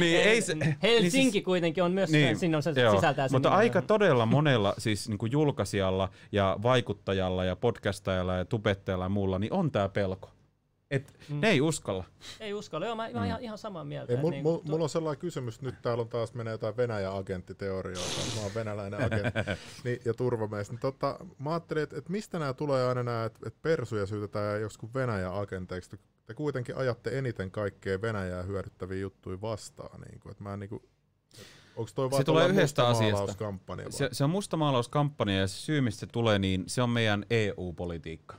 niin 0.00 0.20
ei 0.20 0.42
se, 0.42 0.56
Helsinki 0.82 1.18
niin 1.18 1.32
siis, 1.32 1.44
kuitenkin 1.44 1.84
on 1.84 1.92
myös, 1.92 2.10
niin, 2.10 2.36
sinne 2.36 2.56
on 2.56 2.62
se 2.62 2.70
joo, 2.76 2.94
sisältää 2.94 3.28
sen 3.28 3.34
Mutta 3.34 3.48
nimen. 3.48 3.58
aika 3.58 3.82
todella 3.82 4.26
monella 4.26 4.74
siis 4.78 5.08
niin 5.08 5.18
kuin 5.18 5.32
julkaisijalla 5.32 6.08
ja 6.32 6.56
vaikuttajalla 6.62 7.44
ja 7.44 7.56
podcastajalla 7.56 8.34
ja 8.34 8.44
tubettajalla 8.44 9.04
ja 9.04 9.08
muulla, 9.08 9.38
niin 9.38 9.52
on 9.52 9.70
tämä 9.70 9.88
pelko. 9.88 10.30
Et 10.90 11.18
mm. 11.28 11.40
ne 11.40 11.50
ei 11.50 11.60
uskalla. 11.60 12.04
Ei 12.40 12.54
uskalla, 12.54 12.86
joo, 12.86 12.96
mä, 12.96 13.08
mä 13.12 13.18
oon 13.18 13.26
ihan, 13.26 13.40
ihan 13.40 13.58
samaa 13.58 13.84
mieltä. 13.84 14.12
Ei, 14.12 14.14
että 14.14 14.22
mul, 14.22 14.30
niin 14.30 14.42
mul, 14.42 14.60
mulla 14.68 14.82
on 14.82 14.88
sellainen 14.88 15.20
kysymys, 15.20 15.62
nyt 15.62 15.74
täällä 15.82 16.00
on 16.00 16.08
taas 16.08 16.34
menee 16.34 16.52
jotain 16.52 16.76
Venäjä-agenttiteorioita, 16.76 18.20
mä 18.36 18.42
oon 18.42 18.54
venäläinen 18.54 19.04
agentti 19.04 19.40
niin, 19.84 19.98
ja 20.04 20.14
turvamies. 20.14 20.70
Niin, 20.70 20.78
tota, 20.78 21.18
mä 21.38 21.50
ajattelin, 21.50 21.82
että, 21.82 21.98
että 21.98 22.12
mistä 22.12 22.38
nämä 22.38 22.52
tulee 22.52 22.86
aina 22.88 23.02
nämä, 23.02 23.24
että, 23.24 23.38
että 23.46 23.58
persuja 23.62 24.06
syytetään 24.06 24.60
joskus 24.60 24.94
Venäjä-agenteiksi. 24.94 26.00
Te- 26.26 26.32
Te 26.32 26.34
kuitenkin 26.34 26.76
ajatte 26.76 27.18
eniten 27.18 27.50
kaikkea 27.50 28.00
Venäjää 28.00 28.42
hyödyttäviä 28.42 28.98
juttuja 28.98 29.40
vastaan. 29.40 30.00
Niin 30.00 30.20
kuin, 30.20 30.30
että 30.30 30.42
mä 30.42 30.52
en, 30.52 30.60
niin 30.60 30.68
kuin, 30.68 30.82
onko 31.76 31.90
toi 31.94 32.12
Se 32.16 32.24
tulee 32.24 32.48
yhdestä 32.48 32.88
asiasta. 32.88 33.34
Se, 33.90 34.08
se 34.12 34.24
on 34.24 34.30
mustamaalauskampanja 34.30 35.40
ja 35.40 35.46
se 35.46 35.56
syy, 35.56 35.80
mistä 35.80 36.00
se 36.00 36.06
tulee, 36.06 36.38
niin 36.38 36.64
se 36.66 36.82
on 36.82 36.90
meidän 36.90 37.26
EU-politiikka. 37.30 38.36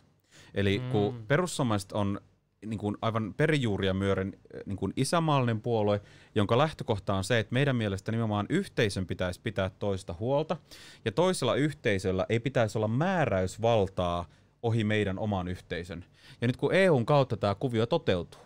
Eli 0.53 0.79
mm. 0.79 0.91
kun 0.91 1.25
perussuomalaiset 1.27 1.91
on 1.91 2.21
niin 2.65 2.77
kuin 2.77 2.97
aivan 3.01 3.33
perijuuria 3.33 3.93
myören 3.93 4.33
niin 4.65 4.77
kuin 4.77 4.93
isämaallinen 4.95 5.61
puolue, 5.61 6.01
jonka 6.35 6.57
lähtökohta 6.57 7.13
on 7.13 7.23
se, 7.23 7.39
että 7.39 7.53
meidän 7.53 7.75
mielestä 7.75 8.11
nimenomaan 8.11 8.45
yhteisön 8.49 9.05
pitäisi 9.05 9.41
pitää 9.41 9.69
toista 9.69 10.15
huolta, 10.19 10.57
ja 11.05 11.11
toisella 11.11 11.55
yhteisöllä 11.55 12.25
ei 12.29 12.39
pitäisi 12.39 12.77
olla 12.77 12.87
määräysvaltaa 12.87 14.25
ohi 14.63 14.83
meidän 14.83 15.19
oman 15.19 15.47
yhteisön. 15.47 16.05
Ja 16.41 16.47
nyt 16.47 16.57
kun 16.57 16.73
EUn 16.73 17.05
kautta 17.05 17.37
tämä 17.37 17.55
kuvio 17.55 17.85
toteutuu, 17.85 18.41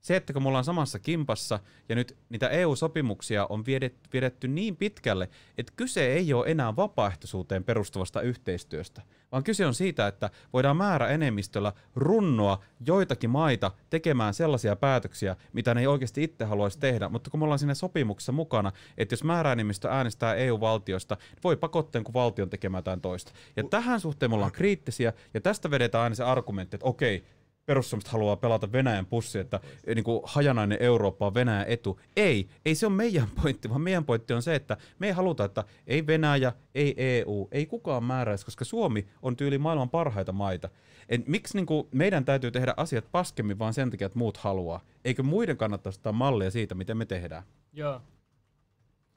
se, 0.00 0.16
että 0.16 0.32
kun 0.32 0.42
me 0.42 0.48
ollaan 0.48 0.64
samassa 0.64 0.98
kimpassa 0.98 1.60
ja 1.88 1.94
nyt 1.94 2.16
niitä 2.28 2.48
EU-sopimuksia 2.48 3.46
on 3.48 3.66
viedetty, 3.66 4.10
viedetty 4.12 4.48
niin 4.48 4.76
pitkälle, 4.76 5.28
että 5.58 5.72
kyse 5.76 6.06
ei 6.06 6.32
ole 6.32 6.46
enää 6.46 6.76
vapaaehtoisuuteen 6.76 7.64
perustuvasta 7.64 8.20
yhteistyöstä, 8.20 9.02
vaan 9.32 9.44
kyse 9.44 9.66
on 9.66 9.74
siitä, 9.74 10.06
että 10.06 10.30
voidaan 10.52 10.76
määrä 10.76 11.08
enemmistöllä 11.08 11.72
runnoa 11.94 12.64
joitakin 12.86 13.30
maita 13.30 13.70
tekemään 13.90 14.34
sellaisia 14.34 14.76
päätöksiä, 14.76 15.36
mitä 15.52 15.74
ne 15.74 15.80
ei 15.80 15.86
oikeasti 15.86 16.24
itse 16.24 16.44
haluaisi 16.44 16.78
tehdä, 16.78 17.08
mutta 17.08 17.30
kun 17.30 17.40
me 17.40 17.44
ollaan 17.44 17.58
siinä 17.58 17.74
sopimuksessa 17.74 18.32
mukana, 18.32 18.72
että 18.98 19.12
jos 19.12 19.24
määräenemmistö 19.24 19.90
äänestää 19.90 20.34
EU-valtiosta, 20.34 21.14
niin 21.14 21.40
voi 21.44 21.56
pakotteen 21.56 22.04
kuin 22.04 22.14
valtion 22.14 22.50
tekemään 22.50 22.78
jotain 22.78 23.00
toista. 23.00 23.32
Ja 23.56 23.64
tähän 23.64 24.00
suhteen 24.00 24.30
me 24.30 24.34
ollaan 24.34 24.52
kriittisiä, 24.52 25.12
ja 25.34 25.40
tästä 25.40 25.70
vedetään 25.70 26.04
aina 26.04 26.14
se 26.14 26.24
argumentti, 26.24 26.76
että 26.76 26.86
okei, 26.86 27.24
perussuomalaiset 27.70 28.12
haluaa 28.12 28.36
pelata 28.36 28.72
Venäjän 28.72 29.06
pussi, 29.06 29.38
että 29.38 29.60
niin 29.94 30.04
kuin 30.04 30.20
hajanainen 30.24 30.78
Eurooppa 30.80 31.26
on 31.26 31.34
Venäjän 31.34 31.64
etu. 31.68 32.00
Ei, 32.16 32.48
ei 32.64 32.74
se 32.74 32.86
ole 32.86 32.94
meidän 32.94 33.28
pointti, 33.42 33.70
vaan 33.70 33.80
meidän 33.80 34.04
pointti 34.04 34.32
on 34.32 34.42
se, 34.42 34.54
että 34.54 34.76
me 34.98 35.06
ei 35.06 35.12
haluta, 35.12 35.44
että 35.44 35.64
ei 35.86 36.06
Venäjä, 36.06 36.52
ei 36.74 36.94
EU, 36.96 37.48
ei 37.52 37.66
kukaan 37.66 38.04
määräisi, 38.04 38.44
koska 38.44 38.64
Suomi 38.64 39.06
on 39.22 39.36
tyyli 39.36 39.58
maailman 39.58 39.90
parhaita 39.90 40.32
maita. 40.32 40.68
Et 41.08 41.28
miksi 41.28 41.56
niin 41.56 41.66
kuin 41.66 41.88
meidän 41.92 42.24
täytyy 42.24 42.50
tehdä 42.50 42.74
asiat 42.76 43.04
paskemmin 43.12 43.58
vaan 43.58 43.74
sen 43.74 43.90
takia, 43.90 44.06
että 44.06 44.18
muut 44.18 44.36
haluaa? 44.36 44.80
Eikö 45.04 45.22
muiden 45.22 45.56
kannattaisi 45.56 45.98
ottaa 45.98 46.12
mallia 46.12 46.50
siitä, 46.50 46.74
miten 46.74 46.96
me 46.96 47.06
tehdään? 47.06 47.42
Joo. 47.72 48.00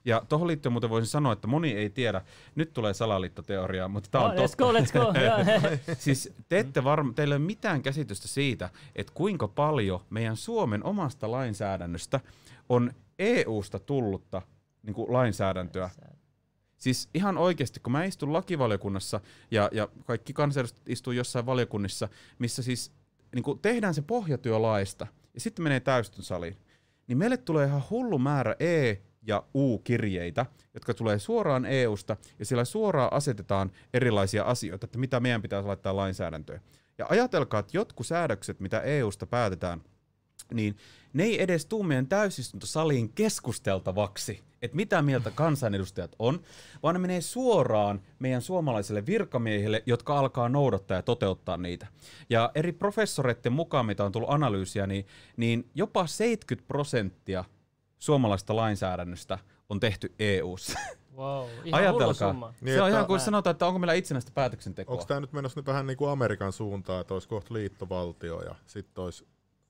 Ja 0.04 0.22
tuohon 0.28 0.48
liittyen 0.48 0.72
muuten 0.72 0.90
voisin 0.90 1.10
sanoa, 1.10 1.32
että 1.32 1.46
moni 1.46 1.72
ei 1.72 1.90
tiedä, 1.90 2.22
nyt 2.54 2.72
tulee 2.72 2.94
salaliittoteoria, 2.94 3.88
mutta 3.88 4.10
tämä 4.10 4.24
on 4.24 4.30
Oh, 4.30 4.36
totta. 4.36 4.52
let's 4.52 4.56
go, 4.56 4.72
let's 4.78 4.92
go. 5.88 5.94
Siis 5.98 6.32
te 6.48 6.58
ette 6.58 6.84
varma, 6.84 7.12
teillä 7.12 7.34
ei 7.34 7.36
ole 7.36 7.46
mitään 7.46 7.82
käsitystä 7.82 8.28
siitä, 8.28 8.70
että 8.96 9.12
kuinka 9.16 9.48
paljon 9.48 10.00
meidän 10.10 10.36
Suomen 10.36 10.84
omasta 10.84 11.30
lainsäädännöstä 11.30 12.20
on 12.68 12.92
EU-sta 13.18 13.78
tullutta 13.78 14.42
niin 14.82 14.94
kuin 14.94 15.12
lainsäädäntöä. 15.12 15.90
Siis 16.78 17.08
ihan 17.14 17.38
oikeasti, 17.38 17.80
kun 17.80 17.92
mä 17.92 18.04
istun 18.04 18.32
lakivaliokunnassa 18.32 19.20
ja, 19.50 19.68
ja 19.72 19.88
kaikki 20.04 20.32
kansanedustajat 20.32 20.88
istuu 20.88 21.12
jossain 21.12 21.46
valiokunnissa, 21.46 22.08
missä 22.38 22.62
siis 22.62 22.92
niin 23.34 23.42
kuin 23.42 23.58
tehdään 23.58 23.94
se 23.94 24.02
pohjatyö 24.02 24.62
laista 24.62 25.06
ja 25.34 25.40
sitten 25.40 25.62
menee 25.62 25.80
täystynsaliin, 25.80 26.56
niin 27.06 27.18
meille 27.18 27.36
tulee 27.36 27.66
ihan 27.66 27.82
hullu 27.90 28.18
määrä 28.18 28.56
E- 28.60 28.96
ja 29.26 29.42
U-kirjeitä, 29.54 30.46
jotka 30.74 30.94
tulee 30.94 31.18
suoraan 31.18 31.66
EUsta 31.66 32.16
ja 32.38 32.44
siellä 32.44 32.64
suoraan 32.64 33.12
asetetaan 33.12 33.70
erilaisia 33.94 34.44
asioita, 34.44 34.84
että 34.84 34.98
mitä 34.98 35.20
meidän 35.20 35.42
pitäisi 35.42 35.66
laittaa 35.66 35.96
lainsäädäntöön. 35.96 36.60
Ja 36.98 37.06
ajatelkaa, 37.08 37.60
että 37.60 37.76
jotkut 37.76 38.06
säädökset, 38.06 38.60
mitä 38.60 38.80
EUsta 38.80 39.26
päätetään, 39.26 39.80
niin 40.52 40.76
ne 41.12 41.24
ei 41.24 41.42
edes 41.42 41.66
tuu 41.66 41.82
meidän 41.82 42.06
täysistuntosaliin 42.06 43.12
keskusteltavaksi, 43.12 44.42
että 44.62 44.76
mitä 44.76 45.02
mieltä 45.02 45.30
kansanedustajat 45.34 46.16
on, 46.18 46.40
vaan 46.82 46.94
ne 46.94 46.98
menee 46.98 47.20
suoraan 47.20 48.00
meidän 48.18 48.42
suomalaisille 48.42 49.06
virkamiehille, 49.06 49.82
jotka 49.86 50.18
alkaa 50.18 50.48
noudattaa 50.48 50.96
ja 50.96 51.02
toteuttaa 51.02 51.56
niitä. 51.56 51.86
Ja 52.30 52.50
eri 52.54 52.72
professoreiden 52.72 53.52
mukaan, 53.52 53.86
mitä 53.86 54.04
on 54.04 54.12
tullut 54.12 54.30
analyysiä, 54.30 54.86
niin, 54.86 55.06
niin 55.36 55.70
jopa 55.74 56.06
70 56.06 56.68
prosenttia 56.68 57.44
suomalaista 57.98 58.56
lainsäädännöstä 58.56 59.38
on 59.68 59.80
tehty 59.80 60.14
EU-ssa. 60.18 60.78
Wow, 61.16 61.48
ihan 61.64 61.80
Ajatelkaa. 61.80 62.32
Summa. 62.32 62.54
Niin, 62.60 62.74
se 62.74 62.82
on 62.82 62.90
ihan 62.90 63.06
kuin 63.06 63.20
sanotaan, 63.20 63.52
että 63.52 63.66
onko 63.66 63.78
meillä 63.78 63.94
itsenäistä 63.94 64.30
päätöksentekoa. 64.34 64.92
Onko 64.92 65.04
tämä 65.04 65.20
nyt 65.20 65.32
menossa 65.32 65.60
nyt 65.60 65.66
vähän 65.66 65.86
niin 65.86 65.96
kuin 65.96 66.10
Amerikan 66.10 66.52
suuntaan, 66.52 67.00
että 67.00 67.14
olisi 67.14 67.28
kohta 67.28 67.54
liittovaltio 67.54 68.42
ja 68.42 68.54
sitten 68.66 69.04
olisi 69.04 69.26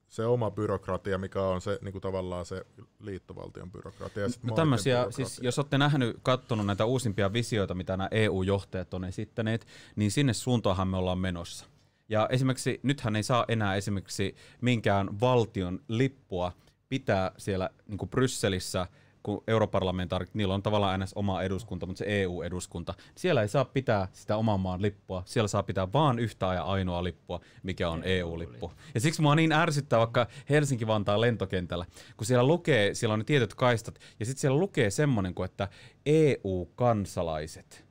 se 0.07 0.25
oma 0.25 0.51
byrokratia, 0.51 1.17
mikä 1.17 1.41
on 1.41 1.61
se 1.61 1.79
niin 1.81 1.91
kuin 1.91 2.01
tavallaan 2.01 2.45
se 2.45 2.65
liittovaltion 2.99 3.71
byrokratia. 3.71 4.23
Ja 4.23 4.29
no 4.43 4.55
tämmöisiä, 4.55 5.05
siis 5.09 5.39
jos 5.43 5.59
olette 5.59 5.77
nähnyt, 5.77 6.17
katsonut 6.23 6.65
näitä 6.65 6.85
uusimpia 6.85 7.33
visioita, 7.33 7.73
mitä 7.73 7.97
nämä 7.97 8.07
EU-johtajat 8.11 8.93
on 8.93 9.05
esittäneet, 9.05 9.67
niin 9.95 10.11
sinne 10.11 10.33
suuntaanhan 10.33 10.87
me 10.87 10.97
ollaan 10.97 11.19
menossa. 11.19 11.65
Ja 12.09 12.27
esimerkiksi 12.31 12.79
nythän 12.83 13.15
ei 13.15 13.23
saa 13.23 13.45
enää 13.47 13.75
esimerkiksi 13.75 14.35
minkään 14.61 15.19
valtion 15.19 15.79
lippua 15.87 16.51
pitää 16.89 17.31
siellä 17.37 17.69
niin 17.87 17.97
kuin 17.97 18.09
Brysselissä– 18.09 18.87
kun 19.25 19.43
europarlamentaarit, 19.47 20.33
niillä 20.33 20.53
on 20.53 20.63
tavallaan 20.63 20.91
aina 20.91 21.05
oma 21.15 21.41
eduskunta, 21.41 21.85
mutta 21.85 21.99
se 21.99 22.05
EU-eduskunta, 22.07 22.93
siellä 23.15 23.41
ei 23.41 23.47
saa 23.47 23.65
pitää 23.65 24.07
sitä 24.13 24.37
oman 24.37 24.59
maan 24.59 24.81
lippua, 24.81 25.23
siellä 25.25 25.47
saa 25.47 25.63
pitää 25.63 25.93
vaan 25.93 26.19
yhtä 26.19 26.45
ja 26.45 26.63
ainoa 26.63 27.03
lippua, 27.03 27.39
mikä 27.63 27.89
on 27.89 28.03
EU-lippu. 28.03 28.71
Ja 28.93 28.99
siksi 28.99 29.21
mua 29.21 29.35
niin 29.35 29.51
ärsyttää 29.51 29.99
vaikka 29.99 30.27
Helsinki-Vantaan 30.49 31.21
lentokentällä, 31.21 31.85
kun 32.17 32.25
siellä 32.25 32.47
lukee, 32.47 32.93
siellä 32.93 33.13
on 33.13 33.19
ne 33.19 33.25
tietyt 33.25 33.53
kaistat, 33.53 33.99
ja 34.19 34.25
sitten 34.25 34.41
siellä 34.41 34.59
lukee 34.59 34.89
semmoinen 34.89 35.33
kuin, 35.33 35.45
että 35.45 35.67
EU-kansalaiset 36.05 37.84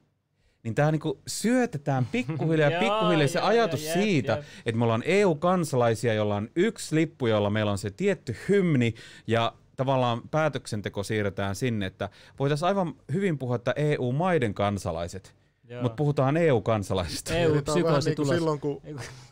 niin 0.65 0.75
tämä 0.75 0.93
niinku 0.93 1.21
syötetään 1.27 2.07
pikkuhiljaa 2.13 2.71
ja 2.71 2.81
pikkuhiljaa 2.81 3.29
se 3.29 3.41
ajatus 3.41 3.93
siitä, 3.93 4.43
että 4.67 4.79
me 4.79 4.85
ollaan 4.85 5.03
EU-kansalaisia, 5.07 6.15
jolla 6.15 6.37
on 6.37 6.49
yksi 6.57 6.95
lippu, 6.95 7.27
jolla 7.27 7.51
meillä 7.51 7.73
on 7.73 7.79
se 7.79 7.91
tietty 7.91 8.37
hymni 8.49 8.95
ja 9.27 9.53
tavallaan 9.77 10.23
päätöksenteko 10.31 11.03
siirretään 11.03 11.57
sinne, 11.57 11.87
että 11.87 12.09
voitaisiin 12.39 12.67
aivan 12.67 12.95
hyvin 13.13 13.39
puhua, 13.39 13.57
että 13.57 13.73
EU-maiden 13.77 14.55
kansalaiset, 14.55 15.35
mutta 15.83 15.97
puhutaan 15.97 16.37
EU-kansalaisista. 16.37 17.35
EU-psykoosi 17.35 18.15
niin 18.15 18.27
silloin, 18.27 18.61
kun 18.61 18.83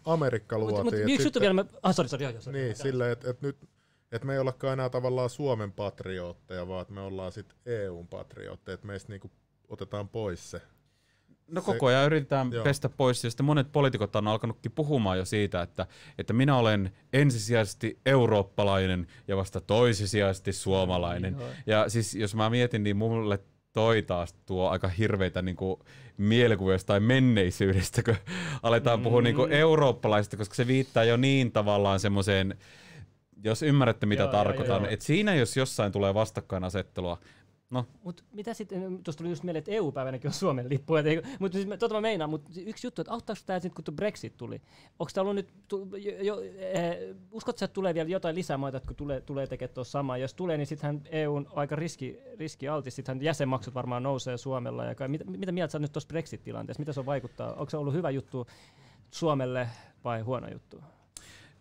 Amerikka 0.04 0.58
luotiin. 0.58 0.84
Mutta 0.84 0.96
yksi 0.96 1.26
juttu 1.26 1.40
vielä, 1.40 1.64
ah, 1.82 1.94
sorry, 1.94 2.08
sorry, 2.08 2.40
sorry, 2.40 2.58
Niin, 2.58 2.76
silleen, 2.76 3.12
että 3.12 3.30
et 3.30 3.42
nyt 3.42 3.56
et 4.12 4.24
me 4.24 4.32
ei 4.32 4.38
ollakaan 4.38 4.72
enää 4.72 4.90
tavallaan 4.90 5.30
Suomen 5.30 5.72
patriootteja, 5.72 6.68
vaan 6.68 6.86
me 6.88 7.00
ollaan 7.00 7.32
sitten 7.32 7.56
EUn 7.66 8.08
patriootteja, 8.08 8.74
että 8.74 8.86
meistä 8.86 9.12
niinku 9.12 9.30
otetaan 9.68 10.08
pois 10.08 10.50
se 10.50 10.62
No 11.52 11.62
koko 11.62 11.86
ajan 11.86 12.06
yritetään 12.06 12.52
joo. 12.52 12.64
pestä 12.64 12.88
pois, 12.88 13.24
ja 13.24 13.30
sitten 13.30 13.46
monet 13.46 13.72
poliitikot 13.72 14.16
on 14.16 14.28
alkanutkin 14.28 14.72
puhumaan 14.72 15.18
jo 15.18 15.24
siitä, 15.24 15.62
että, 15.62 15.86
että 16.18 16.32
minä 16.32 16.56
olen 16.56 16.92
ensisijaisesti 17.12 17.98
eurooppalainen 18.06 19.06
ja 19.28 19.36
vasta 19.36 19.60
toisisijaisesti 19.60 20.52
suomalainen. 20.52 21.36
Joo. 21.38 21.48
Ja 21.66 21.88
siis 21.88 22.14
jos 22.14 22.34
mä 22.34 22.50
mietin, 22.50 22.82
niin 22.82 22.96
mulle 22.96 23.38
toi 23.72 24.02
taas 24.02 24.32
tuo 24.46 24.68
aika 24.68 24.88
hirveitä 24.88 25.42
niin 25.42 25.56
kuin, 25.56 25.80
mielikuvia 26.16 26.78
tai 26.86 27.00
menneisyydestä, 27.00 28.02
kun 28.02 28.16
aletaan 28.62 28.98
mm. 28.98 29.02
puhua 29.02 29.22
niin 29.22 29.36
kuin, 29.36 29.52
eurooppalaisista, 29.52 30.36
koska 30.36 30.54
se 30.54 30.66
viittaa 30.66 31.04
jo 31.04 31.16
niin 31.16 31.52
tavallaan 31.52 32.00
semmoiseen, 32.00 32.58
jos 33.44 33.62
ymmärrätte 33.62 34.06
mitä 34.06 34.22
joo, 34.22 34.32
tarkoitan, 34.32 34.86
että 34.86 35.04
siinä 35.04 35.34
jos 35.34 35.56
jossain 35.56 35.92
tulee 35.92 36.14
vastakkainasettelua, 36.14 37.18
No. 37.72 37.86
Mut 38.02 38.24
mitä 38.32 38.54
sitten, 38.54 39.02
tuossa 39.04 39.18
tuli 39.18 39.28
just 39.28 39.42
mieleen, 39.42 39.58
että 39.58 39.70
EU-päivänäkin 39.70 40.28
on 40.28 40.34
Suomen 40.34 40.68
lippu, 40.68 40.94
mutta 41.38 41.58
siis, 41.58 41.68
tota 41.78 41.94
mä 41.94 42.00
meinaan, 42.00 42.30
mutta 42.30 42.50
yksi 42.66 42.86
juttu, 42.86 43.02
että 43.02 43.12
auttaako 43.12 43.42
tämä 43.46 43.60
sitten, 43.60 43.84
kun 43.84 43.96
Brexit 43.96 44.36
tuli? 44.36 44.62
Onko 44.98 45.10
tämä 45.14 45.22
ollut 45.22 45.34
nyt, 45.34 45.48
tu, 45.68 45.88
jo, 45.96 46.22
jo, 46.22 46.40
eh, 46.58 46.96
uskotko 47.30 47.64
että 47.64 47.74
tulee 47.74 47.94
vielä 47.94 48.08
jotain 48.08 48.34
lisämaita, 48.34 48.80
kun 48.80 48.96
tulee, 48.96 49.20
tulee 49.20 49.46
tekemään 49.46 49.74
tuossa 49.74 49.92
samaa? 49.92 50.18
Jos 50.18 50.34
tulee, 50.34 50.56
niin 50.56 50.66
sittenhän 50.66 51.02
EU 51.10 51.34
on 51.34 51.46
aika 51.54 51.76
riski, 51.76 52.18
riskialtis, 52.38 52.96
sittenhän 52.96 53.24
jäsenmaksut 53.24 53.74
varmaan 53.74 54.02
nousee 54.02 54.36
Suomella. 54.36 54.84
Ja 54.84 55.08
mitä, 55.08 55.24
mitä 55.24 55.52
mieltä 55.52 55.72
sä 55.72 55.78
nyt 55.78 55.92
tuossa 55.92 56.08
Brexit-tilanteessa, 56.08 56.80
mitä 56.80 56.92
se 56.92 57.00
on 57.00 57.06
vaikuttaa? 57.06 57.52
Onko 57.52 57.70
se 57.70 57.76
ollut 57.76 57.94
hyvä 57.94 58.10
juttu 58.10 58.46
Suomelle 59.10 59.68
vai 60.04 60.20
huono 60.20 60.48
juttu? 60.52 60.80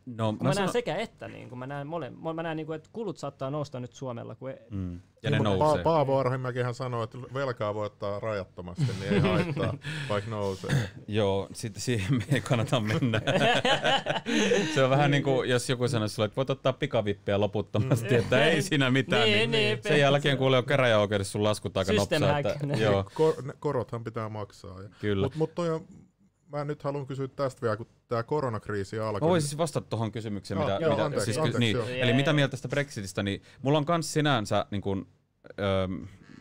No, 0.05 0.31
mä, 0.31 0.37
mä 0.41 0.53
näen 0.53 0.71
sekä 0.71 0.95
että, 0.95 1.27
niin 1.27 1.49
kun 1.49 1.59
mä 1.59 1.67
näen, 1.67 1.87
mole, 1.87 2.09
mä 2.35 2.43
näen 2.43 2.57
niin 2.57 2.67
kuin, 2.67 2.75
että 2.75 2.89
kulut 2.93 3.17
saattaa 3.17 3.49
nousta 3.49 3.79
nyt 3.79 3.93
Suomella. 3.93 4.35
Kun 4.35 4.49
e- 4.49 4.61
mm. 4.69 4.99
Ja 5.23 5.29
ne 5.29 5.39
nousee. 5.39 5.81
Pa- 5.81 5.83
Paavo 5.83 6.19
Arhimäkihän 6.19 6.73
sanoi, 6.73 7.03
että 7.03 7.17
velkaa 7.33 7.73
voi 7.73 7.85
ottaa 7.85 8.19
rajattomasti, 8.19 8.85
niin 8.99 9.13
ei 9.13 9.19
haittaa, 9.19 9.73
vaikka 10.09 10.29
nousee. 10.31 10.89
Joo, 11.07 11.47
sitten 11.53 11.81
siihen 11.81 12.15
me 12.15 12.23
ei 12.31 12.41
kannata 12.41 12.79
mennä. 12.79 13.21
se 14.75 14.83
on 14.83 14.89
vähän 14.89 15.11
niin 15.11 15.23
kuin, 15.23 15.49
jos 15.49 15.69
joku 15.69 15.87
sanoisi 15.87 16.15
sulle, 16.15 16.25
että 16.25 16.35
voit 16.35 16.49
ottaa 16.49 16.73
pikavippiä 16.73 17.39
loputtomasti, 17.39 18.15
että 18.15 18.45
ei 18.45 18.61
siinä 18.61 18.91
mitään. 18.91 19.23
niin, 19.23 19.51
niin, 19.51 19.51
niin, 19.51 19.83
Sen 19.83 19.99
jälkeen 19.99 20.37
kuulee 20.37 20.57
jo 20.57 20.63
käräjäoikeudessa 20.63 21.31
sun 21.31 21.43
laskut 21.43 21.77
aika 21.77 21.93
nopsaa. 21.93 22.39
Että, 22.39 22.57
joo. 22.77 23.09
Kor- 23.13 23.43
korothan 23.59 24.03
pitää 24.03 24.29
maksaa. 24.29 24.79
Kyllä. 25.01 25.25
Mutta 25.25 25.37
mut 25.37 25.55
toi 25.55 25.69
on 25.69 25.85
mä 26.51 26.65
nyt 26.65 26.83
haluan 26.83 27.07
kysyä 27.07 27.27
tästä 27.27 27.61
vielä, 27.61 27.77
kun 27.77 27.87
tämä 28.07 28.23
koronakriisi 28.23 28.99
alkoi. 28.99 29.27
Mä 29.27 29.31
voisin 29.31 29.49
siis 29.49 29.57
vastata 29.57 29.87
tuohon 29.89 30.11
kysymykseen, 30.11 30.59
no, 30.59 30.65
mitä, 30.65 30.77
joo, 30.81 30.91
mitä 30.91 31.05
anteeksi, 31.05 31.25
siis, 31.25 31.37
anteeksi, 31.37 31.59
niin, 31.59 31.75
joo. 31.75 31.87
eli 31.87 32.13
mitä 32.13 32.33
mieltä 32.33 32.51
tästä 32.51 32.67
Brexitistä, 32.67 33.23
niin 33.23 33.41
mulla 33.61 33.77
on 33.77 33.85
kans 33.85 34.13
sinänsä 34.13 34.65
niin 34.71 34.81
kun, 34.81 35.07
ö, 35.59 35.87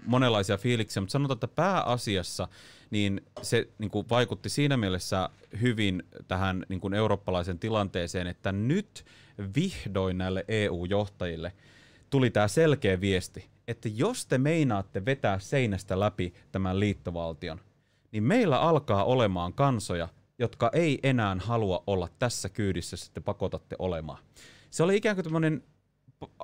monenlaisia 0.07 0.57
fiiliksiä, 0.57 1.01
mutta 1.01 1.13
sanotaan, 1.13 1.37
että 1.37 1.49
pääasiassa 1.49 2.49
niin 2.91 3.21
se 3.43 3.69
niin 3.79 3.91
kuin 3.91 4.07
vaikutti 4.11 4.49
siinä 4.49 4.77
mielessä 4.77 5.31
hyvin 5.61 6.03
tähän 6.29 6.67
niin 6.69 6.81
kuin 6.81 6.95
eurooppalaisen 6.95 7.59
tilanteeseen, 7.59 8.27
että 8.27 8.53
nyt 8.53 9.05
vihdoin 9.57 10.19
näille 10.19 10.45
EU-johtajille 10.49 11.53
tuli 12.11 12.31
tämä 12.31 12.49
selkeä 12.49 13.01
viesti, 13.01 13.49
että 13.69 13.89
jos 13.95 14.27
te 14.27 14.39
meinaatte 14.39 15.05
vetää 15.05 15.39
seinästä 15.39 16.01
läpi 16.01 16.35
tämän 16.53 16.81
liittovaltion, 16.81 17.61
niin 18.13 18.23
meillä 18.23 18.61
alkaa 18.61 19.05
olemaan 19.05 19.53
kansoja, 19.53 20.09
jotka 20.39 20.71
ei 20.73 20.99
enää 21.03 21.37
halua 21.41 21.85
olla 21.87 22.09
tässä 22.19 22.49
kyydissä, 22.49 22.95
jos 22.95 23.11
te 23.11 23.21
pakotatte 23.21 23.77
olemaan. 23.79 24.23
Se 24.71 24.83
oli 24.83 24.97
ikään 24.97 25.17
kuin 25.17 25.25
tämmöinen 25.25 25.63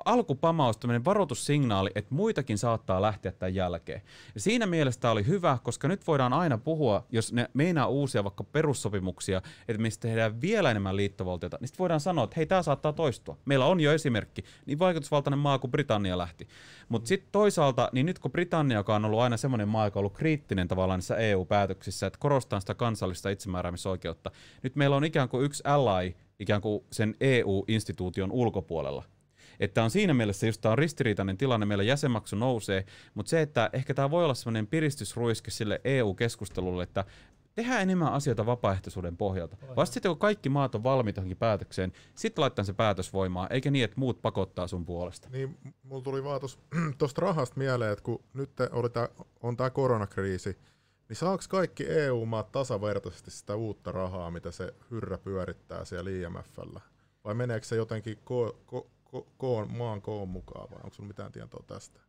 alkupamaus, 0.05 0.77
tämmöinen 0.77 1.05
varoitussignaali, 1.05 1.89
että 1.95 2.15
muitakin 2.15 2.57
saattaa 2.57 3.01
lähteä 3.01 3.31
tämän 3.31 3.55
jälkeen. 3.55 4.01
Ja 4.35 4.41
siinä 4.41 4.65
mielessä 4.65 5.01
tämä 5.01 5.11
oli 5.11 5.27
hyvä, 5.27 5.57
koska 5.63 5.87
nyt 5.87 6.07
voidaan 6.07 6.33
aina 6.33 6.57
puhua, 6.57 7.05
jos 7.09 7.33
ne 7.33 7.49
meinaa 7.53 7.87
uusia 7.87 8.23
vaikka 8.23 8.43
perussopimuksia, 8.43 9.41
että 9.67 9.81
mistä 9.81 10.01
tehdään 10.01 10.41
vielä 10.41 10.71
enemmän 10.71 10.95
liittovaltiota, 10.95 11.57
niin 11.61 11.67
sitten 11.67 11.79
voidaan 11.79 11.99
sanoa, 11.99 12.23
että 12.23 12.33
hei, 12.37 12.45
tämä 12.45 12.61
saattaa 12.61 12.93
toistua. 12.93 13.37
Meillä 13.45 13.65
on 13.65 13.79
jo 13.79 13.93
esimerkki, 13.93 14.43
niin 14.65 14.79
vaikutusvaltainen 14.79 15.39
maa 15.39 15.59
kuin 15.59 15.71
Britannia 15.71 16.17
lähti. 16.17 16.47
Mutta 16.89 17.07
sitten 17.07 17.31
toisaalta, 17.31 17.89
niin 17.91 18.05
nyt 18.05 18.19
kun 18.19 18.31
Britannia, 18.31 18.77
joka 18.77 18.95
on 18.95 19.05
ollut 19.05 19.19
aina 19.19 19.37
semmoinen 19.37 19.67
maa, 19.67 19.85
joka 19.87 19.99
on 19.99 20.01
ollut 20.01 20.17
kriittinen 20.17 20.67
tavallaan 20.67 20.97
niissä 20.97 21.15
EU-päätöksissä, 21.15 22.07
että 22.07 22.19
korostaa 22.19 22.59
sitä 22.59 22.73
kansallista 22.73 23.29
itsemääräämisoikeutta, 23.29 24.31
nyt 24.63 24.75
meillä 24.75 24.95
on 24.95 25.03
ikään 25.03 25.29
kuin 25.29 25.45
yksi 25.45 25.63
ally 25.65 26.13
ikään 26.39 26.61
kuin 26.61 26.83
sen 26.91 27.15
EU-instituution 27.19 28.31
ulkopuolella. 28.31 29.03
Että 29.59 29.83
on 29.83 29.91
siinä 29.91 30.13
mielessä 30.13 30.45
just 30.45 30.61
tämä 30.61 30.71
on 30.71 30.77
ristiriitainen 30.77 31.37
tilanne, 31.37 31.65
meillä 31.65 31.83
jäsenmaksu 31.83 32.35
nousee, 32.35 32.85
mutta 33.13 33.29
se, 33.29 33.41
että 33.41 33.69
ehkä 33.73 33.93
tämä 33.93 34.11
voi 34.11 34.23
olla 34.23 34.33
sellainen 34.33 34.67
piristysruiske 34.67 35.51
sille 35.51 35.81
EU-keskustelulle, 35.83 36.83
että 36.83 37.05
tehdään 37.57 37.81
enemmän 37.81 38.13
asioita 38.13 38.45
vapaaehtoisuuden 38.45 39.17
pohjalta. 39.17 39.57
Vasta 39.75 39.93
sitten 39.93 40.09
kun 40.09 40.19
kaikki 40.19 40.49
maat 40.49 40.75
on 40.75 40.83
valmiita 40.83 41.19
johonkin 41.19 41.37
päätökseen, 41.37 41.93
sitten 42.15 42.41
laittaa 42.41 42.65
se 42.65 42.73
päätös 42.73 43.13
voimaan, 43.13 43.47
eikä 43.51 43.71
niin, 43.71 43.85
että 43.85 43.99
muut 43.99 44.21
pakottaa 44.21 44.67
sun 44.67 44.85
puolesta. 44.85 45.29
Niin, 45.29 45.57
mulla 45.83 46.01
tuli 46.01 46.23
vaan 46.23 46.41
tuosta 46.97 47.21
rahasta 47.27 47.57
mieleen, 47.57 47.91
että 47.91 48.03
kun 48.03 48.23
nyt 48.33 48.51
oli 48.71 48.89
tää, 48.89 49.09
on 49.43 49.57
tämä 49.57 49.69
koronakriisi, 49.69 50.57
niin 51.09 51.17
saako 51.17 51.43
kaikki 51.49 51.85
EU-maat 51.87 52.51
tasavertaisesti 52.51 53.31
sitä 53.31 53.55
uutta 53.55 53.91
rahaa, 53.91 54.31
mitä 54.31 54.51
se 54.51 54.73
hyrrä 54.91 55.17
pyörittää 55.17 55.85
siellä 55.85 56.09
IMFllä? 56.09 56.81
Vai 57.23 57.33
meneekö 57.33 57.65
se 57.65 57.75
jotenkin 57.75 58.17
ko- 58.17 58.55
ko- 58.75 58.87
ko- 59.15 59.27
koon, 59.37 59.71
maan 59.77 60.01
koon 60.01 60.29
mukaan 60.29 60.69
vai 60.69 60.79
onko 60.83 60.93
sinulla 60.93 61.07
mitään 61.07 61.31
tietoa 61.31 61.63
tästä? 61.67 61.99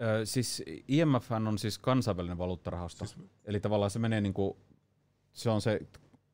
Ö, 0.00 0.26
siis 0.26 0.62
IMF 0.88 1.32
on 1.32 1.58
siis 1.58 1.78
kansainvälinen 1.78 2.38
valuuttarahasto. 2.38 3.06
Siis, 3.06 3.18
Eli 3.44 3.60
tavallaan 3.60 3.90
se 3.90 3.98
menee 3.98 4.20
niinku, 4.20 4.56
se 5.32 5.50
on 5.50 5.60
se 5.60 5.80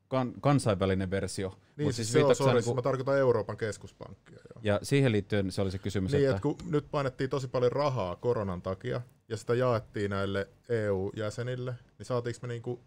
kan, 0.08 0.32
kansainvälinen 0.40 1.10
versio. 1.10 1.58
Niin, 1.76 1.92
siis, 1.92 2.12
siis 2.12 2.12
se 2.12 2.24
on, 2.24 2.36
sorry, 2.36 2.54
niinku... 2.54 2.74
mä 2.74 2.82
tarkoitan 2.82 3.18
Euroopan 3.18 3.56
keskuspankkia. 3.56 4.38
Joo. 4.54 4.60
Ja 4.62 4.78
siihen 4.82 5.12
liittyen 5.12 5.52
se 5.52 5.62
oli 5.62 5.70
se 5.70 5.78
kysymys, 5.78 6.12
niin, 6.12 6.24
että... 6.24 6.30
että 6.30 6.42
kun 6.42 6.56
nyt 6.70 6.90
painettiin 6.90 7.30
tosi 7.30 7.48
paljon 7.48 7.72
rahaa 7.72 8.16
koronan 8.16 8.62
takia, 8.62 9.00
ja 9.28 9.36
sitä 9.36 9.54
jaettiin 9.54 10.10
näille 10.10 10.48
EU-jäsenille, 10.68 11.74
niin 11.98 12.06
saatiinko 12.06 12.38
me 12.42 12.48
niinku, 12.48 12.80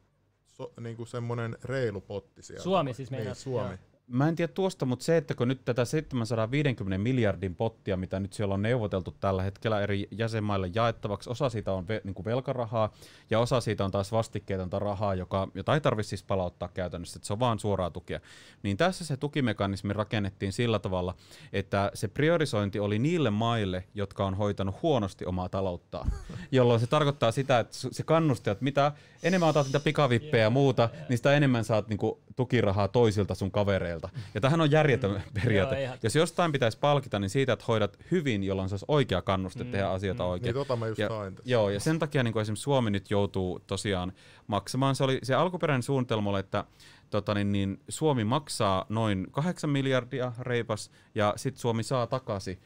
so, 0.48 0.74
niinku 0.80 1.06
semmoinen 1.06 1.58
reilu 1.64 2.02
potti 2.02 2.44
sieltä? 2.44 2.64
Suomi 2.64 2.94
siis 2.94 3.12
meinaa. 3.12 3.34
Niin, 3.34 3.36
Suomi. 3.36 3.70
Joo. 3.70 3.95
Mä 4.08 4.28
en 4.28 4.36
tiedä 4.36 4.54
tuosta, 4.54 4.86
mutta 4.86 5.06
se, 5.06 5.18
että 5.18 5.36
kun 5.36 5.48
nyt 5.48 5.66
tätä 5.66 5.86
750 5.86 6.98
miljardin 6.98 7.56
pottia, 7.56 7.98
mitä 7.98 8.20
nyt 8.20 8.34
siellä 8.34 8.54
on 8.54 8.62
neuvoteltu 8.62 9.16
tällä 9.20 9.44
hetkellä 9.44 9.82
eri 9.82 10.08
jäsenmaille 10.12 10.72
jaettavaksi, 10.76 11.30
osa 11.30 11.50
siitä 11.50 11.74
on 11.74 11.88
ve, 11.88 12.02
niin 12.04 12.26
velkarahaa 12.26 12.94
ja 13.30 13.40
osa 13.40 13.62
siitä 13.62 13.86
on 13.86 13.92
taas 13.92 14.12
vastikkeetonta 14.12 14.80
rahaa, 14.80 15.16
joka, 15.16 15.48
jota 15.54 15.74
ei 15.74 15.82
tarvitse 15.82 16.10
siis 16.10 16.24
palauttaa 16.24 16.70
käytännössä, 16.74 17.18
että 17.18 17.28
se 17.28 17.34
on 17.34 17.40
vaan 17.40 17.60
suoraa 17.60 17.90
tukea. 17.90 18.20
Niin 18.64 18.78
tässä 18.78 19.06
se 19.06 19.18
tukimekanismi 19.18 19.94
rakennettiin 19.94 20.54
sillä 20.54 20.80
tavalla, 20.80 21.16
että 21.54 21.92
se 21.94 22.08
priorisointi 22.08 22.80
oli 22.80 23.00
niille 23.00 23.30
maille, 23.30 23.84
jotka 23.94 24.26
on 24.26 24.34
hoitanut 24.34 24.82
huonosti 24.82 25.26
omaa 25.26 25.50
talouttaan, 25.50 26.12
jolloin 26.52 26.80
se 26.80 26.88
tarkoittaa 26.88 27.32
sitä, 27.32 27.60
että 27.60 27.78
se 27.92 28.04
kannusti, 28.04 28.50
että 28.50 28.64
mitä 28.64 28.92
enemmän 29.24 29.50
otat 29.50 29.66
niitä 29.66 29.80
pikavippejä 29.80 30.44
ja 30.44 30.50
muuta, 30.50 30.90
niin 31.10 31.18
sitä 31.18 31.34
enemmän 31.34 31.64
saat 31.64 31.88
niin 31.88 31.98
kuin, 31.98 32.18
tukirahaa 32.36 32.88
toisilta 32.88 33.36
sun 33.36 33.52
kavereilta 33.52 33.95
kavereilta. 34.02 34.32
Ja 34.34 34.42
tähän 34.42 34.62
on 34.62 34.72
järjetön 34.72 35.12
mm. 35.12 35.22
periaate. 35.42 35.84
Joo, 35.84 35.96
Jos 36.04 36.16
jostain 36.16 36.52
pitäisi 36.52 36.78
palkita, 36.78 37.20
niin 37.20 37.30
siitä, 37.30 37.54
että 37.54 37.66
hoidat 37.68 38.00
hyvin, 38.12 38.44
jolloin 38.44 38.70
se 38.70 38.74
olisi 38.74 38.86
oikea 38.88 39.22
kannuste 39.22 39.64
mm. 39.64 39.72
tehdä 39.72 39.90
asioita 39.90 40.24
mm. 40.24 40.30
oikein. 40.30 40.54
Niin 40.54 40.68
tota 40.68 40.76
mä 40.76 40.88
just 40.88 41.00
ja, 41.00 41.08
sain 41.08 41.36
Joo, 41.46 41.70
ja 41.70 41.80
sen 41.80 42.00
takia 42.00 42.24
niin 42.24 42.34
kuin 42.34 42.42
esimerkiksi 42.42 42.64
Suomi 42.64 42.92
nyt 42.92 43.12
joutuu 43.12 43.60
tosiaan 43.68 44.14
maksamaan. 44.48 44.96
Se 44.96 45.04
oli 45.04 45.20
se 45.24 45.36
alkuperäinen 45.36 45.84
suunnitelma 45.84 46.30
oli, 46.30 46.40
että 46.40 46.66
tota, 47.10 47.34
niin, 47.34 47.52
niin 47.52 47.80
Suomi 47.90 48.24
maksaa 48.24 48.86
noin 48.90 49.28
8 49.32 49.70
miljardia 49.70 50.32
reipas, 50.40 50.92
ja 51.16 51.34
sitten 51.36 51.62
Suomi 51.62 51.84
saa 51.84 52.08
takaisin 52.08 52.60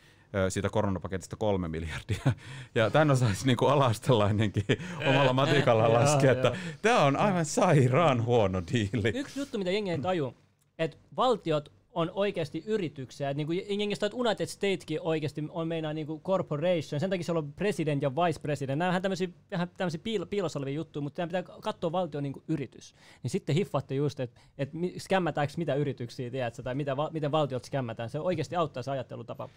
siitä 0.49 0.69
koronapaketista 0.69 1.35
kolme 1.35 1.67
miljardia. 1.67 2.19
Ja 2.75 2.89
tämän 2.89 3.11
osaisi 3.11 3.45
niin 3.45 3.57
kuin 3.57 3.71
alastelainenkin 3.71 4.65
omalla 5.09 5.33
matikalla 5.33 5.93
laskea, 5.93 6.31
että 6.31 6.55
tämä 6.81 7.03
on 7.03 7.15
aivan 7.15 7.45
sairaan 7.45 8.25
huono 8.25 8.63
diili. 8.73 9.11
Yksi 9.15 9.39
juttu, 9.39 9.57
mitä 9.57 9.71
jengi 9.71 9.91
ei 9.91 9.99
taju, 9.99 10.35
että 10.79 10.97
valtiot 11.15 11.71
on 11.91 12.11
oikeasti 12.13 12.63
yrityksiä. 12.65 13.33
Niin 13.33 13.47
kuin 13.47 13.59
että 13.93 14.09
United 14.13 14.45
Stateskin 14.45 15.01
oikeasti 15.01 15.43
on 15.49 15.67
meinaa 15.67 15.93
niin 15.93 16.07
kuin 16.07 16.21
corporation. 16.21 16.99
Sen 16.99 17.09
takia 17.09 17.23
siellä 17.23 17.39
on 17.39 17.53
president 17.53 18.01
ja 18.01 18.15
vice 18.15 18.39
president. 18.39 18.79
Nämä 18.79 18.95
on 18.95 19.01
tämmöisiä, 19.01 19.27
vähän 19.51 19.69
tämmöisiä 19.77 20.01
piil- 20.03 20.25
piilossa 20.25 20.59
olevia 20.59 20.73
juttuja, 20.73 21.01
mutta 21.01 21.27
pitää 21.27 21.43
katsoa 21.43 21.91
valtion 21.91 22.23
niin 22.23 22.33
kuin 22.33 22.43
yritys. 22.47 22.95
Niin 23.23 23.31
sitten 23.31 23.55
hiffatte 23.55 23.95
just, 23.95 24.19
että, 24.19 24.41
että 24.57 24.77
skämmätäänkö 24.97 25.53
mitä 25.57 25.75
yrityksiä, 25.75 26.31
tiedätkö, 26.31 26.63
tai 26.63 26.75
miten, 26.75 26.95
miten 27.11 27.31
valtiot 27.31 27.65
skämmätään. 27.65 28.09
Se 28.09 28.19
oikeasti 28.19 28.55
auttaa 28.55 28.83
se 28.83 28.91
ajattelutapa 28.91 29.49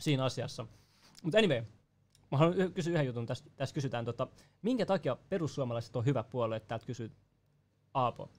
siinä 0.00 0.24
asiassa. 0.24 0.66
Mutta 1.22 1.38
anyway, 1.38 1.62
mä 2.30 2.38
haluan 2.38 2.72
kysyä 2.72 2.92
yhden 2.92 3.06
jutun. 3.06 3.26
Tässä, 3.26 3.44
tässä 3.56 3.74
kysytään, 3.74 4.04
tota, 4.04 4.28
minkä 4.62 4.86
takia 4.86 5.16
perussuomalaiset 5.28 5.96
on 5.96 6.04
hyvä 6.04 6.22
puolue, 6.22 6.56
että 6.56 6.68
täältä 6.68 6.86
kysyy 6.86 7.10
Aapo. 7.94 8.30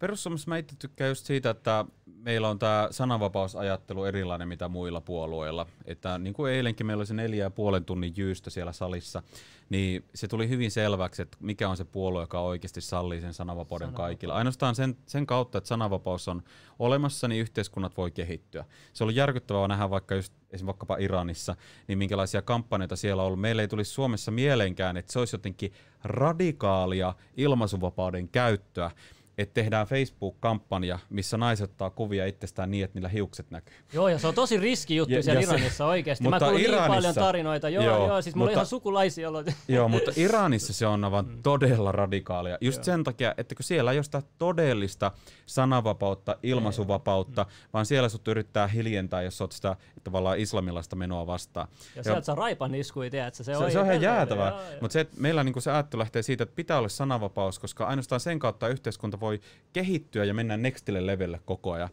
Perussuomassa 0.00 0.48
mä 0.48 0.56
itse 0.56 0.76
tykkään 0.78 1.08
just 1.08 1.26
siitä, 1.26 1.50
että 1.50 1.84
meillä 2.06 2.48
on 2.48 2.58
tämä 2.58 2.88
sananvapausajattelu 2.90 4.04
erilainen 4.04 4.48
mitä 4.48 4.68
muilla 4.68 5.00
puolueilla. 5.00 5.66
Että 5.84 6.18
niin 6.18 6.34
kuin 6.34 6.52
eilenkin 6.52 6.86
meillä 6.86 7.00
oli 7.00 7.06
se 7.06 7.14
neljä 7.14 7.44
ja 7.44 7.50
puolen 7.50 7.84
tunnin 7.84 8.14
jyystä 8.16 8.50
siellä 8.50 8.72
salissa, 8.72 9.22
niin 9.70 10.04
se 10.14 10.28
tuli 10.28 10.48
hyvin 10.48 10.70
selväksi, 10.70 11.22
että 11.22 11.36
mikä 11.40 11.68
on 11.68 11.76
se 11.76 11.84
puolue, 11.84 12.22
joka 12.22 12.40
oikeasti 12.40 12.80
sallii 12.80 13.20
sen 13.20 13.34
sananvapauden 13.34 13.86
Sananvapaus. 13.86 14.08
kaikilla. 14.08 14.34
Ainoastaan 14.34 14.74
sen, 14.74 14.96
sen 15.06 15.26
kautta, 15.26 15.58
että 15.58 15.68
sananvapaus 15.68 16.28
on 16.28 16.42
olemassa, 16.78 17.28
niin 17.28 17.40
yhteiskunnat 17.40 17.96
voi 17.96 18.10
kehittyä. 18.10 18.64
Se 18.92 19.04
on 19.04 19.14
järkyttävää 19.14 19.68
nähdä 19.68 19.90
vaikka 19.90 20.14
just 20.14 20.32
esimerkiksi 20.32 20.66
vaikkapa 20.66 20.96
Iranissa, 20.96 21.56
niin 21.88 21.98
minkälaisia 21.98 22.42
kampanjoita 22.42 22.96
siellä 22.96 23.22
on 23.22 23.26
ollut. 23.26 23.40
Meillä 23.40 23.62
ei 23.62 23.68
tulisi 23.68 23.90
Suomessa 23.90 24.30
mieleenkään, 24.30 24.96
että 24.96 25.12
se 25.12 25.18
olisi 25.18 25.34
jotenkin 25.34 25.72
radikaalia 26.04 27.14
ilmaisuvapauden 27.36 28.28
käyttöä 28.28 28.90
että 29.38 29.54
tehdään 29.54 29.86
Facebook-kampanja, 29.86 30.98
missä 31.10 31.36
naiset 31.36 31.70
ottaa 31.70 31.90
kuvia 31.90 32.26
itsestään 32.26 32.70
niin, 32.70 32.84
että 32.84 32.96
niillä 32.96 33.08
hiukset 33.08 33.50
näkyy. 33.50 33.74
Joo, 33.92 34.08
ja 34.08 34.18
se 34.18 34.26
on 34.26 34.34
tosi 34.34 34.56
riski 34.56 34.96
juttu 34.96 35.14
ja, 35.14 35.22
siellä 35.22 35.40
ja 35.40 35.48
Iranissa 35.48 35.76
se, 35.76 35.84
oikeasti. 35.84 36.28
Mä 36.28 36.38
kuulin 36.38 36.70
niin 36.70 36.82
paljon 36.86 37.14
tarinoita. 37.14 37.68
Joo, 37.68 37.84
joo, 37.84 38.06
joo 38.06 38.22
siis 38.22 38.36
mulla 38.36 38.46
mutta, 38.46 38.58
ihan 38.58 38.66
sukulaisia 38.66 39.28
ollut. 39.28 39.46
Joo, 39.68 39.88
mutta 39.88 40.10
Iranissa 40.16 40.72
se 40.72 40.86
on 40.86 41.04
aivan 41.04 41.26
mm. 41.26 41.42
todella 41.42 41.92
radikaalia. 41.92 42.58
Just 42.60 42.76
joo. 42.76 42.84
sen 42.84 43.04
takia, 43.04 43.34
että 43.36 43.54
kun 43.54 43.64
siellä 43.64 43.92
ei 43.92 43.98
ole 43.98 44.04
sitä 44.04 44.22
todellista 44.38 45.12
sananvapautta, 45.46 46.36
ilmaisuvapautta, 46.42 47.42
mm. 47.42 47.50
vaan 47.72 47.86
siellä 47.86 48.08
sut 48.08 48.28
yrittää 48.28 48.66
hiljentää, 48.66 49.22
jos 49.22 49.40
oot 49.40 49.52
sitä 49.52 49.76
tavallaan 50.04 50.38
islamilaista 50.38 50.96
menoa 50.96 51.26
vastaan. 51.26 51.68
Ja, 51.70 51.76
ja 51.96 52.02
sieltä 52.02 52.20
saa 52.20 52.34
raipan 52.34 52.74
iskuja, 52.74 53.10
se, 53.32 53.44
se, 53.44 53.56
on, 53.56 53.72
se 53.72 53.78
on 53.78 53.86
ihan 53.86 54.02
jäätävää. 54.02 54.60
Mutta 54.80 54.92
se, 54.92 55.00
että 55.00 55.16
meillä 55.20 55.44
niinku 55.44 55.60
se 55.60 55.70
ajattelu 55.70 55.98
lähtee 55.98 56.22
siitä, 56.22 56.42
että 56.42 56.56
pitää 56.56 56.78
olla 56.78 56.88
sananvapaus, 56.88 57.58
koska 57.58 57.86
ainoastaan 57.86 58.20
sen 58.20 58.38
kautta 58.38 58.68
yhteiskunta 58.68 59.20
voi 59.20 59.27
voi 59.28 59.40
kehittyä 59.72 60.24
ja 60.24 60.34
mennä 60.34 60.56
nextille 60.56 61.06
levelle 61.06 61.40
koko 61.44 61.72
ajan. 61.72 61.88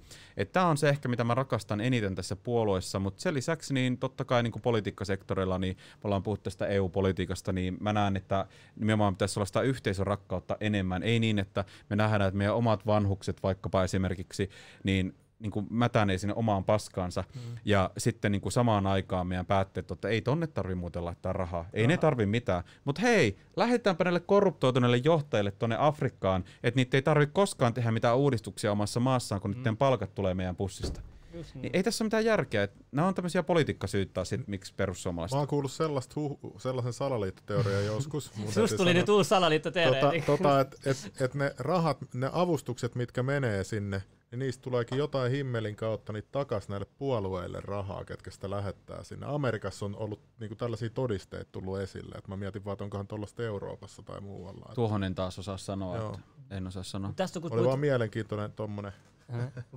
Tämä 0.51 0.67
on 0.67 0.77
se 0.77 0.89
ehkä, 0.89 1.09
mitä 1.09 1.23
mä 1.23 1.36
rakastan 1.36 1.81
eniten 1.81 2.15
tässä 2.15 2.36
puolueessa, 2.36 2.99
mutta 2.99 3.21
sen 3.21 3.33
lisäksi 3.33 3.73
niin 3.73 3.97
totta 3.97 4.25
kai 4.25 4.43
niin 4.43 4.51
kuin 4.51 4.61
politiikkasektorilla, 4.61 5.57
niin 5.57 5.77
me 5.77 6.01
ollaan 6.03 6.23
puhuttu 6.23 6.43
tästä 6.43 6.67
EU-politiikasta, 6.67 7.53
niin 7.53 7.77
mä 7.79 7.93
näen, 7.93 8.17
että 8.17 8.47
nimenomaan 8.75 9.15
pitäisi 9.15 9.39
olla 9.39 9.45
sitä 9.45 9.61
yhteisön 9.61 10.07
rakkautta 10.07 10.57
enemmän. 10.59 11.03
Ei 11.03 11.19
niin, 11.19 11.39
että 11.39 11.65
me 11.89 11.95
nähdään, 11.95 12.27
että 12.27 12.38
meidän 12.38 12.55
omat 12.55 12.86
vanhukset 12.86 13.43
vaikkapa 13.43 13.83
esimerkiksi, 13.83 14.49
niin 14.83 15.15
niin 15.39 15.51
kuin 15.51 15.67
mätänee 15.69 16.17
sinne 16.17 16.33
omaan 16.33 16.63
paskaansa. 16.63 17.23
Mm. 17.36 17.41
Ja 17.65 17.91
sitten 17.97 18.31
niin 18.31 18.41
kuin 18.41 18.51
samaan 18.51 18.88
aikaan 18.88 19.27
meidän 19.27 19.45
päätteet, 19.45 19.91
että 19.91 20.07
ei 20.07 20.21
tonne 20.21 20.47
tarvi 20.47 20.75
muuten 20.75 21.05
laittaa 21.05 21.33
rahaa. 21.33 21.65
Ei 21.73 21.83
Aha. 21.83 21.88
ne 21.88 21.97
tarvi 21.97 22.25
mitään. 22.25 22.63
Mutta 22.86 23.01
hei, 23.01 23.38
lähetäänpä 23.55 24.03
näille 24.03 24.19
korruptoituneille 24.19 24.97
johtajille 24.97 25.51
tuonne 25.51 25.75
Afrikkaan, 25.79 26.43
että 26.63 26.75
niitä 26.75 26.97
ei 26.97 27.01
tarvitse 27.01 27.33
koskaan 27.33 27.73
tehdä 27.73 27.91
mitään 27.91 28.17
uudistuksia 28.17 28.71
omassa 28.71 28.99
maassaan, 28.99 29.41
kun 29.41 29.51
mm. 29.51 29.57
niiden 29.57 29.77
palkat 29.77 30.15
tulee 30.15 30.33
meidän 30.33 30.55
pussista. 30.55 31.01
Niin. 31.36 31.61
niin 31.61 31.75
ei 31.75 31.83
tässä 31.83 32.03
ole 32.03 32.05
mitään 32.05 32.25
järkeä. 32.25 32.67
Nämä 32.91 33.07
on 33.07 33.13
tämmöisiä 33.15 33.43
politiikkasyyt 33.43 34.13
taas, 34.13 34.29
sit, 34.29 34.47
miksi 34.47 34.73
perussuomalaiset. 34.73 35.36
Mä 35.36 35.39
oon 35.39 35.47
kuullut 35.47 35.71
sellaista 35.71 36.13
huh, 36.15 36.39
sellaisen 36.57 36.93
salaliittoteorian 36.93 37.86
joskus. 37.86 38.31
Susta 38.49 38.77
tuli 38.77 38.93
nyt 38.93 39.09
uusi 39.09 39.27
salaliittoteoria. 39.27 40.01
Tota, 40.01 40.25
tota, 40.25 40.59
että 40.59 40.77
et, 40.86 41.21
et 41.21 41.33
ne 41.33 41.55
rahat, 41.57 41.97
ne 42.13 42.29
avustukset, 42.33 42.95
mitkä 42.95 43.23
menee 43.23 43.63
sinne, 43.63 44.03
niin 44.31 44.39
niistä 44.39 44.61
tuleekin 44.61 44.97
jotain 44.97 45.31
himmelin 45.31 45.75
kautta 45.75 46.13
niin 46.13 46.23
takaisin 46.31 46.69
näille 46.69 46.88
puolueille 46.97 47.59
rahaa, 47.61 48.05
ketkä 48.05 48.31
sitä 48.31 48.49
lähettää 48.49 49.03
sinne. 49.03 49.25
Amerikassa 49.29 49.86
on 49.86 49.95
ollut 49.95 50.21
niin 50.39 50.47
kuin 50.47 50.57
tällaisia 50.57 50.89
todisteita 50.89 51.51
tullut 51.51 51.79
esille, 51.79 52.15
että 52.15 52.29
mä 52.29 52.38
mietin 52.38 52.65
vaan, 52.65 52.73
että 52.73 52.83
onkohan 52.83 53.07
tuollaista 53.07 53.43
Euroopassa 53.43 54.03
tai 54.03 54.21
muualla. 54.21 54.71
Tuohon 54.75 55.03
en 55.03 55.15
taas 55.15 55.39
osaa 55.39 55.57
sanoa, 55.57 55.97
Joo. 55.97 56.13
että 56.13 56.55
en 56.57 56.67
osaa 56.67 56.83
sanoa. 56.83 57.13
Tästä, 57.15 57.39
kun 57.39 57.51
Oli 57.51 57.57
puhut... 57.57 57.67
vaan 57.67 57.79
mielenkiintoinen 57.79 58.51
tuommoinen 58.51 58.93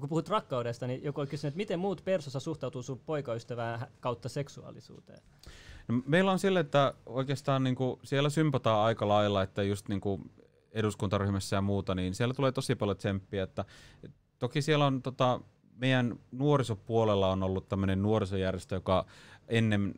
kun 0.01 0.09
puhut 0.09 0.29
rakkaudesta, 0.29 0.87
niin 0.87 1.05
joku 1.05 1.21
on 1.21 1.29
kysynyt, 1.29 1.53
että 1.53 1.57
miten 1.57 1.79
muut 1.79 2.05
persossa 2.05 2.41
suhtautuu 2.41 2.83
sun 2.83 2.99
poikaystävään 2.99 3.87
kautta 4.01 4.29
seksuaalisuuteen? 4.29 5.23
No, 5.89 6.03
meillä 6.07 6.33
on 6.33 6.39
sille, 6.39 6.61
että 6.61 6.95
oikeastaan 7.07 7.65
niin 7.65 7.77
kuin, 7.77 8.01
siellä 8.05 8.31
sympataan 8.31 8.85
aika 8.85 9.09
lailla, 9.09 9.43
että 9.43 9.63
just 9.63 9.89
niin 9.89 10.01
kuin 10.01 10.31
eduskuntaryhmässä 10.73 11.57
ja 11.57 11.61
muuta, 11.63 11.95
niin 11.95 12.15
siellä 12.15 12.35
tulee 12.35 12.53
tosi 12.53 12.75
paljon 12.75 12.97
tsemppiä, 12.97 13.43
että 13.43 13.65
Toki 14.39 14.63
siellä 14.63 14.87
on 14.87 15.03
tota, 15.03 15.41
meidän 15.77 16.19
nuorisopuolella 16.33 17.31
on 17.33 17.43
ollut 17.43 17.69
tämmöinen 17.69 18.03
nuorisojärjestö, 18.03 18.75
joka 18.75 19.07
ennen 19.49 19.95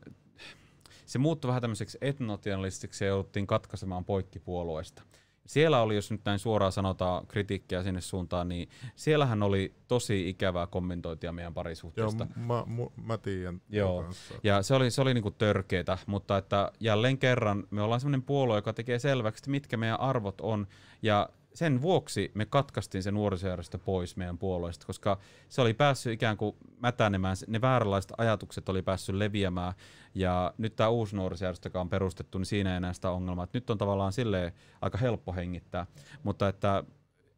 se 1.06 1.18
muuttui 1.18 1.48
vähän 1.48 1.62
tämmöiseksi 1.62 1.98
etnotionalistiksi 2.00 3.04
ja 3.04 3.08
jouduttiin 3.08 3.46
katkaisemaan 3.46 4.04
poikkipuolueesta. 4.04 5.02
Siellä 5.50 5.82
oli, 5.82 5.94
jos 5.94 6.10
nyt 6.10 6.20
näin 6.24 6.38
suoraan 6.38 6.72
sanotaan 6.72 7.26
kritiikkiä 7.26 7.82
sinne 7.82 8.00
suuntaan, 8.00 8.48
niin 8.48 8.68
siellähän 8.96 9.42
oli 9.42 9.74
tosi 9.88 10.28
ikävää 10.28 10.66
kommentointia 10.66 11.32
meidän 11.32 11.54
parisuhteesta. 11.54 12.26
Joo, 12.36 12.66
mä, 12.66 12.84
mä 13.04 13.18
tiedän. 13.18 13.60
Joo, 13.68 14.04
ja 14.44 14.62
se 14.62 14.74
oli, 14.74 14.90
se 14.90 15.00
oli 15.02 15.14
niinku 15.14 15.30
törkeetä, 15.30 15.98
mutta 16.06 16.38
että 16.38 16.72
jälleen 16.80 17.18
kerran 17.18 17.64
me 17.70 17.82
ollaan 17.82 18.00
sellainen 18.00 18.22
puolue, 18.22 18.56
joka 18.56 18.72
tekee 18.72 18.98
selväksi, 18.98 19.50
mitkä 19.50 19.76
meidän 19.76 20.00
arvot 20.00 20.40
on, 20.40 20.66
ja 21.02 21.28
sen 21.54 21.82
vuoksi 21.82 22.30
me 22.34 22.46
katkaistiin 22.46 23.02
se 23.02 23.10
nuorisojärjestö 23.10 23.78
pois 23.78 24.16
meidän 24.16 24.38
puolueesta, 24.38 24.86
koska 24.86 25.18
se 25.48 25.60
oli 25.60 25.74
päässyt 25.74 26.12
ikään 26.12 26.36
kuin 26.36 26.56
mätänemään, 26.78 27.36
ne 27.46 27.60
vääränlaiset 27.60 28.12
ajatukset 28.18 28.68
oli 28.68 28.82
päässyt 28.82 29.14
leviämään, 29.14 29.72
ja 30.14 30.54
nyt 30.58 30.76
tämä 30.76 30.88
uusi 30.88 31.16
nuorisojärjestö, 31.16 31.66
joka 31.66 31.80
on 31.80 31.90
perustettu, 31.90 32.38
niin 32.38 32.46
siinä 32.46 32.70
ei 32.70 32.76
enää 32.76 32.92
sitä 32.92 33.10
ongelmaa, 33.10 33.44
että 33.44 33.56
nyt 33.56 33.70
on 33.70 33.78
tavallaan 33.78 34.12
silleen 34.12 34.52
aika 34.80 34.98
helppo 34.98 35.32
hengittää, 35.32 35.86
mutta 36.22 36.48
että 36.48 36.84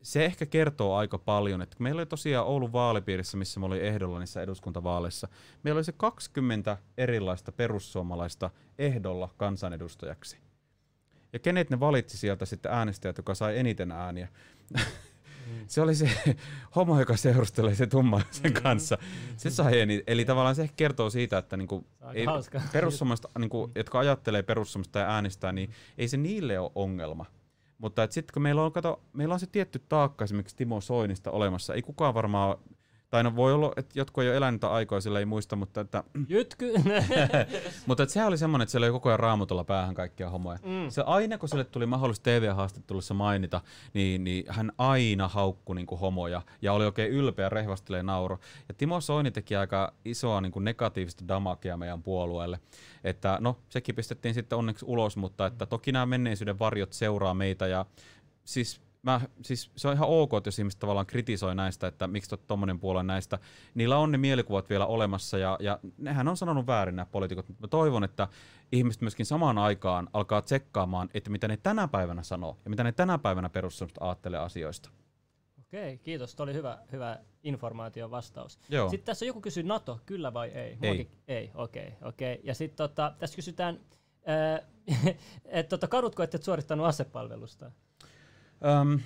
se 0.03 0.25
ehkä 0.25 0.47
kertoo 0.47 0.97
aika 0.97 1.19
paljon, 1.19 1.63
että 1.63 1.77
meillä 1.79 2.01
oli 2.01 2.07
tosiaan 2.07 2.47
Oulun 2.47 2.73
vaalipiirissä, 2.73 3.37
missä 3.37 3.61
me 3.61 3.67
oli 3.67 3.87
ehdolla 3.87 4.19
niissä 4.19 4.43
eduskuntavaaleissa, 4.43 5.29
meillä 5.63 5.79
oli 5.79 5.85
se 5.85 5.93
20 5.93 6.77
erilaista 6.99 7.53
perussuomalaista 7.53 8.51
ehdolla 8.79 9.29
kansanedustajaksi. 9.37 10.52
Ja 11.33 11.39
kenet 11.39 11.71
ne 11.71 11.81
valitsi 11.81 12.17
sieltä 12.17 12.47
sitten 12.47 12.73
äänestäjät, 12.73 13.17
joka 13.17 13.35
sai 13.35 13.59
eniten 13.59 13.93
ääniä? 13.93 14.29
Mm. 14.73 15.65
se 15.67 15.81
oli 15.81 15.95
se 15.95 16.11
homo, 16.77 17.01
joka 17.01 17.17
seurustelee 17.17 17.75
se 17.75 17.87
tummaisen 17.87 18.53
mm. 18.53 18.63
kanssa. 18.63 18.99
Se 19.37 19.51
sai 19.51 19.81
eni, 19.81 20.03
eli 20.07 20.25
tavallaan 20.25 20.55
se 20.55 20.71
kertoo 20.77 21.11
siitä, 21.11 21.39
että 21.39 21.57
niinku, 21.57 21.87
ei, 22.15 22.27
perussuomalaiset, 22.73 23.27
niinku, 23.39 23.71
jotka 23.75 23.99
ajattelee 23.99 24.43
perussuomalaista 24.43 24.99
ja 24.99 25.11
äänestää, 25.11 25.53
niin 25.53 25.71
ei 25.99 26.09
se 26.09 26.17
niille 26.17 26.59
ole 26.59 26.71
ongelma. 26.75 27.27
Mutta 27.79 28.07
sitten 28.11 28.33
kun 28.33 28.43
meillä 28.43 28.63
on, 28.63 28.73
kato, 28.73 29.03
meillä 29.13 29.35
on 29.35 29.41
se 29.41 29.47
tietty 29.47 29.79
taakka 29.89 30.25
esimerkiksi 30.25 30.57
Timo 30.57 30.81
Soinista 30.81 31.31
olemassa, 31.31 31.75
ei 31.75 31.83
kukaan 31.83 32.15
varmaan 32.15 32.57
tai 33.13 33.23
no 33.23 33.37
voi 33.37 33.53
olla, 33.53 33.73
että 33.77 33.99
jotkut 33.99 34.25
ei 34.25 34.29
ole 34.29 34.37
elänyt 34.37 34.65
aikaa, 34.65 35.01
sillä 35.01 35.19
ei 35.19 35.25
muista, 35.25 35.57
mutta 35.57 35.81
että... 35.81 36.05
Jytky! 36.29 36.73
mutta 37.87 38.03
että 38.03 38.13
sehän 38.13 38.29
oli 38.29 38.39
semmoinen, 38.39 38.63
että 38.63 38.71
siellä 38.71 38.85
oli 38.85 38.93
koko 38.93 39.09
ajan 39.09 39.21
raamutolla 39.21 39.65
päähän 39.65 39.95
kaikkia 39.95 40.31
homoja. 40.31 40.59
Mm. 40.63 40.91
Se 40.91 41.03
aina, 41.07 41.39
kun 41.39 41.49
sille 41.49 41.65
tuli 41.65 41.87
mahdollisuus 41.87 42.21
TV-haastattelussa 42.21 43.15
mainita, 43.15 43.61
niin, 43.95 44.25
niin 44.25 44.45
hän 44.49 44.73
aina 44.79 45.29
haukkui 45.29 45.77
niin 45.77 45.87
homoja 46.01 46.43
ja 46.63 46.73
oli 46.73 46.85
oikein 46.85 47.11
ylpeä, 47.11 47.49
rehvastelee 47.49 48.03
nauro. 48.03 48.39
Ja 48.69 48.75
Timo 48.75 49.01
Soini 49.01 49.31
teki 49.31 49.57
aika 49.57 49.93
isoa 50.05 50.41
niin 50.41 50.53
kuin 50.53 50.65
negatiivista 50.65 51.29
damakea 51.29 51.77
meidän 51.77 52.03
puolueelle. 52.03 52.61
Että 53.05 53.39
no, 53.41 53.57
sekin 53.69 53.95
pistettiin 53.95 54.35
sitten 54.35 54.59
onneksi 54.59 54.85
ulos, 54.89 55.17
mutta 55.17 55.47
että 55.47 55.67
toki 55.67 55.93
nämä 55.93 56.07
menneisyyden 56.07 56.59
varjot 56.59 56.93
seuraa 56.93 57.35
meitä 57.35 57.67
ja 57.67 57.87
siis 58.45 58.81
mä, 59.03 59.21
siis 59.43 59.71
se 59.77 59.89
on 59.89 59.95
ihan 59.95 60.09
ok, 60.09 60.31
jos 60.47 60.59
ihmiset 60.59 60.81
tavallaan 60.81 61.07
kritisoi 61.07 61.55
näistä, 61.55 61.87
että 61.87 62.07
miksi 62.07 62.37
tuommoinen 62.47 62.81
puolue 62.81 63.03
näistä. 63.03 63.39
Niillä 63.75 63.99
on 63.99 64.13
ne 64.13 64.19
mielikuvat 64.19 64.71
vielä 64.71 64.87
olemassa 64.87 65.39
ja, 65.39 65.57
ja 65.61 65.79
nehän 65.99 66.29
on 66.29 66.37
sanonut 66.37 66.67
väärin 66.67 66.97
nämä 66.97 67.07
poliitikot, 67.07 67.49
mutta 67.49 67.63
mä 67.63 67.69
toivon, 67.69 68.05
että 68.05 68.29
ihmiset 68.73 69.03
myöskin 69.03 69.27
samaan 69.27 69.59
aikaan 69.59 70.09
alkaa 70.13 70.43
tsekkaamaan, 70.43 71.09
että 71.15 71.31
mitä 71.31 71.49
ne 71.49 71.57
tänä 71.57 71.89
päivänä 71.89 72.23
sanoo 72.23 72.59
ja 72.65 72.71
mitä 72.71 72.85
ne 72.85 72.93
tänä 72.93 73.19
päivänä 73.19 73.49
perussuomalaiset 73.49 74.03
ajattelee 74.03 74.41
asioista. 74.41 74.91
Okei, 75.61 75.99
kiitos. 75.99 76.35
Tuo 76.35 76.45
oli 76.45 76.55
hyvä, 76.55 76.79
hyvä 76.93 77.19
informaatio 77.43 78.11
vastaus. 78.11 78.59
Joo. 78.69 78.89
Sitten 78.89 79.07
tässä 79.07 79.25
joku 79.25 79.41
kysyy 79.41 79.63
NATO, 79.63 80.01
kyllä 80.07 80.35
vai 80.35 80.49
ei? 80.49 80.79
Ei. 80.83 81.11
ei, 81.29 81.51
okei, 81.55 81.87
okay, 81.87 82.09
okei. 82.09 82.35
Okay. 82.35 82.45
Ja 82.45 82.55
sitten 82.55 82.77
tota, 82.77 83.15
tässä 83.19 83.37
kysytään, 83.37 83.81
että 85.45 85.71
tota, 85.71 85.89
kadutko, 85.89 86.23
että 86.23 86.37
et 86.37 86.43
suorittanut 86.43 86.87
asepalvelusta? 86.87 87.71
Öm, 88.65 89.01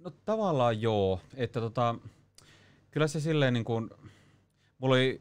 no 0.00 0.10
tavallaan 0.24 0.82
joo, 0.82 1.20
että 1.34 1.60
tota, 1.60 1.94
kyllä 2.90 3.06
se 3.06 3.20
silleen 3.20 3.54
niin 3.54 3.64
kuin, 3.64 3.90
mulla 4.78 4.94
oli 4.94 5.20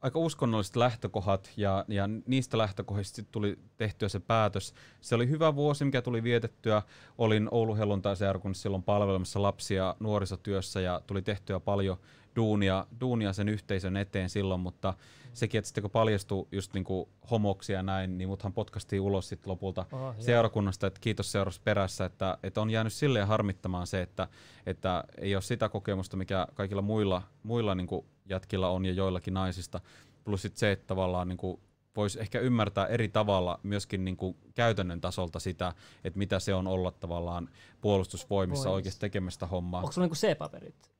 aika 0.00 0.18
uskonnolliset 0.18 0.76
lähtökohdat 0.76 1.50
ja, 1.56 1.84
ja 1.88 2.08
niistä 2.26 2.58
lähtökohdista 2.58 3.22
tuli 3.22 3.58
tehtyä 3.76 4.08
se 4.08 4.20
päätös. 4.20 4.74
Se 5.00 5.14
oli 5.14 5.28
hyvä 5.28 5.54
vuosi, 5.54 5.84
mikä 5.84 6.02
tuli 6.02 6.22
vietettyä. 6.22 6.82
Olin 7.18 7.48
Oulu 7.50 7.76
helluntai-seurakunnassa 7.76 8.62
silloin 8.62 8.82
palvelemassa 8.82 9.42
lapsia 9.42 9.96
nuorisotyössä 10.00 10.80
ja 10.80 11.00
tuli 11.06 11.22
tehtyä 11.22 11.60
paljon 11.60 11.96
duunia, 12.36 12.86
duunia 13.00 13.32
sen 13.32 13.48
yhteisön 13.48 13.96
eteen 13.96 14.30
silloin, 14.30 14.60
mutta 14.60 14.94
sekin, 15.34 15.58
että 15.58 15.66
sitten 15.66 15.82
kun 15.82 15.90
paljastui 15.90 16.48
just 16.52 16.74
niinku 16.74 17.08
homoksi 17.30 17.72
ja 17.72 17.82
näin, 17.82 18.18
niin 18.18 18.28
muthan 18.28 18.52
potkastiin 18.52 19.02
ulos 19.02 19.28
sitten 19.28 19.50
lopulta 19.50 19.86
oh, 19.92 20.14
seurakunnasta, 20.18 20.86
että 20.86 21.00
kiitos 21.00 21.32
seurasi 21.32 21.60
perässä, 21.64 22.04
että, 22.04 22.38
että 22.42 22.60
on 22.60 22.70
jäänyt 22.70 22.92
silleen 22.92 23.26
harmittamaan 23.26 23.86
se, 23.86 24.02
että, 24.02 24.28
että 24.66 25.04
ei 25.18 25.34
ole 25.34 25.42
sitä 25.42 25.68
kokemusta, 25.68 26.16
mikä 26.16 26.46
kaikilla 26.54 26.82
muilla, 26.82 27.22
muilla 27.42 27.74
niinku 27.74 28.06
jätkillä 28.28 28.68
on 28.68 28.84
ja 28.84 28.92
joillakin 28.92 29.34
naisista, 29.34 29.80
plus 30.24 30.42
sit 30.42 30.56
se, 30.56 30.72
että 30.72 30.86
tavallaan 30.86 31.28
niinku 31.28 31.60
voisi 31.96 32.20
ehkä 32.20 32.40
ymmärtää 32.40 32.86
eri 32.86 33.08
tavalla 33.08 33.60
myöskin 33.62 34.04
niin 34.04 34.16
kuin 34.16 34.36
käytännön 34.54 35.00
tasolta 35.00 35.38
sitä, 35.38 35.74
että 36.04 36.18
mitä 36.18 36.38
se 36.38 36.54
on 36.54 36.66
olla 36.66 36.90
tavallaan 36.90 37.48
puolustusvoimissa 37.80 38.64
Voimis. 38.68 38.76
oikeasti 38.76 39.00
tekemästä 39.00 39.46
hommaa. 39.46 39.80
Onko 39.80 39.92
sulla 39.92 40.06
niin 40.06 40.16
C-paperit? 40.16 40.91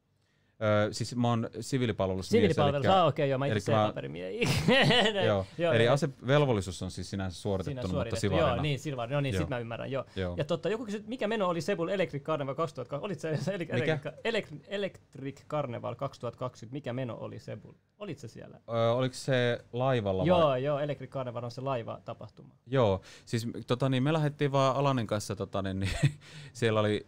Öö, 0.62 0.92
siis 0.92 1.16
mä 1.16 1.28
oon 1.28 1.48
siviilipalvelus. 1.60 2.28
Siviilipalvelus, 2.28 2.86
ah, 2.86 3.06
okei, 3.06 3.24
okay, 3.24 3.30
joo, 3.30 3.38
mä 3.38 3.46
itse 3.46 3.72
joo, 5.26 5.46
joo, 5.58 5.72
eli 5.72 5.88
asevelvollisuus 5.88 6.82
on 6.82 6.90
siis 6.90 7.10
sinänsä 7.10 7.40
suoritettu, 7.40 7.88
Sinä 7.88 7.98
mutta 7.98 8.16
sivarina. 8.16 8.48
Joo, 8.48 8.62
niin, 8.62 8.78
sivarina, 8.78 9.16
no 9.16 9.20
niin, 9.20 9.38
sit 9.38 9.48
mä 9.48 9.58
ymmärrän, 9.58 9.90
joo. 9.90 10.04
joo. 10.16 10.34
Ja 10.38 10.44
totta, 10.44 10.68
joku 10.68 10.84
kysyi, 10.84 11.04
mikä 11.06 11.28
meno 11.28 11.48
oli 11.48 11.60
Sebul 11.60 11.88
Electric 11.88 12.22
Carnival 12.22 12.54
2020, 12.54 13.06
olit 13.06 13.40
se 13.40 13.58
mikä? 13.58 14.12
Electric, 14.24 14.62
Electric 14.68 15.44
Carnival 15.46 15.94
2020, 15.94 16.72
mikä 16.72 16.92
meno 16.92 17.16
oli 17.20 17.38
Sebul? 17.38 17.72
Olit 17.98 18.18
se 18.18 18.28
siellä? 18.28 18.60
Öö, 18.68 18.90
oliko 18.92 19.14
se 19.14 19.64
laivalla 19.72 20.24
Joo, 20.24 20.48
vai? 20.48 20.64
joo, 20.64 20.78
Electric 20.78 21.10
Carnival 21.10 21.44
on 21.44 21.50
se 21.50 21.60
laiva 21.60 22.00
tapahtuma. 22.04 22.54
Joo, 22.66 23.00
siis 23.24 23.48
tota, 23.66 23.88
niin, 23.88 24.02
me 24.02 24.12
lähdettiin 24.12 24.52
vaan 24.52 24.76
Alanin 24.76 25.06
kanssa, 25.06 25.36
tota, 25.36 25.62
niin, 25.62 25.80
niin 25.80 25.92
siellä 26.52 26.80
oli 26.80 27.06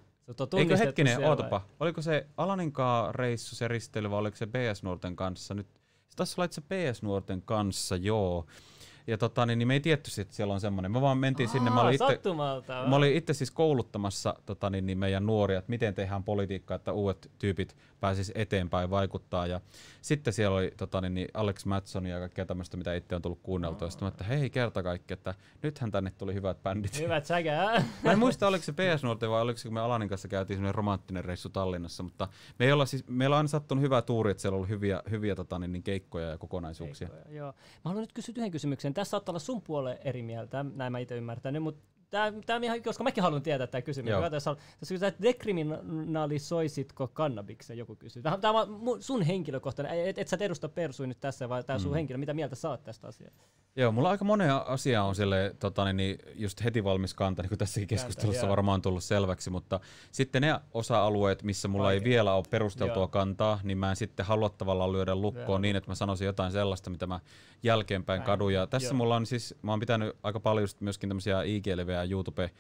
Eikö 0.57 0.77
hetkinen, 0.77 1.29
ootapa. 1.29 1.61
Vai? 1.61 1.77
Oliko 1.81 2.03
se 2.03 2.27
Alaninkaa 2.37 3.13
reissu, 3.13 3.57
se 3.57 3.69
risteily, 3.69 4.11
vai 4.11 4.19
oliko 4.19 4.37
se 4.37 4.47
BS-nuorten 4.47 5.17
kanssa? 5.17 5.55
Nyt, 5.55 5.67
se 6.09 6.17
taisi 6.17 6.35
olla 6.39 6.45
itse 6.45 6.61
BS-nuorten 6.61 7.43
kanssa, 7.45 7.97
joo. 7.97 8.47
Ja 9.07 9.19
tota, 9.19 9.47
niin, 9.47 9.59
niin 9.59 9.69
me 9.69 9.75
ei 9.75 9.81
tietty, 9.81 10.21
että 10.21 10.35
siellä 10.35 10.55
on 10.55 10.61
semmoinen. 10.61 10.93
Me 10.93 11.01
vaan 11.01 11.19
mentiin 11.19 11.49
Aa, 11.49 11.53
sinne. 11.53 11.71
Mä 11.71 11.81
olin, 11.81 11.95
itse, 11.95 12.21
mä 12.89 12.97
olin 12.97 13.17
itse 13.17 13.35
siis 13.35 13.51
kouluttamassa 13.51 14.35
tota, 14.47 14.71
niin, 14.71 14.87
niin 14.87 14.99
meidän 14.99 15.27
nuoria, 15.27 15.59
että 15.59 15.71
miten 15.71 15.95
tehdään 15.95 16.25
politiikkaa, 16.25 16.75
että 16.75 16.93
uudet 16.93 17.31
tyypit 17.39 17.77
pääsis 18.01 18.33
eteenpäin 18.35 18.91
vaikuttaa. 18.91 19.47
Ja 19.47 19.61
sitten 20.01 20.33
siellä 20.33 20.57
oli 20.57 20.73
tota, 20.77 21.01
niin, 21.01 21.15
niin 21.15 21.29
Alex 21.35 21.65
Matson 21.65 22.07
ja 22.07 22.19
kaikkea 22.19 22.47
tämmöistä, 22.47 22.77
mitä 22.77 22.95
itse 22.95 23.17
on 23.17 23.23
tullut 23.23 23.41
kuunneltua. 23.43 23.91
Sitten 23.91 24.07
mä 24.07 24.09
että 24.09 24.25
hei, 24.25 24.51
kerta 24.51 24.83
kaikki, 24.83 25.15
että 25.15 25.35
nythän 25.63 25.91
tänne 25.91 26.13
tuli 26.19 26.35
hyvät 26.35 26.63
bändit. 26.63 27.01
Hyvät 27.01 27.27
säkää. 27.27 27.85
mä 28.03 28.13
en 28.13 28.19
muista, 28.19 28.47
oliko 28.47 28.65
se 28.65 28.73
PS 28.73 29.03
Nuorten 29.03 29.31
vai 29.31 29.43
oliko 29.43 29.59
se, 29.59 29.69
kun 29.69 29.75
me 29.75 29.81
Alanin 29.81 30.09
kanssa 30.09 30.29
käytiin 30.29 30.57
semmoinen 30.57 30.75
romanttinen 30.75 31.25
reissu 31.25 31.49
Tallinnassa. 31.49 32.03
Mutta 32.03 32.29
me 32.59 32.67
ei 32.67 32.73
olla 32.73 32.87
siis, 32.87 33.05
meillä 33.09 33.35
on 33.35 33.39
aina 33.39 33.49
sattunut 33.49 33.83
hyvä 33.83 34.03
tuuri, 34.03 34.31
että 34.31 34.41
siellä 34.41 34.55
on 34.55 34.59
ollut 34.59 34.69
hyviä, 34.69 35.03
hyviä 35.11 35.35
tota, 35.35 35.59
niin, 35.59 35.73
niin 35.73 35.83
keikkoja 35.83 36.29
ja 36.29 36.39
kokonaisuuksia. 36.39 37.09
Keikkoja, 37.09 37.37
joo. 37.37 37.53
Mä 37.53 37.55
haluan 37.85 38.03
nyt 38.03 38.13
kysyä 38.13 38.35
yhden 38.37 38.51
kysymyksen. 38.51 38.94
Tässä 38.95 39.11
saattaa 39.11 39.33
olla 39.33 39.39
sun 39.39 39.63
puoleen 39.63 39.99
eri 40.05 40.23
mieltä, 40.23 40.65
näin 40.75 40.93
mä 40.93 40.99
itse 40.99 41.17
ymmärtänyt, 41.17 41.63
mutta 41.63 41.95
Tämä, 42.15 42.33
tämä 42.47 42.67
ihan, 42.67 42.83
koska 42.83 43.05
mäkin 43.05 43.23
haluan 43.23 43.43
tietää 43.43 43.67
tämä 43.67 43.83
kysymys. 43.83 44.11
Joo. 44.11 44.31
Tässä 44.31 44.57
kysytään, 44.81 45.09
että 45.09 45.23
dekriminalisoisitko 45.23 47.09
kannabiksen, 47.09 47.79
joku 47.79 47.97
kysyy. 47.97 48.23
Tämä, 48.23 48.39
tämä 48.39 48.61
on 48.61 48.69
sun 49.01 49.23
henkilökohtainen, 49.23 50.07
et, 50.07 50.19
et 50.19 50.29
sä 50.29 50.37
edusta 50.41 50.69
Persui 50.69 51.07
nyt 51.07 51.21
tässä, 51.21 51.49
vaan 51.49 51.65
tämä 51.65 51.79
mm. 51.79 51.83
sun 51.83 51.95
henkilö. 51.95 52.19
Mitä 52.19 52.35
mieltä 52.35 52.57
sä 52.57 52.71
oot 52.71 52.85
tästä 52.85 53.07
asiasta? 53.07 53.45
Joo, 53.77 53.93
mulla 53.93 54.11
aika 54.11 54.25
monen 54.25 54.51
asia 54.51 55.03
on 55.03 55.15
sille, 55.15 55.55
tota, 55.59 55.85
niin, 55.85 55.97
niin 55.97 56.19
just 56.35 56.65
heti 56.65 56.85
valmis 56.85 57.15
kanta, 57.15 57.43
niin 57.43 57.49
kuin 57.49 57.59
tässäkin 57.59 57.89
keskustelussa 57.89 58.41
Kanta, 58.41 58.51
varmaan 58.51 58.83
tullut 58.83 59.05
selväksi, 59.05 59.51
mutta 59.51 59.81
sitten 60.13 60.43
ne 60.43 60.61
osa-alueet, 60.75 61.43
missä 61.43 61.69
mulla 61.69 61.85
Vaikea. 61.85 62.01
ei 62.01 62.05
vielä 62.05 62.35
ole 62.35 62.45
perusteltua 62.51 62.97
joo. 62.97 63.09
kantaa, 63.09 63.61
niin 63.63 63.79
mä 63.79 63.91
en 63.91 63.97
sitten 63.97 64.27
halua 64.27 64.49
tavallaan 64.49 64.93
lyödä 64.93 65.15
lukkoon 65.15 65.49
joo. 65.49 65.59
niin, 65.59 65.77
että 65.77 65.91
mä 65.91 65.95
sanoisin 65.95 66.27
jotain 66.27 66.53
sellaista, 66.53 66.91
mitä 66.91 67.07
mä 67.07 67.21
jälkeenpäin 67.65 68.19
Näin. 68.19 68.27
kadun. 68.27 68.53
Ja 68.53 68.67
tässä 68.67 68.89
joo. 68.89 68.95
mulla 68.95 69.17
on 69.17 69.27
siis, 69.27 69.55
mä 69.63 69.73
oon 69.73 69.81
pitänyt 69.81 70.17
aika 70.23 70.41
paljon 70.41 70.69
myöskin 70.81 71.11
tämmöisiä 71.11 71.43
IG-livejä 71.43 72.05
ja 72.05 72.11
YouTube 72.11 72.51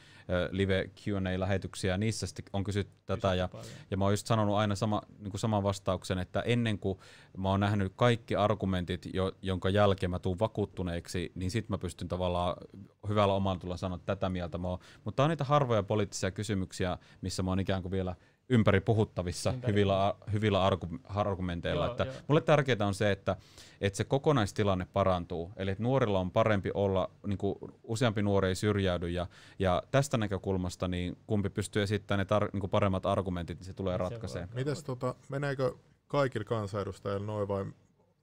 live 0.50 0.84
Q&A-lähetyksiä, 0.84 1.98
niissä 1.98 2.26
sitten 2.26 2.44
on 2.52 2.64
kysytty 2.64 2.94
tätä, 3.06 3.34
ja, 3.34 3.48
ja 3.90 3.96
mä 3.96 4.04
oon 4.04 4.12
just 4.12 4.26
sanonut 4.26 4.56
aina 4.56 4.74
sama, 4.74 5.02
niin 5.18 5.30
kuin 5.30 5.40
saman 5.40 5.62
vastauksen, 5.62 6.18
että 6.18 6.40
ennen 6.40 6.78
kuin 6.78 6.98
mä 7.36 7.48
oon 7.48 7.60
nähnyt 7.60 7.92
kaikki 7.96 8.36
argumentit, 8.36 9.08
jo, 9.14 9.32
jonka 9.42 9.70
jälkeen 9.70 10.10
mä 10.10 10.18
tuun 10.18 10.38
vakuuttuneeksi, 10.38 11.32
niin 11.34 11.50
sitten 11.50 11.74
mä 11.74 11.78
pystyn 11.78 12.08
tavallaan 12.08 12.56
hyvällä 13.08 13.34
omalla 13.34 13.58
tulla 13.58 13.76
sanoa 13.76 13.98
tätä 13.98 14.28
mieltä. 14.28 14.58
Mä 14.58 14.68
oon, 14.68 14.78
mutta 15.04 15.24
on 15.24 15.30
niitä 15.30 15.44
harvoja 15.44 15.82
poliittisia 15.82 16.30
kysymyksiä, 16.30 16.98
missä 17.20 17.42
mä 17.42 17.50
oon 17.50 17.60
ikään 17.60 17.82
kuin 17.82 17.92
vielä 17.92 18.14
ympäri 18.48 18.80
puhuttavissa 18.80 19.50
ympäri. 19.50 19.72
hyvillä, 19.72 20.14
hyvillä 20.32 20.70
argumenteilla. 21.04 21.84
Joo, 21.84 21.90
että 21.90 22.04
joo. 22.04 22.14
Mulle 22.28 22.40
tärkeää 22.40 22.86
on 22.86 22.94
se, 22.94 23.10
että, 23.10 23.36
että 23.80 23.96
se 23.96 24.04
kokonaistilanne 24.04 24.86
parantuu. 24.92 25.52
Eli 25.56 25.70
että 25.70 25.82
nuorilla 25.82 26.20
on 26.20 26.30
parempi 26.30 26.70
olla, 26.74 27.10
niin 27.26 27.38
kuin 27.38 27.58
useampi 27.82 28.22
nuori 28.22 28.48
ei 28.48 28.54
syrjäydy. 28.54 29.08
Ja, 29.08 29.26
ja 29.58 29.82
tästä 29.90 30.16
näkökulmasta 30.16 30.88
niin 30.88 31.16
kumpi 31.26 31.50
pystyy 31.50 31.82
esittämään 31.82 32.18
ne 32.18 32.24
tar, 32.24 32.48
niin 32.52 32.60
kuin 32.60 32.70
paremmat 32.70 33.06
argumentit, 33.06 33.58
niin 33.58 33.66
se 33.66 33.74
tulee 33.74 33.96
ratkaisemaan. 33.96 34.48
Mites 34.54 34.84
tota, 34.84 35.14
meneekö 35.28 35.74
kaikilla 36.08 36.44
kansanedustajilla 36.44 37.26
noin 37.26 37.48
vai 37.48 37.64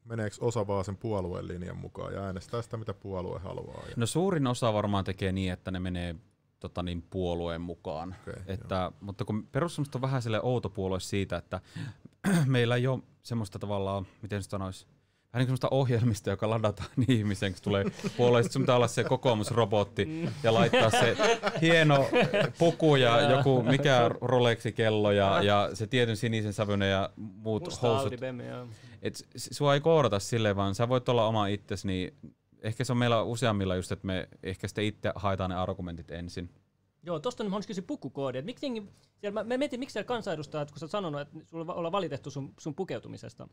meneekö 0.05 0.35
osa 0.41 0.67
vaan 0.67 0.85
sen 0.85 0.97
puolueen 0.97 1.47
linjan 1.47 1.77
mukaan 1.77 2.13
ja 2.13 2.23
äänestää 2.23 2.61
sitä, 2.61 2.77
mitä 2.77 2.93
puolue 2.93 3.39
haluaa? 3.39 3.83
Ja... 3.87 3.93
No 3.95 4.05
suurin 4.05 4.47
osa 4.47 4.73
varmaan 4.73 5.03
tekee 5.03 5.31
niin, 5.31 5.53
että 5.53 5.71
ne 5.71 5.79
menee 5.79 6.15
tota 6.61 6.83
niin, 6.83 7.01
puolueen 7.01 7.61
mukaan. 7.61 8.15
Okay, 8.21 8.43
että, 8.47 8.91
mutta 9.01 9.25
kun 9.25 9.47
perussuomalaiset 9.51 9.95
on 9.95 10.01
vähän 10.01 10.21
sille 10.21 10.41
outo 10.41 10.69
puolue 10.69 10.99
siitä, 10.99 11.37
että 11.37 11.61
meillä 12.45 12.75
ei 12.75 12.87
ole 12.87 12.99
semmoista 13.23 13.59
tavallaan, 13.59 14.07
miten 14.21 14.43
se 14.43 14.49
sanoisi, 14.49 14.85
vähän 15.33 15.41
niin 15.41 15.47
semmoista 15.47 15.67
ohjelmista, 15.71 16.29
joka 16.29 16.49
ladataan 16.49 16.89
niin 16.97 17.11
ihmisen, 17.11 17.53
kun 17.53 17.61
tulee 17.63 17.85
puolueen, 18.17 18.51
sun 18.51 18.61
pitää 18.61 18.75
olla 18.75 18.87
se 18.87 19.03
kokoomusrobotti 19.03 20.29
ja 20.43 20.53
laittaa 20.53 20.89
se 20.89 21.17
hieno 21.61 22.09
puku 22.57 22.95
ja 22.95 23.21
joku 23.21 23.63
mikä 23.63 24.09
Rolexi-kello 24.21 25.11
ja, 25.11 25.43
ja 25.43 25.69
se 25.73 25.87
tietyn 25.87 26.17
sinisen 26.17 26.53
sävyinen 26.53 26.91
ja 26.91 27.09
muut 27.17 27.65
Musta 27.65 27.87
housut. 27.87 28.13
Et 29.01 29.27
sua 29.35 29.73
ei 29.73 29.81
koodata 29.81 30.19
silleen, 30.19 30.55
vaan 30.55 30.75
sä 30.75 30.89
voit 30.89 31.09
olla 31.09 31.27
oma 31.27 31.47
itsesi, 31.47 31.87
niin 31.87 32.13
ehkä 32.61 32.83
se 32.83 32.91
on 32.91 32.97
meillä 32.97 33.21
useammilla 33.21 33.75
just, 33.75 33.91
että 33.91 34.07
me 34.07 34.29
ehkä 34.43 34.67
sitten 34.67 34.83
itse 34.83 35.11
haetaan 35.15 35.49
ne 35.49 35.55
argumentit 35.55 36.11
ensin. 36.11 36.49
Joo, 37.03 37.19
tuosta 37.19 37.43
mä 37.43 37.59
kysyä 37.67 37.83
pukukoodi. 37.87 38.37
Että 38.37 38.45
miksi, 38.45 38.67
siellä, 39.17 39.43
mä, 39.43 39.43
mä 39.43 39.57
mietin, 39.57 39.79
miksi 39.79 39.93
siellä 39.93 40.07
kansanedustajat, 40.07 40.71
kun 40.71 40.79
sä 40.79 40.87
sanonut, 40.87 41.21
että 41.21 41.39
sulla 41.45 41.73
ollaan 41.73 41.91
valitettu 41.91 42.31
sun, 42.31 42.53
sun 42.59 42.75
pukeutumisesta, 42.75 43.47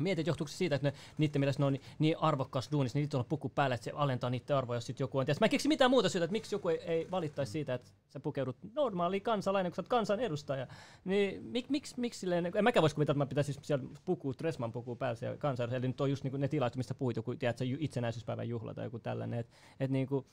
Mä 0.00 0.02
mietin, 0.02 0.22
että 0.22 0.30
johtuuko 0.30 0.48
se 0.48 0.56
siitä, 0.56 0.74
että 0.74 0.88
ne, 0.88 0.94
niiden 1.18 1.40
mielestä 1.40 1.62
ne 1.62 1.66
on 1.66 1.72
niin, 1.72 1.82
niin 1.98 2.16
arvokkaas 2.18 2.68
duunissa, 2.72 2.98
niin 2.98 3.02
niitä 3.02 3.18
on 3.18 3.24
puku 3.24 3.48
päälle, 3.48 3.74
että 3.74 3.84
se 3.84 3.92
alentaa 3.94 4.30
niiden 4.30 4.56
arvoja, 4.56 4.76
jos 4.76 5.00
joku 5.00 5.18
on. 5.18 5.26
Mä 5.40 5.46
en 5.46 5.50
keksi 5.50 5.68
mitään 5.68 5.90
muuta 5.90 6.08
syytä, 6.08 6.24
että 6.24 6.32
miksi 6.32 6.54
joku 6.54 6.68
ei, 6.68 6.78
ei 6.78 7.10
valittaisi 7.10 7.52
siitä, 7.52 7.74
että 7.74 7.90
sä 8.08 8.20
pukeudut 8.20 8.56
normaali 8.74 9.20
kansalainen, 9.20 9.72
kun 9.72 9.76
sä 9.76 9.82
oot 9.82 9.88
kansanedustaja. 9.88 10.66
Niin 11.04 11.44
mik, 11.44 11.68
miksi, 11.68 11.94
miksi 11.96 12.20
silleen, 12.20 12.52
en 12.54 12.64
mäkään 12.64 12.82
voisi 12.82 12.94
kuvitella, 12.94 13.14
että 13.14 13.24
mä 13.24 13.28
pitäisin 13.28 13.54
siellä 13.62 13.86
puku, 14.04 14.34
Dressman 14.38 14.72
pukuu 14.72 14.96
päällä 14.96 15.16
siellä 15.16 15.36
kansanedustaja. 15.36 15.78
Eli 15.78 15.88
nyt 15.88 16.00
on 16.00 16.10
just 16.10 16.24
niin 16.24 16.40
ne 16.40 16.48
tilat, 16.48 16.76
mistä 16.76 16.94
puhuit, 16.94 17.16
joku 17.16 17.34
tiedätkö, 17.34 17.64
itsenäisyyspäivän 17.78 18.48
juhla 18.48 18.74
tai 18.74 18.84
joku 18.84 18.98
tällainen. 18.98 19.38
Että 19.38 19.56
et, 19.80 19.90
niin 19.90 20.06
kuin, 20.06 20.26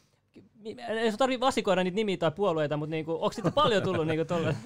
ei 0.87 1.11
se 1.11 1.17
tarvitse 1.17 1.39
vasikoida 1.39 1.83
niitä 1.83 1.95
nimiä 1.95 2.17
tai 2.17 2.31
puolueita, 2.31 2.77
mutta 2.77 2.91
niinku, 2.91 3.11
onko 3.11 3.31
siitä 3.31 3.51
paljon 3.51 3.83
tullut 3.83 4.07
niinku 4.07 4.25
tolle? 4.25 4.55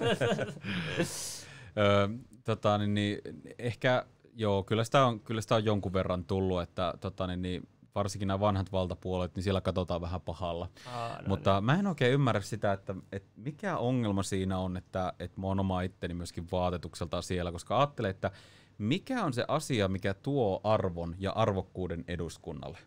öö, 1.78 2.08
tota, 2.44 2.78
niin, 2.78 2.94
niin, 2.94 3.18
ehkä 3.58 4.06
joo, 4.32 4.62
kyllä 4.62 4.84
sitä, 4.84 5.06
on, 5.06 5.20
kyllä 5.20 5.40
sitä 5.40 5.54
on 5.54 5.64
jonkun 5.64 5.92
verran 5.92 6.24
tullut, 6.24 6.62
että 6.62 6.94
tota, 7.00 7.26
niin, 7.26 7.42
niin, 7.42 7.68
varsinkin 7.94 8.28
nämä 8.28 8.40
vanhat 8.40 8.72
valtapuolet, 8.72 9.34
niin 9.34 9.42
siellä 9.42 9.60
katsotaan 9.60 10.00
vähän 10.00 10.20
pahalla. 10.20 10.68
Aa, 10.86 11.22
no 11.22 11.28
Mutta 11.28 11.54
niin. 11.54 11.64
mä 11.64 11.74
en 11.74 11.86
oikein 11.86 12.12
ymmärrä 12.12 12.40
sitä, 12.40 12.72
että, 12.72 12.94
että 13.12 13.30
mikä 13.36 13.76
ongelma 13.76 14.22
siinä 14.22 14.58
on, 14.58 14.76
että, 14.76 15.12
että 15.18 15.40
mä 15.40 15.46
oon 15.46 15.60
oma 15.60 15.82
itteni 15.82 16.14
myöskin 16.14 16.48
vaatetukselta 16.52 17.22
siellä, 17.22 17.52
koska 17.52 17.78
ajattelen, 17.78 18.10
että 18.10 18.30
mikä 18.78 19.24
on 19.24 19.32
se 19.32 19.44
asia, 19.48 19.88
mikä 19.88 20.14
tuo 20.14 20.60
arvon 20.64 21.14
ja 21.18 21.32
arvokkuuden 21.32 22.04
eduskunnalle. 22.08 22.78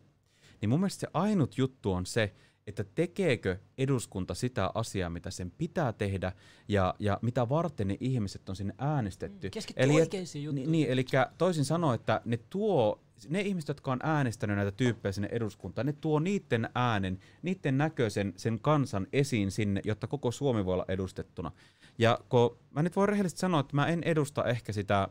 Niin 0.62 0.70
mun 0.70 0.80
mielestä 0.80 1.00
se 1.00 1.08
ainut 1.14 1.58
juttu 1.58 1.92
on 1.92 2.06
se, 2.06 2.34
että 2.68 2.84
tekeekö 2.96 3.58
eduskunta 3.78 4.34
sitä 4.34 4.72
asiaa, 4.74 5.10
mitä 5.10 5.32
sen 5.32 5.52
pitää 5.52 5.94
tehdä 5.94 6.32
ja, 6.68 6.96
ja 7.00 7.20
mitä 7.22 7.50
varten 7.50 7.88
ne 7.88 7.98
ihmiset 8.00 8.50
on 8.50 8.56
sinne 8.56 8.74
äänestetty. 8.78 9.50
Mm, 9.56 9.74
eli, 9.76 9.94
oikeisiin 9.94 10.44
juttuihin. 10.44 10.72
Niin, 10.72 10.90
eli 10.90 11.06
toisin 11.38 11.66
sanoen, 11.66 11.96
että 11.96 12.22
ne 12.26 12.40
tuo, 12.50 13.02
ne 13.30 13.42
ihmiset, 13.42 13.68
jotka 13.68 13.92
on 13.92 14.00
äänestänyt 14.04 14.56
näitä 14.56 14.72
tyyppejä 14.72 15.12
sinne 15.12 15.30
eduskuntaan, 15.32 15.88
ne 15.88 15.94
tuo 15.94 16.20
niiden 16.20 16.70
äänen, 16.76 17.20
niiden 17.42 17.78
näköisen 17.78 18.34
sen 18.38 18.60
kansan 18.60 19.08
esiin 19.14 19.52
sinne, 19.52 19.82
jotta 19.84 20.08
koko 20.08 20.32
Suomi 20.32 20.66
voi 20.66 20.74
olla 20.74 20.86
edustettuna. 20.88 21.52
Ja 21.98 22.20
kun 22.30 22.58
mä 22.72 22.84
nyt 22.84 22.96
voin 22.96 23.10
rehellisesti 23.10 23.40
sanoa, 23.40 23.60
että 23.60 23.76
mä 23.76 23.88
en 23.88 24.04
edusta 24.04 24.44
ehkä 24.44 24.74
sitä, 24.74 25.08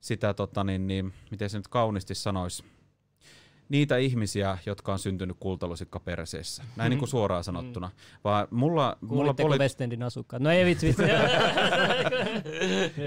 sitä 0.00 0.34
tota 0.34 0.64
niin, 0.64 0.86
niin, 0.86 1.12
miten 1.30 1.50
se 1.50 1.58
nyt 1.58 1.68
kauniisti 1.68 2.14
sanoisi, 2.14 2.64
niitä 3.70 3.96
ihmisiä, 3.96 4.58
jotka 4.66 4.92
on 4.92 4.98
syntynyt 4.98 5.36
kultalusikka 5.40 6.00
perseessä. 6.00 6.62
Näin 6.76 6.88
mm. 6.88 6.90
niin 6.90 6.98
kuin 6.98 7.08
suoraan 7.08 7.44
sanottuna. 7.44 7.86
Mm. 7.86 7.92
Vaan 8.24 8.48
mulla, 8.50 8.96
mulla 9.00 9.34
poli... 9.34 9.58
Westendin 9.58 10.02
asukkaat? 10.02 10.42
No 10.42 10.50
ei 10.50 10.64
vitsi, 10.64 10.86
vitsi. 10.86 11.02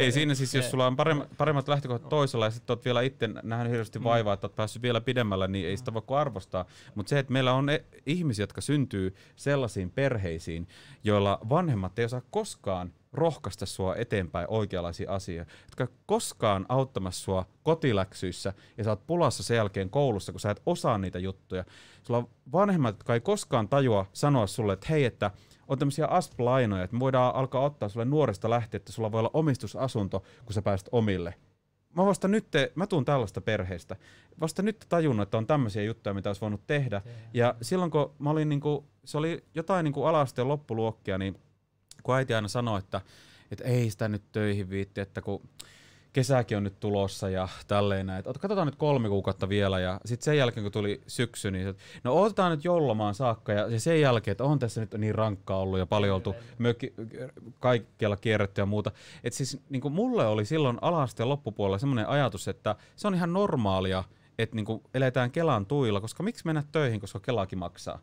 ei 0.03 0.11
siinä 0.11 0.36
siis, 0.36 0.55
jos 0.55 0.72
sulla 0.72 0.88
on 0.88 0.95
paremmat, 0.95 1.30
paremmat 1.38 1.68
lähtökohdat 1.68 2.09
toisella 2.09 2.45
ja 2.45 2.51
sitten 2.51 2.74
oot 2.74 2.86
vielä 2.86 3.01
itse 3.01 3.30
nähnyt 3.43 3.72
hirveästi 3.72 3.99
mm. 3.99 4.03
vaivaa, 4.03 4.34
että 4.34 4.47
oot 4.47 4.55
päässyt 4.55 4.82
vielä 4.82 5.01
pidemmällä, 5.01 5.47
niin 5.47 5.68
ei 5.68 5.78
sitä 5.78 5.93
voi 5.93 6.01
kuin 6.01 6.18
arvostaa. 6.18 6.66
Mutta 6.95 7.09
se, 7.09 7.20
että 7.20 7.34
meillä 7.34 7.53
on 7.53 7.70
e- 7.70 7.86
ihmisiä, 8.05 8.43
jotka 8.43 8.61
syntyy 8.61 9.16
sellaisiin 9.36 9.91
perheisiin, 9.91 10.68
joilla 11.03 11.39
vanhemmat 11.49 11.99
ei 11.99 12.05
osaa 12.05 12.22
koskaan 12.32 12.93
rohkaista 13.14 13.66
sua 13.66 13.95
eteenpäin 13.95 14.47
oikeanlaisia 14.49 15.11
asioita, 15.11 15.51
jotka 15.64 15.88
koskaan 16.05 16.66
auttamassa 16.70 17.24
sua 17.24 17.45
kotiläksyissä 17.64 18.53
ja 18.78 18.84
sä 18.84 18.89
oot 18.89 19.07
pulassa 19.07 19.43
sen 19.43 19.57
jälkeen 19.57 19.89
koulussa, 19.89 20.32
kun 20.32 20.39
sä 20.39 20.51
et 20.51 20.61
osaa 20.66 20.97
niitä 20.97 21.20
juttuja. 21.20 21.66
Sulla 22.03 22.18
on 22.18 22.30
vanhemmat, 22.51 22.95
jotka 22.95 23.14
ei 23.14 23.22
koskaan 23.22 23.70
tajua 23.70 24.05
sanoa 24.14 24.47
sulle, 24.47 24.74
että 24.74 24.88
hei, 24.89 25.05
että 25.05 25.32
on 25.68 25.80
tämmöisiä 25.80 26.05
asp-lainoja, 26.05 26.84
että 26.84 26.95
me 26.95 26.99
voidaan 26.99 27.36
alkaa 27.36 27.61
ottaa 27.61 27.89
sulle 27.89 28.05
nuoresta 28.05 28.49
lähtien, 28.49 28.80
että 28.80 28.91
sulla 28.91 29.11
voi 29.11 29.20
olla 29.20 29.32
omistusasunto, 29.34 30.24
kun 30.45 30.53
sä 30.53 30.61
pääset 30.61 30.89
omille. 30.91 31.34
Mä 31.95 32.05
vasta 32.05 32.28
nyt, 32.28 32.47
mä 32.76 32.88
tuun 32.88 33.05
tällaista 33.05 33.41
perheestä, 33.41 33.95
vasta 34.39 34.61
nyt 34.61 34.86
tajunnut, 34.89 35.24
että 35.24 35.38
on 35.38 35.47
tämmöisiä 35.47 35.84
juttuja, 35.84 36.14
mitä 36.14 36.30
olisi 36.30 36.41
voinut 36.41 36.68
tehdä. 36.68 37.01
Ja 37.34 37.55
silloin 37.61 37.91
kun 37.91 38.14
mä 38.20 38.30
olin, 38.30 38.49
niin 38.49 38.61
kuin, 38.61 38.86
se 39.05 39.18
oli 39.18 39.43
jotain 39.55 39.84
niin 39.84 39.93
kuin 39.93 40.07
alasteen 40.07 40.47
loppuluokkia, 40.47 41.18
niin 41.18 41.39
kun 42.04 42.16
äiti 42.16 42.34
aina 42.34 42.47
sanoi, 42.47 42.80
että, 42.80 43.01
että 43.51 43.64
ei 43.64 43.89
sitä 43.89 44.08
nyt 44.08 44.24
töihin 44.32 44.70
viitti, 44.70 45.01
että 45.01 45.22
kun 45.22 45.41
kesäkin 46.14 46.58
on 46.58 46.64
nyt 46.64 46.80
tulossa 46.80 47.30
ja 47.30 47.47
tälleen 47.68 48.06
näin. 48.06 48.20
Että 48.20 48.39
katsotaan 48.39 48.68
nyt 48.68 48.76
kolme 48.76 49.10
kuukautta 49.10 49.49
vielä 49.49 49.80
ja 49.80 49.99
sitten 50.06 50.26
sen 50.26 50.38
jälkeen 50.38 50.64
kun 50.64 50.72
tuli 50.72 51.01
syksy, 51.08 51.51
niin 51.51 51.76
no 52.04 52.22
otetaan 52.22 52.51
nyt 52.51 52.66
jollamaan 52.66 53.16
saakka 53.16 53.54
ja 53.54 53.80
sen 53.80 54.01
jälkeen, 54.01 54.32
että 54.32 54.43
on 54.43 54.60
tässä 54.60 54.82
nyt 54.82 54.93
niin 54.93 55.16
rankkaa 55.16 55.60
ollut 55.60 55.80
ja 55.80 55.86
paljon 55.86 56.16
oltu 56.16 56.36
mökki, 56.58 56.93
kaikkialla 57.60 58.18
kierretty 58.18 58.62
ja 58.62 58.66
muuta. 58.66 58.91
Että 59.24 59.38
siis 59.38 59.62
niin 59.70 59.82
kuin 59.82 59.93
mulle 59.93 60.28
oli 60.28 60.45
silloin 60.45 60.78
alasteen 60.82 61.30
loppupuolella 61.30 61.78
semmoinen 61.78 62.08
ajatus, 62.08 62.47
että 62.47 62.76
se 62.95 63.08
on 63.08 63.16
ihan 63.16 63.34
normaalia, 63.34 64.04
että 64.39 64.56
niin 64.56 64.66
kuin 64.66 64.84
eletään 64.93 65.32
Kelan 65.32 65.66
tuilla, 65.66 66.01
koska 66.01 66.24
miksi 66.24 66.45
mennä 66.45 66.64
töihin, 66.72 66.99
koska 66.99 67.20
Kelakin 67.20 67.60
maksaa 67.60 67.99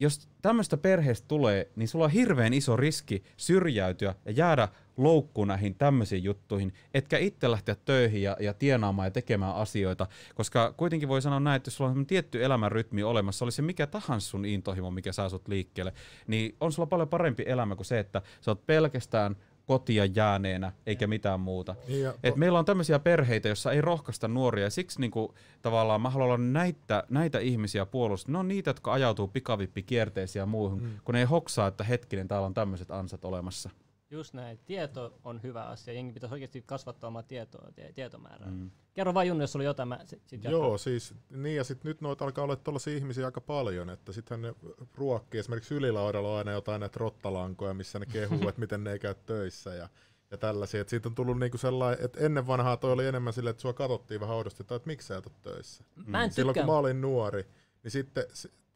jos 0.00 0.28
tämmöistä 0.42 0.76
perheestä 0.76 1.28
tulee, 1.28 1.70
niin 1.76 1.88
sulla 1.88 2.04
on 2.04 2.10
hirveän 2.10 2.54
iso 2.54 2.76
riski 2.76 3.24
syrjäytyä 3.36 4.14
ja 4.24 4.32
jäädä 4.32 4.68
loukkuun 4.96 5.48
näihin 5.48 5.74
tämmöisiin 5.74 6.24
juttuihin, 6.24 6.74
etkä 6.94 7.18
itse 7.18 7.50
lähteä 7.50 7.76
töihin 7.84 8.22
ja, 8.22 8.36
ja 8.40 8.54
tienaamaan 8.54 9.06
ja 9.06 9.10
tekemään 9.10 9.54
asioita, 9.54 10.06
koska 10.34 10.74
kuitenkin 10.76 11.08
voi 11.08 11.22
sanoa 11.22 11.40
näin, 11.40 11.56
että 11.56 11.68
jos 11.68 11.76
sulla 11.76 11.90
on 11.90 12.06
tietty 12.06 12.44
elämänrytmi 12.44 13.02
olemassa, 13.02 13.44
oli 13.44 13.52
se 13.52 13.62
mikä 13.62 13.86
tahansa 13.86 14.28
sun 14.28 14.44
intohimo, 14.44 14.90
mikä 14.90 15.12
saa 15.12 15.28
sut 15.28 15.48
liikkeelle, 15.48 15.92
niin 16.26 16.56
on 16.60 16.72
sulla 16.72 16.86
paljon 16.86 17.08
parempi 17.08 17.44
elämä 17.46 17.76
kuin 17.76 17.86
se, 17.86 17.98
että 17.98 18.22
sä 18.40 18.50
oot 18.50 18.66
pelkästään 18.66 19.36
kotia 19.66 20.04
jääneenä 20.04 20.72
eikä 20.86 21.06
mitään 21.06 21.40
muuta. 21.40 21.74
Niin 21.88 22.12
Et 22.22 22.36
meillä 22.36 22.58
on 22.58 22.64
tämmöisiä 22.64 22.98
perheitä, 22.98 23.48
joissa 23.48 23.72
ei 23.72 23.80
rohkaista 23.80 24.28
nuoria 24.28 24.64
ja 24.64 24.70
siksi 24.70 25.00
niinku, 25.00 25.34
tavallaan 25.62 26.00
mä 26.00 26.10
haluan 26.10 26.28
olla 26.28 26.38
näitä, 26.38 27.04
näitä 27.08 27.38
ihmisiä 27.38 27.86
puolustaa. 27.86 28.32
Ne 28.32 28.38
on 28.38 28.48
niitä, 28.48 28.70
jotka 28.70 28.92
ajautuu 28.92 29.28
pikavippikierteisiin 29.28 30.40
ja 30.40 30.46
muuhun, 30.46 30.82
mm. 30.82 30.90
kun 31.04 31.12
ne 31.12 31.18
ei 31.18 31.24
hoksaa, 31.24 31.68
että 31.68 31.84
hetkinen, 31.84 32.28
täällä 32.28 32.46
on 32.46 32.54
tämmöiset 32.54 32.90
ansat 32.90 33.24
olemassa. 33.24 33.70
Just 34.10 34.34
näin. 34.34 34.58
Tieto 34.66 35.18
on 35.24 35.42
hyvä 35.42 35.62
asia. 35.62 35.94
Jengi 35.94 36.12
pitäisi 36.12 36.34
oikeasti 36.34 36.62
kasvattaa 36.66 37.08
omaa 37.08 37.22
tietoa, 37.22 37.68
tietomäärää. 37.94 38.50
Mm. 38.50 38.70
Kerro 38.94 39.14
vain 39.14 39.28
Junnu, 39.28 39.42
jos 39.42 39.56
oli 39.56 39.64
jotain, 39.64 39.88
mä 39.88 40.00
sit, 40.04 40.22
sit 40.26 40.44
Joo, 40.44 40.78
siis 40.78 41.14
niin 41.30 41.56
ja 41.56 41.64
sitten 41.64 41.88
nyt 41.88 42.00
noita 42.00 42.24
alkaa 42.24 42.44
olla 42.44 42.56
tuollaisia 42.56 42.96
ihmisiä 42.96 43.26
aika 43.26 43.40
paljon, 43.40 43.90
että 43.90 44.12
sittenhän 44.12 44.42
ne 44.42 44.70
ruokkii, 44.94 45.40
esimerkiksi 45.40 45.74
ylilaudalla 45.74 46.32
on 46.32 46.38
aina 46.38 46.52
jotain 46.52 46.80
näitä 46.80 46.98
rottalankoja, 46.98 47.74
missä 47.74 47.98
ne 47.98 48.06
kehuu, 48.06 48.38
että 48.48 48.60
miten 48.60 48.84
ne 48.84 48.92
ei 48.92 48.98
käy 48.98 49.14
töissä 49.26 49.74
ja, 49.74 49.88
ja 50.30 50.36
tällaisia. 50.36 50.80
Et 50.80 50.88
siitä 50.88 51.08
on 51.08 51.14
tullut 51.14 51.38
niinku 51.38 51.58
sellainen, 51.58 52.04
että 52.04 52.20
ennen 52.20 52.46
vanhaa 52.46 52.76
toi 52.76 52.92
oli 52.92 53.06
enemmän 53.06 53.32
silleen, 53.32 53.50
että 53.50 53.60
sua 53.60 53.72
katsottiin 53.72 54.20
vähän 54.20 54.36
oudosti, 54.36 54.62
että 54.62 54.80
miksi 54.84 55.06
sä 55.06 55.16
et 55.16 55.32
töissä. 55.42 55.84
Mä 56.06 56.24
en 56.24 56.32
Silloin 56.32 56.54
kun 56.54 56.66
mä 56.66 56.78
olin 56.78 57.00
nuori, 57.00 57.46
niin 57.82 57.90
sitten 57.90 58.24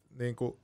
niinku, 0.09 0.59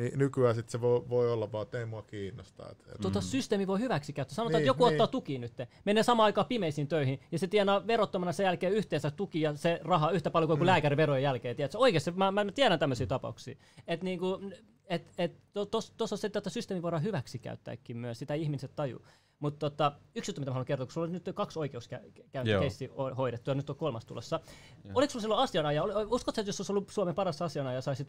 niin 0.00 0.18
nykyään 0.18 0.54
sit 0.54 0.68
se 0.68 0.80
voi, 0.80 1.08
voi 1.08 1.32
olla 1.32 1.52
vaan, 1.52 1.62
että 1.62 1.78
ei 1.78 1.86
mua 1.86 2.02
kiinnostaa. 2.02 2.70
Et, 2.70 2.78
et. 2.80 3.00
Tota 3.02 3.18
mm. 3.18 3.24
systeemi 3.24 3.66
voi 3.66 3.80
hyväksi 3.80 4.12
käyttää. 4.12 4.34
Sanotaan, 4.34 4.52
niin, 4.52 4.70
että 4.70 4.70
joku 4.70 4.84
niin. 4.84 4.92
ottaa 4.92 5.06
tuki 5.06 5.38
nyt, 5.38 5.52
menee 5.84 6.02
samaan 6.02 6.24
aikaan 6.24 6.46
pimeisiin 6.46 6.88
töihin, 6.88 7.20
ja 7.32 7.38
se 7.38 7.46
tienaa 7.46 7.86
verottomana 7.86 8.32
sen 8.32 8.44
jälkeen 8.44 8.72
yhteensä 8.72 9.10
tuki 9.10 9.40
ja 9.40 9.56
se 9.56 9.80
raha 9.84 10.10
yhtä 10.10 10.30
paljon 10.30 10.48
kuin 10.48 10.60
mm. 10.60 10.66
lääkäriverojen 10.66 11.22
jälkeen. 11.22 11.56
Tiedätkö? 11.56 11.78
Oikeasti, 11.78 12.10
mä, 12.10 12.30
mä 12.30 12.44
tiedän 12.54 12.78
tämmöisiä 12.78 13.06
tapauksia. 13.06 13.56
Että 13.86 14.04
niinku, 14.04 14.40
et, 14.86 15.12
et, 15.18 15.36
tuossa 15.70 15.92
to, 15.96 16.04
on 16.10 16.18
se, 16.18 16.26
että 16.26 16.50
systeemi 16.50 16.82
voidaan 16.82 17.02
hyväksi 17.02 17.38
käyttääkin 17.38 17.96
myös, 17.96 18.18
sitä 18.18 18.34
ihmiset 18.34 18.76
tajuu. 18.76 19.00
Mutta 19.40 19.70
tota, 19.70 19.92
yksi 20.14 20.30
juttu, 20.30 20.40
mitä 20.40 20.50
haluan 20.50 20.66
kertoa, 20.66 20.86
kun 20.86 20.92
sulla 20.92 21.06
on 21.06 21.12
nyt 21.12 21.30
kaksi 21.34 21.58
oikeuskäyntikeissiä 21.58 22.88
hoidettu 23.16 23.50
ja 23.50 23.54
nyt 23.54 23.70
on 23.70 23.76
kolmas 23.76 24.04
tulossa. 24.04 24.40
Joo. 24.84 24.92
Oliko 24.94 25.10
sulla 25.10 25.22
silloin 25.22 25.40
asianaja, 25.40 25.82
uskotko 26.08 26.40
että 26.40 26.48
jos 26.48 26.60
olisi 26.60 26.72
ollut 26.72 26.90
Suomen 26.90 27.14
paras 27.14 27.42
asianaja, 27.42 27.80
saisit 27.80 28.08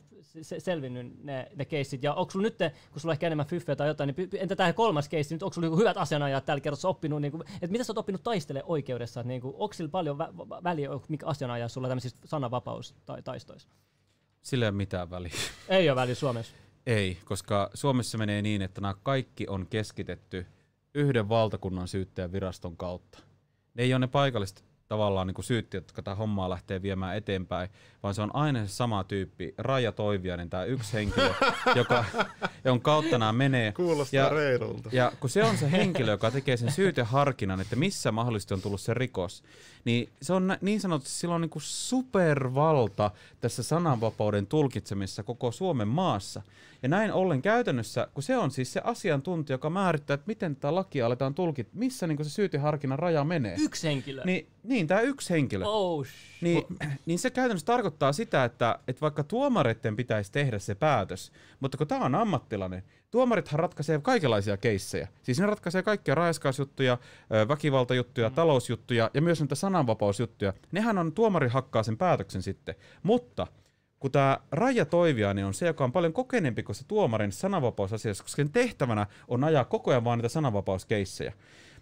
selvinnyt 0.60 1.24
ne, 1.24 1.52
ne 1.56 1.66
keissit? 1.66 2.04
Ja 2.04 2.14
onko 2.14 2.32
sulla 2.32 2.44
nyt, 2.44 2.58
kun 2.92 3.02
sulla 3.02 3.12
on 3.12 3.14
ehkä 3.14 3.28
enemmän 3.28 3.46
fyffeä 3.46 3.76
tai 3.76 3.88
jotain, 3.88 4.14
niin 4.18 4.30
entä 4.34 4.56
tämä 4.56 4.74
kolmas 4.74 5.10
keissi, 5.10 5.36
nyt 5.36 5.44
onko 5.44 5.54
sulla 5.54 5.66
niinku 5.66 5.80
hyvät 5.80 5.98
asianajat 5.98 6.46
tällä 6.46 6.62
kertaa 6.62 6.90
oppinut, 6.90 7.22
niin 7.22 7.32
kuin, 7.32 7.44
että 7.54 7.68
mitä 7.68 7.84
sä 7.84 7.92
oot 7.92 7.98
oppinut 7.98 8.24
taistele 8.24 8.64
oikeudessa? 8.66 9.24
Niin 9.24 9.42
kuin, 9.42 9.54
onko 9.58 9.74
sillä 9.74 9.90
paljon 9.90 10.18
vä- 10.18 10.64
väliä, 10.64 10.90
mikä 11.08 11.26
asianaja 11.26 11.68
sulla 11.68 11.88
tämmöisissä 11.88 12.18
sananvapaus 12.26 12.96
tai 13.06 13.22
taistoissa? 13.22 13.70
Sillä 14.42 14.66
ei 14.66 14.70
ole 14.70 14.78
mitään 14.78 15.10
väliä. 15.10 15.34
Ei 15.70 15.90
ole 15.90 15.96
väliä 15.96 16.16
Suomessa. 16.16 16.56
Ei, 16.86 17.18
koska 17.26 17.70
Suomessa 17.74 18.18
menee 18.18 18.42
niin, 18.42 18.62
että 18.62 18.82
nämä 18.82 18.94
kaikki 19.04 19.48
on 19.48 19.68
keskitetty 19.68 20.46
yhden 20.94 21.30
valtakunnan 21.30 21.88
syyttäjän 21.88 22.32
viraston 22.32 22.78
kautta. 22.78 23.20
Ne 23.74 23.84
ei 23.84 23.94
ole 23.94 24.00
ne 24.00 24.08
paikalliset 24.08 24.64
tavallaan 24.88 25.28
niin 25.28 25.44
syyttäjät, 25.44 25.84
jotka 25.84 26.02
tätä 26.02 26.16
hommaa 26.16 26.50
lähtee 26.50 26.82
viemään 26.82 27.18
eteenpäin, 27.18 27.70
vaan 28.04 28.16
se 28.16 28.22
on 28.22 28.36
aina 28.36 28.66
se 28.66 28.74
sama 28.74 29.04
tyyppi, 29.04 29.54
Raija 29.58 29.92
Toiviainen, 29.92 30.50
tämä 30.50 30.64
yksi 30.64 30.94
henkilö, 30.94 31.34
joka, 31.76 32.06
jonka 32.66 32.84
kautta 32.84 33.18
nämä 33.18 33.34
menee. 33.34 33.72
Kuulostaa 33.72 34.18
ja, 34.20 34.30
reilulta. 34.30 34.90
Ja 34.92 35.12
kun 35.20 35.30
se 35.30 35.44
on 35.44 35.58
se 35.58 35.72
henkilö, 35.72 36.12
joka 36.12 36.32
tekee 36.32 36.58
sen 36.58 36.72
syyteharkinnan, 36.72 37.62
että 37.62 37.76
missä 37.76 38.12
mahdollisesti 38.12 38.54
on 38.54 38.62
tullut 38.62 38.82
se 38.82 38.94
rikos, 38.94 39.44
niin 39.86 40.10
se 40.22 40.34
on 40.34 40.58
niin 40.62 40.82
sanotusti 40.82 41.14
silloin 41.14 41.42
niin 41.42 41.52
supervalta 41.58 43.12
tässä 43.42 43.64
sananvapauden 43.64 44.48
tulkitsemisessa 44.48 45.24
koko 45.24 45.52
Suomen 45.52 45.88
maassa. 45.88 46.42
Ja 46.84 46.90
näin 46.90 47.14
ollen 47.14 47.42
käytännössä, 47.42 48.08
kun 48.14 48.24
se 48.24 48.38
on 48.38 48.52
siis 48.52 48.74
se 48.74 48.82
asiantuntija, 48.84 49.54
joka 49.54 49.70
määrittää, 49.70 50.14
että 50.14 50.28
miten 50.28 50.56
tätä 50.56 50.76
lakia 50.76 51.06
aletaan 51.06 51.34
tulkita, 51.34 51.70
missä 51.74 52.08
niin 52.08 52.24
se 52.26 52.30
syyteharkinnan 52.30 53.00
raja 53.00 53.24
menee. 53.24 53.56
Yksi 53.60 53.88
henkilö. 53.88 54.24
Niin, 54.26 54.48
niin 54.64 54.82
Niin, 54.82 54.88
tämä 54.88 55.02
yksi 55.02 55.30
henkilö. 55.30 55.66
Oh, 55.66 56.06
niin, 56.42 56.64
niin 57.06 57.20
se 57.20 57.30
käytännössä 57.30 57.66
tarkoittaa 57.66 57.91
sitä, 58.12 58.44
että, 58.44 58.80
että 58.88 59.02
vaikka 59.02 59.24
tuomareiden 59.24 59.96
pitäisi 59.96 60.32
tehdä 60.32 60.60
se 60.60 60.76
päätös, 60.76 61.32
mutta 61.60 61.78
kun 61.78 61.88
tämä 61.88 62.06
on 62.06 62.16
ammattilainen, 62.16 62.84
tuomarithan 63.12 63.60
ratkaisee 63.60 64.00
kaikenlaisia 64.00 64.58
keissejä. 64.58 65.08
Siis 65.24 65.40
ne 65.40 65.46
ratkaisee 65.46 65.84
kaikkia 65.84 66.16
raiskausjuttuja, 66.16 66.98
väkivaltajuttuja, 67.48 68.30
mm. 68.30 68.36
talousjuttuja 68.36 69.12
ja 69.14 69.22
myös 69.22 69.40
näitä 69.40 69.56
sananvapausjuttuja. 69.56 70.54
Nehän 70.72 70.98
on, 70.98 71.12
tuomari 71.12 71.48
hakkaa 71.48 71.84
sen 71.84 71.98
päätöksen 71.98 72.42
sitten. 72.42 72.76
Mutta 73.04 73.48
kun 74.00 74.12
tämä 74.12 74.38
Raija 74.52 74.86
Toiviainen 74.86 75.46
on 75.46 75.54
se, 75.54 75.68
joka 75.68 75.84
on 75.84 75.92
paljon 75.92 76.14
kokeneempi 76.14 76.64
kuin 76.64 76.76
se 76.76 76.86
tuomarin 76.88 77.32
sananvapausasiassa, 77.32 78.24
koska 78.24 78.36
sen 78.36 78.52
tehtävänä 78.52 79.08
on 79.28 79.44
ajaa 79.44 79.66
koko 79.66 79.92
ajan 79.92 80.04
vaan 80.04 80.20
niitä 80.20 80.30
sananvapauskeissejä. 80.30 81.34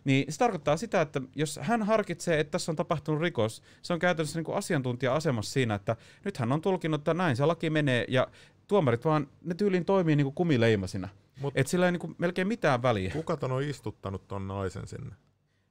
Niin 0.04 0.34
se 0.34 0.38
tarkoittaa 0.38 0.78
sitä, 0.78 1.02
että 1.02 1.22
jos 1.36 1.60
hän 1.62 1.84
harkitsee, 1.84 2.40
että 2.40 2.52
tässä 2.52 2.72
on 2.72 2.76
tapahtunut 2.76 3.22
rikos, 3.22 3.62
se 3.82 3.94
on 3.94 4.00
käytännössä 4.00 4.40
niin 4.40 4.46
kuin 4.46 4.58
asiantuntija-asemassa 4.58 5.54
siinä, 5.54 5.76
että 5.76 5.96
nyt 6.26 6.38
hän 6.38 6.52
on 6.52 6.62
tulkinut, 6.62 7.02
että 7.02 7.14
näin 7.14 7.36
se 7.36 7.46
laki 7.46 7.70
menee, 7.70 8.06
ja 8.08 8.28
tuomarit 8.68 9.06
vaan, 9.06 9.28
ne 9.44 9.54
tyyliin 9.54 9.86
toimii 9.86 10.16
niin 10.16 10.26
kuin 10.26 10.36
kumileimasina. 10.36 11.10
Mut 11.42 11.54
Et 11.58 11.68
sillä 11.68 11.86
ei 11.86 11.92
niin 11.92 12.00
kuin 12.00 12.16
melkein 12.18 12.48
mitään 12.48 12.82
väliä. 12.82 13.12
Kuka 13.12 13.38
on 13.42 13.64
istuttanut 13.64 14.28
ton 14.28 14.48
naisen 14.48 14.88
sinne? 14.88 15.16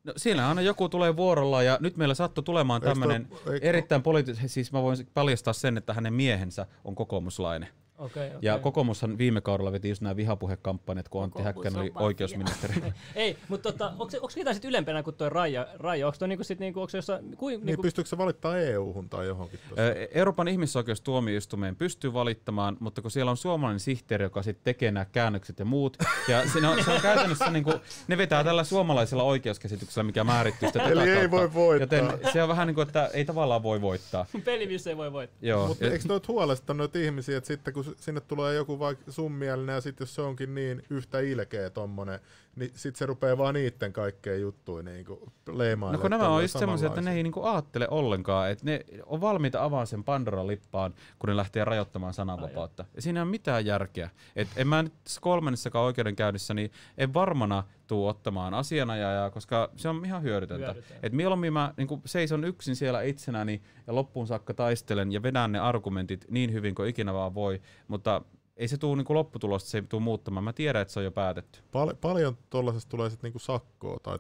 No, 0.04 0.12
siellä 0.16 0.48
aina 0.48 0.60
joku 0.60 0.88
tulee 0.88 1.16
vuorolla 1.16 1.62
ja 1.62 1.78
nyt 1.80 1.96
meillä 1.96 2.14
sattui 2.14 2.44
tulemaan 2.44 2.80
tämmöinen 2.80 3.28
erittäin 3.60 4.02
poliittinen, 4.02 4.48
siis 4.48 4.72
mä 4.72 4.82
voin 4.82 4.96
paljastaa 5.14 5.52
sen, 5.52 5.76
että 5.76 5.94
hänen 5.94 6.14
miehensä 6.14 6.66
on 6.84 6.94
kokoomuslainen. 6.94 7.68
Okay, 7.98 8.26
okay. 8.26 8.38
Ja 8.42 8.58
kokoomushan 8.58 9.18
viime 9.18 9.40
kaudella 9.40 9.72
veti 9.72 9.88
just 9.88 10.02
nämä 10.02 10.16
vihapuhekampanjat, 10.16 11.08
kun 11.08 11.22
Antti 11.22 11.42
Häkkänen 11.42 11.80
oli 11.80 11.92
oikeusministeri. 11.94 12.74
Ei, 13.14 13.36
mutta 13.48 13.72
tota, 13.72 13.92
onko, 13.98 14.28
mitään 14.36 14.54
sitten 14.54 14.68
ylempänä 14.68 15.02
kuin 15.02 15.16
tuo 15.16 15.28
Raija? 15.28 15.66
Raija? 15.74 16.06
Onko, 16.06 16.18
toi 16.18 16.28
niinku 16.28 16.44
sit 16.44 16.58
niinku, 16.58 16.80
onko 16.80 16.96
jossain, 16.96 17.36
kuin, 17.36 17.52
niin, 17.52 17.66
niinku... 17.66 17.82
pystyykö 17.82 18.08
se 18.08 18.18
valittaa 18.18 18.58
EU-hun 18.58 19.08
tai 19.08 19.26
johonkin? 19.26 19.60
Tuossa? 19.68 19.82
Euroopan 20.14 20.48
ihmisoikeustuomioistuimeen 20.48 21.76
pystyy 21.76 22.12
valittamaan, 22.12 22.76
mutta 22.80 23.02
kun 23.02 23.10
siellä 23.10 23.30
on 23.30 23.36
suomalainen 23.36 23.80
sihteeri, 23.80 24.24
joka 24.24 24.42
sitten 24.42 24.64
tekee 24.64 24.90
nämä 24.90 25.04
käännökset 25.04 25.58
ja 25.58 25.64
muut, 25.64 25.96
ja 26.28 26.48
siinä 26.48 26.70
on, 26.70 26.84
se 26.84 26.90
on 26.90 27.00
käytännössä, 27.00 27.50
niinku, 27.50 27.72
ne 28.08 28.18
vetää 28.18 28.44
tällä 28.44 28.64
suomalaisella 28.64 29.22
oikeuskäsityksellä, 29.22 30.06
mikä 30.06 30.24
määrittyy 30.24 30.68
sitä 30.68 30.82
Eli 30.82 31.10
ei 31.10 31.30
voi 31.30 31.54
voittaa. 31.54 31.98
Joten 31.98 32.32
se 32.32 32.42
on 32.42 32.48
vähän 32.48 32.66
niin 32.66 32.74
kuin, 32.74 32.86
että 32.86 33.10
ei 33.12 33.24
tavallaan 33.24 33.62
voi 33.62 33.80
voittaa. 33.80 34.26
Peli, 34.44 34.66
missä 34.66 34.90
ei 34.90 34.96
voi 34.96 35.12
voittaa. 35.12 35.38
Joo. 35.42 35.68
Mutta 35.68 35.84
eikö 35.84 36.04
noit 36.08 36.28
huolestanut 36.28 36.96
ihmisiä, 36.96 37.38
että 37.38 37.48
sitten 37.48 37.74
kun 37.74 37.87
sinne 37.96 38.20
tulee 38.20 38.54
joku 38.54 38.78
vaikka 38.78 39.12
sun 39.12 39.32
mielinen 39.32 39.74
ja 39.74 39.80
sitten 39.80 40.04
jos 40.04 40.14
se 40.14 40.22
onkin 40.22 40.54
niin 40.54 40.82
yhtä 40.90 41.20
ilkeä 41.20 41.70
tommonen, 41.70 42.20
niin 42.56 42.70
sitten 42.74 42.98
se 42.98 43.06
rupeaa 43.06 43.38
vaan 43.38 43.54
niitten 43.54 43.92
kaikkeen 43.92 44.40
juttuja 44.40 44.82
niinku 44.82 45.32
leimaan. 45.52 45.92
No 45.92 45.98
kun 45.98 46.10
nämä 46.10 46.28
on 46.28 46.42
just 46.42 46.58
semmoisia, 46.58 46.88
että 46.88 47.00
ne 47.00 47.12
ei 47.12 47.22
niinku 47.22 47.44
aattele 47.44 47.88
ollenkaan, 47.90 48.50
että 48.50 48.64
ne 48.64 48.84
on 49.06 49.20
valmiita 49.20 49.64
avaamaan 49.64 49.86
sen 49.86 50.04
Pandoran 50.04 50.46
lippaan, 50.46 50.94
kun 51.18 51.28
ne 51.28 51.36
lähtee 51.36 51.64
rajoittamaan 51.64 52.14
sananvapautta. 52.14 52.84
Ja 52.96 53.02
siinä 53.02 53.20
ei 53.20 53.22
ole 53.22 53.30
mitään 53.30 53.66
järkeä. 53.66 54.10
Et 54.36 54.48
en 54.56 54.68
mä 54.68 54.82
nyt 54.82 54.92
kolmannessakaan 55.20 55.84
oikeudenkäynnissä, 55.84 56.54
niin 56.54 56.72
en 56.98 57.14
varmana 57.14 57.64
tuu 57.88 58.06
ottamaan 58.06 58.54
asianajajaa, 58.54 59.30
koska 59.30 59.70
se 59.76 59.88
on 59.88 60.04
ihan 60.04 60.22
hyödytöntä. 60.22 60.74
Et 61.02 61.12
mieluummin 61.12 61.52
mä 61.52 61.74
niin 61.76 61.88
seison 62.04 62.44
yksin 62.44 62.76
siellä 62.76 63.02
itsenäni 63.02 63.62
ja 63.86 63.94
loppuun 63.94 64.26
saakka 64.26 64.54
taistelen 64.54 65.12
ja 65.12 65.22
vedän 65.22 65.52
ne 65.52 65.58
argumentit 65.58 66.24
niin 66.30 66.52
hyvin 66.52 66.74
kuin 66.74 66.88
ikinä 66.88 67.14
vaan 67.14 67.34
voi, 67.34 67.62
mutta 67.88 68.22
ei 68.56 68.68
se 68.68 68.78
tule 68.78 68.96
niinku 68.96 69.14
lopputulosta, 69.14 69.70
se 69.70 69.78
ei 69.78 69.82
tule 69.82 70.02
muuttamaan. 70.02 70.44
Mä 70.44 70.52
tiedän, 70.52 70.82
että 70.82 70.94
se 70.94 71.00
on 71.00 71.04
jo 71.04 71.10
päätetty. 71.10 71.60
Pal- 71.72 71.94
paljon 72.00 72.38
tuollaisesta 72.50 72.90
tulee 72.90 73.10
sitten 73.10 73.28
niinku 73.28 73.38
sakkoa 73.38 73.98
tai 74.02 74.18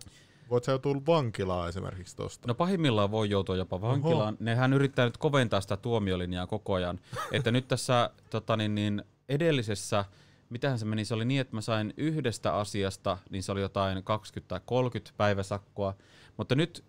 Voit 0.50 0.64
sä 0.64 0.72
joutua 0.72 1.02
vankilaan 1.06 1.68
esimerkiksi 1.68 2.16
tosta? 2.16 2.48
No 2.48 2.54
pahimmillaan 2.54 3.10
voi 3.10 3.30
joutua 3.30 3.56
jopa 3.56 3.80
vankilaan. 3.80 4.34
Oho. 4.34 4.36
Nehän 4.40 4.72
yrittää 4.72 5.04
nyt 5.04 5.16
koventaa 5.16 5.60
sitä 5.60 5.76
tuomiolinjaa 5.76 6.46
koko 6.46 6.74
ajan. 6.74 7.00
että 7.32 7.50
nyt 7.50 7.68
tässä 7.68 8.10
tota 8.30 8.56
niin, 8.56 8.74
niin 8.74 9.02
edellisessä, 9.28 10.04
mitähän 10.50 10.78
se 10.78 10.84
meni, 10.84 11.04
se 11.04 11.14
oli 11.14 11.24
niin, 11.24 11.40
että 11.40 11.56
mä 11.56 11.60
sain 11.60 11.94
yhdestä 11.96 12.54
asiasta, 12.54 13.18
niin 13.30 13.42
se 13.42 13.52
oli 13.52 13.60
jotain 13.60 14.04
20 14.04 14.48
tai 14.48 14.60
30 14.64 15.16
päiväsakkoa. 15.16 15.94
Mutta 16.36 16.54
nyt, 16.54 16.84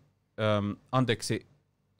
äm, 0.58 0.76
anteeksi, 0.92 1.48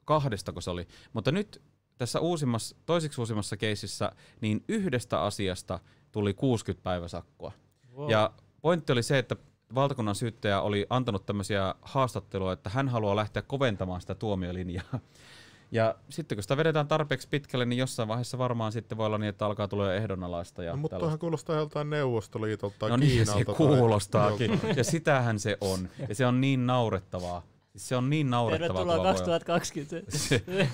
kahdesta 0.04 0.52
kun 0.52 0.62
se 0.62 0.70
oli. 0.70 0.88
Mutta 1.12 1.32
nyt 1.32 1.62
tässä 1.98 2.20
uusimmassa, 2.20 2.76
toiseksi 2.86 3.20
uusimmassa 3.20 3.56
keisissä, 3.56 4.12
niin 4.40 4.64
yhdestä 4.68 5.22
asiasta 5.22 5.78
tuli 6.12 6.34
60 6.34 6.84
päiväsakkoa. 6.84 7.52
Wow. 7.96 8.10
Ja 8.10 8.32
pointti 8.60 8.92
oli 8.92 9.02
se, 9.02 9.18
että 9.18 9.36
valtakunnan 9.74 10.14
syyttäjä 10.14 10.60
oli 10.60 10.86
antanut 10.90 11.26
tämmöisiä 11.26 11.74
haastatteluja, 11.82 12.52
että 12.52 12.70
hän 12.70 12.88
haluaa 12.88 13.16
lähteä 13.16 13.42
koventamaan 13.42 14.00
sitä 14.00 14.14
tuomiolinjaa. 14.14 15.00
Ja 15.72 15.94
sitten 16.08 16.36
kun 16.36 16.42
sitä 16.42 16.56
vedetään 16.56 16.88
tarpeeksi 16.88 17.28
pitkälle, 17.28 17.64
niin 17.64 17.78
jossain 17.78 18.08
vaiheessa 18.08 18.38
varmaan 18.38 18.72
sitten 18.72 18.98
voi 18.98 19.06
olla 19.06 19.18
niin, 19.18 19.28
että 19.28 19.46
alkaa 19.46 19.68
tulla 19.68 19.94
ehdonalaista. 19.94 20.62
Ja 20.62 20.70
no, 20.70 20.76
mutta 20.76 20.98
tuohan 20.98 21.18
kuulostaa 21.18 21.56
joltain 21.56 21.90
Neuvostoliitolta 21.90 22.76
tai 22.78 22.90
no 22.90 22.98
Kiinalta. 22.98 23.34
niin, 23.34 23.46
se 23.46 23.54
kuulostaakin. 23.56 24.60
ja 24.76 24.84
sitähän 24.84 25.38
se 25.38 25.56
on. 25.60 25.88
Ja 26.08 26.14
se 26.14 26.26
on 26.26 26.40
niin 26.40 26.66
naurettavaa. 26.66 27.42
Se 27.76 27.96
on 27.96 28.10
niin 28.10 28.30
naurettavaa. 28.30 28.84
Tervetuloa 28.84 29.12
2020. 29.12 30.12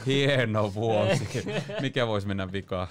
Hieno 0.07 0.75
vuosi. 0.75 1.29
Mikä 1.81 2.07
voisi 2.07 2.27
mennä 2.27 2.53
vikaan? 2.53 2.89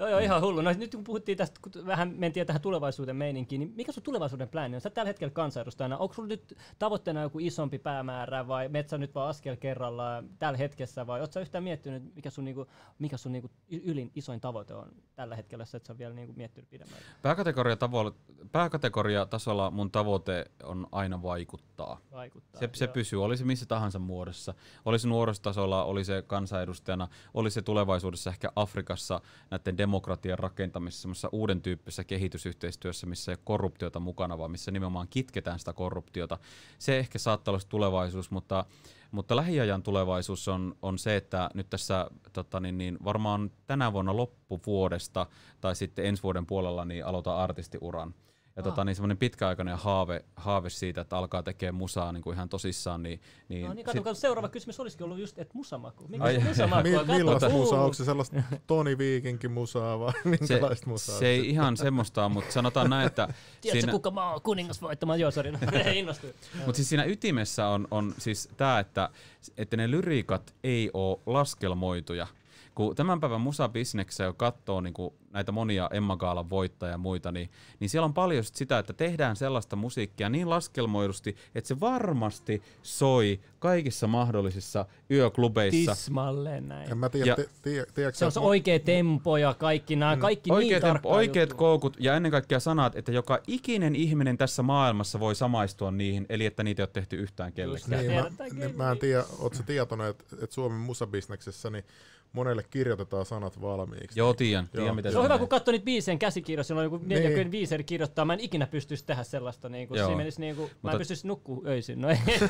Toi 0.00 0.14
on 0.14 0.22
ihan 0.22 0.40
hullu. 0.40 0.60
No, 0.60 0.72
nyt 0.72 0.94
kun 0.94 1.04
puhuttiin 1.04 1.38
tästä, 1.38 1.60
kun 1.62 1.86
vähän 1.86 2.12
mentiin 2.16 2.46
tähän 2.46 2.62
tulevaisuuden 2.62 3.16
meininkiin, 3.16 3.58
niin 3.58 3.72
mikä 3.76 3.92
sun 3.92 4.02
tulevaisuuden 4.02 4.48
plääni 4.48 4.74
on? 4.74 4.80
Sä 4.80 4.90
tällä 4.90 5.08
hetkellä 5.08 5.32
kansanedustajana, 5.32 5.98
onko 5.98 6.14
sulla 6.14 6.28
nyt 6.28 6.58
tavoitteena 6.78 7.22
joku 7.22 7.38
isompi 7.38 7.78
päämäärä 7.78 8.48
vai 8.48 8.68
metsä 8.68 8.98
nyt 8.98 9.14
vaan 9.14 9.28
askel 9.28 9.56
kerrallaan 9.56 10.28
tällä 10.38 10.58
hetkessä 10.58 11.06
vai 11.06 11.20
ootko 11.20 11.40
yhtään 11.40 11.64
miettinyt, 11.64 12.14
mikä 12.14 12.30
sun, 12.30 12.44
niinku, 12.44 12.66
mikä 12.98 13.16
sun 13.16 13.32
niinku 13.32 13.50
ylin 13.70 14.10
isoin 14.14 14.40
tavoite 14.40 14.74
on 14.74 14.88
tällä 15.14 15.36
hetkellä, 15.36 15.64
että 15.74 15.86
sä 15.86 15.98
vielä 15.98 16.14
niinku 16.14 16.32
miettinyt 16.36 16.70
pidemmälle? 16.70 17.02
Pääkategoria, 17.22 17.76
tavoite, 17.76 18.18
pääkategoria 18.52 19.26
tasolla 19.26 19.70
mun 19.70 19.90
tavoite 19.90 20.44
on 20.62 20.86
aina 20.92 21.22
vaikuttaa. 21.22 22.00
vaikuttaa 22.12 22.60
se, 22.60 22.70
se 22.72 22.86
pysyy, 22.86 23.24
oli 23.24 23.36
se 23.36 23.44
missä 23.44 23.66
tahansa 23.66 23.98
muodossa. 23.98 24.54
Oli 24.84 24.98
se 24.98 25.08
nuorisotasolla, 25.08 25.84
oli 25.84 26.04
se 26.04 26.22
kansanedustajana, 26.26 27.08
oli 27.34 27.50
se 27.50 27.62
tulevaisuudessa 27.62 28.30
ehkä 28.30 28.52
Afrikassa 28.56 29.20
näiden 29.50 29.76
demokratian 29.90 30.38
rakentamisessa, 30.38 31.02
semmoisessa 31.02 31.28
uuden 31.32 31.62
tyyppisessä 31.62 32.04
kehitysyhteistyössä, 32.04 33.06
missä 33.06 33.32
ei 33.32 33.34
ole 33.34 33.42
korruptiota 33.44 34.00
mukana, 34.00 34.38
vaan 34.38 34.50
missä 34.50 34.70
nimenomaan 34.70 35.08
kitketään 35.10 35.58
sitä 35.58 35.72
korruptiota. 35.72 36.38
Se 36.78 36.98
ehkä 36.98 37.18
saattaa 37.18 37.52
olla 37.52 37.62
tulevaisuus, 37.68 38.30
mutta, 38.30 38.64
mutta 39.10 39.36
lähiajan 39.36 39.82
tulevaisuus 39.82 40.48
on, 40.48 40.76
on 40.82 40.98
se, 40.98 41.16
että 41.16 41.50
nyt 41.54 41.70
tässä 41.70 42.10
tota, 42.32 42.60
niin, 42.60 42.78
niin 42.78 42.98
varmaan 43.04 43.50
tänä 43.66 43.92
vuonna 43.92 44.16
loppuvuodesta 44.16 45.26
tai 45.60 45.76
sitten 45.76 46.06
ensi 46.06 46.22
vuoden 46.22 46.46
puolella 46.46 46.84
niin 46.84 47.06
aloitan 47.06 47.36
artistiuran. 47.36 48.14
Ja 48.56 48.62
tota, 48.62 48.84
niin 48.84 48.96
semmoinen 48.96 49.16
pitkäaikainen 49.16 49.78
haave, 49.78 50.24
haave 50.36 50.70
siitä, 50.70 51.00
että 51.00 51.16
alkaa 51.16 51.42
tekemään 51.42 51.74
musaa 51.74 52.12
niin 52.12 52.22
kuin 52.22 52.34
ihan 52.34 52.48
tosissaan. 52.48 53.02
Niin, 53.02 53.20
niin, 53.48 53.66
no 53.66 53.74
niin, 53.74 53.84
kato, 53.86 54.14
sit... 54.14 54.20
seuraava 54.20 54.48
kysymys 54.48 54.80
olisikin 54.80 55.04
ollut 55.04 55.18
just, 55.18 55.38
että 55.38 55.54
musamaku. 55.54 56.08
Minkä 56.08 56.40
musamaku? 56.48 56.88
Mi- 56.88 57.16
millaista 57.16 57.48
musaa? 57.48 57.82
Onko 57.82 57.94
se 57.94 58.04
sellaista 58.04 58.42
Toni 58.66 58.98
Viikinkin 58.98 59.50
musaa 59.50 59.98
vai 59.98 60.12
minkälaista 60.24 60.84
se, 60.84 60.90
musaa? 60.90 61.18
Se 61.18 61.26
ei 61.26 61.48
ihan 61.48 61.76
semmoista 61.76 62.28
mutta 62.28 62.52
sanotaan 62.52 62.90
näin, 62.90 63.06
että... 63.06 63.28
Tiedätkö, 63.60 63.80
siinä... 63.80 63.92
kuka 63.92 64.10
maa 64.10 64.40
kuningas 64.40 64.82
voittamaan? 64.82 65.20
Joo, 65.20 65.30
sori, 65.30 65.52
Mutta 65.52 66.72
siis 66.72 66.88
siinä 66.88 67.04
ytimessä 67.04 67.66
on, 67.66 67.88
on 67.90 68.14
siis 68.18 68.48
tämä, 68.56 68.78
että, 68.78 69.10
että 69.56 69.76
ne 69.76 69.90
lyriikat 69.90 70.54
ei 70.64 70.90
ole 70.94 71.18
laskelmoituja 71.26 72.26
kun 72.74 72.96
tämän 72.96 73.20
päivän 73.20 73.40
musabisneksessä 73.40 74.24
jo 74.24 74.32
katsoo 74.32 74.80
niin 74.80 74.94
kuin 74.94 75.14
näitä 75.30 75.52
monia 75.52 75.90
Emma 75.92 76.16
Gaalan 76.16 76.50
voittajia 76.50 76.90
ja 76.90 76.98
muita, 76.98 77.32
niin, 77.32 77.50
niin 77.80 77.90
siellä 77.90 78.04
on 78.04 78.14
paljon 78.14 78.44
sitä, 78.44 78.78
että 78.78 78.92
tehdään 78.92 79.36
sellaista 79.36 79.76
musiikkia 79.76 80.28
niin 80.28 80.50
laskelmoidusti, 80.50 81.36
että 81.54 81.68
se 81.68 81.80
varmasti 81.80 82.62
soi 82.82 83.40
kaikissa 83.58 84.06
mahdollisissa 84.06 84.86
yöklubeissa. 85.10 85.94
Tismalleen 85.94 86.68
näin. 86.68 86.90
En 86.90 86.98
mä 86.98 87.08
tiedä, 87.08 87.26
ja, 87.26 87.36
te, 87.36 87.48
te, 87.62 87.86
te, 87.94 88.12
se 88.12 88.24
on 88.24 88.32
se 88.32 88.40
oikea 88.40 88.78
tempo 88.78 89.36
ja 89.36 89.54
kaikki 89.54 89.96
nämä, 89.96 90.16
mm. 90.16 90.20
kaikki 90.20 90.52
oikea 90.52 90.78
niin 90.78 90.92
tempo, 90.92 91.10
Oikeat 91.10 91.48
juttu. 91.48 91.56
koukut 91.56 91.96
ja 92.00 92.16
ennen 92.16 92.32
kaikkea 92.32 92.60
sanat, 92.60 92.96
että 92.96 93.12
joka 93.12 93.38
ikinen 93.46 93.96
ihminen 93.96 94.38
tässä 94.38 94.62
maailmassa 94.62 95.20
voi 95.20 95.34
samaistua 95.34 95.90
niihin, 95.90 96.26
eli 96.28 96.46
että 96.46 96.62
niitä 96.62 96.82
ei 96.82 96.84
ole 96.84 96.90
tehty 96.92 97.16
yhtään 97.16 97.52
kellekään. 97.52 98.06
Niin, 98.06 98.12
mä, 98.14 98.30
niin, 98.54 98.76
mä 98.76 98.90
en 98.90 98.98
tiedä, 98.98 99.24
ootko 99.38 99.62
tietoinen, 99.66 100.06
että, 100.06 100.24
että 100.42 100.54
Suomen 100.54 100.78
musabisneksessä 100.78 101.70
niin 101.70 101.84
monelle 102.32 102.64
kirjoitetaan 102.70 103.26
sanat 103.26 103.60
valmiiksi. 103.60 104.20
Joo, 104.20 104.34
tiedän. 104.34 104.68
tiedän 104.68 104.96
mitä 104.96 105.10
se 105.10 105.18
on 105.18 105.24
hyvä, 105.24 105.38
kun 105.38 105.48
katsoo 105.48 105.72
niitä 105.72 105.84
biisien 105.84 106.18
käsikirjoissa, 106.18 106.74
on 106.74 106.84
joku 106.84 107.00
45 107.06 107.76
niin. 107.76 107.86
kirjoittaa. 107.86 108.24
Mä 108.24 108.32
en 108.32 108.40
ikinä 108.40 108.66
pystyisi 108.66 109.04
tehdä 109.06 109.22
sellaista. 109.22 109.68
Niin 109.68 109.88
kuin, 109.88 109.98
Joo. 109.98 110.16
Menisi, 110.16 110.40
niin 110.40 110.56
kuin, 110.56 110.70
mä 110.82 110.92
en 110.92 110.98
pystyisi 110.98 111.26
nukkua 111.26 111.62
öisin. 111.66 112.00
No 112.00 112.08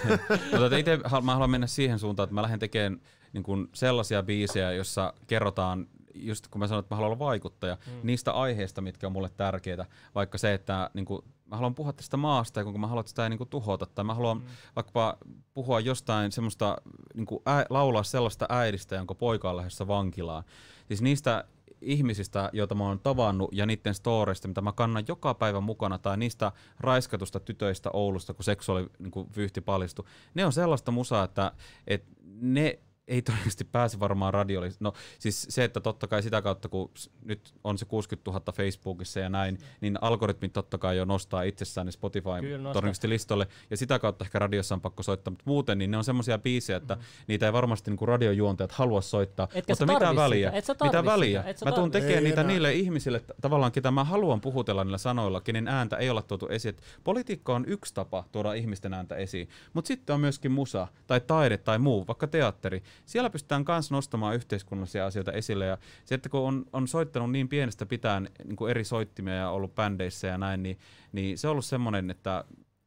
Mutta 0.61 0.77
itse 0.77 0.99
mä 1.23 1.33
haluan 1.33 1.51
mennä 1.51 1.67
siihen 1.67 1.99
suuntaan, 1.99 2.25
että 2.25 2.35
mä 2.35 2.43
lähden 2.43 2.59
tekemään 2.59 3.01
niin 3.33 3.43
kuin 3.43 3.69
sellaisia 3.75 4.23
biisejä, 4.23 4.73
jossa 4.73 5.15
kerrotaan 5.27 5.87
just 6.15 6.49
kun 6.49 6.59
mä 6.59 6.67
sanoin, 6.67 6.83
että 6.83 6.95
mä 6.95 6.97
haluan 6.97 7.13
olla 7.13 7.19
vaikuttaja, 7.19 7.77
mm. 7.87 7.93
niistä 8.03 8.33
aiheista, 8.33 8.81
mitkä 8.81 9.07
on 9.07 9.13
mulle 9.13 9.31
tärkeitä, 9.37 9.87
vaikka 10.15 10.39
se, 10.39 10.55
että 10.55 10.91
niin 10.95 11.05
kuin, 11.05 11.25
mä 11.51 11.57
haluan 11.57 11.75
puhua 11.75 11.93
tästä 11.93 12.17
maasta 12.17 12.61
ja 12.61 12.65
kuinka 12.65 12.79
mä 12.79 12.87
haluan 12.87 13.09
sitä 13.09 13.29
niin 13.29 13.39
kuin 13.39 13.49
tuhota, 13.49 13.87
tai 13.87 14.05
mä 14.05 14.15
haluan 14.15 14.39
mm. 14.39 14.45
vaikkapa 14.77 15.19
puhua 15.55 15.81
jostain 15.81 16.33
semmoista, 16.33 16.77
niin 17.15 17.27
kuin 17.27 17.43
ä, 17.49 17.67
laulaa 17.71 18.03
sellaista 18.03 18.47
äidistä, 18.49 18.97
jonka 18.97 19.15
poika 19.15 19.51
on 19.51 19.57
lähdössä 19.57 19.89
vankilaan. 19.89 20.45
Siis 20.89 21.03
niistä 21.03 21.45
ihmisistä, 21.81 22.51
joita 22.53 22.75
mä 22.75 22.85
oon 22.85 23.01
tavannut, 23.01 23.51
ja 23.53 23.67
niiden 23.67 23.95
storeista, 23.95 24.49
mitä 24.49 24.61
mä 24.61 24.73
kannan 24.73 25.05
joka 25.09 25.35
päivä 25.35 25.61
mukana, 25.61 25.99
tai 25.99 26.17
niistä 26.17 26.53
raiskatusta 26.81 27.41
tytöistä 27.41 27.91
Oulusta, 27.93 28.35
kun 28.35 28.45
seksuaalivyyhti 28.45 29.61
niin 29.61 29.65
paljastui, 29.65 30.05
ne 30.35 30.47
on 30.47 30.53
sellaista 30.53 30.91
musaa, 30.91 31.25
että, 31.25 31.53
että 31.87 32.17
ne 32.41 32.79
ei 33.11 33.23
todennäköisesti 33.23 33.65
pääse 33.65 34.01
varmaan 34.01 34.35
radiolle. 34.35 34.71
No 34.81 34.93
siis 35.19 35.47
se, 35.51 35.65
että 35.65 35.81
totta 35.81 36.07
kai 36.07 36.23
sitä 36.23 36.43
kautta, 36.43 36.69
kun 36.69 36.91
nyt 37.25 37.55
on 37.65 37.79
se 37.79 37.85
60 37.85 38.31
000 38.31 38.53
Facebookissa 38.53 39.21
ja 39.21 39.29
näin, 39.29 39.59
niin 39.81 39.99
algoritmit 40.01 40.53
totta 40.53 40.79
kai 40.79 40.97
jo 40.97 41.05
nostaa 41.05 41.43
itsessään 41.43 41.87
ne 41.87 41.93
Spotify 41.93 42.31
todennäköisesti 42.73 43.09
listolle, 43.09 43.47
ja 43.71 43.77
sitä 43.77 43.99
kautta 43.99 44.25
ehkä 44.25 44.39
radiossa 44.39 44.75
on 44.75 44.81
pakko 44.81 45.03
soittaa, 45.03 45.31
mutta 45.31 45.45
muuten 45.47 45.79
niin 45.79 45.91
ne 45.91 45.97
on 45.97 46.05
semmoisia 46.05 46.39
biisejä, 46.39 46.77
että 46.77 46.95
mm. 46.95 47.01
niitä 47.27 47.47
ei 47.47 47.53
varmasti 47.53 47.91
niin 47.91 48.09
radiojuontajat 48.09 48.73
halua 48.73 49.01
soittaa, 49.01 49.49
Etkä 49.55 49.73
mutta 49.73 49.87
mitä 49.87 50.17
väliä? 50.17 50.53
mitä 50.83 51.05
väliä? 51.05 51.45
Mä 51.65 51.73
tuun 51.73 51.91
tekemään 51.91 52.25
niitä 52.25 52.41
enää. 52.41 52.53
niille 52.53 52.73
ihmisille, 52.73 53.25
tavallaan 53.41 53.73
ketä 53.73 53.91
mä 53.91 54.05
haluan 54.05 54.41
puhutella 54.41 54.85
niillä 54.85 54.99
sanoilla, 54.99 55.41
kenen 55.41 55.69
ääntä 55.69 55.97
ei 55.97 56.11
olla 56.11 56.23
tuotu 56.23 56.47
esiin. 56.47 56.77
Politiikka 57.05 57.55
on 57.55 57.65
yksi 57.67 57.95
tapa 57.95 58.25
tuoda 58.33 58.53
ihmisten 58.53 58.95
ääntä 58.95 59.17
esiin, 59.17 59.49
mutta 59.73 59.89
sitten 59.89 60.15
on 60.15 60.21
myöskin 60.21 60.53
musa 60.53 60.89
tai 61.07 61.21
taide 61.21 61.57
tai 61.57 61.79
muu, 61.79 62.07
vaikka 62.07 62.27
teatteri 62.27 62.83
siellä 63.07 63.31
pystytään 63.31 63.65
myös 63.69 63.91
nostamaan 63.91 64.35
yhteiskunnallisia 64.35 65.07
asioita 65.07 65.33
esille. 65.33 65.67
Ja 65.67 65.79
se, 66.05 66.15
että 66.15 66.29
kun 66.29 66.41
on, 66.41 66.65
on 66.73 66.89
soittanut 66.89 67.33
niin 67.33 67.49
pienestä 67.49 67.87
pitäen 67.87 68.31
niin 68.45 68.57
kuin 68.57 68.71
eri 68.71 68.85
soittimia 68.85 69.35
ja 69.35 69.51
ollut 69.51 69.75
bändeissä 69.75 70.27
ja 70.27 70.39
näin, 70.39 70.63
niin, 70.63 70.79
niin 71.13 71.39
se 71.39 71.49
on 71.49 71.53
ollut 71.53 71.65
semmoinen, 71.65 72.11
että 72.11 72.45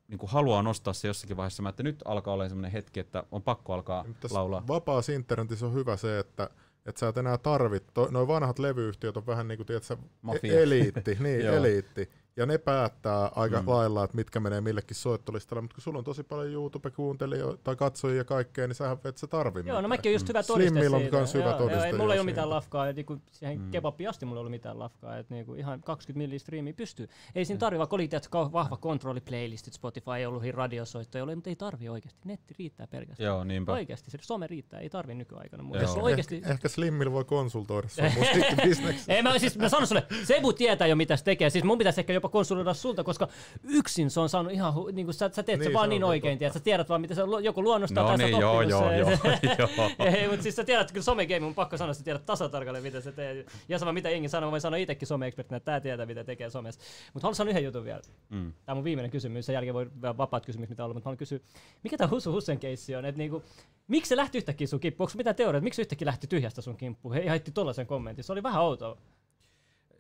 niin 0.07 0.19
kuin 0.19 0.30
haluaa 0.30 0.61
nostaa 0.61 0.94
se 0.94 1.07
jossakin 1.07 1.38
vaiheessa, 1.38 1.69
että 1.69 1.84
nyt 1.84 2.02
alkaa 2.06 2.34
olla 2.34 2.49
semmoinen 2.49 2.72
hetki, 2.72 2.99
että 2.99 3.23
on 3.31 3.44
pakko 3.44 3.73
alkaa 3.73 4.06
laulaa. 4.31 4.68
Vapaassa 4.68 5.11
internetissä 5.11 5.65
on 5.65 5.73
hyvä 5.73 5.98
se, 5.98 6.19
että 6.19 6.49
että 6.85 6.99
sä 6.99 7.07
et 7.07 7.18
enää 7.18 7.38
tarvit, 7.38 7.84
noin 8.11 8.27
vanhat 8.27 8.60
levyyhtiöt 8.60 9.18
on 9.18 9.26
vähän 9.26 9.48
niin 9.48 9.57
kuin, 9.57 9.68
tiedätkö, 9.68 9.98
Mafia. 10.22 10.60
eliitti, 10.60 11.18
niin, 11.23 11.41
eliitti 11.41 12.10
ja 12.35 12.45
ne 12.45 12.57
päättää 12.57 13.31
aika 13.35 13.61
mm. 13.61 13.68
lailla, 13.68 14.03
että 14.03 14.15
mitkä 14.15 14.39
menee 14.39 14.61
millekin 14.61 14.95
soittolistalle, 14.95 15.61
mutta 15.61 15.76
kun 15.76 15.81
sulla 15.81 15.97
on 15.97 16.03
tosi 16.03 16.23
paljon 16.23 16.51
YouTube-kuuntelijoita 16.51 17.64
tai 17.64 17.76
katsojia 17.76 18.18
ja 18.18 18.23
kaikkea, 18.23 18.68
niin 18.68 18.76
sähän 18.76 18.97
et 19.03 19.18
sä 19.18 19.27
tarvi 19.27 19.64
Joo, 19.65 19.81
no 19.81 19.88
mäkin 19.88 20.10
on 20.10 20.14
just 20.14 20.30
hyvä 20.30 20.43
todiste 20.43 20.69
Slimmillä 20.69 20.97
on 20.97 21.03
myös 21.11 21.34
hyvä 21.34 21.53
todiste. 21.53 21.76
Joo, 21.76 21.85
ei, 21.85 21.93
mulla 21.93 22.14
ei 22.14 22.19
ole 22.19 22.26
mitään 22.26 22.49
lafkaa, 22.49 22.89
että 22.89 22.97
niinku 22.97 23.18
siihen 23.31 23.60
mm. 23.60 23.72
kebabiin 23.72 24.10
asti 24.10 24.26
mulla 24.26 24.39
ei 24.39 24.41
ollut 24.41 24.51
mitään 24.51 24.80
lafkaa, 24.80 25.18
että 25.18 25.34
niinku 25.34 25.55
ihan 25.55 25.81
20 25.81 26.18
milli 26.18 26.39
striimiä 26.39 26.73
pystyy. 26.73 27.07
Ei 27.35 27.45
siinä 27.45 27.57
mm. 27.57 27.60
tarvi, 27.60 27.80
vaikka 27.80 27.95
oli 27.95 28.10
vahva 28.51 28.77
kontrolli 28.77 29.22
playlistit, 29.22 29.73
Spotify 29.73 30.11
ei 30.18 30.26
ollut 30.26 30.43
radiosoittoja, 30.51 31.26
mutta 31.26 31.49
ei 31.49 31.55
tarvi 31.55 31.89
oikeasti. 31.89 32.19
Netti 32.26 32.55
riittää 32.60 32.88
pelkästään. 32.88 33.27
Joo, 33.27 33.43
niinpä. 33.43 33.72
Oikeasti, 33.72 34.11
se 34.11 34.18
some 34.22 34.47
riittää, 34.47 34.80
ei 34.80 34.89
tarvi 34.89 35.15
nykyaikana. 35.15 35.64
Mutta 35.64 35.81
jos 35.81 35.95
oikeasti... 35.95 36.35
ehkä, 36.35 36.49
ehkä 36.49 36.69
Slimmillä 36.69 37.11
voi 37.11 37.26
konsultoida 37.26 37.88
sun 37.88 38.05
musiikkibisneksessä. 38.18 39.14
ei, 39.14 39.22
mä, 39.22 39.39
siis, 39.39 39.57
mä 39.57 39.69
sanon 39.69 39.88
sulle, 39.88 40.07
Sebu 40.23 40.53
tietää 40.53 40.88
jo 40.88 40.95
mitä 40.95 41.18
se 41.18 41.23
tekee. 41.23 41.49
Siis 41.49 41.64
mun 41.64 41.77
pitäisi 41.77 42.01
ehkä 42.01 42.14
jopa 42.24 42.32
konsultoida 42.32 42.74
sulta 42.74 43.04
koska 43.04 43.28
yksin 43.64 44.10
se 44.10 44.20
on 44.20 44.30
saanut 44.30 44.54
ihan, 44.54 44.74
hu, 44.74 44.88
niin 44.88 45.06
kuin 45.06 45.14
sä, 45.14 45.30
sä 45.34 45.44
teet 45.44 45.60
niin, 45.60 45.70
se 45.70 45.74
vaan 45.74 45.86
se 45.86 45.90
niin 45.90 46.04
oikein, 46.04 46.38
tiedät, 46.38 46.54
sä 46.54 46.60
tiedät 46.60 46.90
vaan, 46.90 47.02
mitä 47.02 47.16
se 47.16 47.22
joku 47.41 47.64
luonnostaa 47.64 48.04
no 48.04 48.10
tai 48.10 48.18
niin, 48.18 48.41
joo, 48.41 48.62
joo, 48.62 48.91
joo, 48.91 49.10
joo. 49.60 49.70
Ei, 50.00 50.28
mutta 50.28 50.44
siis 50.44 50.56
sä 50.56 50.64
tiedät, 50.64 50.91
kyllä 50.91 51.04
somegame 51.04 51.40
mun 51.40 51.56
pakko 51.56 51.78
sanoa, 51.78 51.94
sä 51.94 52.04
tiedät 52.04 52.26
tasatarkalleen, 52.26 52.84
mitä 52.84 53.02
se 53.02 53.12
teet. 53.12 53.52
Ja 53.70 53.80
sama 53.80 53.94
mitä 53.94 54.10
Ingi 54.10 54.30
sanoo, 54.30 54.48
mä 54.48 54.52
voin 54.52 54.62
sanoa 54.62 54.78
itsekin 54.78 55.08
some 55.08 55.28
että 55.28 55.60
tää 55.60 55.80
tietää, 55.80 56.06
mitä 56.06 56.24
tekee 56.24 56.50
somessa. 56.50 56.82
Mutta 57.14 57.26
haluan 57.26 57.36
sanoa 57.36 57.50
yhden 57.50 57.64
jutun 57.64 57.84
vielä. 57.84 58.02
Mm. 58.30 58.54
Tämä 58.66 58.74
on 58.74 58.78
mun 58.78 58.84
viimeinen 58.84 59.12
kysymys, 59.12 59.45
sen 59.45 59.54
jälkeen 59.54 59.74
voi 59.74 59.90
vapaat 60.18 60.45
kysymykset, 60.45 60.70
mitä 60.70 60.84
on 60.84 60.86
ollut, 60.86 60.95
mutta 60.95 61.08
haluan 61.08 61.18
kysyä, 61.18 61.40
mikä 61.84 61.98
tämä 61.98 62.10
Husu 62.10 62.32
Hussen 62.32 62.60
keissi 62.60 62.95
on, 62.95 63.06
että 63.06 63.18
niinku, 63.18 63.44
miksi 63.88 64.10
se 64.10 64.18
lähti 64.18 64.38
yhtäkkiä 64.38 64.68
sun 64.68 64.80
kimppuun? 64.80 65.08
Onko 65.08 65.18
mitä 65.18 65.34
teoriat, 65.34 65.64
miksi 65.64 65.82
yhtäkkiä 65.82 66.06
lähti 66.06 66.28
tyhjästä 66.28 66.62
sun 66.62 66.78
kimppuun? 66.78 67.14
He 67.14 67.30
haitti 67.30 67.52
tollasen 67.52 67.88
kommentin, 67.88 68.24
se 68.24 68.32
oli 68.32 68.44
vähän 68.44 68.62
outoa. 68.62 68.98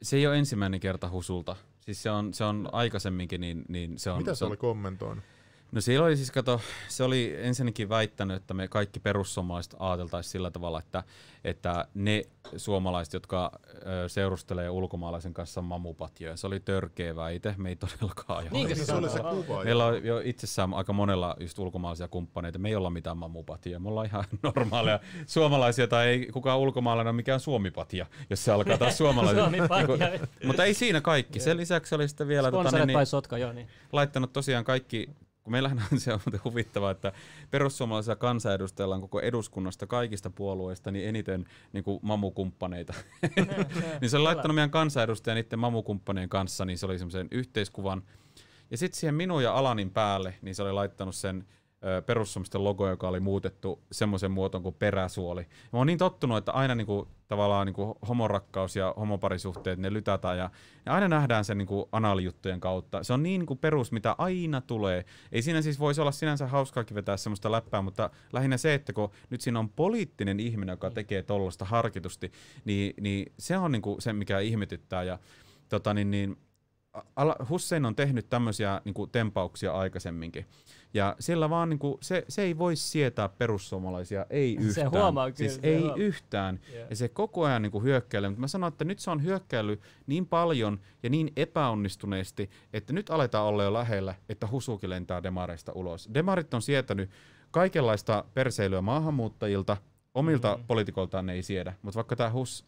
Se 0.01 0.17
ei 0.17 0.27
ole 0.27 0.37
ensimmäinen 0.37 0.79
kerta 0.79 1.09
Husulta. 1.09 1.55
Siis 1.85 2.03
se 2.03 2.11
on, 2.11 2.33
se 2.33 2.43
on 2.43 2.69
aikaisemminkin, 2.71 3.41
niin, 3.41 3.65
niin 3.67 3.99
se 3.99 4.11
on... 4.11 4.17
Mitä 4.17 4.33
se, 4.35 4.39
se 4.39 4.45
oli 4.45 4.57
kommentoinut? 4.57 5.23
No 5.73 5.81
siellä 5.81 6.05
oli 6.05 6.17
siis, 6.17 6.31
kato, 6.31 6.61
se 6.87 7.03
oli 7.03 7.35
ensinnäkin 7.37 7.89
väittänyt, 7.89 8.37
että 8.37 8.53
me 8.53 8.67
kaikki 8.67 8.99
perussuomalaiset 8.99 9.75
ajateltaisiin 9.79 10.31
sillä 10.31 10.51
tavalla, 10.51 10.79
että, 10.79 11.03
että 11.43 11.85
ne 11.93 12.23
suomalaiset, 12.57 13.13
jotka 13.13 13.51
ö, 13.65 14.09
seurustelee 14.09 14.69
ulkomaalaisen 14.69 15.33
kanssa 15.33 15.61
mamupatjoja, 15.61 16.37
se 16.37 16.47
oli 16.47 16.59
törkeä 16.59 17.15
väite, 17.15 17.55
me 17.57 17.69
ei 17.69 17.75
todellakaan 17.75 18.45
Niin, 18.51 18.75
se, 18.75 18.85
se 18.85 18.93
oli 18.93 19.09
se 19.09 19.19
kuva. 19.19 19.63
Meillä 19.63 19.85
on 19.85 20.05
jo 20.05 20.21
itsessään 20.23 20.73
aika 20.73 20.93
monella 20.93 21.35
just 21.39 21.59
ulkomaalaisia 21.59 22.07
kumppaneita, 22.07 22.59
me 22.59 22.69
ei 22.69 22.75
olla 22.75 22.89
mitään 22.89 23.17
mamupatjoja, 23.17 23.79
me 23.79 23.89
ollaan 23.89 24.07
ihan 24.07 24.23
normaaleja 24.43 24.99
suomalaisia, 25.25 25.87
tai 25.87 26.07
ei 26.07 26.25
kukaan 26.25 26.59
ulkomaalainen 26.59 27.11
ole 27.11 27.15
mikään 27.15 27.39
suomipatja, 27.39 28.05
jos 28.29 28.45
se 28.45 28.51
alkaa 28.51 28.77
taas 28.77 28.97
suomalaisia. 28.97 29.49
niin, 29.49 29.63
mutta 30.45 30.65
ei 30.65 30.73
siinä 30.73 31.01
kaikki, 31.01 31.39
sen 31.39 31.57
lisäksi 31.57 31.95
oli 31.95 32.07
sitten 32.07 32.27
vielä... 32.27 32.51
Tota, 32.51 32.77
niin, 32.77 32.87
niin, 32.87 33.05
sotka, 33.05 33.37
joo, 33.37 33.53
niin. 33.53 33.67
laittanut 33.91 34.33
tosiaan 34.33 34.63
kaikki 34.63 35.09
kun 35.43 35.51
meillähän 35.51 35.83
on 35.91 35.99
se 35.99 36.13
on 36.13 36.19
huvittavaa, 36.43 36.91
että 36.91 37.11
perussuomalaisilla 37.51 38.15
kansanedustajilla 38.15 38.95
on 38.95 39.01
koko 39.01 39.19
eduskunnasta 39.19 39.87
kaikista 39.87 40.29
puolueista 40.29 40.91
niin 40.91 41.07
eniten 41.07 41.45
niin 41.73 41.83
kuin 41.83 41.99
mamukumppaneita. 42.01 42.93
niin 44.01 44.09
se 44.09 44.17
on 44.17 44.23
laittanut 44.23 44.55
meidän 44.55 44.71
kansanedustajan 44.71 45.35
niiden 45.35 45.59
mamukumppanien 45.59 46.29
kanssa, 46.29 46.65
niin 46.65 46.77
se 46.77 46.85
oli 46.85 46.99
semmoisen 46.99 47.27
yhteiskuvan. 47.31 48.03
Ja 48.71 48.77
sitten 48.77 48.99
siihen 48.99 49.15
minun 49.15 49.43
ja 49.43 49.53
Alanin 49.53 49.89
päälle, 49.89 50.33
niin 50.41 50.55
se 50.55 50.63
oli 50.63 50.71
laittanut 50.71 51.15
sen 51.15 51.45
perussuomisten 52.05 52.63
logo, 52.63 52.89
joka 52.89 53.07
oli 53.07 53.19
muutettu 53.19 53.83
semmoisen 53.91 54.31
muotoon 54.31 54.63
kuin 54.63 54.75
peräsuoli. 54.75 55.41
mä 55.41 55.79
oon 55.79 55.87
niin 55.87 55.99
tottunut, 55.99 56.37
että 56.37 56.51
aina 56.51 56.75
niinku, 56.75 57.07
tavallaan 57.27 57.65
niinku 57.65 57.97
homorakkaus 58.07 58.75
ja 58.75 58.93
homoparisuhteet, 58.97 59.79
ne 59.79 59.93
lytätään 59.93 60.37
ja, 60.37 60.49
ja 60.85 60.93
aina 60.93 61.07
nähdään 61.07 61.45
sen 61.45 61.57
niinku 61.57 61.89
analijuttujen 61.91 62.59
kautta. 62.59 63.03
Se 63.03 63.13
on 63.13 63.23
niin 63.23 63.39
niinku 63.39 63.55
perus, 63.55 63.91
mitä 63.91 64.15
aina 64.17 64.61
tulee. 64.61 65.05
Ei 65.31 65.41
siinä 65.41 65.61
siis 65.61 65.79
voisi 65.79 66.01
olla 66.01 66.11
sinänsä 66.11 66.47
hauskaakin 66.47 66.95
vetää 66.95 67.17
semmoista 67.17 67.51
läppää, 67.51 67.81
mutta 67.81 68.09
lähinnä 68.33 68.57
se, 68.57 68.73
että 68.73 68.93
kun 68.93 69.11
nyt 69.29 69.41
siinä 69.41 69.59
on 69.59 69.69
poliittinen 69.69 70.39
ihminen, 70.39 70.73
joka 70.73 70.89
tekee 70.89 71.23
tollasta 71.23 71.65
harkitusti, 71.65 72.31
niin, 72.65 72.93
niin 73.01 73.33
se 73.39 73.57
on 73.57 73.71
niinku 73.71 73.95
se, 73.99 74.13
mikä 74.13 74.39
ihmetyttää. 74.39 75.03
Ja, 75.03 75.19
tota, 75.69 75.93
niin, 75.93 76.11
niin, 76.11 76.37
Hussein 77.49 77.85
on 77.85 77.95
tehnyt 77.95 78.29
tämmöisiä 78.29 78.81
niin 78.85 78.93
kuin, 78.93 79.11
tempauksia 79.11 79.73
aikaisemminkin. 79.73 80.45
Ja 80.93 81.15
sillä 81.19 81.49
vaan 81.49 81.69
niin 81.69 81.79
kuin, 81.79 81.97
se, 82.01 82.25
se 82.27 82.41
ei 82.41 82.57
voi 82.57 82.75
sietää 82.75 83.29
perussuomalaisia, 83.29 84.25
ei 84.29 84.55
yhtään. 84.55 84.73
Se 84.73 84.83
huomaa 84.83 85.31
kyllä. 85.31 85.49
Siis 85.49 85.59
ei 85.63 85.79
huomaa. 85.79 85.95
yhtään. 85.95 86.59
Yeah. 86.73 86.89
Ja 86.89 86.95
se 86.95 87.09
koko 87.09 87.43
ajan 87.43 87.61
niin 87.61 87.71
kuin, 87.71 87.83
hyökkäilee. 87.83 88.29
Mutta 88.29 88.41
mä 88.41 88.47
sanon, 88.47 88.67
että 88.67 88.85
nyt 88.85 88.99
se 88.99 89.11
on 89.11 89.23
hyökkäily 89.23 89.81
niin 90.07 90.25
paljon 90.25 90.79
ja 91.03 91.09
niin 91.09 91.31
epäonnistuneesti, 91.37 92.49
että 92.73 92.93
nyt 92.93 93.09
aletaan 93.09 93.45
olla 93.45 93.63
jo 93.63 93.73
lähellä, 93.73 94.15
että 94.29 94.47
Husuki 94.51 94.89
lentää 94.89 95.23
demareista 95.23 95.71
ulos. 95.75 96.09
Demarit 96.13 96.53
on 96.53 96.61
sietänyt 96.61 97.09
kaikenlaista 97.51 98.23
perseilyä 98.33 98.81
maahanmuuttajilta, 98.81 99.77
omilta 100.13 100.51
mm-hmm. 100.51 100.67
poliitikoltaan 100.67 101.25
ne 101.25 101.33
ei 101.33 101.43
siedä. 101.43 101.73
Mutta 101.81 101.95
vaikka 101.95 102.15
tämä 102.15 102.31
Hus, 102.31 102.65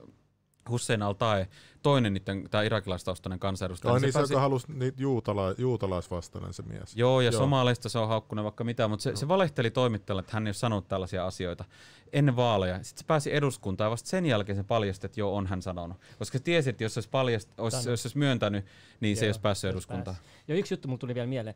Hussein 0.70 1.02
al-Tae, 1.02 1.48
toinen 1.82 2.14
niiden, 2.14 2.50
tämä 2.50 2.64
irakilaistaustainen 2.64 3.40
kansanedustaja. 3.40 3.94
Ai 3.94 4.00
niin, 4.00 4.14
se, 4.14 4.20
pääsi... 4.20 4.34
joka 4.34 4.42
halusi 4.42 4.74
niitä 4.74 5.02
juutala, 5.02 5.54
juutalaisvastainen 5.58 6.54
se 6.54 6.64
mies. 6.64 6.96
Joo, 6.96 7.22
ja 7.22 7.32
Joo. 7.32 7.40
somaleista 7.40 7.90
se 7.90 8.00
on 8.00 8.08
haukkunut 8.08 8.44
vaikka 8.44 8.64
mitä, 8.64 8.88
mutta 8.88 9.04
se, 9.04 9.16
se 9.16 9.28
valehteli 9.28 9.72
toimittajalle, 9.72 10.20
että 10.20 10.34
hän 10.34 10.48
ei 10.48 10.50
ole 10.50 10.54
sanonut 10.54 10.88
tällaisia 10.88 11.26
asioita 11.26 11.66
ennen 12.14 12.36
vaaleja. 12.36 12.84
Sitten 12.84 13.00
se 13.00 13.06
pääsi 13.08 13.36
eduskuntaan 13.36 13.86
ja 13.86 13.92
vasta 13.92 14.10
sen 14.10 14.26
jälkeen 14.26 14.56
se 14.56 14.64
paljasti, 14.64 15.06
että 15.06 15.20
joo, 15.20 15.36
on 15.36 15.48
hän 15.48 15.62
sanonut. 15.62 15.98
Koska 16.20 16.38
se 16.38 16.44
tiesi, 16.44 16.70
että 16.70 16.84
jos 16.84 16.94
se 16.94 16.98
olisi, 16.98 17.10
paljast, 17.10 17.50
olisi, 17.60 17.90
jos 17.90 18.06
olisi 18.06 18.18
myöntänyt, 18.18 18.66
niin 19.00 19.12
Joo, 19.12 19.20
se 19.20 19.26
ei 19.26 19.30
olisi 19.30 19.42
päässyt 19.42 19.70
eduskuntaan. 19.70 20.16
Pääs. 20.16 20.28
Joo, 20.48 20.58
yksi 20.58 20.74
juttu 20.74 20.88
mulle 20.88 21.00
tuli 21.00 21.16
vielä 21.16 21.28
mieleen. 21.28 21.56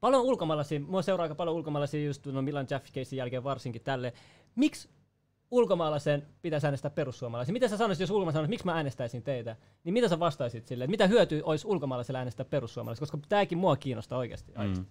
Paljon 0.00 0.22
ulkomaalaisia, 0.22 0.80
mua 0.80 1.02
seuraa 1.02 1.22
aika 1.22 1.34
paljon 1.34 1.56
ulkomaalaisia 1.56 2.04
just 2.04 2.26
no 2.26 2.42
Milan 2.42 2.66
Jaffe 2.70 2.90
jälkeen 3.12 3.44
varsinkin 3.44 3.82
tälle. 3.82 4.12
Miksi 4.54 4.88
ulkomaalaisen 5.50 6.26
pitäisi 6.42 6.66
äänestää 6.66 6.90
perussuomalaisia. 6.90 7.52
Mitä 7.52 7.68
sä 7.68 7.76
sanoisit, 7.76 8.00
jos 8.00 8.10
ulkomaalainen 8.10 8.44
että 8.44 8.50
miksi 8.50 8.66
mä 8.66 8.74
äänestäisin 8.74 9.22
teitä? 9.22 9.56
Niin 9.84 9.92
mitä 9.92 10.08
sä 10.08 10.18
vastaisit 10.18 10.66
sille? 10.66 10.86
Mitä 10.86 11.06
hyötyä 11.06 11.40
olisi 11.42 11.66
ulkomaalaisella 11.66 12.18
äänestää 12.18 12.44
perussuomalaisia? 12.44 13.00
Koska 13.00 13.18
tämäkin 13.28 13.58
mua 13.58 13.76
kiinnostaa 13.76 14.18
oikeasti. 14.18 14.52
Mm. 14.58 14.86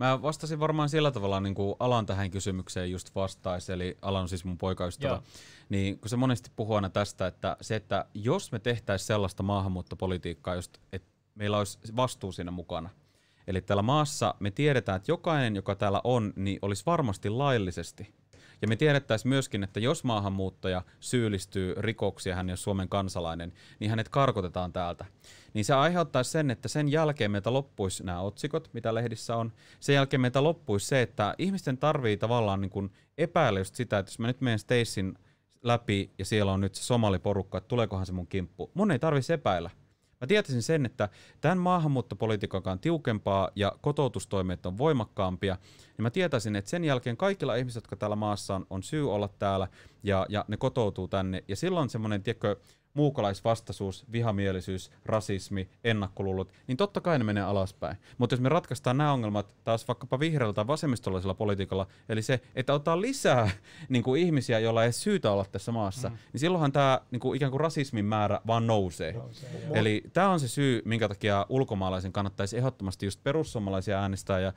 Mä 0.00 0.22
vastasin 0.22 0.60
varmaan 0.60 0.88
sillä 0.88 1.10
tavalla, 1.10 1.40
niin 1.40 1.54
kuin 1.54 1.74
Alan 1.78 2.06
tähän 2.06 2.30
kysymykseen 2.30 2.90
just 2.90 3.14
vastaisi, 3.14 3.72
eli 3.72 3.98
Alan 4.02 4.22
on 4.22 4.28
siis 4.28 4.44
mun 4.44 4.58
poikaystävä. 4.58 5.12
Joo. 5.12 5.22
Niin 5.68 5.98
kun 5.98 6.08
se 6.08 6.16
monesti 6.16 6.50
puhuu 6.56 6.74
aina 6.74 6.90
tästä, 6.90 7.26
että 7.26 7.56
se, 7.60 7.76
että 7.76 8.04
jos 8.14 8.52
me 8.52 8.58
tehtäisiin 8.58 9.06
sellaista 9.06 9.42
maahanmuuttopolitiikkaa, 9.42 10.54
just, 10.54 10.78
että 10.92 11.08
meillä 11.34 11.58
olisi 11.58 11.78
vastuu 11.96 12.32
siinä 12.32 12.50
mukana, 12.50 12.90
Eli 13.46 13.60
täällä 13.60 13.82
maassa 13.82 14.34
me 14.40 14.50
tiedetään, 14.50 14.96
että 14.96 15.12
jokainen, 15.12 15.56
joka 15.56 15.74
täällä 15.74 16.00
on, 16.04 16.32
niin 16.36 16.58
olisi 16.62 16.82
varmasti 16.86 17.28
laillisesti 17.30 18.14
Ja 18.62 18.68
me 18.68 18.76
tiedettäisiin 18.76 19.28
myöskin, 19.28 19.64
että 19.64 19.80
jos 19.80 20.04
maahanmuuttaja 20.04 20.82
syyllistyy 21.00 21.74
rikoksia, 21.78 22.34
hän 22.34 22.50
ole 22.50 22.56
Suomen 22.56 22.88
kansalainen, 22.88 23.52
niin 23.80 23.90
hänet 23.90 24.08
karkotetaan 24.08 24.72
täältä. 24.72 25.04
Niin 25.54 25.64
se 25.64 25.74
aiheuttaisi 25.74 26.30
sen, 26.30 26.50
että 26.50 26.68
sen 26.68 26.88
jälkeen 26.88 27.30
meiltä 27.30 27.52
loppuisi 27.52 28.04
nämä 28.04 28.20
otsikot, 28.20 28.70
mitä 28.72 28.94
lehdissä 28.94 29.36
on. 29.36 29.52
Sen 29.80 29.94
jälkeen 29.94 30.20
meiltä 30.20 30.44
loppuisi 30.44 30.86
se, 30.86 31.02
että 31.02 31.34
ihmisten 31.38 31.78
tarvii 31.78 32.16
tavallaan 32.16 32.60
niin 32.60 32.70
kuin 32.70 32.92
epäillä 33.18 33.60
just 33.60 33.74
sitä, 33.74 33.98
että 33.98 34.10
jos 34.10 34.18
mä 34.18 34.26
nyt 34.26 34.40
menen 34.40 34.58
Stacyn 34.58 35.18
läpi 35.62 36.10
ja 36.18 36.24
siellä 36.24 36.52
on 36.52 36.60
nyt 36.60 36.74
se 36.74 36.82
somaliporukka, 36.82 37.58
että 37.58 37.68
tuleekohan 37.68 38.06
se 38.06 38.12
mun 38.12 38.26
kimppu. 38.26 38.70
Mun 38.74 38.90
ei 38.90 38.98
tarvitsisi 38.98 39.32
epäillä. 39.32 39.70
Mä 40.22 40.26
tietäisin 40.26 40.62
sen, 40.62 40.86
että 40.86 41.08
tämän 41.40 41.58
maahanmuuttopolitiikan 41.58 42.62
on 42.66 42.78
tiukempaa 42.78 43.50
ja 43.56 43.72
kotoutustoimet 43.80 44.66
on 44.66 44.78
voimakkaampia, 44.78 45.56
niin 45.82 46.02
mä 46.02 46.10
tietäisin, 46.10 46.56
että 46.56 46.70
sen 46.70 46.84
jälkeen 46.84 47.16
kaikilla 47.16 47.54
ihmisillä, 47.54 47.78
jotka 47.78 47.96
täällä 47.96 48.16
maassa 48.16 48.54
on, 48.54 48.66
on 48.70 48.82
syy 48.82 49.12
olla 49.12 49.28
täällä 49.28 49.68
ja, 50.02 50.26
ja 50.28 50.44
ne 50.48 50.56
kotoutuu 50.56 51.08
tänne. 51.08 51.44
Ja 51.48 51.56
silloin 51.56 51.90
semmoinen, 51.90 52.22
tiedätkö, 52.22 52.56
muukalaisvastaisuus, 52.94 54.04
vihamielisyys, 54.12 54.90
rasismi, 55.06 55.68
ennakkoluulot, 55.84 56.52
niin 56.66 56.76
totta 56.76 57.00
kai 57.00 57.18
ne 57.18 57.24
menee 57.24 57.42
alaspäin. 57.42 57.96
Mutta 58.18 58.34
jos 58.34 58.40
me 58.40 58.48
ratkaistaan 58.48 58.98
nämä 58.98 59.12
ongelmat 59.12 59.56
taas 59.64 59.88
vaikkapa 59.88 60.20
vihreällä 60.20 60.52
tai 60.52 60.66
vasemmistolaisella 60.66 61.34
politiikalla, 61.34 61.86
eli 62.08 62.22
se, 62.22 62.40
että 62.54 62.74
ottaa 62.74 63.00
lisää 63.00 63.50
niin 63.88 64.02
kuin 64.02 64.22
ihmisiä, 64.22 64.58
joilla 64.58 64.84
ei 64.84 64.92
syytä 64.92 65.32
olla 65.32 65.44
tässä 65.44 65.72
maassa, 65.72 66.08
mm. 66.08 66.16
niin 66.32 66.40
silloinhan 66.40 66.72
tämä 66.72 67.00
niin 67.10 67.20
kuin 67.20 67.36
ikään 67.36 67.50
kuin 67.50 67.60
rasismin 67.60 68.04
määrä 68.04 68.40
vaan 68.46 68.66
nousee. 68.66 69.12
nousee 69.12 69.70
eli 69.74 70.02
tämä 70.12 70.30
on 70.30 70.40
se 70.40 70.48
syy, 70.48 70.82
minkä 70.84 71.08
takia 71.08 71.46
ulkomaalaisen 71.48 72.12
kannattaisi 72.12 72.56
ehdottomasti 72.56 73.06
just 73.06 73.20
perussuomalaisia 73.24 74.00
äänestää, 74.00 74.40
ja 74.40 74.52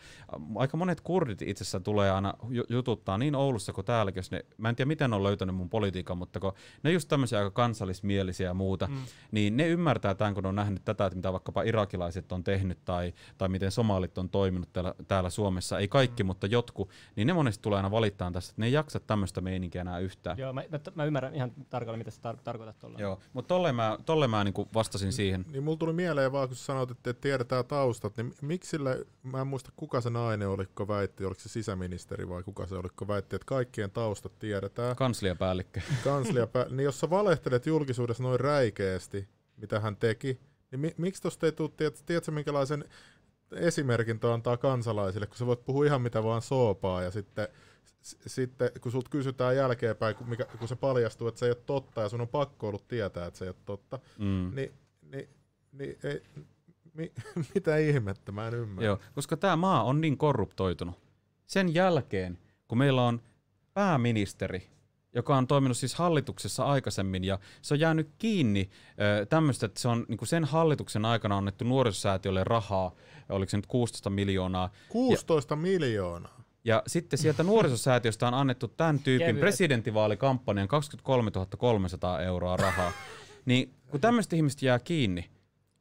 aika 0.55 0.77
monet 0.77 1.01
kurdit 1.01 1.41
itse 1.41 1.63
asiassa 1.63 1.79
tulee 1.79 2.11
aina 2.11 2.33
jututtaa 2.69 3.17
niin 3.17 3.35
Oulussa 3.35 3.73
kuin 3.73 3.85
täälläkin, 3.85 4.19
jos 4.19 4.31
ne, 4.31 4.45
mä 4.57 4.69
en 4.69 4.75
tiedä 4.75 4.87
miten 4.87 5.09
ne 5.09 5.15
on 5.15 5.23
löytänyt 5.23 5.55
mun 5.55 5.69
politiikan, 5.69 6.17
mutta 6.17 6.39
kun 6.39 6.53
ne 6.83 6.91
just 6.91 7.07
tämmöisiä 7.07 7.39
aika 7.39 7.51
kansallismielisiä 7.51 8.24
viittomakielisiä 8.25 8.47
ja 8.47 8.53
muuta, 8.53 8.87
mm. 8.87 8.95
niin 9.31 9.57
ne 9.57 9.67
ymmärtää 9.67 10.15
tämän, 10.15 10.33
kun 10.33 10.45
on 10.45 10.55
nähnyt 10.55 10.85
tätä, 10.85 11.05
että 11.05 11.15
mitä 11.15 11.31
vaikkapa 11.31 11.63
irakilaiset 11.63 12.31
on 12.31 12.43
tehnyt 12.43 12.77
tai, 12.85 13.13
tai 13.37 13.49
miten 13.49 13.71
somalit 13.71 14.17
on 14.17 14.29
toiminut 14.29 14.69
täällä, 14.73 14.93
täällä 15.07 15.29
Suomessa. 15.29 15.79
Ei 15.79 15.87
kaikki, 15.87 16.23
mm. 16.23 16.27
mutta 16.27 16.47
jotkut, 16.47 16.89
niin 17.15 17.27
ne 17.27 17.33
monesti 17.33 17.61
tulee 17.61 17.77
aina 17.77 17.91
valittaa 17.91 18.31
tästä, 18.31 18.51
että 18.51 18.61
ne 18.61 18.65
ei 18.65 18.73
jaksa 18.73 18.99
tämmöistä 18.99 19.41
meininkiä 19.41 19.81
enää 19.81 19.99
yhtään. 19.99 20.37
Joo, 20.37 20.53
mä, 20.53 20.63
mä, 20.71 20.79
mä 20.95 21.05
ymmärrän 21.05 21.35
ihan 21.35 21.51
tarkalleen, 21.69 21.99
mitä 21.99 22.11
sä 22.11 22.21
tar- 22.31 22.41
tarkoitat 22.43 22.79
tuolla. 22.79 22.99
Joo, 22.99 23.19
mutta 23.33 23.47
tolle 23.47 23.71
mä, 23.71 23.97
tolle 24.05 24.27
mä 24.27 24.43
niin 24.43 24.53
vastasin 24.73 25.13
siihen. 25.13 25.45
Niin 25.51 25.63
mulla 25.63 25.77
tuli 25.77 25.93
mieleen 25.93 26.31
vaan, 26.31 26.47
kun 26.47 26.57
sanoit, 26.57 26.91
että 26.91 27.13
tiedetään 27.13 27.65
taustat, 27.65 28.17
niin 28.17 28.33
miksi 28.41 28.69
sillä, 28.69 28.97
mä 29.23 29.41
en 29.41 29.47
muista 29.47 29.71
kuka 29.75 30.01
se 30.01 30.09
nainen 30.09 30.49
oliko 30.49 30.87
väitti, 30.87 31.25
oliko 31.25 31.39
se 31.39 31.49
sisäministeri 31.49 32.29
vai 32.29 32.43
kuka 32.43 32.67
se 32.67 32.75
oliko 32.75 33.07
väitti, 33.07 33.35
että 33.35 33.45
kaikkien 33.45 33.91
taustat 33.91 34.39
tiedetään. 34.39 34.95
Kansliapäällikkö. 34.95 35.81
Kansliapäällikkö. 36.03 36.75
niin 36.75 36.85
jos 36.85 36.99
sä 36.99 37.09
valehtelet 37.09 37.65
julkisuudessa 37.65 38.14
julkaisi 38.15 38.23
noin 38.23 38.39
räikeästi, 38.39 39.27
mitä 39.57 39.79
hän 39.79 39.95
teki, 39.95 40.39
niin 40.71 40.79
mi- 40.79 40.95
miksi 40.97 41.21
tuosta 41.21 41.45
ei 41.45 41.51
tule, 41.51 41.69
tiedät, 41.77 42.03
tiedätkö 42.05 42.31
minkälaisen 42.31 42.85
esimerkin 43.51 44.19
tuo 44.19 44.31
antaa 44.31 44.57
kansalaisille, 44.57 45.27
kun 45.27 45.37
sä 45.37 45.45
voit 45.45 45.65
puhua 45.65 45.85
ihan 45.85 46.01
mitä 46.01 46.23
vaan 46.23 46.41
soopaa 46.41 47.03
ja 47.03 47.11
sitten 47.11 47.47
s- 48.01 48.17
sitten 48.27 48.71
kun 48.81 48.91
sulta 48.91 49.09
kysytään 49.09 49.55
jälkeenpäin, 49.55 50.15
kun, 50.15 50.29
mikä, 50.29 50.45
kun 50.59 50.67
se 50.67 50.75
paljastuu, 50.75 51.27
että 51.27 51.39
se 51.39 51.45
ei 51.45 51.49
ole 51.51 51.63
totta 51.65 52.01
ja 52.01 52.09
sun 52.09 52.21
on 52.21 52.27
pakko 52.27 52.67
ollut 52.67 52.87
tietää, 52.87 53.25
että 53.25 53.37
se 53.37 53.45
ei 53.45 53.49
ole 53.49 53.55
totta, 53.65 53.99
mm. 54.19 54.51
niin, 54.55 54.71
niin, 55.11 55.29
niin 55.71 55.97
ei, 56.03 56.23
mi, 56.93 57.11
mitä 57.55 57.77
ihmettä, 57.77 58.31
mä 58.31 58.47
en 58.47 58.53
ymmärrä. 58.53 58.85
Joo, 58.85 58.99
koska 59.15 59.37
tämä 59.37 59.55
maa 59.55 59.83
on 59.83 60.01
niin 60.01 60.17
korruptoitunut. 60.17 60.95
Sen 61.47 61.73
jälkeen, 61.73 62.37
kun 62.67 62.77
meillä 62.77 63.03
on 63.03 63.21
pääministeri, 63.73 64.69
joka 65.15 65.37
on 65.37 65.47
toiminut 65.47 65.77
siis 65.77 65.95
hallituksessa 65.95 66.63
aikaisemmin, 66.63 67.23
ja 67.23 67.39
se 67.61 67.73
on 67.73 67.79
jäänyt 67.79 68.09
kiinni 68.17 68.69
tämmöistä, 69.29 69.65
että 69.65 69.81
se 69.81 69.87
on 69.87 70.05
niin 70.07 70.27
sen 70.27 70.43
hallituksen 70.43 71.05
aikana 71.05 71.37
annettu 71.37 71.65
nuorisosäätiölle 71.65 72.43
rahaa, 72.43 72.91
oliko 73.29 73.49
se 73.49 73.57
nyt 73.57 73.67
16 73.67 74.09
miljoonaa. 74.09 74.69
16 74.89 75.53
ja, 75.53 75.55
miljoonaa? 75.55 76.43
Ja 76.63 76.83
sitten 76.87 77.19
sieltä 77.19 77.43
nuorisosäätiöstä 77.43 78.27
on 78.27 78.33
annettu 78.33 78.67
tämän 78.67 78.99
tyypin 78.99 79.37
presidentinvaalikampanjan 79.37 80.67
23 80.67 81.31
300 81.57 82.21
euroa 82.21 82.57
rahaa. 82.57 82.91
Niin 83.45 83.73
kun 83.91 84.01
tämmöistä 84.01 84.35
ihmistä 84.35 84.65
jää 84.65 84.79
kiinni, 84.79 85.29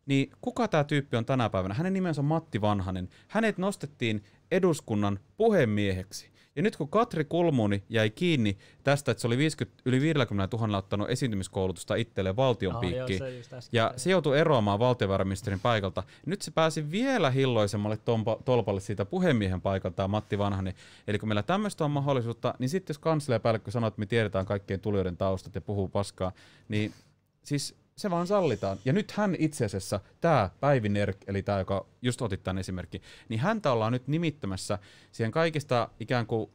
niin 0.06 0.30
kuka 0.40 0.68
tämä 0.68 0.84
tyyppi 0.84 1.16
on 1.16 1.24
tänä 1.24 1.50
päivänä? 1.50 1.74
Hänen 1.74 1.92
nimensä 1.92 2.20
on 2.20 2.24
Matti 2.24 2.60
Vanhanen. 2.60 3.08
Hänet 3.28 3.58
nostettiin 3.58 4.24
eduskunnan 4.50 5.20
puhemieheksi. 5.36 6.33
Ja 6.56 6.62
nyt 6.62 6.76
kun 6.76 6.88
Katri 6.88 7.24
Kulmuni 7.24 7.82
jäi 7.88 8.10
kiinni 8.10 8.58
tästä, 8.84 9.10
että 9.10 9.20
se 9.20 9.26
oli 9.26 9.38
50, 9.38 9.82
yli 9.84 10.00
50 10.00 10.56
000 10.56 10.78
ottanut 10.78 11.10
esiintymiskoulutusta 11.10 11.94
itselleen 11.94 12.36
valtion 12.36 12.76
piikkiin, 12.76 13.22
oh, 13.22 13.28
joo, 13.28 13.60
se 13.60 13.68
ja 13.72 13.94
se 13.96 14.10
joutui 14.10 14.38
eroamaan 14.38 14.78
valtiovarainministerin 14.78 15.60
paikalta. 15.60 16.02
Nyt 16.26 16.42
se 16.42 16.50
pääsi 16.50 16.90
vielä 16.90 17.30
hilloisemmalle 17.30 17.96
tompa, 17.96 18.38
tolpalle 18.44 18.80
siitä 18.80 19.04
puhemiehen 19.04 19.60
paikalta 19.60 20.08
Matti 20.08 20.38
Vanhanen. 20.38 20.74
Eli 21.08 21.18
kun 21.18 21.28
meillä 21.28 21.42
tämmöistä 21.42 21.84
on 21.84 21.90
mahdollisuutta, 21.90 22.54
niin 22.58 22.68
sitten 22.68 22.94
jos 22.94 22.98
kansliapäällikkö 22.98 23.70
sanoo, 23.70 23.88
että 23.88 24.00
me 24.00 24.06
tiedetään 24.06 24.46
kaikkien 24.46 24.80
tulijoiden 24.80 25.16
taustat 25.16 25.54
ja 25.54 25.60
puhuu 25.60 25.88
paskaa, 25.88 26.32
niin 26.68 26.92
siis 27.42 27.83
se 27.96 28.10
vaan 28.10 28.26
sallitaan. 28.26 28.78
Ja 28.84 28.92
nyt 28.92 29.10
hän 29.10 29.36
itse 29.38 29.64
asiassa, 29.64 30.00
tämä 30.20 30.50
Päivi 30.60 30.88
Nerk, 30.88 31.16
eli 31.26 31.42
tämä, 31.42 31.58
joka 31.58 31.86
just 32.02 32.22
otit 32.22 32.42
tämän 32.42 32.58
esimerkki, 32.58 33.02
niin 33.28 33.40
häntä 33.40 33.72
ollaan 33.72 33.92
nyt 33.92 34.08
nimittämässä 34.08 34.78
siihen 35.12 35.32
kaikista 35.32 35.88
ikään 36.00 36.26
kuin 36.26 36.50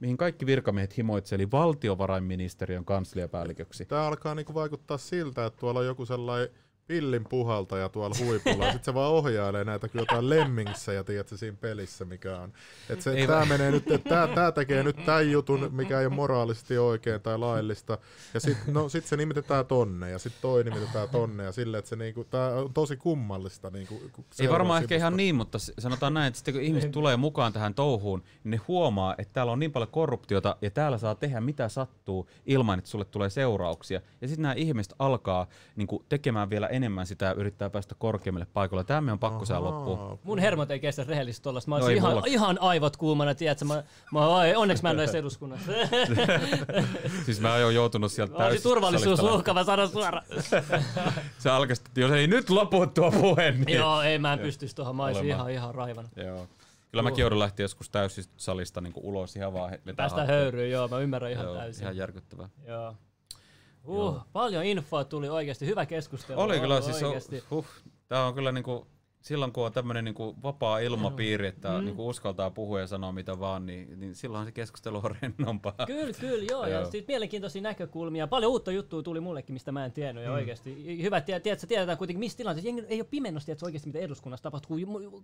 mihin 0.00 0.16
kaikki 0.16 0.46
virkamiehet 0.46 0.96
himoitse, 0.96 1.34
eli 1.34 1.50
valtiovarainministeriön 1.50 2.84
kansliapäälliköksi. 2.84 3.86
Tämä 3.86 4.06
alkaa 4.06 4.34
niinku 4.34 4.54
vaikuttaa 4.54 4.98
siltä, 4.98 5.46
että 5.46 5.60
tuolla 5.60 5.80
on 5.80 5.86
joku 5.86 6.06
sellainen 6.06 6.48
pillin 6.86 7.24
puhaltaja 7.28 7.88
tuolla 7.88 8.16
huipulla, 8.24 8.64
ja 8.64 8.72
sitten 8.72 8.84
se 8.84 8.94
vaan 8.94 9.10
ohjailee 9.10 9.64
näitä 9.64 9.88
kyllä 9.88 10.02
jotain 10.02 10.30
lemmingsejä, 10.30 11.04
tiedätkö, 11.04 11.36
siinä 11.36 11.56
pelissä, 11.60 12.04
mikä 12.04 12.38
on. 12.38 12.52
Että 12.90 13.02
se, 13.02 13.26
tämä 13.26 13.44
menee 13.44 13.70
nyt, 13.70 13.90
että 13.90 14.08
tämä, 14.08 14.28
tämä 14.34 14.52
tekee 14.52 14.82
nyt 14.82 15.04
tämän 15.06 15.30
jutun, 15.30 15.68
mikä 15.72 16.00
ei 16.00 16.06
ole 16.06 16.14
moraalisesti 16.14 16.78
oikein 16.78 17.20
tai 17.20 17.38
laillista, 17.38 17.98
ja 18.34 18.40
sitten 18.40 18.74
no, 18.74 18.88
sit 18.88 19.06
se 19.06 19.16
nimitetään 19.16 19.66
tonne, 19.66 20.10
ja 20.10 20.18
sitten 20.18 20.42
toi 20.42 20.64
nimitetään 20.64 21.08
tonne, 21.08 21.44
ja 21.44 21.52
sille, 21.52 21.78
että 21.78 21.88
se 21.88 21.96
niinku, 21.96 22.24
tämä 22.24 22.48
on 22.48 22.74
tosi 22.74 22.96
kummallista. 22.96 23.70
Niinku, 23.70 24.02
ei 24.40 24.48
varmaan 24.48 24.82
ehkä 24.82 24.96
ihan 24.96 25.16
niin, 25.16 25.34
mutta 25.34 25.58
sanotaan 25.58 26.14
näin, 26.14 26.26
että 26.26 26.38
sitten 26.38 26.54
kun 26.54 26.62
ihmiset 26.62 26.90
tulee 26.90 27.16
mukaan 27.16 27.52
tähän 27.52 27.74
touhuun, 27.74 28.22
niin 28.44 28.50
ne 28.50 28.60
huomaa, 28.68 29.14
että 29.18 29.32
täällä 29.32 29.52
on 29.52 29.58
niin 29.58 29.72
paljon 29.72 29.90
korruptiota, 29.90 30.56
ja 30.62 30.70
täällä 30.70 30.98
saa 30.98 31.14
tehdä 31.14 31.40
mitä 31.40 31.68
sattuu 31.68 32.28
ilman, 32.46 32.78
että 32.78 32.90
sulle 32.90 33.04
tulee 33.04 33.30
seurauksia. 33.30 34.00
Ja 34.20 34.28
sitten 34.28 34.42
nämä 34.42 34.54
ihmiset 34.54 34.94
alkaa 34.98 35.46
niin 35.76 35.86
kuin, 35.86 36.04
tekemään 36.08 36.50
vielä 36.50 36.66
enemmän 36.66 36.81
sitä 37.04 37.24
ja 37.24 37.34
yrittää 37.34 37.70
päästä 37.70 37.94
korkeammille 37.98 38.46
paikoille. 38.52 38.84
Tämä 38.84 39.12
on 39.12 39.18
pakko 39.18 39.44
saada 39.44 39.64
loppuun. 39.64 40.18
Mun 40.24 40.38
hermot 40.38 40.70
ei 40.70 40.80
kestä 40.80 41.04
rehellisesti 41.04 41.42
tollasta. 41.42 41.70
Mä 41.70 41.78
no 41.78 41.88
ihan, 41.88 42.12
mulla... 42.12 42.26
ihan 42.26 42.58
aivot 42.60 42.96
kuumana, 42.96 43.34
tiedätkö? 43.34 43.64
Mä, 43.64 43.82
mä, 44.12 44.20
onneksi 44.56 44.82
mä 44.82 44.90
en 44.90 44.96
ole 44.96 45.02
edes 45.02 45.14
eduskunnassa. 45.14 45.72
siis 47.26 47.40
mä 47.40 47.54
oon 47.54 47.74
joutunut 47.74 48.12
sieltä 48.12 48.36
täysin. 48.36 48.62
turvallisuusuhka, 48.62 49.54
mä 49.54 49.64
sanon 49.64 49.88
suoraan. 49.88 50.24
Se 51.38 51.50
alkoi, 51.50 51.76
jos 51.96 52.12
ei 52.12 52.26
nyt 52.26 52.50
lopu 52.50 52.86
tuo 52.86 53.10
puhe, 53.10 53.50
niin... 53.50 53.78
Joo, 53.78 54.02
ei 54.02 54.18
mä 54.18 54.32
en 54.32 54.38
pystyisi 54.38 54.76
tuohon. 54.76 54.96
Mä 54.96 55.04
olisin 55.04 55.26
ihan, 55.26 55.50
ihan 55.50 55.74
raivan. 55.74 56.08
Joo. 56.16 56.46
Kyllä 56.90 57.02
mäkin 57.02 57.22
joudun 57.22 57.38
lähteä 57.38 57.64
joskus 57.64 57.90
salista 58.36 58.80
niin 58.80 58.92
ulos 58.96 59.36
ihan 59.36 59.52
vaan 59.52 59.78
Päästä 59.96 60.24
höyryyn, 60.24 60.70
joo, 60.70 60.88
mä 60.88 60.98
ymmärrän 60.98 61.30
ihan 61.30 61.44
joo, 61.44 61.56
täysin. 61.56 61.82
Ihan 61.82 61.96
järkyttävää. 61.96 62.48
Joo. 62.66 62.94
Uh, 63.84 64.20
paljon 64.32 64.64
infoa 64.64 65.04
tuli 65.04 65.28
oikeasti, 65.28 65.66
hyvä 65.66 65.86
keskustelu. 65.86 66.40
Oli 66.40 66.60
kyllä 66.60 66.80
siis, 66.80 67.02
uh, 67.50 67.66
tämä 68.08 68.26
on 68.26 68.34
kyllä 68.34 68.52
niinku 68.52 68.86
silloin 69.22 69.52
kun 69.52 69.66
on 69.66 69.72
tämmöinen 69.72 70.04
niin 70.04 70.14
vapaa 70.42 70.78
ilmapiiri, 70.78 71.46
että 71.46 71.78
mm. 71.78 71.84
niin 71.84 71.96
kuin 71.96 72.06
uskaltaa 72.06 72.50
puhua 72.50 72.80
ja 72.80 72.86
sanoa 72.86 73.12
mitä 73.12 73.40
vaan, 73.40 73.66
niin, 73.66 74.00
niin 74.00 74.14
silloin 74.14 74.46
se 74.46 74.52
keskustelu 74.52 75.00
on 75.04 75.14
rennompaa. 75.22 75.86
Kyllä, 75.86 76.12
kyllä, 76.20 76.44
joo. 76.50 76.66
ja 76.66 76.84
sitten 76.84 77.04
mielenkiintoisia 77.08 77.62
näkökulmia. 77.62 78.26
Paljon 78.26 78.52
uutta 78.52 78.72
juttua 78.72 79.02
tuli 79.02 79.20
mullekin, 79.20 79.52
mistä 79.52 79.72
mä 79.72 79.84
en 79.84 79.92
tiennyt. 79.92 80.24
Ja 80.24 80.30
mm. 80.30 80.34
oikeasti 80.34 81.02
hyvä, 81.02 81.20
tiedät, 81.20 81.46
että 81.46 81.66
tiedetään 81.66 81.98
kuitenkin, 81.98 82.20
missä 82.20 82.38
tilanteessa. 82.38 82.68
Jengi 82.68 82.84
ei 82.88 83.00
ole 83.00 83.08
pimennosti, 83.10 83.52
että 83.52 83.66
oikeasti 83.66 83.88
mitä 83.88 83.98
eduskunnassa 83.98 84.42
tapahtuu. 84.42 84.78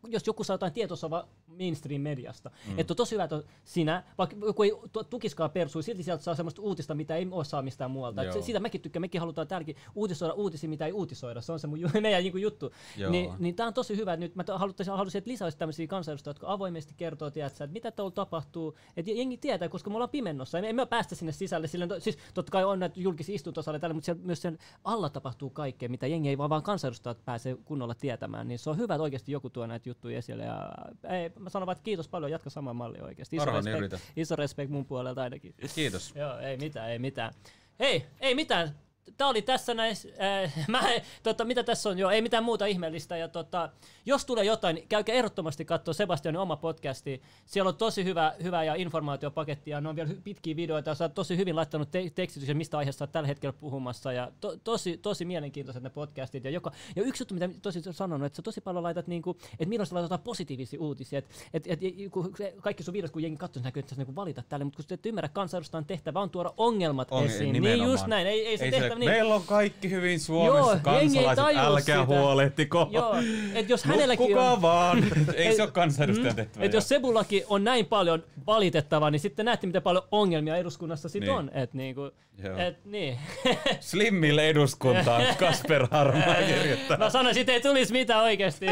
Jos 0.09 0.27
joku 0.27 0.45
saa 0.45 0.55
jotain 0.55 0.73
tietoa 0.73 1.29
mainstream-mediasta. 1.47 2.51
Mm. 2.67 2.79
Että 2.79 2.93
on 2.93 2.97
tosi 2.97 3.13
hyvä, 3.13 3.25
että 3.25 3.43
sinä, 3.65 4.05
vaikka 4.19 4.37
joku 4.47 4.63
ei 4.63 4.73
tukiskaan 5.11 5.51
persui, 5.51 5.83
silti 5.83 6.03
sieltä 6.03 6.23
saa 6.23 6.35
semmoista 6.35 6.63
uutista, 6.63 6.95
mitä 6.95 7.17
ei 7.17 7.29
ole 7.31 7.45
saa 7.45 7.63
mistään 7.63 7.91
muualta. 7.91 8.23
Et 8.23 8.43
siitä 8.45 8.61
mäkin 8.61 8.81
tykkään, 8.81 9.01
mekin 9.01 9.21
halutaan 9.21 9.49
täälläkin 9.49 9.77
uutisoida 9.95 10.35
uutisia, 10.35 10.71
mitä 10.71 10.87
ei 10.87 10.93
uutisoida. 10.93 11.41
Se 11.41 11.53
on 11.53 11.61
se 11.61 11.67
mun 11.67 11.79
meidän 12.01 12.23
niin 12.23 12.41
juttu. 12.41 12.73
Niin, 13.11 13.31
niin 13.39 13.55
tämä 13.55 13.67
on 13.67 13.75
tosi 13.75 13.88
tosi 13.89 14.01
hyvä, 14.01 14.13
että 14.13 14.27
nyt 14.27 14.35
mä 14.37 14.45
haluaisin, 14.55 14.93
haluaisin 14.93 15.19
että 15.19 15.31
lisäisi 15.31 15.59
tämmöisiä 15.59 15.87
kansanedustajia, 15.87 16.31
jotka 16.31 16.53
avoimesti 16.53 16.95
kertoo, 16.97 17.31
tiedätkö, 17.31 17.65
että 17.65 17.73
mitä 17.73 17.91
tuolla 17.91 18.11
tapahtuu, 18.11 18.77
että 18.97 19.11
jengi 19.11 19.37
tietää, 19.37 19.69
koska 19.69 19.91
me 19.91 19.97
ollaan 19.97 20.11
pimennossa, 20.11 20.59
emme 20.59 20.87
päästä 20.87 21.15
sinne 21.15 21.33
sisälle, 21.33 21.67
sillä 21.69 21.87
siis 21.99 22.19
totta 22.35 22.53
kai 22.53 22.65
on 22.65 22.79
näitä 22.79 23.01
julkisia 23.01 23.35
istuntosalle 23.35 23.79
tällä, 23.79 23.95
mutta 23.95 24.05
siellä 24.05 24.23
myös 24.25 24.43
sen 24.43 24.59
alla 24.85 25.09
tapahtuu 25.09 25.51
kaikkea, 25.51 25.89
mitä 25.89 26.07
jengi 26.07 26.29
ei 26.29 26.39
vaan, 26.39 26.51
vaan 26.51 26.63
kansanedustajat 26.63 27.25
pääsee 27.25 27.57
kunnolla 27.65 27.95
tietämään, 27.95 28.49
niin 28.49 28.59
se 28.59 28.71
on 28.71 28.79
hyvä, 28.79 28.95
että 28.95 29.03
oikeasti 29.03 29.33
joku 29.33 29.51
tuo 29.51 29.67
näitä 29.67 29.89
juttuja 29.89 30.19
esille, 30.19 30.45
ja 30.45 30.73
ei, 31.09 31.33
mä 31.39 31.51
sanon 31.51 31.67
vaan, 31.67 31.77
että 31.77 31.85
kiitos 31.85 32.09
paljon, 32.09 32.31
jatka 32.31 32.51
samaa 32.51 32.75
mallia 32.75 33.05
oikeasti. 33.05 33.37
Iso 33.37 33.45
Parhaani 33.45 33.81
respect, 33.81 34.03
iso 34.17 34.37
respect 34.37 34.71
mun 34.71 34.87
puolelta 34.87 35.23
ainakin. 35.23 35.55
Kiitos. 35.75 36.15
Joo, 36.17 36.39
ei 36.39 36.57
mitään, 36.57 36.91
ei 36.91 36.99
mitään. 36.99 37.33
Hei, 37.81 38.07
ei 38.21 38.35
mitään. 38.35 38.88
Tää 39.17 39.29
oli 39.29 39.43
tässä 39.43 39.75
näis, 39.75 40.09
äh, 40.45 40.53
mä, 40.69 40.83
tota, 41.23 41.45
mitä 41.45 41.63
tässä 41.63 41.89
on, 41.89 41.99
joo, 41.99 42.11
ei 42.11 42.23
mitään 42.23 42.45
muuta 42.45 42.67
ihmeellistä. 42.67 43.17
Ja 43.17 43.29
tota, 43.29 43.71
jos 44.07 44.25
tulee 44.25 44.45
jotain, 44.45 44.75
niin 44.75 44.89
käykää 44.89 45.15
ehdottomasti 45.15 45.65
katsoa 45.65 45.95
Sebastianin 45.95 46.41
oma 46.41 46.57
podcasti. 46.57 47.23
Siellä 47.47 47.69
on 47.69 47.77
tosi 47.77 48.05
hyvä, 48.05 48.35
hyvä 48.43 48.65
ja 48.65 48.75
informaatiopaketti 48.75 49.71
ja 49.71 49.81
ne 49.81 49.89
on 49.89 49.97
vielä 49.97 50.11
pitkiä 50.25 50.57
videoita. 50.57 50.95
Sä 50.95 51.05
oot 51.05 51.15
tosi 51.15 51.37
hyvin 51.37 51.57
laittanut 51.57 51.91
te- 51.91 52.11
tekstityksen, 52.15 52.57
mistä 52.57 52.79
aiheesta 52.79 53.05
oot 53.05 53.13
tällä 53.13 53.27
hetkellä 53.27 53.53
puhumassa. 53.53 54.13
Ja 54.13 54.33
to, 54.41 54.57
tosi, 54.65 54.97
tosi 54.97 55.25
mielenkiintoiset 55.25 55.83
ne 55.83 55.91
podcastit. 55.91 56.45
Ja, 56.45 56.51
joka, 56.51 56.73
ja 56.97 57.03
yksi 57.03 57.23
juttu, 57.23 57.35
mitä 57.35 57.49
tosi 57.63 57.83
sanonut, 57.91 58.27
että 58.27 58.37
sä 58.37 58.43
tosi 58.43 58.61
paljon 58.61 58.83
laitat, 58.83 59.07
niinku, 59.07 59.37
että 59.53 59.67
milloin 59.69 59.87
sä 59.87 59.95
laitat 59.95 60.25
positiivisia 60.25 60.81
uutisia. 60.81 61.19
Että 61.19 61.31
et, 61.55 61.67
et, 61.67 61.81
kun 62.11 62.35
kaikki 62.61 62.83
sun 62.83 62.95
videot, 62.95 63.13
kun 63.13 63.23
jengi 63.23 63.37
katsoo, 63.37 63.61
niin 63.61 63.65
näkyy, 63.65 63.81
että 63.81 63.95
sä 63.95 64.01
niinku 64.01 64.17
valita 64.17 64.43
tälle, 64.49 64.65
mutta 64.65 64.77
kun 64.77 64.85
sä 64.89 64.95
et 64.95 65.07
ymmärrä, 65.07 65.29
kansanedustajan 65.29 65.85
tehtävä 65.85 66.21
on 66.21 66.31
tuoda 66.31 66.53
ongelmat 66.57 67.09
On- 67.11 67.25
esiin. 67.25 67.53
Niin 67.53 67.53
nimenomaan. 67.53 67.91
just 67.91 68.07
näin, 68.07 68.27
ei, 68.27 68.47
ei 68.47 68.59
se 68.59 68.65
Ei 68.65 68.71
tehtävä 68.71 68.98
niin. 68.99 69.11
Meillä 69.11 69.35
on 69.35 69.43
kaikki 69.43 69.91
hyvin 69.91 70.21
Suomessa, 70.21 70.71
Joo, 70.73 70.79
kansalaiset, 70.83 71.45
älkää 71.57 71.81
sitä. 71.83 72.05
huolehtiko. 72.07 72.89
Joo, 72.91 73.15
et 73.55 73.69
jos 73.69 73.85
hänelläkin 73.91 74.23
Nukkukaa 74.25 74.53
on... 74.53 74.63
vaan. 74.63 75.05
Ei 75.35 75.57
se 75.57 75.63
ole 75.63 75.71
kansanedustajan 75.71 76.37
tehtävä. 76.37 76.65
Et 76.65 76.73
jos 76.73 76.89
Sebullakin 76.89 77.43
on 77.49 77.65
näin 77.65 77.87
paljon 77.87 78.25
valitettavaa, 78.47 79.11
niin 79.11 79.21
sitten 79.21 79.45
näette, 79.45 79.67
miten 79.67 79.83
paljon 79.83 80.03
ongelmia 80.13 80.57
eduskunnassa 80.57 81.09
sit 81.09 81.21
Niin. 81.21 81.33
on. 81.33 81.51
Et 81.55 81.75
niinku, 81.75 82.11
Joo. 82.45 82.59
et 82.59 82.85
niin. 82.85 83.19
Slimmille 83.81 84.49
eduskuntaan 84.49 85.23
Kasper 85.39 85.87
Harmaa 85.91 86.35
kirjoittaa. 86.47 86.97
Mä 86.97 87.11
sanoisin, 87.11 87.41
että 87.41 87.53
ei 87.53 87.61
tulisi 87.61 87.93
mitään 87.93 88.23
oikeesti. 88.23 88.67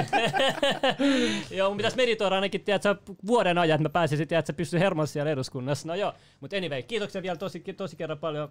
joo, 1.51 1.69
mun 1.69 1.77
pitäisi 1.77 1.97
meditoida 1.97 2.35
ainakin 2.35 2.61
tiedätkö, 2.61 2.97
vuoden 3.27 3.59
ajan, 3.59 3.74
että 3.77 3.82
mä 3.89 3.93
pääsisin, 3.93 4.23
että 4.23 4.43
sä 4.47 4.53
pystyy 4.53 4.81
hermon 4.81 5.07
siellä 5.07 5.31
eduskunnassa. 5.31 5.89
No 5.89 5.94
joo, 5.94 6.12
mutta 6.40 6.57
anyway, 6.57 6.82
kiitoksia 6.82 7.23
vielä 7.23 7.36
tosi, 7.36 7.61
tosi 7.77 7.97
kerran 7.97 8.19
paljon. 8.19 8.48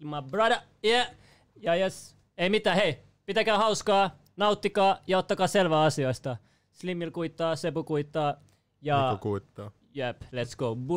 My 0.00 0.22
brother, 0.30 0.58
yeah. 0.84 1.10
Ja 1.56 1.74
yes, 1.74 2.16
ei 2.36 2.50
mitään, 2.50 2.76
hei, 2.76 2.98
pitäkää 3.26 3.58
hauskaa, 3.58 4.10
nauttikaa 4.36 4.98
ja 5.06 5.18
ottakaa 5.18 5.46
selvää 5.46 5.82
asioista. 5.82 6.36
Slimmil 6.72 7.10
kuittaa, 7.10 7.56
Sebu 7.56 7.84
kuittaa 7.84 8.34
ja 8.82 9.08
Joku 9.10 9.22
kuittaa. 9.22 9.70
jep, 9.94 10.22
let's 10.22 10.56
go. 10.58 10.76
Burli 10.76 10.88